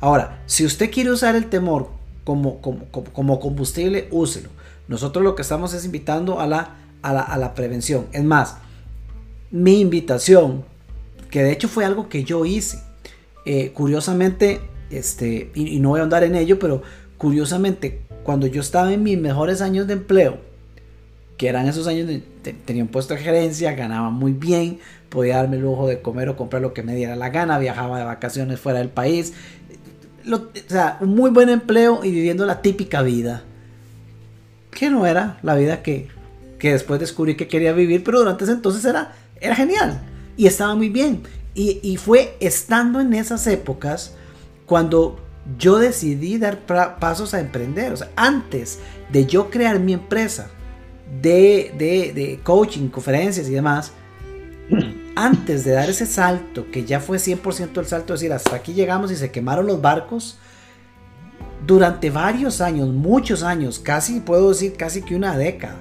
Ahora, 0.00 0.42
si 0.46 0.64
usted 0.64 0.90
quiere 0.90 1.10
usar 1.10 1.34
el 1.36 1.48
temor 1.48 2.02
como, 2.24 2.60
como, 2.60 3.40
combustible, 3.40 4.08
úselo. 4.10 4.50
Nosotros 4.88 5.24
lo 5.24 5.34
que 5.34 5.42
estamos 5.42 5.74
es 5.74 5.84
invitando 5.84 6.40
a 6.40 6.46
la, 6.46 6.76
a 7.02 7.36
la, 7.36 7.54
prevención. 7.54 8.06
Es 8.12 8.24
más, 8.24 8.56
mi 9.50 9.80
invitación, 9.80 10.64
que 11.32 11.42
de 11.42 11.50
hecho 11.50 11.66
fue 11.66 11.86
algo 11.86 12.10
que 12.10 12.24
yo 12.24 12.44
hice, 12.44 12.78
eh, 13.46 13.70
curiosamente, 13.72 14.60
este, 14.90 15.50
y, 15.54 15.80
no 15.80 15.88
voy 15.88 16.00
a 16.00 16.02
andar 16.02 16.24
en 16.24 16.36
ello, 16.36 16.58
pero 16.58 16.82
curiosamente, 17.16 18.02
cuando 18.22 18.46
yo 18.46 18.60
estaba 18.60 18.92
en 18.92 19.02
mis 19.02 19.18
mejores 19.18 19.62
años 19.62 19.86
de 19.86 19.94
empleo, 19.94 20.40
que 21.38 21.48
eran 21.48 21.66
esos 21.66 21.86
años 21.86 22.06
de 22.06 22.22
tenía 22.66 22.82
un 22.82 22.90
puesto 22.90 23.14
de 23.14 23.20
gerencia, 23.20 23.72
ganaba 23.72 24.10
muy 24.10 24.32
bien, 24.32 24.78
podía 25.08 25.38
darme 25.38 25.56
el 25.56 25.62
lujo 25.62 25.88
de 25.88 26.02
comer 26.02 26.28
o 26.28 26.36
comprar 26.36 26.60
lo 26.60 26.74
que 26.74 26.82
me 26.82 26.94
diera 26.94 27.16
la 27.16 27.30
gana, 27.30 27.58
viajaba 27.58 27.98
de 27.98 28.04
vacaciones 28.04 28.60
fuera 28.60 28.80
del 28.80 28.90
país, 28.90 29.32
o 30.30 30.48
sea, 30.68 30.98
un 31.00 31.14
muy 31.14 31.30
buen 31.30 31.48
empleo 31.48 32.04
y 32.04 32.10
viviendo 32.10 32.44
la 32.44 32.60
típica 32.60 33.00
vida. 33.00 33.42
Que 34.70 34.90
no 34.90 35.06
era 35.06 35.38
la 35.42 35.54
vida 35.54 35.82
que, 35.82 36.08
que 36.58 36.72
después 36.72 37.00
descubrí 37.00 37.36
que 37.36 37.48
quería 37.48 37.72
vivir, 37.72 38.04
pero 38.04 38.18
durante 38.18 38.44
ese 38.44 38.52
entonces 38.52 38.84
era, 38.84 39.14
era 39.40 39.56
genial 39.56 40.11
y 40.42 40.48
estaba 40.48 40.74
muy 40.74 40.88
bien. 40.88 41.22
Y, 41.54 41.78
y 41.84 41.98
fue 41.98 42.36
estando 42.40 43.00
en 43.00 43.14
esas 43.14 43.46
épocas 43.46 44.14
cuando 44.66 45.20
yo 45.56 45.78
decidí 45.78 46.36
dar 46.36 46.66
pasos 46.98 47.32
a 47.32 47.38
emprender. 47.38 47.92
O 47.92 47.96
sea, 47.96 48.10
antes 48.16 48.80
de 49.12 49.24
yo 49.24 49.50
crear 49.50 49.78
mi 49.78 49.92
empresa 49.92 50.48
de, 51.20 51.72
de, 51.78 52.12
de 52.12 52.40
coaching, 52.42 52.88
conferencias 52.88 53.48
y 53.48 53.52
demás, 53.52 53.92
antes 55.14 55.64
de 55.64 55.70
dar 55.70 55.88
ese 55.88 56.06
salto, 56.06 56.68
que 56.72 56.84
ya 56.84 56.98
fue 56.98 57.18
100% 57.18 57.78
el 57.78 57.86
salto, 57.86 58.14
es 58.14 58.20
decir, 58.20 58.32
hasta 58.32 58.56
aquí 58.56 58.72
llegamos 58.72 59.12
y 59.12 59.16
se 59.16 59.30
quemaron 59.30 59.68
los 59.68 59.80
barcos, 59.80 60.38
durante 61.64 62.10
varios 62.10 62.60
años, 62.60 62.88
muchos 62.88 63.44
años, 63.44 63.78
casi 63.78 64.18
puedo 64.18 64.48
decir 64.48 64.74
casi 64.76 65.02
que 65.02 65.14
una 65.14 65.36
década, 65.36 65.76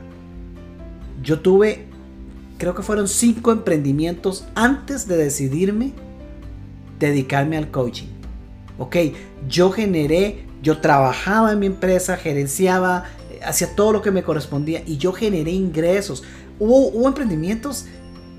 yo 1.24 1.40
tuve, 1.40 1.88
creo 2.62 2.76
que 2.76 2.84
fueron 2.84 3.08
cinco 3.08 3.52
emprendimientos 3.52 4.46
antes 4.54 5.08
de 5.08 5.18
decidirme 5.18 5.94
dedicarme 7.00 7.58
al 7.58 7.72
coaching. 7.72 8.06
Ok, 8.78 8.98
yo 9.50 9.72
generé, 9.72 10.46
yo 10.62 10.80
trabajaba 10.80 11.54
en 11.54 11.58
mi 11.58 11.66
empresa, 11.66 12.18
gerenciaba, 12.18 13.06
hacía 13.44 13.76
todo 13.76 13.94
lo 13.94 14.04
que 14.04 14.12
me 14.12 14.22
correspondía 14.22 14.84
y 14.86 14.98
yo 14.98 15.12
generé 15.12 15.50
ingresos. 15.50 16.22
Hubo, 16.60 17.08
emprendimientos 17.08 17.88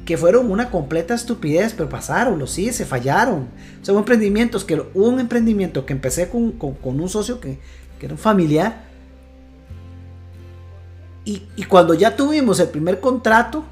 que 0.04 0.16
fueron 0.16 0.52
una 0.52 0.70
completa 0.70 1.14
estupidez, 1.14 1.74
pero 1.76 1.88
pasaron, 1.88 2.38
los 2.38 2.52
se 2.52 2.86
fallaron. 2.86 3.48
O 3.80 3.84
sea, 3.84 3.92
hubo 3.92 3.98
emprendimientos 3.98 4.64
que 4.64 4.80
un 4.94 5.18
emprendimiento 5.18 5.84
que 5.84 5.94
empecé 5.94 6.28
con, 6.28 6.54
un 6.80 7.08
socio 7.08 7.40
que, 7.40 7.58
era 8.00 8.14
un 8.14 8.18
familiar. 8.18 8.84
Y, 11.24 11.40
cuando 11.64 11.94
ya 11.94 12.14
tuvimos 12.14 12.60
el 12.60 12.68
primer 12.68 13.00
contrato, 13.00 13.64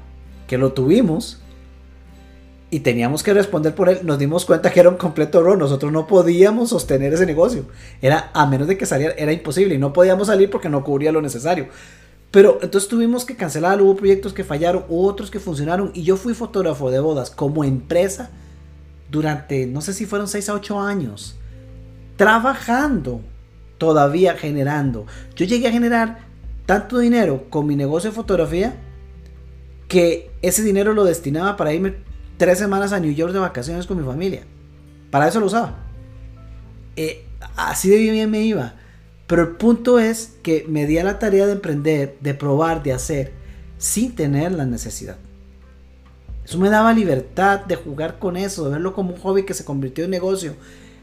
que 0.51 0.57
lo 0.57 0.73
tuvimos, 0.73 1.37
y 2.69 2.81
teníamos 2.81 3.23
que 3.23 3.33
responder 3.33 3.73
por 3.73 3.87
él, 3.87 3.99
nos 4.03 4.19
dimos 4.19 4.43
cuenta 4.43 4.69
que 4.69 4.81
era 4.81 4.89
un 4.89 4.97
completo 4.97 5.39
error. 5.39 5.57
Nosotros 5.57 5.93
no 5.93 6.07
podíamos 6.07 6.71
sostener 6.71 7.13
ese 7.13 7.25
negocio. 7.25 7.67
Era, 8.01 8.31
a 8.33 8.45
menos 8.47 8.67
de 8.67 8.77
que 8.77 8.85
saliera, 8.85 9.13
era 9.17 9.31
imposible. 9.31 9.75
Y 9.75 9.77
no 9.77 9.93
podíamos 9.93 10.27
salir 10.27 10.49
porque 10.49 10.67
no 10.67 10.83
cubría 10.83 11.13
lo 11.13 11.21
necesario. 11.21 11.69
Pero 12.31 12.59
entonces 12.61 12.89
tuvimos 12.89 13.23
que 13.23 13.37
cancelar, 13.37 13.81
hubo 13.81 13.95
proyectos 13.95 14.33
que 14.33 14.43
fallaron, 14.43 14.83
otros 14.89 15.31
que 15.31 15.39
funcionaron. 15.39 15.91
Y 15.93 16.03
yo 16.03 16.17
fui 16.17 16.33
fotógrafo 16.33 16.91
de 16.91 16.99
bodas 16.99 17.29
como 17.29 17.63
empresa 17.63 18.29
durante, 19.09 19.67
no 19.67 19.79
sé 19.79 19.93
si 19.93 20.05
fueron 20.05 20.27
6 20.27 20.49
a 20.49 20.53
8 20.55 20.81
años. 20.81 21.37
Trabajando, 22.17 23.21
todavía 23.77 24.33
generando. 24.33 25.05
Yo 25.33 25.45
llegué 25.45 25.69
a 25.69 25.71
generar 25.71 26.19
tanto 26.65 26.99
dinero 26.99 27.45
con 27.49 27.67
mi 27.67 27.77
negocio 27.77 28.09
de 28.09 28.15
fotografía 28.17 28.75
que 29.91 30.31
ese 30.41 30.63
dinero 30.63 30.93
lo 30.93 31.03
destinaba 31.03 31.57
para 31.57 31.73
irme 31.73 31.95
tres 32.37 32.59
semanas 32.59 32.93
a 32.93 33.01
New 33.01 33.11
York 33.11 33.33
de 33.33 33.39
vacaciones 33.39 33.85
con 33.87 33.97
mi 33.97 34.05
familia. 34.05 34.43
Para 35.09 35.27
eso 35.27 35.41
lo 35.41 35.47
usaba. 35.47 35.79
Eh, 36.95 37.25
así 37.57 37.89
de 37.89 37.97
bien 37.97 38.31
me 38.31 38.39
iba. 38.39 38.75
Pero 39.27 39.41
el 39.41 39.49
punto 39.49 39.99
es 39.99 40.35
que 40.43 40.63
me 40.69 40.87
di 40.87 40.97
a 40.97 41.03
la 41.03 41.19
tarea 41.19 41.45
de 41.45 41.51
emprender, 41.51 42.15
de 42.21 42.33
probar, 42.33 42.83
de 42.83 42.93
hacer, 42.93 43.33
sin 43.79 44.15
tener 44.15 44.53
la 44.53 44.65
necesidad. 44.65 45.17
Eso 46.45 46.57
me 46.57 46.69
daba 46.69 46.93
libertad 46.93 47.65
de 47.65 47.75
jugar 47.75 48.17
con 48.17 48.37
eso, 48.37 48.63
de 48.63 48.71
verlo 48.71 48.93
como 48.93 49.13
un 49.13 49.19
hobby 49.19 49.43
que 49.43 49.53
se 49.53 49.65
convirtió 49.65 50.05
en 50.05 50.11
negocio, 50.11 50.55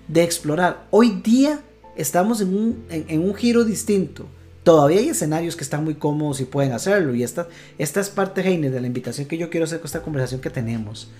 de 0.09 0.23
explorar. 0.23 0.87
Hoy 0.91 1.21
día 1.23 1.61
estamos 1.95 2.41
en 2.41 2.57
un, 2.57 2.87
en, 2.89 3.21
un 3.21 3.35
giro 3.35 3.65
distinto. 3.65 4.25
Todavía 4.69 4.99
hay 4.99 5.09
escenarios 5.09 5.57
que 5.57 5.65
están 5.65 5.83
muy 5.83 5.95
cómodos 5.95 6.43
y 6.43 6.45
pueden 6.45 6.73
hacerlo. 6.73 7.15
Y 7.15 7.23
esta, 7.23 7.49
esta 7.79 8.01
es 8.01 8.11
parte, 8.11 8.43
Heine, 8.43 8.69
de 8.69 8.83
la 8.83 8.87
invitación 8.87 9.27
que 9.27 9.39
yo 9.39 9.49
quiero 9.49 9.65
hacer 9.65 9.79
con 9.79 9.87
esta 9.87 10.03
conversación 10.03 10.43
que 10.43 10.51
tenemos. 10.51 11.11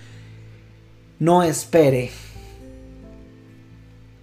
No 1.17 1.41
espere 1.41 2.11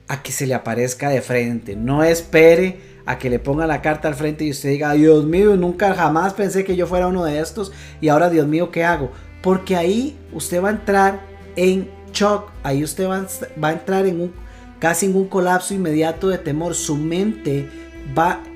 a 0.07 0.22
que 0.22 0.31
se 0.31 0.47
le 0.47 0.55
aparezca 0.55 1.09
de 1.09 1.22
frente. 1.22 1.74
No 1.74 2.05
espere 2.05 2.79
a 3.05 3.18
que 3.18 3.29
le 3.29 3.41
ponga 3.41 3.66
la 3.66 3.83
carta 3.83 4.07
al 4.07 4.14
frente 4.14 4.45
y 4.45 4.53
usted 4.53 4.68
diga, 4.68 4.93
Dios 4.93 5.24
mío, 5.24 5.57
nunca 5.57 5.93
jamás 5.93 6.33
pensé 6.33 6.62
que 6.62 6.77
yo 6.77 6.87
fuera 6.87 7.09
uno 7.09 7.24
de 7.24 7.41
estos 7.41 7.72
y 8.01 8.11
ahora, 8.11 8.31
Dios 8.31 8.47
mío, 8.47 8.70
¿qué 8.70 8.85
hago? 8.85 9.11
Porque 9.43 9.74
ahí 9.74 10.16
usted 10.33 10.62
va 10.62 10.68
a 10.68 10.72
entrar 10.74 11.20
en 11.57 11.91
shock, 12.12 12.53
ahí 12.62 12.85
usted 12.85 13.09
va, 13.09 13.27
a 13.68 13.72
entrar 13.72 14.07
en 14.07 14.20
un 14.20 14.33
casi 14.79 15.07
en 15.07 15.16
un 15.16 15.27
colapso 15.27 15.74
inmediato 15.74 16.29
de 16.29 16.39
temor. 16.39 16.77
Su 16.77 16.95
mente 16.95 17.86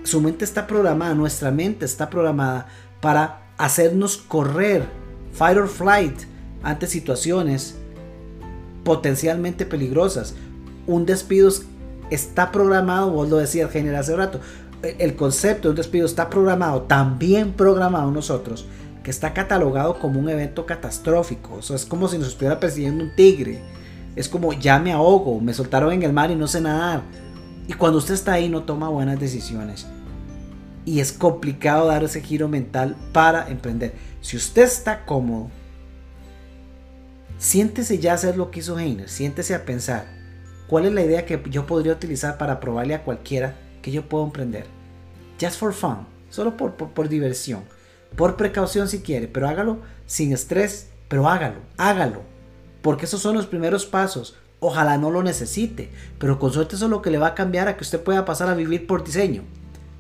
su 0.04 0.20
mente 0.20 0.44
está 0.44 0.66
programada, 0.66 1.14
nuestra 1.14 1.50
mente 1.50 1.84
está 1.84 2.08
programada 2.08 2.66
para 3.00 3.42
hacernos 3.58 4.16
correr, 4.16 4.84
fight 5.32 5.58
or 5.58 5.68
flight, 5.68 6.18
ante 6.62 6.86
situaciones 6.86 7.76
potencialmente 8.84 9.64
peligrosas 9.64 10.34
un 10.90 11.06
despido 11.06 11.50
está 12.10 12.50
programado, 12.50 13.10
vos 13.10 13.28
lo 13.28 13.36
decías, 13.36 13.70
General 13.70 14.00
hace 14.00 14.16
rato, 14.16 14.40
el 14.82 15.14
concepto 15.14 15.68
de 15.68 15.70
un 15.70 15.76
despido 15.76 16.06
está 16.06 16.28
programado, 16.28 16.82
también 16.82 17.52
programado 17.52 18.10
nosotros, 18.10 18.66
que 19.04 19.10
está 19.10 19.32
catalogado 19.32 19.98
como 19.98 20.18
un 20.18 20.28
evento 20.28 20.66
catastrófico. 20.66 21.60
Es 21.60 21.86
como 21.86 22.08
si 22.08 22.18
nos 22.18 22.28
estuviera 22.28 22.58
persiguiendo 22.58 23.04
un 23.04 23.14
tigre. 23.14 23.60
Es 24.16 24.28
como 24.28 24.52
ya 24.52 24.78
me 24.78 24.92
ahogo, 24.92 25.40
me 25.40 25.54
soltaron 25.54 25.92
en 25.92 26.02
el 26.02 26.12
mar 26.12 26.30
y 26.30 26.34
no 26.34 26.48
sé 26.48 26.60
nadar. 26.60 27.02
Y 27.70 27.74
cuando 27.74 27.98
usted 27.98 28.14
está 28.14 28.32
ahí 28.32 28.48
no 28.48 28.64
toma 28.64 28.88
buenas 28.88 29.20
decisiones. 29.20 29.86
Y 30.84 30.98
es 30.98 31.12
complicado 31.12 31.86
dar 31.86 32.02
ese 32.02 32.20
giro 32.20 32.48
mental 32.48 32.96
para 33.12 33.48
emprender. 33.48 33.94
Si 34.20 34.36
usted 34.36 34.64
está 34.64 35.04
cómodo, 35.04 35.50
siéntese 37.38 38.00
ya 38.00 38.10
a 38.10 38.14
hacer 38.16 38.36
lo 38.36 38.50
que 38.50 38.58
hizo 38.58 38.76
Heiner, 38.76 39.08
siéntese 39.08 39.54
a 39.54 39.64
pensar 39.64 40.20
¿Cuál 40.66 40.86
es 40.86 40.92
la 40.92 41.02
idea 41.02 41.26
que 41.26 41.40
yo 41.48 41.64
podría 41.66 41.92
utilizar 41.92 42.38
para 42.38 42.58
probarle 42.58 42.94
a 42.94 43.02
cualquiera 43.02 43.56
que 43.82 43.90
yo 43.92 44.08
puedo 44.08 44.24
emprender? 44.24 44.66
Just 45.40 45.58
for 45.58 45.72
fun, 45.72 46.06
solo 46.28 46.56
por, 46.56 46.74
por, 46.74 47.08
diversión, 47.08 47.62
por 48.16 48.36
precaución 48.36 48.88
si 48.88 49.00
quiere, 49.00 49.26
pero 49.26 49.48
hágalo 49.48 49.78
sin 50.06 50.32
estrés, 50.32 50.88
pero 51.08 51.28
hágalo, 51.28 51.58
hágalo, 51.76 52.22
porque 52.82 53.06
esos 53.06 53.20
son 53.20 53.34
los 53.34 53.46
primeros 53.46 53.84
pasos. 53.84 54.36
Ojalá 54.60 54.98
no 54.98 55.10
lo 55.10 55.22
necesite, 55.22 55.90
pero 56.18 56.38
con 56.38 56.52
suerte 56.52 56.76
eso 56.76 56.84
es 56.84 56.90
lo 56.90 57.02
que 57.02 57.10
le 57.10 57.18
va 57.18 57.28
a 57.28 57.34
cambiar 57.34 57.66
a 57.68 57.76
que 57.76 57.82
usted 57.82 58.02
pueda 58.02 58.24
pasar 58.24 58.48
a 58.48 58.54
vivir 58.54 58.86
por 58.86 59.02
diseño, 59.02 59.42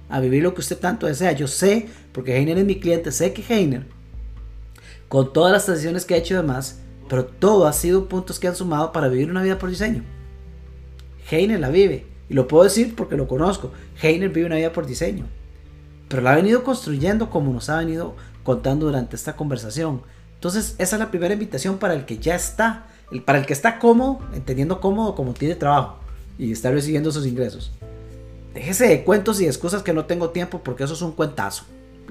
a 0.08 0.20
vivir 0.20 0.42
lo 0.42 0.54
que 0.54 0.60
usted 0.60 0.78
tanto 0.78 1.06
desea. 1.06 1.32
Yo 1.32 1.48
sé, 1.48 1.88
porque 2.12 2.36
Heiner 2.36 2.58
es 2.58 2.64
mi 2.66 2.78
cliente, 2.78 3.10
sé 3.10 3.32
que 3.32 3.42
Heiner, 3.42 3.86
con 5.08 5.32
todas 5.32 5.50
las 5.50 5.66
decisiones 5.66 6.04
que 6.04 6.14
ha 6.14 6.18
hecho 6.18 6.34
y 6.34 6.36
demás, 6.36 6.80
pero 7.08 7.24
todo 7.24 7.66
ha 7.66 7.72
sido 7.72 8.08
puntos 8.08 8.38
que 8.38 8.46
han 8.46 8.54
sumado 8.54 8.92
para 8.92 9.08
vivir 9.08 9.30
una 9.30 9.42
vida 9.42 9.58
por 9.58 9.70
diseño. 9.70 10.04
Heiner 11.30 11.58
la 11.58 11.70
vive. 11.70 12.06
Y 12.28 12.34
lo 12.34 12.46
puedo 12.46 12.62
decir 12.62 12.94
porque 12.94 13.16
lo 13.16 13.26
conozco. 13.26 13.72
Heiner 14.00 14.30
vive 14.30 14.46
una 14.46 14.56
vida 14.56 14.72
por 14.72 14.86
diseño. 14.86 15.26
Pero 16.08 16.22
la 16.22 16.32
ha 16.32 16.36
venido 16.36 16.62
construyendo 16.62 17.28
como 17.30 17.52
nos 17.52 17.68
ha 17.68 17.78
venido 17.78 18.14
contando 18.44 18.86
durante 18.86 19.16
esta 19.16 19.34
conversación. 19.34 20.02
Entonces, 20.34 20.76
esa 20.78 20.96
es 20.96 21.00
la 21.00 21.10
primera 21.10 21.34
invitación 21.34 21.78
para 21.78 21.94
el 21.94 22.04
que 22.06 22.18
ya 22.18 22.36
está, 22.36 22.86
para 23.18 23.40
el 23.40 23.46
que 23.46 23.52
está 23.52 23.80
cómodo, 23.80 24.20
entendiendo 24.32 24.80
cómodo 24.80 25.16
como 25.16 25.34
tiene 25.34 25.56
trabajo 25.56 25.96
y 26.38 26.52
está 26.52 26.70
recibiendo 26.70 27.10
sus 27.10 27.26
ingresos. 27.26 27.72
Déjese 28.54 28.86
de 28.86 29.02
cuentos 29.02 29.40
y 29.40 29.46
excusas 29.46 29.82
que 29.82 29.92
no 29.92 30.04
tengo 30.04 30.30
tiempo 30.30 30.60
porque 30.62 30.84
eso 30.84 30.94
es 30.94 31.02
un 31.02 31.12
cuentazo. 31.12 31.64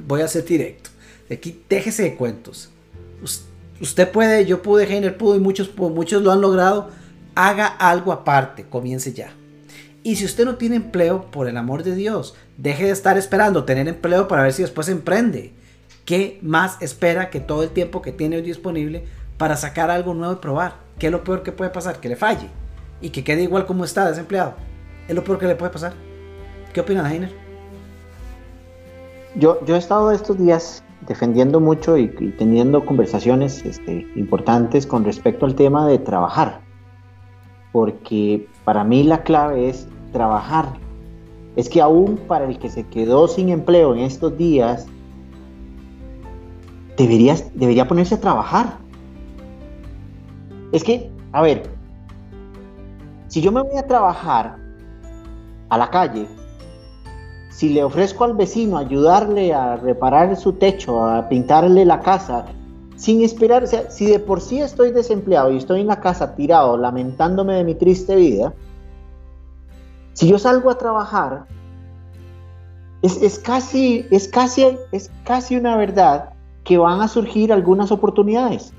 Voy 0.06 0.22
a 0.22 0.28
ser 0.28 0.44
directo. 0.44 0.90
Aquí 1.32 1.64
déjese 1.70 2.04
de 2.04 2.16
cuentos. 2.16 2.70
usted 3.80 4.12
puede, 4.12 4.46
yo 4.46 4.62
pude, 4.62 4.86
Heiner 4.86 5.18
pudo 5.18 5.36
y 5.36 5.40
muchos, 5.40 5.76
muchos 5.78 6.22
lo 6.22 6.32
han 6.32 6.42
logrado. 6.42 6.90
Haga 7.36 7.68
algo 7.68 8.12
aparte, 8.12 8.66
comience 8.66 9.14
ya. 9.14 9.34
Y 10.04 10.16
si 10.16 10.26
usted 10.26 10.46
no 10.46 10.56
tiene 10.56 10.78
empleo, 10.78 11.30
por 11.30 11.48
el 11.48 11.58
amor 11.58 11.84
de 11.84 11.96
Dios, 11.96 12.36
deje 12.58 12.86
de 12.86 12.92
estar 12.92 13.18
esperando 13.18 13.66
tener 13.66 13.88
empleo 13.88 14.28
para 14.28 14.44
ver 14.44 14.54
si 14.54 14.62
después 14.62 14.90
emprende. 14.90 15.54
¿Qué 16.06 16.40
más 16.42 16.78
espera 16.82 17.30
que 17.30 17.40
todo 17.40 17.64
el 17.64 17.70
tiempo 17.70 18.02
que 18.02 18.12
tiene 18.12 18.38
hoy 18.38 18.42
disponible 18.42 19.06
para 19.38 19.58
sacar 19.58 19.92
algo 19.92 20.14
nuevo 20.14 20.34
y 20.34 20.38
probar? 20.38 20.78
¿Qué 21.00 21.08
es 21.08 21.12
lo 21.12 21.24
peor 21.24 21.44
que 21.44 21.54
puede 21.54 21.72
pasar? 21.72 22.00
Que 22.00 22.10
le 22.10 22.16
falle 22.18 22.50
y 23.02 23.10
que 23.10 23.24
quede 23.24 23.44
igual 23.44 23.66
como 23.66 23.86
está, 23.86 24.10
desempleado. 24.10 24.54
Es 25.08 25.16
lo 25.16 25.24
peor 25.24 25.40
que 25.40 25.48
le 25.48 25.56
puede 25.56 25.72
pasar. 25.72 25.94
¿Qué 26.74 26.82
opina 26.82 27.12
Heiner? 27.12 27.32
Yo, 29.36 29.64
yo 29.66 29.76
he 29.76 29.78
estado 29.78 30.12
estos 30.12 30.38
días 30.38 30.84
defendiendo 31.08 31.60
mucho 31.60 31.98
y, 31.98 32.08
teniendo 32.38 32.86
conversaciones 32.86 33.66
este, 33.66 34.08
importantes 34.16 34.86
con 34.86 35.06
respecto 35.06 35.46
al 35.46 35.56
tema 35.56 35.88
de 35.88 36.00
trabajar. 36.00 36.60
Porque 37.72 38.48
para 38.66 38.84
mí 38.84 39.04
la 39.04 39.24
clave 39.24 39.70
es 39.70 39.88
trabajar. 40.12 40.74
Es 41.56 41.70
que 41.70 41.82
aún 41.82 42.18
para 42.28 42.46
el 42.46 42.60
que 42.60 42.70
se 42.70 42.86
quedó 42.88 43.28
sin 43.28 43.50
empleo 43.50 43.96
en 43.96 44.02
estos 44.02 44.38
días, 44.38 44.86
debería, 46.98 47.36
debería 47.54 47.88
ponerse 47.88 48.16
a 48.16 48.22
trabajar. 48.22 48.78
Es 50.72 50.84
que, 50.84 51.12
a 51.32 51.42
ver, 51.42 51.64
si 53.28 53.42
yo 53.42 53.52
me 53.52 53.62
voy 53.62 53.78
a 53.78 53.88
trabajar 53.88 54.58
a 55.70 55.78
la 55.78 55.90
calle, 55.90 56.28
si 57.50 57.70
le 57.70 57.84
ofrezco 57.84 58.24
al 58.24 58.36
vecino 58.36 58.78
ayudarle 58.78 59.54
a 59.54 59.76
reparar 59.76 60.36
su 60.38 60.54
techo, 60.54 61.04
a 61.04 61.28
pintarle 61.28 61.86
la 61.86 62.00
casa, 62.00 62.46
sin 62.96 63.24
esperar, 63.24 63.64
o 63.64 63.68
sea, 63.68 63.90
si 63.90 64.06
de 64.06 64.20
por 64.20 64.42
sí 64.42 64.60
estoy 64.60 64.92
desempleado 64.92 65.52
y 65.52 65.58
estoy 65.58 65.82
en 65.82 65.88
la 65.88 66.00
casa 66.00 66.36
tirado, 66.36 66.78
lamentándome 66.78 67.56
de 67.56 67.64
mi 67.64 67.76
triste 67.76 68.16
vida, 68.16 68.54
si 70.14 70.28
yo 70.28 70.38
salgo 70.38 70.70
a 70.70 70.78
trabajar, 70.78 71.46
es, 73.02 73.22
es, 73.22 73.40
casi, 73.40 74.06
es, 74.12 74.28
casi, 74.28 74.78
es 74.92 75.10
casi 75.24 75.56
una 75.56 75.78
verdad 75.78 76.34
que 76.64 76.78
van 76.78 77.02
a 77.02 77.08
surgir 77.08 77.54
algunas 77.54 77.92
oportunidades, 77.92 78.74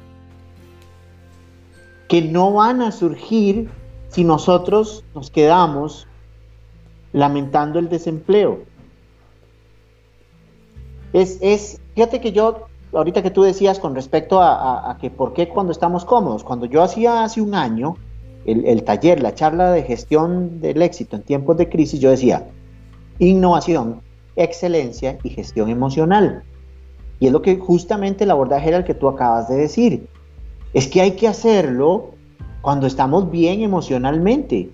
que 2.11 2.23
no 2.23 2.53
van 2.53 2.83
a 2.83 2.91
surgir 2.91 3.71
si 4.09 4.25
nosotros 4.25 5.05
nos 5.15 5.31
quedamos 5.31 6.09
lamentando 7.13 7.79
el 7.79 7.89
desempleo. 7.89 8.65
Es, 11.13 11.39
es, 11.41 11.81
fíjate 11.95 12.21
que 12.21 12.33
yo, 12.33 12.67
ahorita 12.93 13.23
que 13.23 13.31
tú 13.31 13.45
decías 13.45 13.79
con 13.79 13.95
respecto 13.95 14.41
a, 14.43 14.99
que 15.01 15.09
por 15.09 15.35
qué 15.35 15.49
cuando 15.49 15.71
estamos 15.71 16.05
cómodos, 16.05 16.43
cuando 16.43 16.67
yo 16.67 16.83
hacía 16.83 17.23
hace 17.23 17.41
un 17.41 17.55
año 17.55 17.95
el, 18.45 18.67
el 18.67 18.83
taller, 18.83 19.23
la 19.23 19.37
charla 19.37 19.71
de 19.71 19.85
gestión 19.85 20.61
del 20.61 20.83
éxito 20.83 21.15
en 21.15 21.23
tiempos 21.23 21.59
de 21.59 21.69
crisis, 21.69 22.01
yo 22.01 22.11
decía, 22.11 22.49
innovación, 23.21 24.03
excelencia 24.35 25.17
y 25.23 25.31
gestión 25.31 25.71
emocional. 25.71 26.43
Y 27.21 27.29
es 27.29 27.33
lo 27.33 27.41
que 27.41 27.57
justamente 27.57 28.25
el 28.25 28.33
abordaje 28.33 28.67
era 28.67 28.79
el 28.79 28.85
que 28.85 28.95
tú 28.95 29.09
acabas 29.09 29.49
de 29.49 29.55
decir. 29.55 30.09
Es 30.73 30.87
que 30.87 31.01
hay 31.01 31.13
que 31.13 31.29
hacerlo 31.29 32.11
cuando 32.63 32.87
estamos 32.87 33.31
bien 33.31 33.63
emocionalmente. 33.63 34.71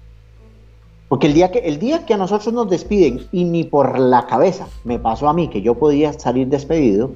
Porque 1.09 1.29
el 1.29 1.35
día, 1.35 1.51
que, 1.51 1.61
el 1.61 1.79
día 1.79 2.05
que 2.05 2.15
a 2.15 2.17
nosotros 2.17 2.53
nos 2.53 2.69
despiden 2.69 3.27
y 3.31 3.45
ni 3.45 3.65
por 3.65 3.99
la 3.99 4.27
cabeza 4.27 4.67
me 4.85 4.99
pasó 4.99 5.29
a 5.29 5.33
mí 5.33 5.49
que 5.49 5.63
yo 5.63 5.75
podía 5.77 6.13
salir 6.13 6.49
despedido, 6.49 7.13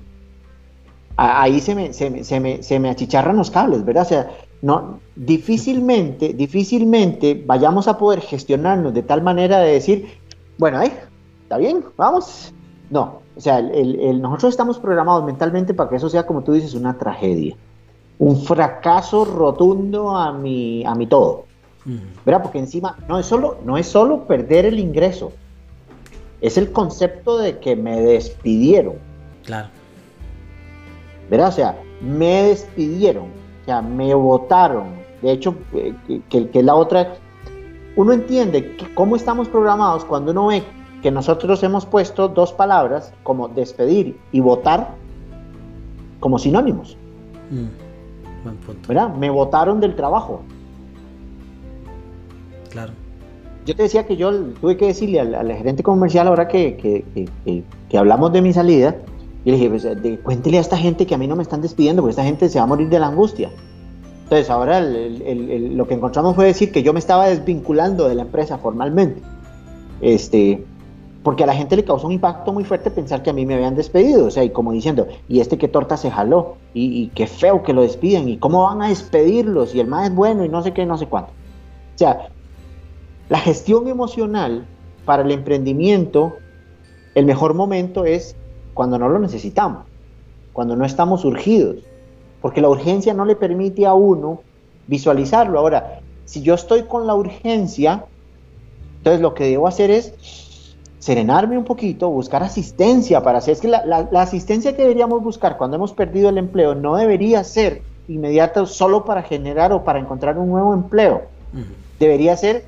ahí 1.16 1.60
se 1.60 1.74
me, 1.74 1.92
se, 1.92 2.10
me, 2.40 2.62
se 2.62 2.78
me 2.78 2.88
achicharran 2.88 3.36
los 3.36 3.50
cables, 3.50 3.84
¿verdad? 3.84 4.04
O 4.04 4.08
sea, 4.08 4.30
no, 4.62 5.00
difícilmente, 5.16 6.34
difícilmente 6.34 7.42
vayamos 7.46 7.88
a 7.88 7.98
poder 7.98 8.20
gestionarnos 8.20 8.94
de 8.94 9.02
tal 9.02 9.22
manera 9.22 9.58
de 9.58 9.72
decir, 9.72 10.06
bueno, 10.58 10.78
ahí, 10.78 10.92
está 11.42 11.58
bien, 11.58 11.84
vamos. 11.96 12.52
No, 12.90 13.20
o 13.36 13.40
sea, 13.40 13.58
el, 13.58 14.20
nosotros 14.20 14.52
estamos 14.52 14.78
programados 14.78 15.24
mentalmente 15.24 15.74
para 15.74 15.88
que 15.88 15.96
eso 15.96 16.08
sea, 16.08 16.26
como 16.26 16.42
tú 16.42 16.52
dices, 16.52 16.74
una 16.74 16.98
tragedia. 16.98 17.56
Un 18.20 18.42
fracaso 18.42 19.24
rotundo 19.24 20.16
a 20.16 20.32
mi, 20.32 20.84
a 20.84 20.94
mi 20.94 21.06
todo. 21.06 21.46
¿Verdad? 22.24 22.42
Porque 22.42 22.58
encima 22.58 22.96
no 23.08 23.18
es, 23.18 23.26
solo, 23.26 23.58
no 23.64 23.76
es 23.76 23.86
solo 23.86 24.26
perder 24.26 24.66
el 24.66 24.78
ingreso, 24.78 25.32
es 26.40 26.56
el 26.56 26.70
concepto 26.70 27.38
de 27.38 27.58
que 27.58 27.74
me 27.74 28.00
despidieron. 28.00 28.94
Claro. 29.44 29.68
¿Verdad? 31.30 31.48
O 31.48 31.52
sea, 31.52 31.78
me 32.00 32.44
despidieron, 32.44 33.24
o 33.24 33.64
sea, 33.64 33.82
me 33.82 34.14
votaron. 34.14 34.88
De 35.22 35.32
hecho, 35.32 35.54
eh, 35.74 35.94
que, 36.28 36.48
que, 36.48 36.62
la 36.62 36.74
otra... 36.74 37.14
Uno 37.96 38.12
entiende 38.12 38.76
cómo 38.94 39.16
estamos 39.16 39.48
programados 39.48 40.04
cuando 40.04 40.30
uno 40.30 40.46
ve 40.46 40.62
que 41.02 41.10
nosotros 41.10 41.62
hemos 41.62 41.86
puesto 41.86 42.28
dos 42.28 42.52
palabras 42.52 43.12
como 43.22 43.48
despedir 43.48 44.18
y 44.32 44.40
votar 44.40 44.94
como 46.20 46.38
sinónimos. 46.38 46.96
Mm, 47.50 47.66
buen 48.42 48.56
punto. 48.56 48.88
¿Verdad? 48.88 49.14
Me 49.14 49.30
votaron 49.30 49.80
del 49.80 49.94
trabajo. 49.96 50.42
Claro. 52.70 52.92
Yo 53.66 53.76
te 53.76 53.82
decía 53.82 54.06
que 54.06 54.16
yo 54.16 54.32
tuve 54.60 54.76
que 54.76 54.86
decirle 54.86 55.20
al, 55.20 55.52
gerente 55.52 55.82
comercial 55.82 56.28
ahora 56.28 56.48
que, 56.48 56.76
que, 56.76 57.62
que, 57.88 57.98
hablamos 57.98 58.32
de 58.32 58.42
mi 58.42 58.52
salida, 58.52 58.96
y 59.44 59.50
le 59.50 59.56
dije, 59.56 59.70
pues, 59.70 59.86
cuéntele 60.22 60.58
a 60.58 60.60
esta 60.60 60.76
gente 60.76 61.06
que 61.06 61.14
a 61.14 61.18
mí 61.18 61.26
no 61.26 61.36
me 61.36 61.42
están 61.42 61.60
despidiendo, 61.60 62.02
porque 62.02 62.12
esta 62.12 62.24
gente 62.24 62.48
se 62.48 62.58
va 62.58 62.64
a 62.64 62.68
morir 62.68 62.88
de 62.88 62.98
la 62.98 63.08
angustia. 63.08 63.50
Entonces 64.24 64.48
ahora 64.48 64.80
lo 64.80 65.88
que 65.88 65.94
encontramos 65.94 66.36
fue 66.36 66.46
decir 66.46 66.70
que 66.70 66.84
yo 66.84 66.92
me 66.92 67.00
estaba 67.00 67.28
desvinculando 67.28 68.08
de 68.08 68.14
la 68.14 68.22
empresa 68.22 68.58
formalmente. 68.58 69.20
Este, 70.00 70.64
porque 71.22 71.44
a 71.44 71.46
la 71.46 71.54
gente 71.54 71.76
le 71.76 71.84
causó 71.84 72.06
un 72.06 72.14
impacto 72.14 72.52
muy 72.52 72.64
fuerte 72.64 72.90
pensar 72.90 73.22
que 73.22 73.30
a 73.30 73.32
mí 73.32 73.44
me 73.44 73.54
habían 73.54 73.74
despedido, 73.74 74.26
o 74.26 74.30
sea, 74.30 74.42
y 74.42 74.50
como 74.50 74.72
diciendo, 74.72 75.06
y 75.28 75.40
este 75.40 75.58
que 75.58 75.68
torta 75.68 75.96
se 75.96 76.10
jaló, 76.10 76.56
y, 76.72 77.08
qué 77.08 77.26
feo 77.26 77.62
que 77.62 77.74
lo 77.74 77.82
despiden, 77.82 78.28
y 78.28 78.38
cómo 78.38 78.64
van 78.64 78.80
a 78.80 78.88
despedirlos, 78.88 79.74
y 79.74 79.80
el 79.80 79.86
más 79.86 80.08
es 80.08 80.14
bueno, 80.14 80.44
y 80.44 80.48
no 80.48 80.62
sé 80.62 80.72
qué, 80.72 80.86
no 80.86 80.96
sé 80.96 81.06
cuánto. 81.06 81.32
O 81.94 81.98
sea, 81.98 82.28
la 83.28 83.38
gestión 83.38 83.88
emocional 83.88 84.66
para 85.04 85.22
el 85.22 85.30
emprendimiento, 85.30 86.36
el 87.14 87.26
mejor 87.26 87.52
momento 87.52 88.06
es 88.06 88.34
cuando 88.72 88.98
no 88.98 89.08
lo 89.08 89.18
necesitamos, 89.18 89.84
cuando 90.54 90.74
no 90.74 90.86
estamos 90.86 91.24
urgidos, 91.26 91.76
porque 92.40 92.62
la 92.62 92.70
urgencia 92.70 93.12
no 93.12 93.26
le 93.26 93.36
permite 93.36 93.84
a 93.84 93.92
uno 93.92 94.40
visualizarlo. 94.86 95.58
Ahora, 95.58 96.00
si 96.24 96.40
yo 96.40 96.54
estoy 96.54 96.84
con 96.84 97.06
la 97.06 97.14
urgencia, 97.14 98.06
entonces 98.98 99.20
lo 99.20 99.34
que 99.34 99.44
debo 99.44 99.68
hacer 99.68 99.90
es 99.90 100.14
serenarme 101.00 101.56
un 101.58 101.64
poquito, 101.64 102.10
buscar 102.10 102.42
asistencia 102.42 103.22
para 103.22 103.38
hacer. 103.38 103.54
Es 103.54 103.60
que 103.60 103.68
la, 103.68 104.08
asistencia 104.16 104.76
que 104.76 104.82
deberíamos 104.82 105.22
buscar 105.22 105.56
cuando 105.56 105.76
hemos 105.76 105.92
perdido 105.92 106.28
el 106.28 106.38
empleo 106.38 106.74
no 106.74 106.94
debería 106.94 107.42
ser 107.42 107.82
inmediata 108.06 108.66
solo 108.66 109.04
para 109.04 109.22
generar 109.22 109.72
o 109.72 109.82
para 109.82 109.98
encontrar 109.98 110.38
un 110.38 110.50
nuevo 110.50 110.74
empleo. 110.74 111.22
Debería 111.98 112.36
ser 112.36 112.64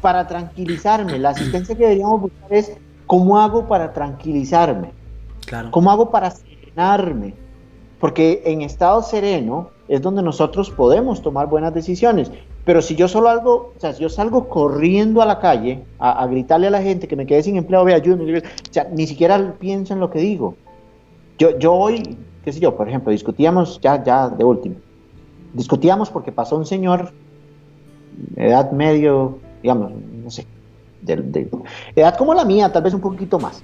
para 0.00 0.26
tranquilizarme. 0.26 1.18
La 1.18 1.30
asistencia 1.30 1.74
que 1.74 1.82
deberíamos 1.82 2.22
buscar 2.22 2.54
es 2.54 2.72
cómo 3.06 3.38
hago 3.40 3.66
para 3.66 3.92
tranquilizarme. 3.92 4.92
Claro. 5.44 5.70
¿Cómo 5.72 5.90
hago 5.90 6.10
para 6.10 6.30
serenarme? 6.30 7.34
Porque 7.98 8.42
en 8.46 8.62
estado 8.62 9.02
sereno 9.02 9.70
es 9.88 10.02
donde 10.02 10.22
nosotros 10.22 10.70
podemos 10.70 11.22
tomar 11.22 11.48
buenas 11.48 11.72
decisiones. 11.72 12.30
Pero 12.64 12.82
si 12.82 12.96
yo 12.96 13.06
solo 13.08 13.28
algo, 13.28 13.72
o 13.76 13.80
sea, 13.80 13.92
si 13.92 14.02
yo 14.02 14.08
salgo 14.08 14.48
corriendo 14.48 15.22
a 15.22 15.26
la 15.26 15.38
calle 15.38 15.84
a, 15.98 16.26
gritarle 16.26 16.66
a 16.66 16.70
la 16.70 16.82
gente 16.82 17.06
que 17.06 17.16
me 17.16 17.26
quedé 17.26 17.42
sin 17.42 17.56
empleo, 17.56 17.84
ve, 17.84 17.94
ayúdenme, 17.94 18.38
o 18.38 18.42
sea, 18.70 18.88
ni 18.92 19.06
siquiera 19.06 19.54
pienso 19.58 19.94
en 19.94 20.00
lo 20.00 20.10
que 20.10 20.18
digo. 20.18 20.56
Yo, 21.38 21.58
yo 21.58 21.72
hoy, 21.72 22.18
qué 22.44 22.52
sé 22.52 22.60
yo, 22.60 22.76
por 22.76 22.88
ejemplo, 22.88 23.12
discutíamos, 23.12 23.80
ya, 23.80 24.02
ya 24.02 24.28
de 24.28 24.42
último, 24.42 24.76
discutíamos 25.52 26.10
porque 26.10 26.32
pasó 26.32 26.56
un 26.56 26.66
señor, 26.66 27.12
edad 28.36 28.72
medio, 28.72 29.38
digamos, 29.62 29.92
no 30.24 30.30
sé, 30.30 30.46
de, 31.02 31.48
edad 31.94 32.16
como 32.16 32.34
la 32.34 32.44
mía, 32.44 32.72
tal 32.72 32.82
vez 32.82 32.94
un 32.94 33.00
poquito 33.00 33.38
más. 33.38 33.62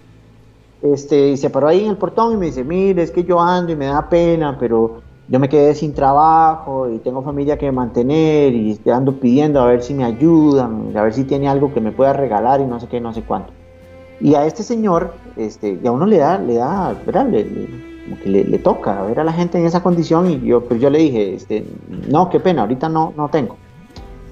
Este, 0.83 1.31
y 1.31 1.37
se 1.37 1.49
paró 1.49 1.69
ahí 1.69 1.85
en 1.85 1.91
el 1.91 1.97
portón 1.97 2.35
y 2.35 2.37
me 2.37 2.47
dice, 2.47 2.65
mire, 2.65 3.03
es 3.03 3.11
que 3.11 3.25
yo 3.25 3.41
ando 3.41 3.73
y 3.73 3.77
me 3.77 3.87
da 3.87 4.09
pena, 4.09 4.57
pero 4.59 5.03
yo 5.29 5.39
me 5.39 5.49
quedé 5.49 5.75
sin 5.75 5.95
trabajo 5.95 6.91
y 6.91 6.99
tengo 6.99 7.23
familia 7.23 7.57
que 7.57 7.71
mantener 7.73 8.55
y 8.55 8.79
ando 8.91 9.19
pidiendo 9.19 9.61
a 9.61 9.67
ver 9.67 9.83
si 9.83 9.95
me 9.95 10.05
ayudan, 10.05 10.97
a 10.97 11.03
ver 11.03 11.15
si 11.15 11.25
tiene 11.25 11.49
algo 11.49 11.73
que 11.73 11.81
me 11.81 11.93
pueda 11.93 12.13
regalar 12.13 12.61
y 12.61 12.67
no 12.67 12.81
sé 12.81 12.89
qué, 12.89 13.01
no 13.01 13.15
sé 13.15 13.23
cuánto. 13.23 13.53
Y 14.21 14.35
a 14.35 14.47
este 14.47 14.63
señor, 14.63 15.15
este, 15.37 15.79
y 15.83 15.87
a 15.87 15.93
uno 15.93 16.07
le 16.07 16.19
da, 16.19 16.39
le 16.39 16.55
da, 16.55 16.95
¿verdad? 17.07 17.27
Le, 17.29 17.45
le, 18.25 18.45
le, 18.45 18.59
toca 18.59 19.03
ver 19.03 19.21
a 19.21 19.25
la 19.25 19.33
gente 19.33 19.59
en 19.59 19.65
esa 19.67 19.83
condición 19.83 20.31
y 20.31 20.41
yo, 20.41 20.65
pues 20.65 20.81
yo 20.81 20.91
le 20.91 20.99
dije, 20.99 21.35
este, 21.35 21.65
no, 22.09 22.29
qué 22.29 22.41
pena, 22.41 22.63
ahorita 22.63 22.89
no, 22.89 23.13
no 23.17 23.29
tengo. 23.29 23.57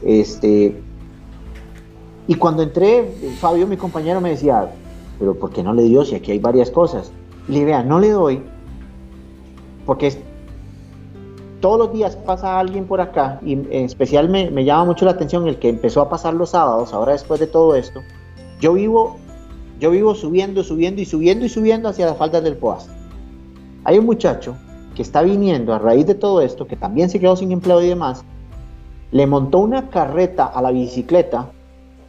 Este, 0.02 0.80
y 2.26 2.34
cuando 2.34 2.62
entré, 2.62 3.04
Fabio, 3.40 3.66
mi 3.66 3.76
compañero, 3.76 4.20
me 4.20 4.30
decía, 4.30 4.70
pero 5.18 5.34
¿por 5.34 5.50
qué 5.50 5.62
no 5.62 5.72
le 5.72 5.84
dio 5.84 6.04
si 6.04 6.14
aquí 6.14 6.32
hay 6.32 6.38
varias 6.38 6.70
cosas? 6.70 7.12
Le 7.48 7.64
dije, 7.64 7.84
no 7.84 7.98
le 7.98 8.10
doy 8.10 8.42
porque 9.90 10.06
todos 11.60 11.78
los 11.78 11.92
días 11.92 12.16
pasa 12.16 12.58
alguien 12.58 12.86
por 12.86 13.00
acá, 13.00 13.38
y 13.44 13.52
en 13.52 13.84
especial 13.84 14.28
me, 14.28 14.64
llama 14.64 14.86
mucho 14.86 15.04
la 15.04 15.12
atención 15.12 15.46
el 15.46 15.58
que 15.58 15.68
empezó 15.68 16.00
a 16.00 16.08
pasar 16.08 16.34
los 16.34 16.50
sábados, 16.50 16.92
ahora 16.92 17.12
después 17.12 17.38
de 17.38 17.46
todo 17.46 17.74
esto, 17.74 18.00
yo 18.60 18.72
vivo, 18.72 19.18
yo 19.78 19.90
vivo 19.90 20.14
subiendo, 20.14 20.64
subiendo 20.64 21.00
y 21.00 21.04
subiendo 21.04 21.44
y 21.44 21.48
subiendo 21.48 21.88
hacia 21.88 22.06
las 22.06 22.16
faldas 22.16 22.42
del 22.42 22.56
Poas. 22.56 22.88
Hay 23.84 23.98
un 23.98 24.06
muchacho 24.06 24.56
que 24.94 25.02
está 25.02 25.22
viniendo 25.22 25.72
a 25.74 25.78
raíz 25.78 26.06
de 26.06 26.14
todo 26.14 26.40
esto, 26.40 26.66
que 26.66 26.76
también 26.76 27.10
se 27.10 27.20
quedó 27.20 27.36
sin 27.36 27.52
empleo 27.52 27.82
y 27.82 27.88
demás, 27.88 28.24
le 29.12 29.26
montó 29.26 29.58
una 29.58 29.90
carreta 29.90 30.46
a 30.46 30.62
la 30.62 30.70
bicicleta 30.70 31.50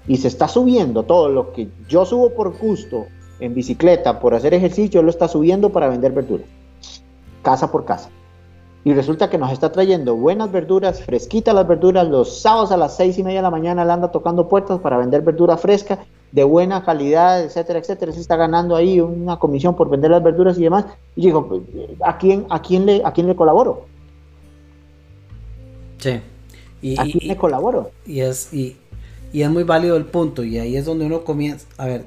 y 0.08 0.18
se 0.18 0.28
está 0.28 0.48
subiendo 0.48 1.04
todo 1.04 1.30
lo 1.30 1.52
que 1.52 1.70
yo 1.90 2.06
subo 2.06 2.32
por 2.32 2.58
gusto 2.58 3.06
en 3.40 3.54
bicicleta, 3.54 4.20
por 4.20 4.34
hacer 4.34 4.54
ejercicio, 4.54 5.02
lo 5.02 5.10
está 5.10 5.28
subiendo 5.28 5.72
para 5.72 5.90
vender 5.90 6.12
verduras, 6.12 6.48
casa 7.42 7.72
por 7.72 7.86
casa. 7.86 8.10
Y 8.84 8.94
resulta 8.94 9.30
que 9.30 9.38
nos 9.38 9.52
está 9.52 9.72
trayendo 9.72 10.16
buenas 10.16 10.52
verduras, 10.52 11.04
fresquitas 11.04 11.54
las 11.54 11.68
verduras, 11.68 12.08
los 12.08 12.42
sábados 12.42 12.72
a 12.72 12.78
las 12.78 12.98
seis 12.98 13.18
y 13.20 13.24
media 13.24 13.40
de 13.40 13.44
la 13.44 13.52
mañana 13.52 13.86
le 13.86 13.92
anda 13.92 14.12
tocando 14.12 14.50
puertas 14.50 14.80
para 14.80 14.98
vender 14.98 15.22
verdura 15.22 15.56
fresca, 15.56 16.00
de 16.32 16.44
buena 16.44 16.84
calidad, 16.84 17.44
etcétera, 17.44 17.78
etcétera. 17.78 18.12
Se 18.12 18.20
está 18.20 18.38
ganando 18.38 18.76
ahí 18.76 19.00
una 19.00 19.38
comisión 19.38 19.76
por 19.76 19.90
vender 19.90 20.10
las 20.10 20.24
verduras 20.24 20.58
y 20.58 20.64
demás. 20.64 20.86
Y 21.16 21.28
digo, 21.28 21.48
pues, 21.48 21.62
¿a 22.04 22.18
quién, 22.18 22.48
a 22.50 22.62
quién, 22.62 22.88
le, 22.88 23.02
a 23.06 23.12
quién 23.14 23.28
le 23.28 23.36
colaboro? 23.36 23.86
Sí. 26.00 26.20
Y, 26.82 27.00
¿A 27.00 27.04
quién 27.04 27.28
le 27.28 27.38
colaboro? 27.38 27.92
Y 28.08 28.22
es, 28.22 28.52
y, 28.52 28.78
y 29.32 29.44
es 29.44 29.50
muy 29.52 29.64
válido 29.64 29.96
el 29.96 30.06
punto. 30.06 30.44
Y 30.44 30.58
ahí 30.58 30.76
es 30.76 30.86
donde 30.86 31.06
uno 31.06 31.24
comienza. 31.24 31.68
A 31.78 31.86
ver, 31.86 32.06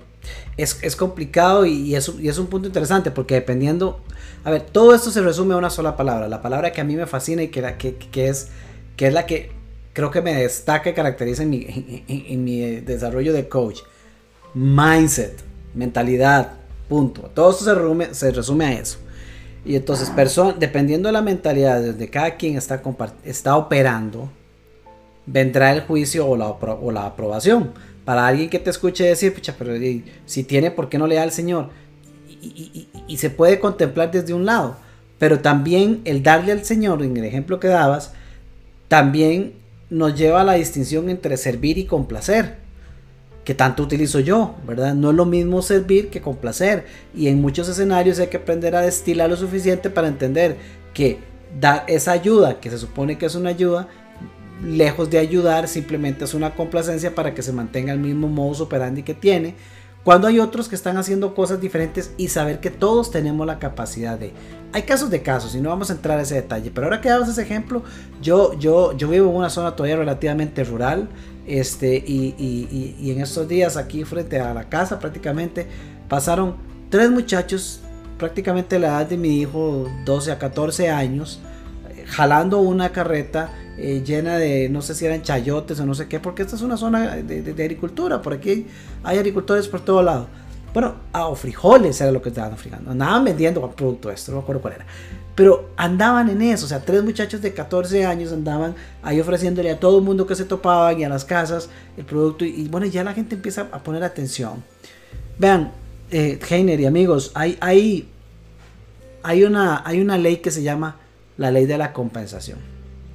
es, 0.57 0.83
es 0.83 0.97
complicado 0.97 1.67
y, 1.67 1.95
es, 1.95 2.11
y 2.19 2.29
es 2.29 2.39
un 2.39 2.47
punto 2.47 2.67
interesante 2.67 3.11
porque 3.11 3.35
dependiendo 3.35 4.01
a 4.45 4.51
ver, 4.51 4.62
todo 4.62 4.95
esto 4.95 5.11
se 5.11 5.23
resume 5.23 5.55
a 5.55 5.57
una 5.57 5.71
sola 5.71 5.97
palabra, 5.97 6.29
la 6.29 6.43
palabra 6.43 6.71
que 6.71 6.83
a 6.83 6.85
mí 6.85 6.97
me 6.97 7.07
fascina 7.07 7.43
y 7.43 7.49
que, 7.49 7.62
que, 8.12 8.29
es, 8.29 8.49
que 8.95 9.07
es 9.07 9.12
la 9.12 9.25
que 9.25 9.51
creo 9.95 10.11
que 10.11 10.21
me 10.21 10.35
destaca 10.35 10.91
y 10.91 10.93
caracteriza 10.93 11.45
en 11.45 11.51
mi, 11.51 12.05
en, 12.07 12.45
mi 12.45 12.61
desarrollo 12.81 13.33
de 13.33 13.49
coach. 13.49 13.81
Mindset, 14.53 15.43
mentalidad, 15.75 16.53
punto. 16.91 17.31
Todo 17.35 17.53
esto 17.53 17.65
se 17.65 17.75
resume, 17.75 18.15
se 18.15 18.31
resume 18.33 18.65
a 18.66 18.73
eso. 18.75 18.99
Y 19.65 19.77
entonces, 19.77 20.12
dependiendo 20.59 21.09
de 21.09 21.15
la 21.15 21.23
mentalidad 21.23 21.81
de 21.81 22.11
cada 22.11 22.37
quien 22.37 22.59
está, 22.59 22.83
está 23.25 23.57
operando, 23.57 24.29
vendrá 25.25 25.73
el 25.73 25.81
juicio 25.81 26.27
o 26.27 26.37
la, 26.37 26.49
o 26.49 26.91
la 26.91 27.07
aprobación. 27.07 27.73
Para 28.05 28.27
alguien 28.27 28.51
que 28.51 28.59
te 28.59 28.69
escuche 28.69 29.05
decir, 29.05 29.33
pucha, 29.33 29.55
pero 29.59 29.73
si 30.27 30.45
tiene, 30.45 30.71
¿por 30.71 30.91
qué 30.91 30.99
no 30.99 31.07
le 31.07 31.15
da 31.15 31.23
al 31.23 31.33
Señor? 31.33 31.71
Y, 33.07 33.16
se 33.16 33.31
puede 33.31 33.59
contemplar 33.59 34.11
desde 34.11 34.35
un 34.35 34.47
lado. 34.47 34.77
Pero 35.19 35.41
también 35.41 36.01
el 36.05 36.23
darle 36.23 36.53
al 36.53 36.65
Señor, 36.65 37.03
en 37.03 37.16
el 37.16 37.25
ejemplo 37.25 37.61
que 37.61 37.69
dabas, 37.69 38.12
también 38.89 39.55
nos 39.91 40.16
lleva 40.16 40.41
a 40.41 40.45
la 40.45 40.55
distinción 40.55 41.09
entre 41.09 41.37
servir 41.37 41.79
y 41.79 41.85
complacer, 41.85 42.57
que 43.45 43.55
tanto 43.55 43.83
utilizo 43.83 44.21
yo, 44.21 44.57
¿verdad? 44.66 44.95
No 44.95 45.11
es 45.11 45.16
lo 45.16 45.25
mismo 45.25 45.62
servir 45.62 46.11
que 46.11 46.21
complacer. 46.21 46.87
Y 47.15 47.29
en 47.29 47.41
muchos 47.41 47.69
escenarios 47.69 48.19
hay 48.19 48.27
que 48.29 48.39
aprender 48.39 48.75
a 48.75 48.81
destilar 48.81 49.31
lo 49.31 49.37
suficiente 49.37 49.91
para 49.91 50.09
entender 50.09 50.57
que 50.93 51.19
dar 51.61 51.85
esa 51.87 52.12
ayuda, 52.12 52.61
que 52.61 52.71
se 52.71 52.79
supone 52.79 53.16
que 53.19 53.27
es 53.27 53.35
una 53.35 53.51
ayuda, 53.51 53.89
lejos 54.65 55.11
de 55.11 55.19
ayudar, 55.19 55.69
simplemente 55.69 56.25
es 56.25 56.35
una 56.35 56.55
complacencia 56.55 57.15
para 57.15 57.35
que 57.35 57.43
se 57.43 57.53
mantenga 57.53 57.93
el 57.93 57.99
mismo 57.99 58.29
modus 58.29 58.61
operandi 58.61 59.03
que 59.03 59.15
tiene 59.15 59.55
cuando 60.05 60.28
hay 60.28 60.39
otros 60.39 60.68
que 60.68 60.74
están 60.74 60.98
haciendo 60.98 61.35
cosas 61.35 61.60
diferentes 61.60 62.12
y 62.18 62.28
saber 62.28 62.60
que 62.60 62.70
todos 62.70 63.10
tenemos 63.10 63.47
la 63.47 63.59
capacidad 63.59 64.18
de... 64.18 64.35
Hay 64.72 64.82
casos 64.82 65.09
de 65.09 65.22
casos 65.22 65.55
y 65.55 65.60
no 65.60 65.70
vamos 65.70 65.90
a 65.90 65.94
entrar 65.94 66.18
a 66.18 66.22
ese 66.22 66.35
detalle, 66.35 66.70
pero 66.70 66.86
ahora 66.86 67.01
que 67.01 67.09
damos 67.09 67.28
ese 67.28 67.43
ejemplo, 67.43 67.82
yo, 68.20 68.59
yo, 68.59 68.94
yo 68.97 69.09
vivo 69.09 69.31
en 69.31 69.36
una 69.36 69.48
zona 69.48 69.74
todavía 69.74 69.97
relativamente 69.97 70.62
rural 70.62 71.09
este, 71.47 71.97
y, 71.97 72.35
y, 72.39 72.97
y, 73.01 73.10
en 73.12 73.20
estos 73.20 73.48
días 73.48 73.76
aquí 73.76 74.05
frente 74.05 74.40
a 74.40 74.52
la 74.52 74.68
casa 74.68 74.98
prácticamente 74.98 75.66
pasaron 76.09 76.56
tres 76.90 77.10
muchachos 77.10 77.81
prácticamente 78.18 78.78
la 78.78 78.89
edad 78.89 79.06
de 79.06 79.16
mi 79.16 79.40
hijo, 79.40 79.89
12 80.05 80.32
a 80.32 80.39
14 80.39 80.90
años, 80.90 81.40
jalando 82.06 82.60
una 82.60 82.90
carreta 82.93 83.51
eh, 83.77 84.03
llena 84.05 84.39
de, 84.39 84.69
no 84.69 84.83
sé 84.83 84.95
si 84.95 85.05
eran 85.05 85.23
chayotes 85.23 85.81
o 85.81 85.87
no 85.87 85.95
sé 85.95 86.09
qué, 86.09 86.21
porque 86.21 86.43
esta 86.43 86.57
es 86.57 86.63
una 86.63 86.77
zona 86.77 87.17
de, 87.17 87.51
agricultura, 87.51 88.23
por 88.23 88.33
aquí 88.35 88.67
hay 89.03 89.19
agricultores 89.19 89.69
por 89.69 89.81
todo 89.81 90.03
lado. 90.03 90.29
Bueno, 90.73 90.97
ah, 91.13 91.29
o 91.29 91.37
frijoles 91.37 92.01
era 92.01 92.11
lo 92.11 92.21
que 92.21 92.31
estaban 92.31 92.57
frijando, 92.57 92.91
andaban 92.91 93.25
vendiendo 93.25 93.61
producto 93.71 94.11
esto, 94.11 94.33
no 94.33 94.39
me 94.39 94.43
acuerdo 94.43 94.61
cuál 94.61 94.75
era. 94.75 94.87
Pero 95.35 95.71
andaban 95.77 96.29
en 96.31 96.43
eso, 96.43 96.67
o 96.67 96.69
sea, 96.69 96.81
tres 96.81 97.03
muchachos 97.03 97.43
de 97.43 97.53
14 97.53 98.07
años 98.07 98.33
andaban 98.33 98.75
ahí 99.03 99.21
ofreciéndole 99.21 99.71
a 99.71 99.81
todo 99.81 99.99
el 99.99 100.05
mundo 100.05 100.27
que 100.27 100.37
se 100.37 100.45
topaban 100.45 101.01
y 101.01 101.05
a 101.05 101.09
las 101.09 101.25
casas 101.25 101.69
el 101.97 102.05
producto. 102.05 102.45
Y, 102.45 102.69
bueno, 102.69 102.87
ya 102.87 103.03
la 103.03 103.15
gente 103.15 103.35
empieza 103.35 103.69
a 103.73 103.83
poner 103.83 104.05
atención. 104.05 104.63
Vean, 105.39 105.73
eh, 106.11 106.39
Heiner 106.49 106.79
y 106.79 106.87
amigos, 106.87 107.33
hay, 107.35 107.59
hay, 107.61 108.09
hay, 109.25 109.43
una, 109.43 109.83
hay 109.85 110.01
una 110.01 110.19
ley 110.19 110.37
que 110.37 110.53
se 110.53 110.63
llama 110.63 110.99
la 111.37 111.51
ley 111.51 111.67
de 111.67 111.79
la 111.79 111.93
compensación. 111.93 112.59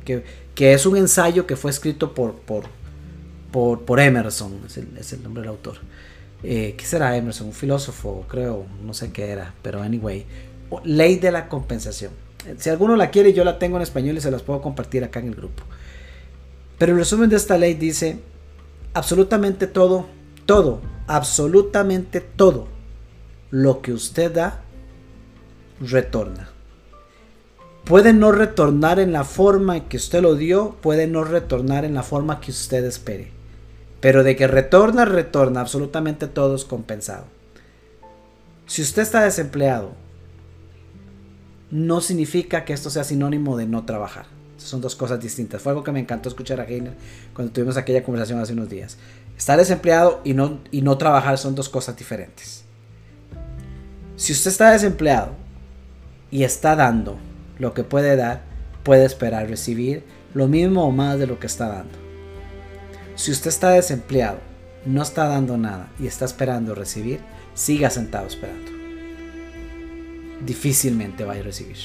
Que, 0.04 0.24
que 0.60 0.74
es 0.74 0.86
un 0.86 0.98
ensayo 0.98 1.48
que 1.48 1.56
fue 1.56 1.72
escrito 1.72 2.14
por, 2.14 2.34
por, 2.34 2.66
por, 3.80 4.00
Emerson, 4.02 4.60
es 4.68 5.14
el, 5.14 5.24
nombre 5.24 5.40
del 5.42 5.52
autor. 5.52 5.78
Eh, 6.44 6.76
¿Qué 6.78 6.84
será 6.84 7.16
Emerson? 7.16 7.48
Un 7.48 7.54
filósofo, 7.54 8.26
creo, 8.28 8.66
no 8.84 8.94
sé 8.94 9.14
qué 9.14 9.30
era, 9.30 9.54
pero 9.62 9.82
anyway. 9.82 10.26
Ley 10.84 11.16
de 11.16 11.32
la 11.32 11.48
compensación. 11.48 12.12
Si 12.58 12.70
alguno 12.70 12.98
la 12.98 13.10
quiere, 13.10 13.32
yo 13.32 13.46
la 13.46 13.58
tengo 13.58 13.78
en 13.78 13.84
español 13.84 14.18
y 14.18 14.20
se 14.20 14.32
las 14.32 14.42
puedo 14.42 14.62
compartir 14.62 15.02
acá 15.02 15.22
en 15.22 15.28
el 15.28 15.36
grupo. 15.36 15.64
Pero 16.78 16.92
el 16.92 16.98
resumen 16.98 17.30
de 17.30 17.38
esta 17.38 17.58
ley 17.58 17.76
dice, 17.76 18.20
absolutamente 18.94 19.66
todo, 19.66 20.08
todo, 20.46 20.82
absolutamente 21.08 22.20
todo 22.20 22.68
lo 23.50 23.82
que 23.82 23.94
usted 23.94 24.34
da, 24.34 24.60
retorna. 25.80 26.50
Puede 27.90 28.14
no 28.14 28.32
retornar 28.32 29.00
en 29.00 29.12
la 29.12 29.24
forma 29.24 29.90
que 29.90 29.98
usted 29.98 30.22
lo 30.22 30.36
dio, 30.36 30.76
puede 30.80 31.08
no 31.08 31.24
retornar 31.24 31.86
en 31.86 31.96
la 31.96 32.04
forma 32.04 32.40
que 32.40 32.52
usted 32.52 32.86
espere. 32.86 33.32
Pero 34.00 34.24
de 34.24 34.36
que 34.36 34.46
retorna, 34.46 35.06
retorna, 35.06 35.62
absolutamente 35.62 36.28
todo 36.28 36.56
es 36.56 36.66
compensado. 36.66 37.26
Si 38.68 38.84
usted 38.84 39.02
está 39.02 39.24
desempleado, 39.24 39.94
no 41.72 42.00
significa 42.00 42.64
que 42.64 42.74
esto 42.74 42.92
sea 42.92 43.04
sinónimo 43.04 43.58
de 43.58 43.66
no 43.66 43.86
trabajar. 43.86 44.28
Son 44.58 44.82
dos 44.82 44.96
cosas 44.96 45.20
distintas. 45.20 45.60
Fue 45.60 45.72
algo 45.72 45.84
que 45.84 45.92
me 45.92 46.00
encantó 46.00 46.30
escuchar 46.30 46.60
a 46.60 46.66
Heiner 46.66 46.94
cuando 47.34 47.52
tuvimos 47.52 47.76
aquella 47.76 48.04
conversación 48.04 48.40
hace 48.40 48.54
unos 48.54 48.70
días. 48.70 49.00
Estar 49.36 49.58
desempleado 49.58 50.22
y 50.24 50.36
no, 50.36 50.60
y 50.70 50.84
no 50.84 51.00
trabajar 51.00 51.40
son 51.40 51.56
dos 51.56 51.70
cosas 51.70 51.98
diferentes. 51.98 52.66
Si 54.16 54.32
usted 54.32 54.52
está 54.52 54.70
desempleado 54.70 55.32
y 56.30 56.44
está 56.44 56.76
dando 56.76 57.18
lo 57.60 57.74
que 57.74 57.84
puede 57.84 58.16
dar, 58.16 58.42
puede 58.84 59.06
esperar 59.06 59.48
recibir 59.48 60.04
lo 60.34 60.48
mismo 60.48 60.86
o 60.86 60.92
más 60.92 61.20
de 61.20 61.28
lo 61.28 61.40
que 61.40 61.48
está 61.48 61.68
dando. 61.68 61.98
Si 63.16 63.32
usted 63.32 63.50
está 63.50 63.72
desempleado, 63.72 64.40
no 64.86 65.02
está 65.02 65.28
dando 65.28 65.58
nada 65.58 65.92
y 66.00 66.08
está 66.08 66.26
esperando 66.26 66.74
recibir, 66.74 67.20
siga 67.54 67.90
sentado 67.90 68.28
esperando. 68.28 68.72
Difícilmente 70.46 71.26
va 71.26 71.34
a 71.34 71.42
recibir. 71.42 71.78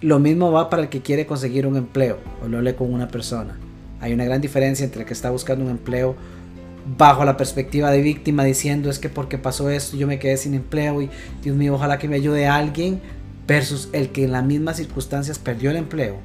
Lo 0.00 0.18
mismo 0.18 0.50
va 0.52 0.70
para 0.70 0.82
el 0.82 0.88
que 0.88 1.02
quiere 1.02 1.26
conseguir 1.26 1.66
un 1.66 1.76
empleo 1.76 2.18
o 2.42 2.48
lo 2.48 2.62
lee 2.62 2.74
con 2.74 2.92
una 2.92 3.08
persona. 3.08 3.58
Hay 4.00 4.14
una 4.14 4.24
gran 4.24 4.40
diferencia 4.40 4.84
entre 4.84 5.02
el 5.02 5.06
que 5.06 5.12
está 5.12 5.30
buscando 5.30 5.64
un 5.64 5.70
empleo 5.70 6.16
bajo 6.96 7.24
la 7.24 7.36
perspectiva 7.36 7.90
de 7.90 8.00
víctima 8.00 8.44
diciendo 8.44 8.88
es 8.88 8.98
que 8.98 9.10
porque 9.10 9.36
pasó 9.36 9.68
esto 9.68 9.96
yo 9.96 10.06
me 10.06 10.18
quedé 10.18 10.38
sin 10.38 10.54
empleo 10.54 11.02
y 11.02 11.10
Dios 11.42 11.54
mío 11.54 11.74
ojalá 11.74 11.98
que 11.98 12.08
me 12.08 12.16
ayude 12.16 12.46
alguien 12.46 13.02
versus 13.48 13.88
el 13.92 14.10
que 14.10 14.24
en 14.24 14.32
las 14.32 14.44
mismas 14.44 14.76
circunstancias 14.76 15.38
perdió 15.38 15.70
el 15.70 15.76
empleo, 15.78 16.16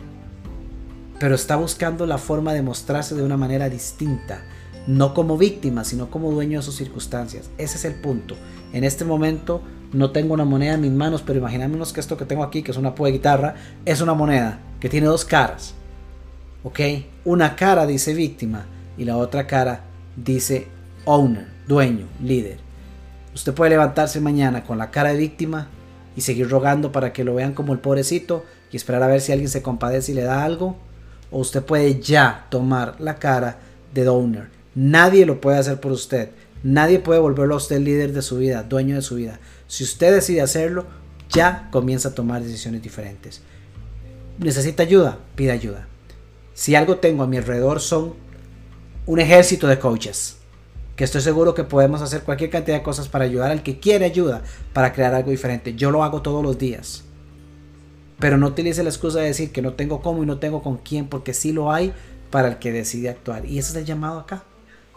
pero 1.20 1.36
está 1.36 1.56
buscando 1.56 2.06
la 2.06 2.18
forma 2.18 2.54
de 2.54 2.62
mostrarse 2.62 3.16
de 3.16 3.24
una 3.24 3.38
manera 3.38 3.70
distinta, 3.70 4.44
no 4.88 5.14
como 5.14 5.38
víctima, 5.38 5.86
sino 5.86 6.12
como 6.12 6.32
dueño 6.32 6.60
de 6.60 6.66
sus 6.66 6.76
circunstancias. 6.76 7.50
Ese 7.58 7.78
es 7.78 7.86
el 7.86 7.96
punto. 7.96 8.36
En 8.74 8.84
este 8.84 9.06
momento 9.06 9.62
no 9.94 10.12
tengo 10.12 10.34
una 10.34 10.44
moneda 10.44 10.74
en 10.74 10.82
mis 10.82 10.92
manos, 10.92 11.22
pero 11.22 11.40
imaginémonos 11.40 11.94
que 11.94 12.02
esto 12.02 12.18
que 12.18 12.26
tengo 12.26 12.44
aquí, 12.44 12.62
que 12.62 12.72
es 12.72 12.78
una 12.78 12.92
de 12.92 13.12
guitarra, 13.12 13.56
es 13.86 14.02
una 14.02 14.14
moneda 14.14 14.60
que 14.82 14.90
tiene 14.90 15.08
dos 15.08 15.24
caras. 15.24 15.76
¿Ok? 16.64 16.80
Una 17.24 17.56
cara 17.56 17.86
dice 17.86 18.14
víctima 18.14 18.66
y 18.98 19.06
la 19.06 19.16
otra 19.16 19.48
cara 19.48 19.86
dice 20.18 20.68
owner, 21.06 21.48
dueño, 21.70 22.06
líder. 22.22 22.58
Usted 23.34 23.54
puede 23.54 23.72
levantarse 23.72 24.20
mañana 24.20 24.66
con 24.66 24.78
la 24.78 24.92
cara 24.92 25.14
de 25.14 25.18
víctima 25.20 25.70
y 26.16 26.22
seguir 26.22 26.50
rogando 26.50 26.92
para 26.92 27.14
que 27.14 27.24
lo 27.24 27.36
vean 27.36 27.54
como 27.54 27.74
el 27.74 27.80
pobrecito 27.80 28.46
y 28.72 28.78
esperar 28.78 29.04
a 29.04 29.08
ver 29.08 29.22
si 29.22 29.32
alguien 29.32 29.50
se 29.50 29.62
compadece 29.62 30.12
y 30.12 30.16
le 30.16 30.24
da 30.24 30.44
algo. 30.44 30.78
O 31.32 31.40
usted 31.40 31.64
puede 31.64 32.00
ya 32.00 32.48
tomar 32.50 32.96
la 33.00 33.16
cara 33.16 33.58
de 33.94 34.04
Downer. 34.04 34.50
Nadie 34.76 35.26
lo 35.26 35.42
puede 35.42 35.58
hacer 35.58 35.80
por 35.80 35.92
usted. 35.92 36.30
Nadie 36.64 37.00
puede 37.00 37.20
volverlo 37.20 37.56
a 37.56 37.58
usted 37.58 37.80
líder 37.80 38.14
de 38.14 38.22
su 38.22 38.38
vida, 38.38 38.64
dueño 38.64 38.96
de 38.96 39.02
su 39.02 39.16
vida. 39.16 39.40
Si 39.68 39.84
usted 39.84 40.14
decide 40.14 40.42
hacerlo, 40.42 40.86
ya 41.30 41.68
comienza 41.72 42.10
a 42.10 42.16
tomar 42.16 42.42
decisiones 42.42 42.82
diferentes. 42.82 43.42
necesita 44.40 44.84
ayuda, 44.84 45.20
pide 45.36 45.52
ayuda. 45.52 45.88
Si 46.54 46.76
algo 46.76 46.98
tengo 46.98 47.24
a 47.24 47.28
mi 47.28 47.38
alrededor 47.38 47.82
son 47.82 48.14
un 49.06 49.20
ejército 49.20 49.68
de 49.68 49.80
coaches, 49.80 50.38
que 50.96 51.04
estoy 51.04 51.22
seguro 51.22 51.54
que 51.54 51.64
podemos 51.64 52.02
hacer 52.02 52.22
cualquier 52.24 52.50
cantidad 52.50 52.78
de 52.78 52.84
cosas 52.84 53.08
para 53.08 53.26
ayudar 53.26 53.52
al 53.52 53.64
que 53.64 53.80
quiere 53.80 54.06
ayuda, 54.06 54.44
para 54.74 54.94
crear 54.94 55.14
algo 55.14 55.32
diferente. 55.32 55.74
Yo 55.76 55.92
lo 55.92 56.04
hago 56.04 56.22
todos 56.22 56.44
los 56.44 56.58
días. 56.58 57.04
Pero 58.20 58.38
no 58.38 58.48
utilice 58.48 58.84
la 58.84 58.90
excusa 58.90 59.20
de 59.20 59.26
decir 59.26 59.52
que 59.52 59.62
no 59.62 59.74
tengo 59.74 60.02
cómo 60.02 60.24
y 60.24 60.26
no 60.26 60.38
tengo 60.38 60.62
con 60.62 60.78
quién, 60.78 61.08
porque 61.08 61.34
sí 61.34 61.52
lo 61.52 61.72
hay 61.72 61.94
para 62.30 62.48
el 62.48 62.58
que 62.58 62.72
decide 62.72 63.10
actuar. 63.10 63.46
Y 63.46 63.58
ese 63.58 63.72
es 63.72 63.76
el 63.76 63.86
llamado 63.86 64.20
acá. 64.20 64.44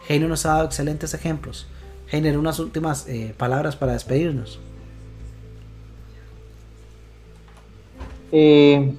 Heiner 0.07 0.29
nos 0.29 0.45
ha 0.45 0.53
dado 0.53 0.65
excelentes 0.65 1.13
ejemplos. 1.13 1.67
Heiner, 2.11 2.37
unas 2.37 2.59
últimas 2.59 3.07
eh, 3.07 3.33
palabras 3.37 3.75
para 3.75 3.93
despedirnos. 3.93 4.59
Eh, 8.31 8.95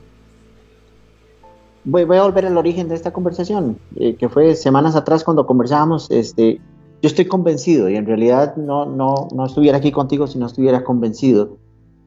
voy, 1.84 2.02
a 2.02 2.22
volver 2.22 2.46
al 2.46 2.56
origen 2.56 2.88
de 2.88 2.94
esta 2.94 3.12
conversación, 3.12 3.78
eh, 3.96 4.16
que 4.16 4.28
fue 4.28 4.54
semanas 4.54 4.96
atrás 4.96 5.24
cuando 5.24 5.46
conversábamos. 5.46 6.10
Este, 6.10 6.60
yo 7.00 7.06
estoy 7.06 7.26
convencido, 7.26 7.88
y 7.88 7.96
en 7.96 8.06
realidad 8.06 8.56
no, 8.56 8.86
no, 8.86 9.28
no 9.32 9.46
estuviera 9.46 9.78
aquí 9.78 9.92
contigo 9.92 10.26
si 10.26 10.38
no 10.38 10.46
estuviera 10.46 10.82
convencido, 10.82 11.58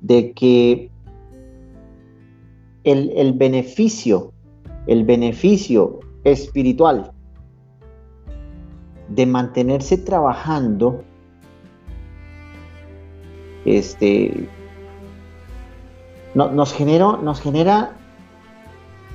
de 0.02 0.34
que 0.34 0.90
el, 2.84 3.12
el 3.16 3.34
beneficio, 3.34 4.34
el 4.88 5.06
beneficio 5.06 6.00
espiritual 6.24 7.12
de 9.08 9.26
mantenerse 9.26 9.98
trabajando, 9.98 11.04
este, 13.66 14.50
nos, 16.34 16.52
nos 16.54 16.74
genera 16.74 17.92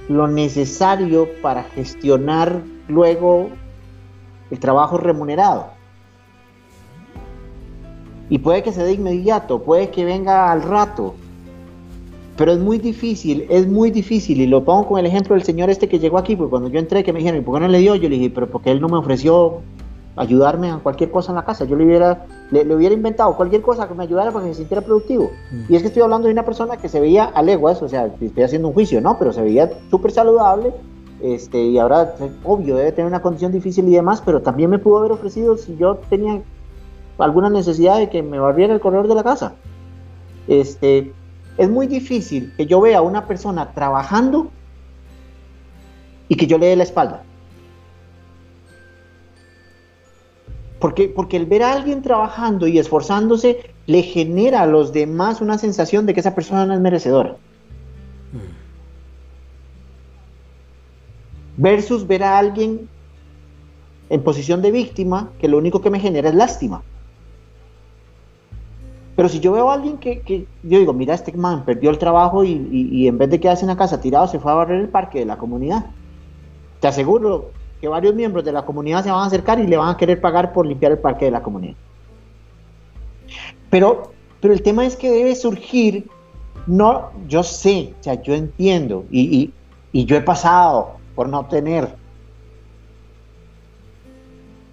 lo 0.08 0.28
necesario 0.28 1.28
para 1.42 1.64
gestionar 1.64 2.62
luego 2.88 3.50
el 4.50 4.58
trabajo 4.58 4.98
remunerado. 4.98 5.68
Y 8.28 8.38
puede 8.38 8.62
que 8.62 8.72
se 8.72 8.82
dé 8.82 8.92
inmediato, 8.92 9.62
puede 9.62 9.90
que 9.90 10.04
venga 10.04 10.50
al 10.50 10.62
rato, 10.62 11.14
pero 12.36 12.52
es 12.52 12.58
muy 12.58 12.78
difícil, 12.78 13.46
es 13.48 13.66
muy 13.66 13.90
difícil. 13.90 14.40
Y 14.40 14.46
lo 14.46 14.64
pongo 14.64 14.86
con 14.86 14.98
el 14.98 15.06
ejemplo 15.06 15.34
del 15.34 15.44
señor 15.44 15.70
este 15.70 15.88
que 15.88 15.98
llegó 15.98 16.18
aquí, 16.18 16.36
porque 16.36 16.50
cuando 16.50 16.68
yo 16.68 16.78
entré, 16.78 17.02
que 17.02 17.12
me 17.12 17.20
dijeron, 17.20 17.40
¿y 17.40 17.44
por 17.44 17.54
qué 17.54 17.60
no 17.60 17.68
le 17.68 17.78
dio? 17.78 17.94
Yo 17.94 18.08
le 18.08 18.16
dije, 18.16 18.30
pero 18.30 18.48
porque 18.48 18.70
él 18.70 18.80
no 18.80 18.88
me 18.88 18.96
ofreció 18.96 19.62
ayudarme 20.16 20.70
a 20.70 20.78
cualquier 20.78 21.10
cosa 21.10 21.32
en 21.32 21.36
la 21.36 21.44
casa. 21.44 21.64
Yo 21.64 21.76
le 21.76 21.84
hubiera, 21.84 22.26
le, 22.50 22.74
hubiera 22.74 22.94
inventado 22.94 23.36
cualquier 23.36 23.62
cosa 23.62 23.86
que 23.86 23.94
me 23.94 24.02
ayudara 24.02 24.32
para 24.32 24.44
que 24.44 24.50
me 24.50 24.54
sintiera 24.54 24.82
productivo. 24.82 25.30
Mm. 25.50 25.72
Y 25.72 25.76
es 25.76 25.82
que 25.82 25.88
estoy 25.88 26.02
hablando 26.02 26.26
de 26.26 26.32
una 26.32 26.44
persona 26.44 26.76
que 26.76 26.88
se 26.88 27.00
veía 27.00 27.24
a 27.24 27.42
leguas, 27.42 27.80
o 27.82 27.88
sea, 27.88 28.06
estoy 28.20 28.42
haciendo 28.42 28.68
un 28.68 28.74
juicio, 28.74 29.00
¿no? 29.00 29.18
Pero 29.18 29.32
se 29.32 29.42
veía 29.42 29.70
súper 29.90 30.10
saludable. 30.10 30.72
Este, 31.22 31.62
y 31.62 31.78
ahora, 31.78 32.14
obvio, 32.44 32.76
debe 32.76 32.92
tener 32.92 33.06
una 33.06 33.22
condición 33.22 33.52
difícil 33.52 33.88
y 33.88 33.92
demás, 33.92 34.22
pero 34.24 34.42
también 34.42 34.70
me 34.70 34.78
pudo 34.78 34.98
haber 34.98 35.12
ofrecido 35.12 35.56
si 35.56 35.76
yo 35.76 35.96
tenía 36.10 36.42
alguna 37.18 37.48
necesidad 37.48 37.98
de 37.98 38.10
que 38.10 38.22
me 38.22 38.38
barriera 38.38 38.74
el 38.74 38.80
corredor 38.80 39.08
de 39.08 39.14
la 39.14 39.24
casa. 39.24 39.54
Este, 40.46 41.12
es 41.56 41.70
muy 41.70 41.86
difícil 41.86 42.52
que 42.56 42.66
yo 42.66 42.80
vea 42.80 42.98
a 42.98 43.02
una 43.02 43.26
persona 43.26 43.72
trabajando 43.72 44.50
y 46.28 46.36
que 46.36 46.46
yo 46.46 46.58
le 46.58 46.66
dé 46.66 46.76
la 46.76 46.82
espalda. 46.82 47.22
Porque, 50.78 51.08
porque 51.08 51.38
el 51.38 51.46
ver 51.46 51.62
a 51.62 51.72
alguien 51.72 52.02
trabajando 52.02 52.66
y 52.66 52.78
esforzándose 52.78 53.74
le 53.86 54.02
genera 54.02 54.62
a 54.62 54.66
los 54.66 54.92
demás 54.92 55.40
una 55.40 55.56
sensación 55.56 56.04
de 56.04 56.12
que 56.12 56.20
esa 56.20 56.34
persona 56.34 56.66
no 56.66 56.74
es 56.74 56.80
merecedora. 56.80 57.36
Versus 61.56 62.06
ver 62.06 62.22
a 62.22 62.38
alguien 62.38 62.88
en 64.08 64.22
posición 64.22 64.62
de 64.62 64.70
víctima 64.70 65.30
que 65.40 65.48
lo 65.48 65.58
único 65.58 65.80
que 65.80 65.90
me 65.90 66.00
genera 66.00 66.28
es 66.28 66.34
lástima. 66.34 66.82
Pero 69.16 69.30
si 69.30 69.40
yo 69.40 69.52
veo 69.52 69.70
a 69.70 69.74
alguien 69.74 69.96
que, 69.96 70.46
yo 70.62 70.78
digo, 70.78 70.92
mira, 70.92 71.14
este 71.14 71.32
man 71.32 71.64
perdió 71.64 71.88
el 71.88 71.98
trabajo 71.98 72.44
y, 72.44 73.08
en 73.08 73.16
vez 73.16 73.30
de 73.30 73.40
quedarse 73.40 73.62
en 73.62 73.68
la 73.68 73.76
casa 73.76 73.98
tirado, 73.98 74.28
se 74.28 74.38
fue 74.38 74.52
a 74.52 74.56
barrer 74.56 74.80
el 74.80 74.88
parque 74.90 75.20
de 75.20 75.24
la 75.24 75.38
comunidad. 75.38 75.86
Te 76.80 76.88
aseguro 76.88 77.50
que 77.80 77.88
varios 77.88 78.14
miembros 78.14 78.44
de 78.44 78.52
la 78.52 78.66
comunidad 78.66 79.02
se 79.02 79.10
van 79.10 79.20
a 79.20 79.26
acercar 79.26 79.58
y 79.58 79.66
le 79.66 79.78
van 79.78 79.88
a 79.88 79.96
querer 79.96 80.20
pagar 80.20 80.52
por 80.52 80.66
limpiar 80.66 80.92
el 80.92 80.98
parque 80.98 81.24
de 81.24 81.30
la 81.30 81.42
comunidad. 81.42 81.74
Pero, 83.70 84.12
pero 84.40 84.52
el 84.52 84.60
tema 84.60 84.84
es 84.84 84.96
que 84.96 85.10
debe 85.10 85.34
surgir, 85.34 86.06
no, 86.66 87.10
yo 87.26 87.42
sé, 87.42 87.94
o 87.98 88.02
sea, 88.02 88.20
yo 88.22 88.34
entiendo 88.34 89.06
y, 89.10 89.50
y 89.92 90.04
yo 90.04 90.16
he 90.16 90.20
pasado 90.20 90.96
por 91.16 91.28
no 91.28 91.46
tener. 91.46 91.96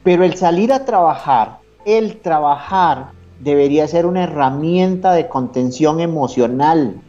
Pero 0.03 0.23
el 0.23 0.35
salir 0.35 0.71
a 0.71 0.85
trabajar, 0.85 1.59
el 1.85 2.17
trabajar, 2.17 3.11
debería 3.39 3.87
ser 3.87 4.05
una 4.05 4.23
herramienta 4.23 5.13
de 5.13 5.27
contención 5.27 5.99
emocional. 5.99 7.01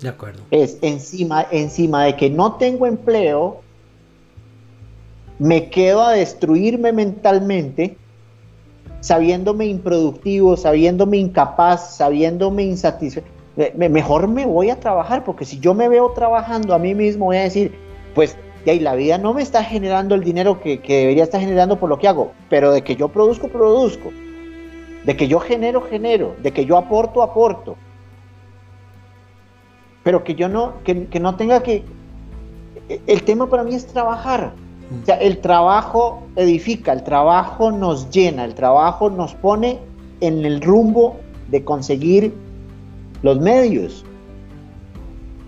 De 0.00 0.08
acuerdo. 0.08 0.42
Es 0.50 0.78
encima, 0.82 1.46
encima 1.50 2.04
de 2.04 2.16
que 2.16 2.30
no 2.30 2.54
tengo 2.54 2.86
empleo, 2.86 3.60
me 5.38 5.70
quedo 5.70 6.02
a 6.02 6.12
destruirme 6.12 6.92
mentalmente, 6.92 7.96
sabiéndome 9.00 9.66
improductivo, 9.66 10.56
sabiéndome 10.56 11.16
incapaz, 11.16 11.96
sabiéndome 11.96 12.64
insatisfecho. 12.64 13.26
Mejor 13.76 14.28
me 14.28 14.46
voy 14.46 14.70
a 14.70 14.78
trabajar, 14.78 15.24
porque 15.24 15.44
si 15.44 15.58
yo 15.58 15.74
me 15.74 15.88
veo 15.88 16.12
trabajando 16.12 16.74
a 16.74 16.78
mí 16.78 16.94
mismo, 16.94 17.26
voy 17.26 17.38
a 17.38 17.42
decir, 17.42 17.74
pues 18.14 18.36
y 18.64 18.70
ahí 18.70 18.78
la 18.78 18.94
vida 18.94 19.16
no 19.16 19.32
me 19.32 19.42
está 19.42 19.64
generando 19.64 20.14
el 20.14 20.22
dinero 20.22 20.60
que, 20.60 20.80
que 20.80 20.98
debería 20.98 21.24
estar 21.24 21.40
generando 21.40 21.78
por 21.78 21.88
lo 21.88 21.98
que 21.98 22.08
hago, 22.08 22.32
pero 22.50 22.72
de 22.72 22.82
que 22.82 22.94
yo 22.94 23.08
produzco, 23.08 23.48
produzco 23.48 24.10
de 25.04 25.16
que 25.16 25.28
yo 25.28 25.40
genero, 25.40 25.82
genero, 25.82 26.34
de 26.42 26.52
que 26.52 26.64
yo 26.64 26.76
aporto, 26.76 27.22
aporto. 27.22 27.76
Pero 30.02 30.24
que 30.24 30.34
yo 30.34 30.48
no, 30.48 30.74
que, 30.84 30.94
no 31.20 31.36
tenga 31.36 31.62
que... 31.62 31.84
El 33.06 33.22
tema 33.22 33.46
para 33.48 33.62
mí 33.62 33.74
es 33.74 33.86
trabajar. 33.86 34.52
O 35.02 35.06
sea, 35.06 35.16
el 35.16 35.38
trabajo 35.38 36.22
edifica, 36.36 36.92
el 36.92 37.04
trabajo 37.04 37.70
nos 37.70 38.10
llena, 38.10 38.44
el 38.44 38.54
trabajo 38.54 39.08
nos 39.08 39.34
pone 39.34 39.78
en 40.20 40.44
el 40.44 40.60
rumbo 40.60 41.16
de 41.48 41.62
conseguir 41.64 42.34
los 43.22 43.38
medios. 43.40 44.04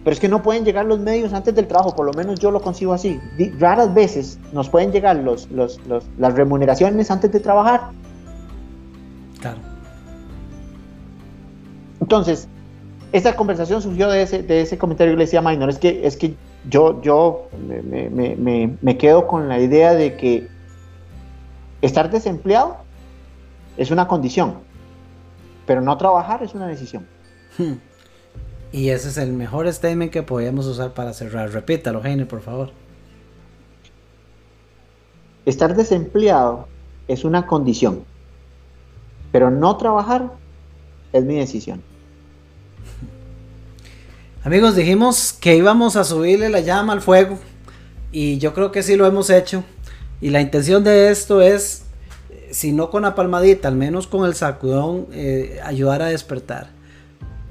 Pero 0.05 0.15
es 0.15 0.21
que 0.21 0.29
no 0.29 0.43
pueden 0.43 0.65
llegar 0.65 0.85
los 0.85 0.99
medios 0.99 1.33
antes 1.33 1.55
del 1.55 1.69
trabajo, 1.69 1.95
por 1.95 2.07
lo 2.07 2.13
menos 2.13 2.41
yo 2.41 2.51
lo 2.51 2.61
consigo 2.61 2.93
así. 2.93 3.21
Raras 3.59 3.95
veces 3.95 4.39
nos 4.53 4.69
pueden 4.69 4.91
llegar 4.91 5.17
los, 5.17 5.49
las 5.51 6.35
remuneraciones 6.35 7.11
antes 7.11 7.31
de 7.31 7.39
trabajar. 7.39 7.91
Entonces, 12.01 12.49
esa 13.13 13.37
conversación 13.37 13.81
surgió 13.81 14.09
de 14.09 14.23
ese, 14.23 14.43
de 14.43 14.63
ese 14.63 14.77
comentario 14.77 15.13
que 15.13 15.19
le 15.19 15.25
decía 15.25 15.41
Minor. 15.41 15.69
Es 15.69 15.79
que, 15.79 16.05
es 16.05 16.17
que 16.17 16.35
yo, 16.69 17.01
yo 17.03 17.49
me, 17.61 18.99
quedo 18.99 19.27
con 19.27 19.49
la 19.49 19.61
idea 19.61 19.95
de 19.95 20.17
que 20.17 20.49
estar 21.81 22.11
desempleado 22.11 22.79
es 23.77 23.91
una 23.91 24.09
condición, 24.09 24.55
pero 25.67 25.81
no 25.81 25.97
trabajar 25.97 26.43
es 26.43 26.55
una 26.55 26.67
decisión. 26.67 27.07
Hmm. 27.59 27.75
Y 28.73 28.89
ese 28.89 29.11
es 29.11 29.19
el 29.19 29.35
mejor 29.35 29.71
statement 29.71 30.11
que 30.11 30.23
podemos 30.23 30.67
usar 30.67 30.95
para 30.95 31.13
cerrar. 31.13 31.51
Repítalo, 31.53 32.03
Heine, 32.03 32.25
por 32.25 32.41
favor. 32.41 32.73
Estar 35.45 35.77
desempleado 35.77 36.69
es 37.07 37.25
una 37.25 37.47
condición, 37.47 38.05
pero 39.31 39.51
no 39.51 39.77
trabajar 39.77 40.33
es 41.13 41.25
mi 41.25 41.37
decisión. 41.37 41.83
Amigos, 44.45 44.75
dijimos 44.75 45.35
que 45.35 45.55
íbamos 45.57 45.97
a 45.97 46.05
subirle 46.05 46.49
la 46.49 46.61
llama 46.61 46.95
al 46.95 47.03
fuego 47.03 47.39
y 48.11 48.39
yo 48.39 48.55
creo 48.55 48.73
que 48.73 48.83
sí 48.83 48.97
lo 48.97 49.05
hemos 49.05 49.29
hecho. 49.29 49.65
Y 50.23 50.31
la 50.31 50.41
intención 50.41 50.83
de 50.83 51.11
esto 51.11 51.43
es, 51.43 51.85
si 52.53 52.73
no 52.73 52.89
con 52.91 53.03
la 53.03 53.15
palmadita, 53.15 53.69
al 53.69 53.77
menos 53.77 54.07
con 54.07 54.25
el 54.25 54.35
sacudón, 54.35 55.09
eh, 55.13 55.61
ayudar 55.65 56.01
a 56.01 56.07
despertar. 56.07 56.71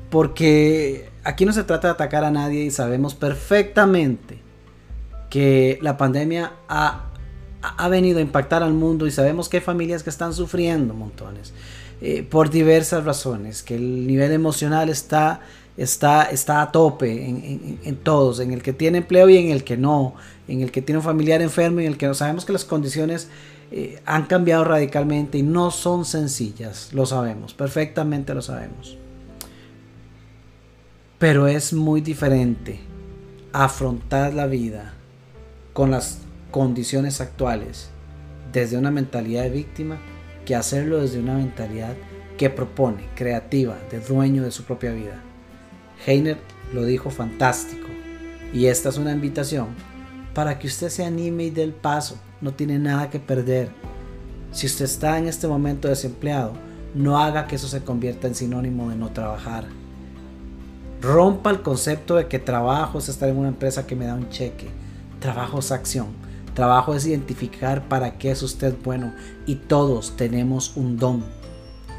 Porque 0.09 1.10
aquí 1.23 1.45
no 1.45 1.53
se 1.53 1.63
trata 1.63 1.87
de 1.87 1.93
atacar 1.93 2.23
a 2.23 2.31
nadie 2.31 2.63
y 2.63 2.71
sabemos 2.71 3.15
perfectamente 3.15 4.39
que 5.29 5.79
la 5.81 5.97
pandemia 5.97 6.53
ha, 6.67 7.05
ha 7.61 7.87
venido 7.89 8.19
a 8.19 8.21
impactar 8.21 8.63
al 8.63 8.73
mundo 8.73 9.07
y 9.07 9.11
sabemos 9.11 9.49
que 9.49 9.57
hay 9.57 9.63
familias 9.63 10.03
que 10.03 10.09
están 10.09 10.33
sufriendo 10.33 10.93
montones. 10.93 11.53
Eh, 12.03 12.23
por 12.23 12.49
diversas 12.49 13.03
razones, 13.03 13.61
que 13.61 13.75
el 13.75 14.07
nivel 14.07 14.31
emocional 14.31 14.89
está, 14.89 15.41
está, 15.77 16.23
está 16.23 16.63
a 16.63 16.71
tope 16.71 17.27
en, 17.83 17.95
todos, 17.97 18.39
en 18.39 18.51
el 18.53 18.63
que 18.63 18.73
tiene 18.73 18.97
empleo 18.97 19.29
y 19.29 19.37
en 19.37 19.51
el 19.51 19.63
que 19.63 19.77
no, 19.77 20.15
en 20.47 20.61
el 20.61 20.71
que 20.71 20.81
tiene 20.81 20.97
un 20.97 21.03
familiar 21.03 21.43
enfermo 21.43 21.79
y 21.79 21.85
en 21.85 21.91
el 21.91 21.99
que 21.99 22.07
no. 22.07 22.15
Sabemos 22.15 22.43
que 22.43 22.53
las 22.53 22.65
condiciones 22.65 23.29
eh, 23.71 24.01
han 24.07 24.25
cambiado 24.25 24.63
radicalmente 24.63 25.37
y 25.37 25.43
no 25.43 25.69
son 25.69 26.03
sencillas, 26.03 26.89
lo 26.91 27.05
sabemos, 27.05 27.53
perfectamente 27.53 28.33
lo 28.33 28.41
sabemos. 28.41 28.97
Pero 31.21 31.45
es 31.45 31.71
muy 31.71 32.01
diferente 32.01 32.79
afrontar 33.53 34.33
la 34.33 34.47
vida 34.47 34.95
con 35.71 35.91
las 35.91 36.17
condiciones 36.49 37.21
actuales 37.21 37.91
desde 38.51 38.75
una 38.75 38.89
mentalidad 38.89 39.43
de 39.43 39.51
víctima 39.51 39.99
que 40.47 40.55
hacerlo 40.55 40.99
desde 40.99 41.19
una 41.19 41.35
mentalidad 41.35 41.93
que 42.39 42.49
propone, 42.49 43.05
creativa, 43.13 43.77
de 43.91 43.99
dueño 43.99 44.41
de 44.41 44.49
su 44.49 44.63
propia 44.63 44.93
vida. 44.93 45.21
Heiner 46.07 46.39
lo 46.73 46.85
dijo 46.85 47.11
fantástico 47.11 47.87
y 48.51 48.65
esta 48.65 48.89
es 48.89 48.97
una 48.97 49.11
invitación 49.11 49.67
para 50.33 50.57
que 50.57 50.65
usted 50.65 50.89
se 50.89 51.05
anime 51.05 51.43
y 51.43 51.51
dé 51.51 51.61
el 51.61 51.73
paso, 51.73 52.17
no 52.41 52.55
tiene 52.55 52.79
nada 52.79 53.11
que 53.11 53.19
perder. 53.19 53.69
Si 54.51 54.65
usted 54.65 54.85
está 54.85 55.19
en 55.19 55.27
este 55.27 55.47
momento 55.47 55.87
desempleado, 55.87 56.53
no 56.95 57.19
haga 57.19 57.45
que 57.45 57.57
eso 57.57 57.67
se 57.67 57.83
convierta 57.83 58.25
en 58.25 58.33
sinónimo 58.33 58.89
de 58.89 58.95
no 58.95 59.11
trabajar. 59.11 59.80
Rompa 61.01 61.49
el 61.49 61.63
concepto 61.63 62.15
de 62.15 62.27
que 62.27 62.37
trabajo 62.37 62.99
es 62.99 63.09
estar 63.09 63.27
en 63.27 63.37
una 63.37 63.47
empresa 63.47 63.87
que 63.87 63.95
me 63.95 64.05
da 64.05 64.13
un 64.13 64.29
cheque. 64.29 64.67
Trabajo 65.19 65.57
es 65.57 65.71
acción. 65.71 66.09
Trabajo 66.53 66.93
es 66.93 67.07
identificar 67.07 67.87
para 67.87 68.19
qué 68.19 68.29
es 68.29 68.43
usted 68.43 68.75
bueno. 68.83 69.11
Y 69.47 69.55
todos 69.55 70.15
tenemos 70.15 70.77
un 70.77 70.97
don. 70.97 71.23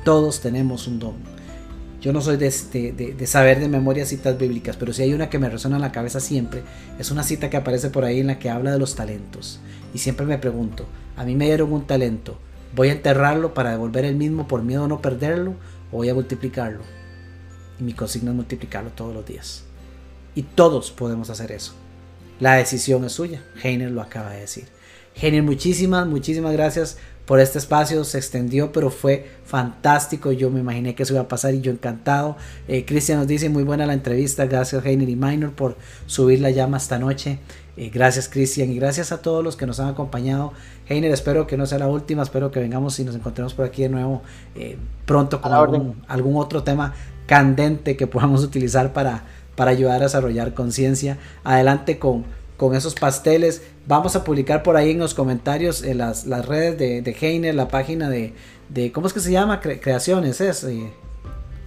Todos 0.04 0.40
tenemos 0.40 0.86
un 0.86 1.00
don. 1.00 1.14
Yo 2.00 2.12
no 2.12 2.20
soy 2.20 2.36
de, 2.36 2.52
de, 3.18 3.26
saber 3.26 3.58
de 3.58 3.68
memoria 3.68 4.06
citas 4.06 4.38
bíblicas, 4.38 4.76
pero 4.76 4.92
si 4.92 5.02
hay 5.02 5.14
una 5.14 5.28
que 5.28 5.40
me 5.40 5.48
resuena 5.48 5.78
en 5.78 5.82
la 5.82 5.90
cabeza 5.90 6.20
siempre. 6.20 6.62
Es 7.00 7.10
una 7.10 7.24
cita 7.24 7.50
que 7.50 7.56
aparece 7.56 7.90
por 7.90 8.04
ahí 8.04 8.20
en 8.20 8.28
la 8.28 8.38
que 8.38 8.50
habla 8.50 8.70
de 8.70 8.78
los 8.78 8.94
talentos. 8.94 9.58
Y 9.92 9.98
siempre 9.98 10.26
me 10.26 10.38
pregunto, 10.38 10.86
a 11.16 11.24
mí 11.24 11.34
me 11.34 11.46
dieron 11.46 11.72
un 11.72 11.88
talento. 11.88 12.38
¿Voy 12.76 12.90
a 12.90 12.92
enterrarlo 12.92 13.52
para 13.52 13.72
devolver 13.72 14.04
el 14.04 14.14
mismo 14.14 14.46
por 14.46 14.62
miedo 14.62 14.84
a 14.84 14.88
no 14.88 15.02
perderlo? 15.02 15.54
¿O 15.90 15.96
voy 15.96 16.08
a 16.08 16.14
multiplicarlo? 16.14 17.01
Y 17.78 17.82
mi 17.84 17.92
consigna 17.92 18.30
es 18.30 18.36
multiplicarlo 18.36 18.90
todos 18.90 19.14
los 19.14 19.26
días. 19.26 19.64
Y 20.34 20.42
todos 20.42 20.90
podemos 20.90 21.30
hacer 21.30 21.52
eso. 21.52 21.74
La 22.40 22.54
decisión 22.54 23.04
es 23.04 23.12
suya. 23.12 23.42
Heiner 23.62 23.90
lo 23.90 24.02
acaba 24.02 24.30
de 24.30 24.40
decir. 24.40 24.64
Heiner, 25.14 25.42
muchísimas, 25.42 26.06
muchísimas 26.06 26.52
gracias 26.52 26.96
por 27.26 27.38
este 27.38 27.58
espacio. 27.58 28.02
Se 28.04 28.18
extendió, 28.18 28.72
pero 28.72 28.90
fue 28.90 29.26
fantástico. 29.44 30.32
Yo 30.32 30.50
me 30.50 30.60
imaginé 30.60 30.94
que 30.94 31.02
eso 31.02 31.12
iba 31.12 31.22
a 31.22 31.28
pasar 31.28 31.54
y 31.54 31.60
yo 31.60 31.70
encantado. 31.70 32.36
Eh, 32.66 32.84
Cristian 32.84 33.18
nos 33.18 33.28
dice 33.28 33.48
muy 33.48 33.62
buena 33.62 33.86
la 33.86 33.92
entrevista. 33.92 34.46
Gracias 34.46 34.84
Heiner 34.84 35.08
y 35.08 35.16
Minor 35.16 35.52
por 35.52 35.76
subir 36.06 36.40
la 36.40 36.50
llama 36.50 36.78
esta 36.78 36.98
noche. 36.98 37.38
Eh, 37.76 37.90
gracias 37.90 38.28
Cristian 38.28 38.70
y 38.70 38.76
gracias 38.76 39.12
a 39.12 39.22
todos 39.22 39.44
los 39.44 39.56
que 39.56 39.66
nos 39.66 39.78
han 39.80 39.88
acompañado. 39.88 40.52
Heiner, 40.88 41.12
espero 41.12 41.46
que 41.46 41.56
no 41.56 41.66
sea 41.66 41.78
la 41.78 41.88
última. 41.88 42.22
Espero 42.22 42.50
que 42.50 42.60
vengamos 42.60 42.98
y 42.98 43.04
nos 43.04 43.14
encontremos 43.14 43.54
por 43.54 43.66
aquí 43.66 43.82
de 43.82 43.88
nuevo 43.88 44.22
eh, 44.54 44.78
pronto 45.06 45.40
con 45.40 46.02
algún 46.08 46.36
otro 46.36 46.62
tema 46.62 46.94
candente 47.26 47.96
que 47.96 48.06
podamos 48.06 48.42
utilizar 48.44 48.92
para, 48.92 49.24
para 49.56 49.70
ayudar 49.70 50.00
a 50.00 50.04
desarrollar 50.04 50.54
conciencia. 50.54 51.18
Adelante 51.44 51.98
con, 51.98 52.24
con 52.56 52.74
esos 52.74 52.94
pasteles. 52.94 53.62
Vamos 53.86 54.14
a 54.16 54.24
publicar 54.24 54.62
por 54.62 54.76
ahí 54.76 54.90
en 54.92 54.98
los 54.98 55.14
comentarios 55.14 55.82
en 55.82 55.98
las, 55.98 56.26
las 56.26 56.46
redes 56.46 56.78
de, 56.78 57.02
de 57.02 57.16
Heiner, 57.20 57.54
la 57.54 57.68
página 57.68 58.08
de, 58.08 58.34
de, 58.68 58.92
¿cómo 58.92 59.06
es 59.06 59.12
que 59.12 59.20
se 59.20 59.32
llama? 59.32 59.60
creaciones, 59.60 60.40
es. 60.40 60.64
Eh, 60.64 60.92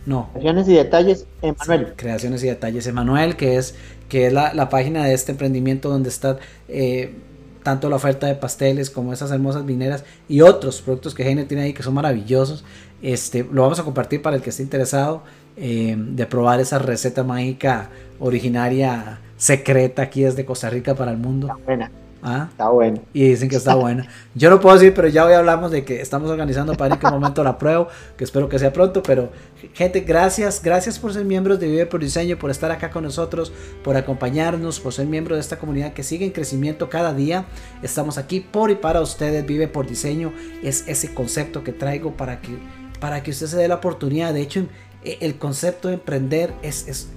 no. 0.06 0.30
Creaciones 0.34 0.68
y 0.68 0.76
detalles, 0.76 1.26
Emanuel. 1.42 1.94
creaciones 1.96 2.44
y 2.44 2.48
detalles, 2.48 2.86
Emanuel, 2.88 3.36
que 3.36 3.58
es, 3.58 3.76
que 4.08 4.28
es 4.28 4.34
la, 4.34 4.54
la 4.54 4.70
página 4.70 5.04
de 5.04 5.14
este 5.14 5.32
emprendimiento 5.32 5.90
donde 5.90 6.10
está 6.10 6.38
eh, 6.68 7.16
tanto 7.64 7.90
la 7.90 7.96
oferta 7.96 8.28
de 8.28 8.36
pasteles 8.36 8.92
como 8.92 9.12
esas 9.12 9.32
hermosas 9.32 9.66
vineras 9.66 10.04
y 10.30 10.42
otros 10.42 10.82
productos 10.84 11.16
que 11.16 11.28
Heiner 11.28 11.48
tiene 11.48 11.64
ahí 11.64 11.74
que 11.74 11.82
son 11.82 11.96
maravillosos. 11.96 12.64
Este, 13.02 13.44
lo 13.52 13.64
vamos 13.64 13.80
a 13.80 13.84
compartir 13.84 14.22
para 14.22 14.36
el 14.36 14.44
que 14.44 14.52
esté 14.52 14.62
interesado. 14.62 15.24
Eh, 15.58 15.96
de 15.98 16.26
probar 16.26 16.60
esa 16.60 16.80
receta 16.80 17.24
mágica 17.24 17.90
originaria 18.20 19.20
secreta 19.38 20.02
aquí 20.02 20.24
desde 20.24 20.44
Costa 20.46 20.70
Rica 20.70 20.96
para 20.96 21.12
el 21.12 21.18
mundo. 21.18 21.48
Está 21.48 21.64
buena. 21.64 21.92
¿Ah? 22.28 22.48
Está 22.50 22.70
buena. 22.70 23.00
Y 23.14 23.30
dicen 23.30 23.48
que 23.48 23.56
está 23.56 23.76
buena. 23.76 24.08
Yo 24.34 24.50
no 24.50 24.60
puedo 24.60 24.76
decir, 24.76 24.96
pero 24.96 25.08
ya 25.08 25.26
hoy 25.26 25.34
hablamos 25.34 25.70
de 25.70 25.86
que 25.86 26.02
estamos 26.02 26.32
organizando 26.32 26.74
para 26.74 26.96
en 26.96 27.00
qué 27.00 27.08
momento 27.08 27.44
la 27.44 27.60
pruebo, 27.60 27.88
que 28.18 28.24
espero 28.24 28.50
que 28.50 28.58
sea 28.58 28.74
pronto. 28.74 29.04
Pero, 29.04 29.30
gente, 29.74 30.00
gracias, 30.00 30.62
gracias 30.64 30.98
por 30.98 31.14
ser 31.14 31.24
miembros 31.24 31.60
de 31.60 31.68
Vive 31.68 31.86
por 31.86 32.02
Diseño, 32.02 32.38
por 32.40 32.50
estar 32.50 32.72
acá 32.72 32.90
con 32.90 33.04
nosotros, 33.04 33.54
por 33.84 33.96
acompañarnos, 33.96 34.80
por 34.80 34.92
ser 34.92 35.06
miembro 35.06 35.36
de 35.36 35.42
esta 35.42 35.60
comunidad 35.60 35.94
que 35.94 36.02
sigue 36.02 36.26
en 36.26 36.32
crecimiento 36.32 36.90
cada 36.90 37.14
día. 37.14 37.46
Estamos 37.84 38.18
aquí 38.18 38.40
por 38.40 38.72
y 38.72 38.76
para 38.76 39.02
ustedes. 39.02 39.46
Vive 39.46 39.68
por 39.68 39.86
Diseño 39.86 40.34
es 40.64 40.88
ese 40.88 41.14
concepto 41.14 41.64
que 41.64 41.74
traigo 41.74 42.18
para 42.18 42.42
que, 42.42 42.58
para 43.00 43.22
que 43.22 43.30
usted 43.30 43.46
se 43.46 43.58
dé 43.58 43.68
la 43.68 43.76
oportunidad. 43.76 44.34
De 44.34 44.42
hecho, 44.42 44.66
el 45.06 45.38
concepto 45.38 45.88
de 45.88 45.96
emprender 45.96 46.54
es, 46.62 46.88
es, 46.88 47.08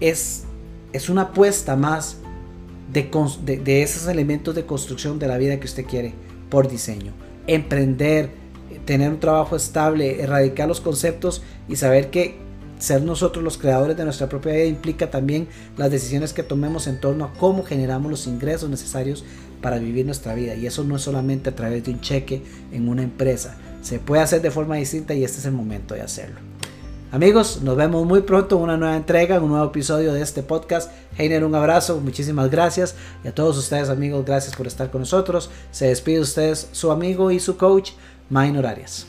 es, 0.00 0.44
es 0.92 1.08
una 1.08 1.22
apuesta 1.22 1.76
más 1.76 2.18
de, 2.92 3.58
de, 3.64 3.82
esos 3.82 4.08
elementos 4.08 4.54
de 4.54 4.64
construcción 4.64 5.18
de 5.18 5.28
la 5.28 5.36
vida 5.36 5.58
que 5.60 5.66
usted 5.66 5.84
quiere 5.84 6.14
por 6.48 6.68
diseño. 6.68 7.12
Emprender, 7.46 8.30
tener 8.84 9.10
un 9.10 9.20
trabajo 9.20 9.56
estable, 9.56 10.22
erradicar 10.22 10.68
los 10.68 10.80
conceptos 10.80 11.42
y 11.68 11.76
saber 11.76 12.10
que 12.10 12.36
ser 12.78 13.02
nosotros 13.02 13.42
los 13.42 13.58
creadores 13.58 13.96
de 13.96 14.04
nuestra 14.04 14.28
propia 14.28 14.52
vida 14.52 14.64
implica 14.64 15.10
también 15.10 15.48
las 15.76 15.90
decisiones 15.90 16.32
que 16.32 16.44
tomemos 16.44 16.86
en 16.86 17.00
torno 17.00 17.24
a 17.24 17.32
cómo 17.34 17.64
generamos 17.64 18.10
los 18.10 18.26
ingresos 18.26 18.70
necesarios 18.70 19.24
para 19.60 19.78
vivir 19.78 20.06
nuestra 20.06 20.34
vida. 20.34 20.54
Y 20.54 20.66
eso 20.66 20.84
no 20.84 20.96
es 20.96 21.02
solamente 21.02 21.50
a 21.50 21.56
través 21.56 21.84
de 21.84 21.90
un 21.90 22.00
cheque 22.00 22.42
en 22.72 22.88
una 22.88 23.02
empresa. 23.02 23.56
Se 23.82 23.98
puede 23.98 24.22
hacer 24.22 24.42
de 24.42 24.50
forma 24.50 24.76
distinta 24.76 25.14
y 25.14 25.24
este 25.24 25.38
es 25.38 25.46
el 25.46 25.52
momento 25.52 25.94
de 25.94 26.02
hacerlo. 26.02 26.47
Amigos, 27.10 27.62
nos 27.62 27.74
vemos 27.74 28.04
muy 28.04 28.20
pronto 28.20 28.56
en 28.56 28.62
una 28.64 28.76
nueva 28.76 28.94
entrega, 28.94 29.36
en 29.36 29.42
un 29.42 29.48
nuevo 29.50 29.64
episodio 29.64 30.12
de 30.12 30.20
este 30.20 30.42
podcast. 30.42 30.92
Heiner, 31.16 31.42
un 31.42 31.54
abrazo, 31.54 32.00
muchísimas 32.00 32.50
gracias. 32.50 32.96
Y 33.24 33.28
a 33.28 33.34
todos 33.34 33.56
ustedes, 33.56 33.88
amigos, 33.88 34.26
gracias 34.26 34.54
por 34.54 34.66
estar 34.66 34.90
con 34.90 35.00
nosotros. 35.00 35.48
Se 35.70 35.86
despide 35.86 36.20
ustedes, 36.20 36.68
su 36.72 36.90
amigo 36.90 37.30
y 37.30 37.40
su 37.40 37.56
coach, 37.56 37.92
Minor 38.28 38.66
Arias. 38.66 39.06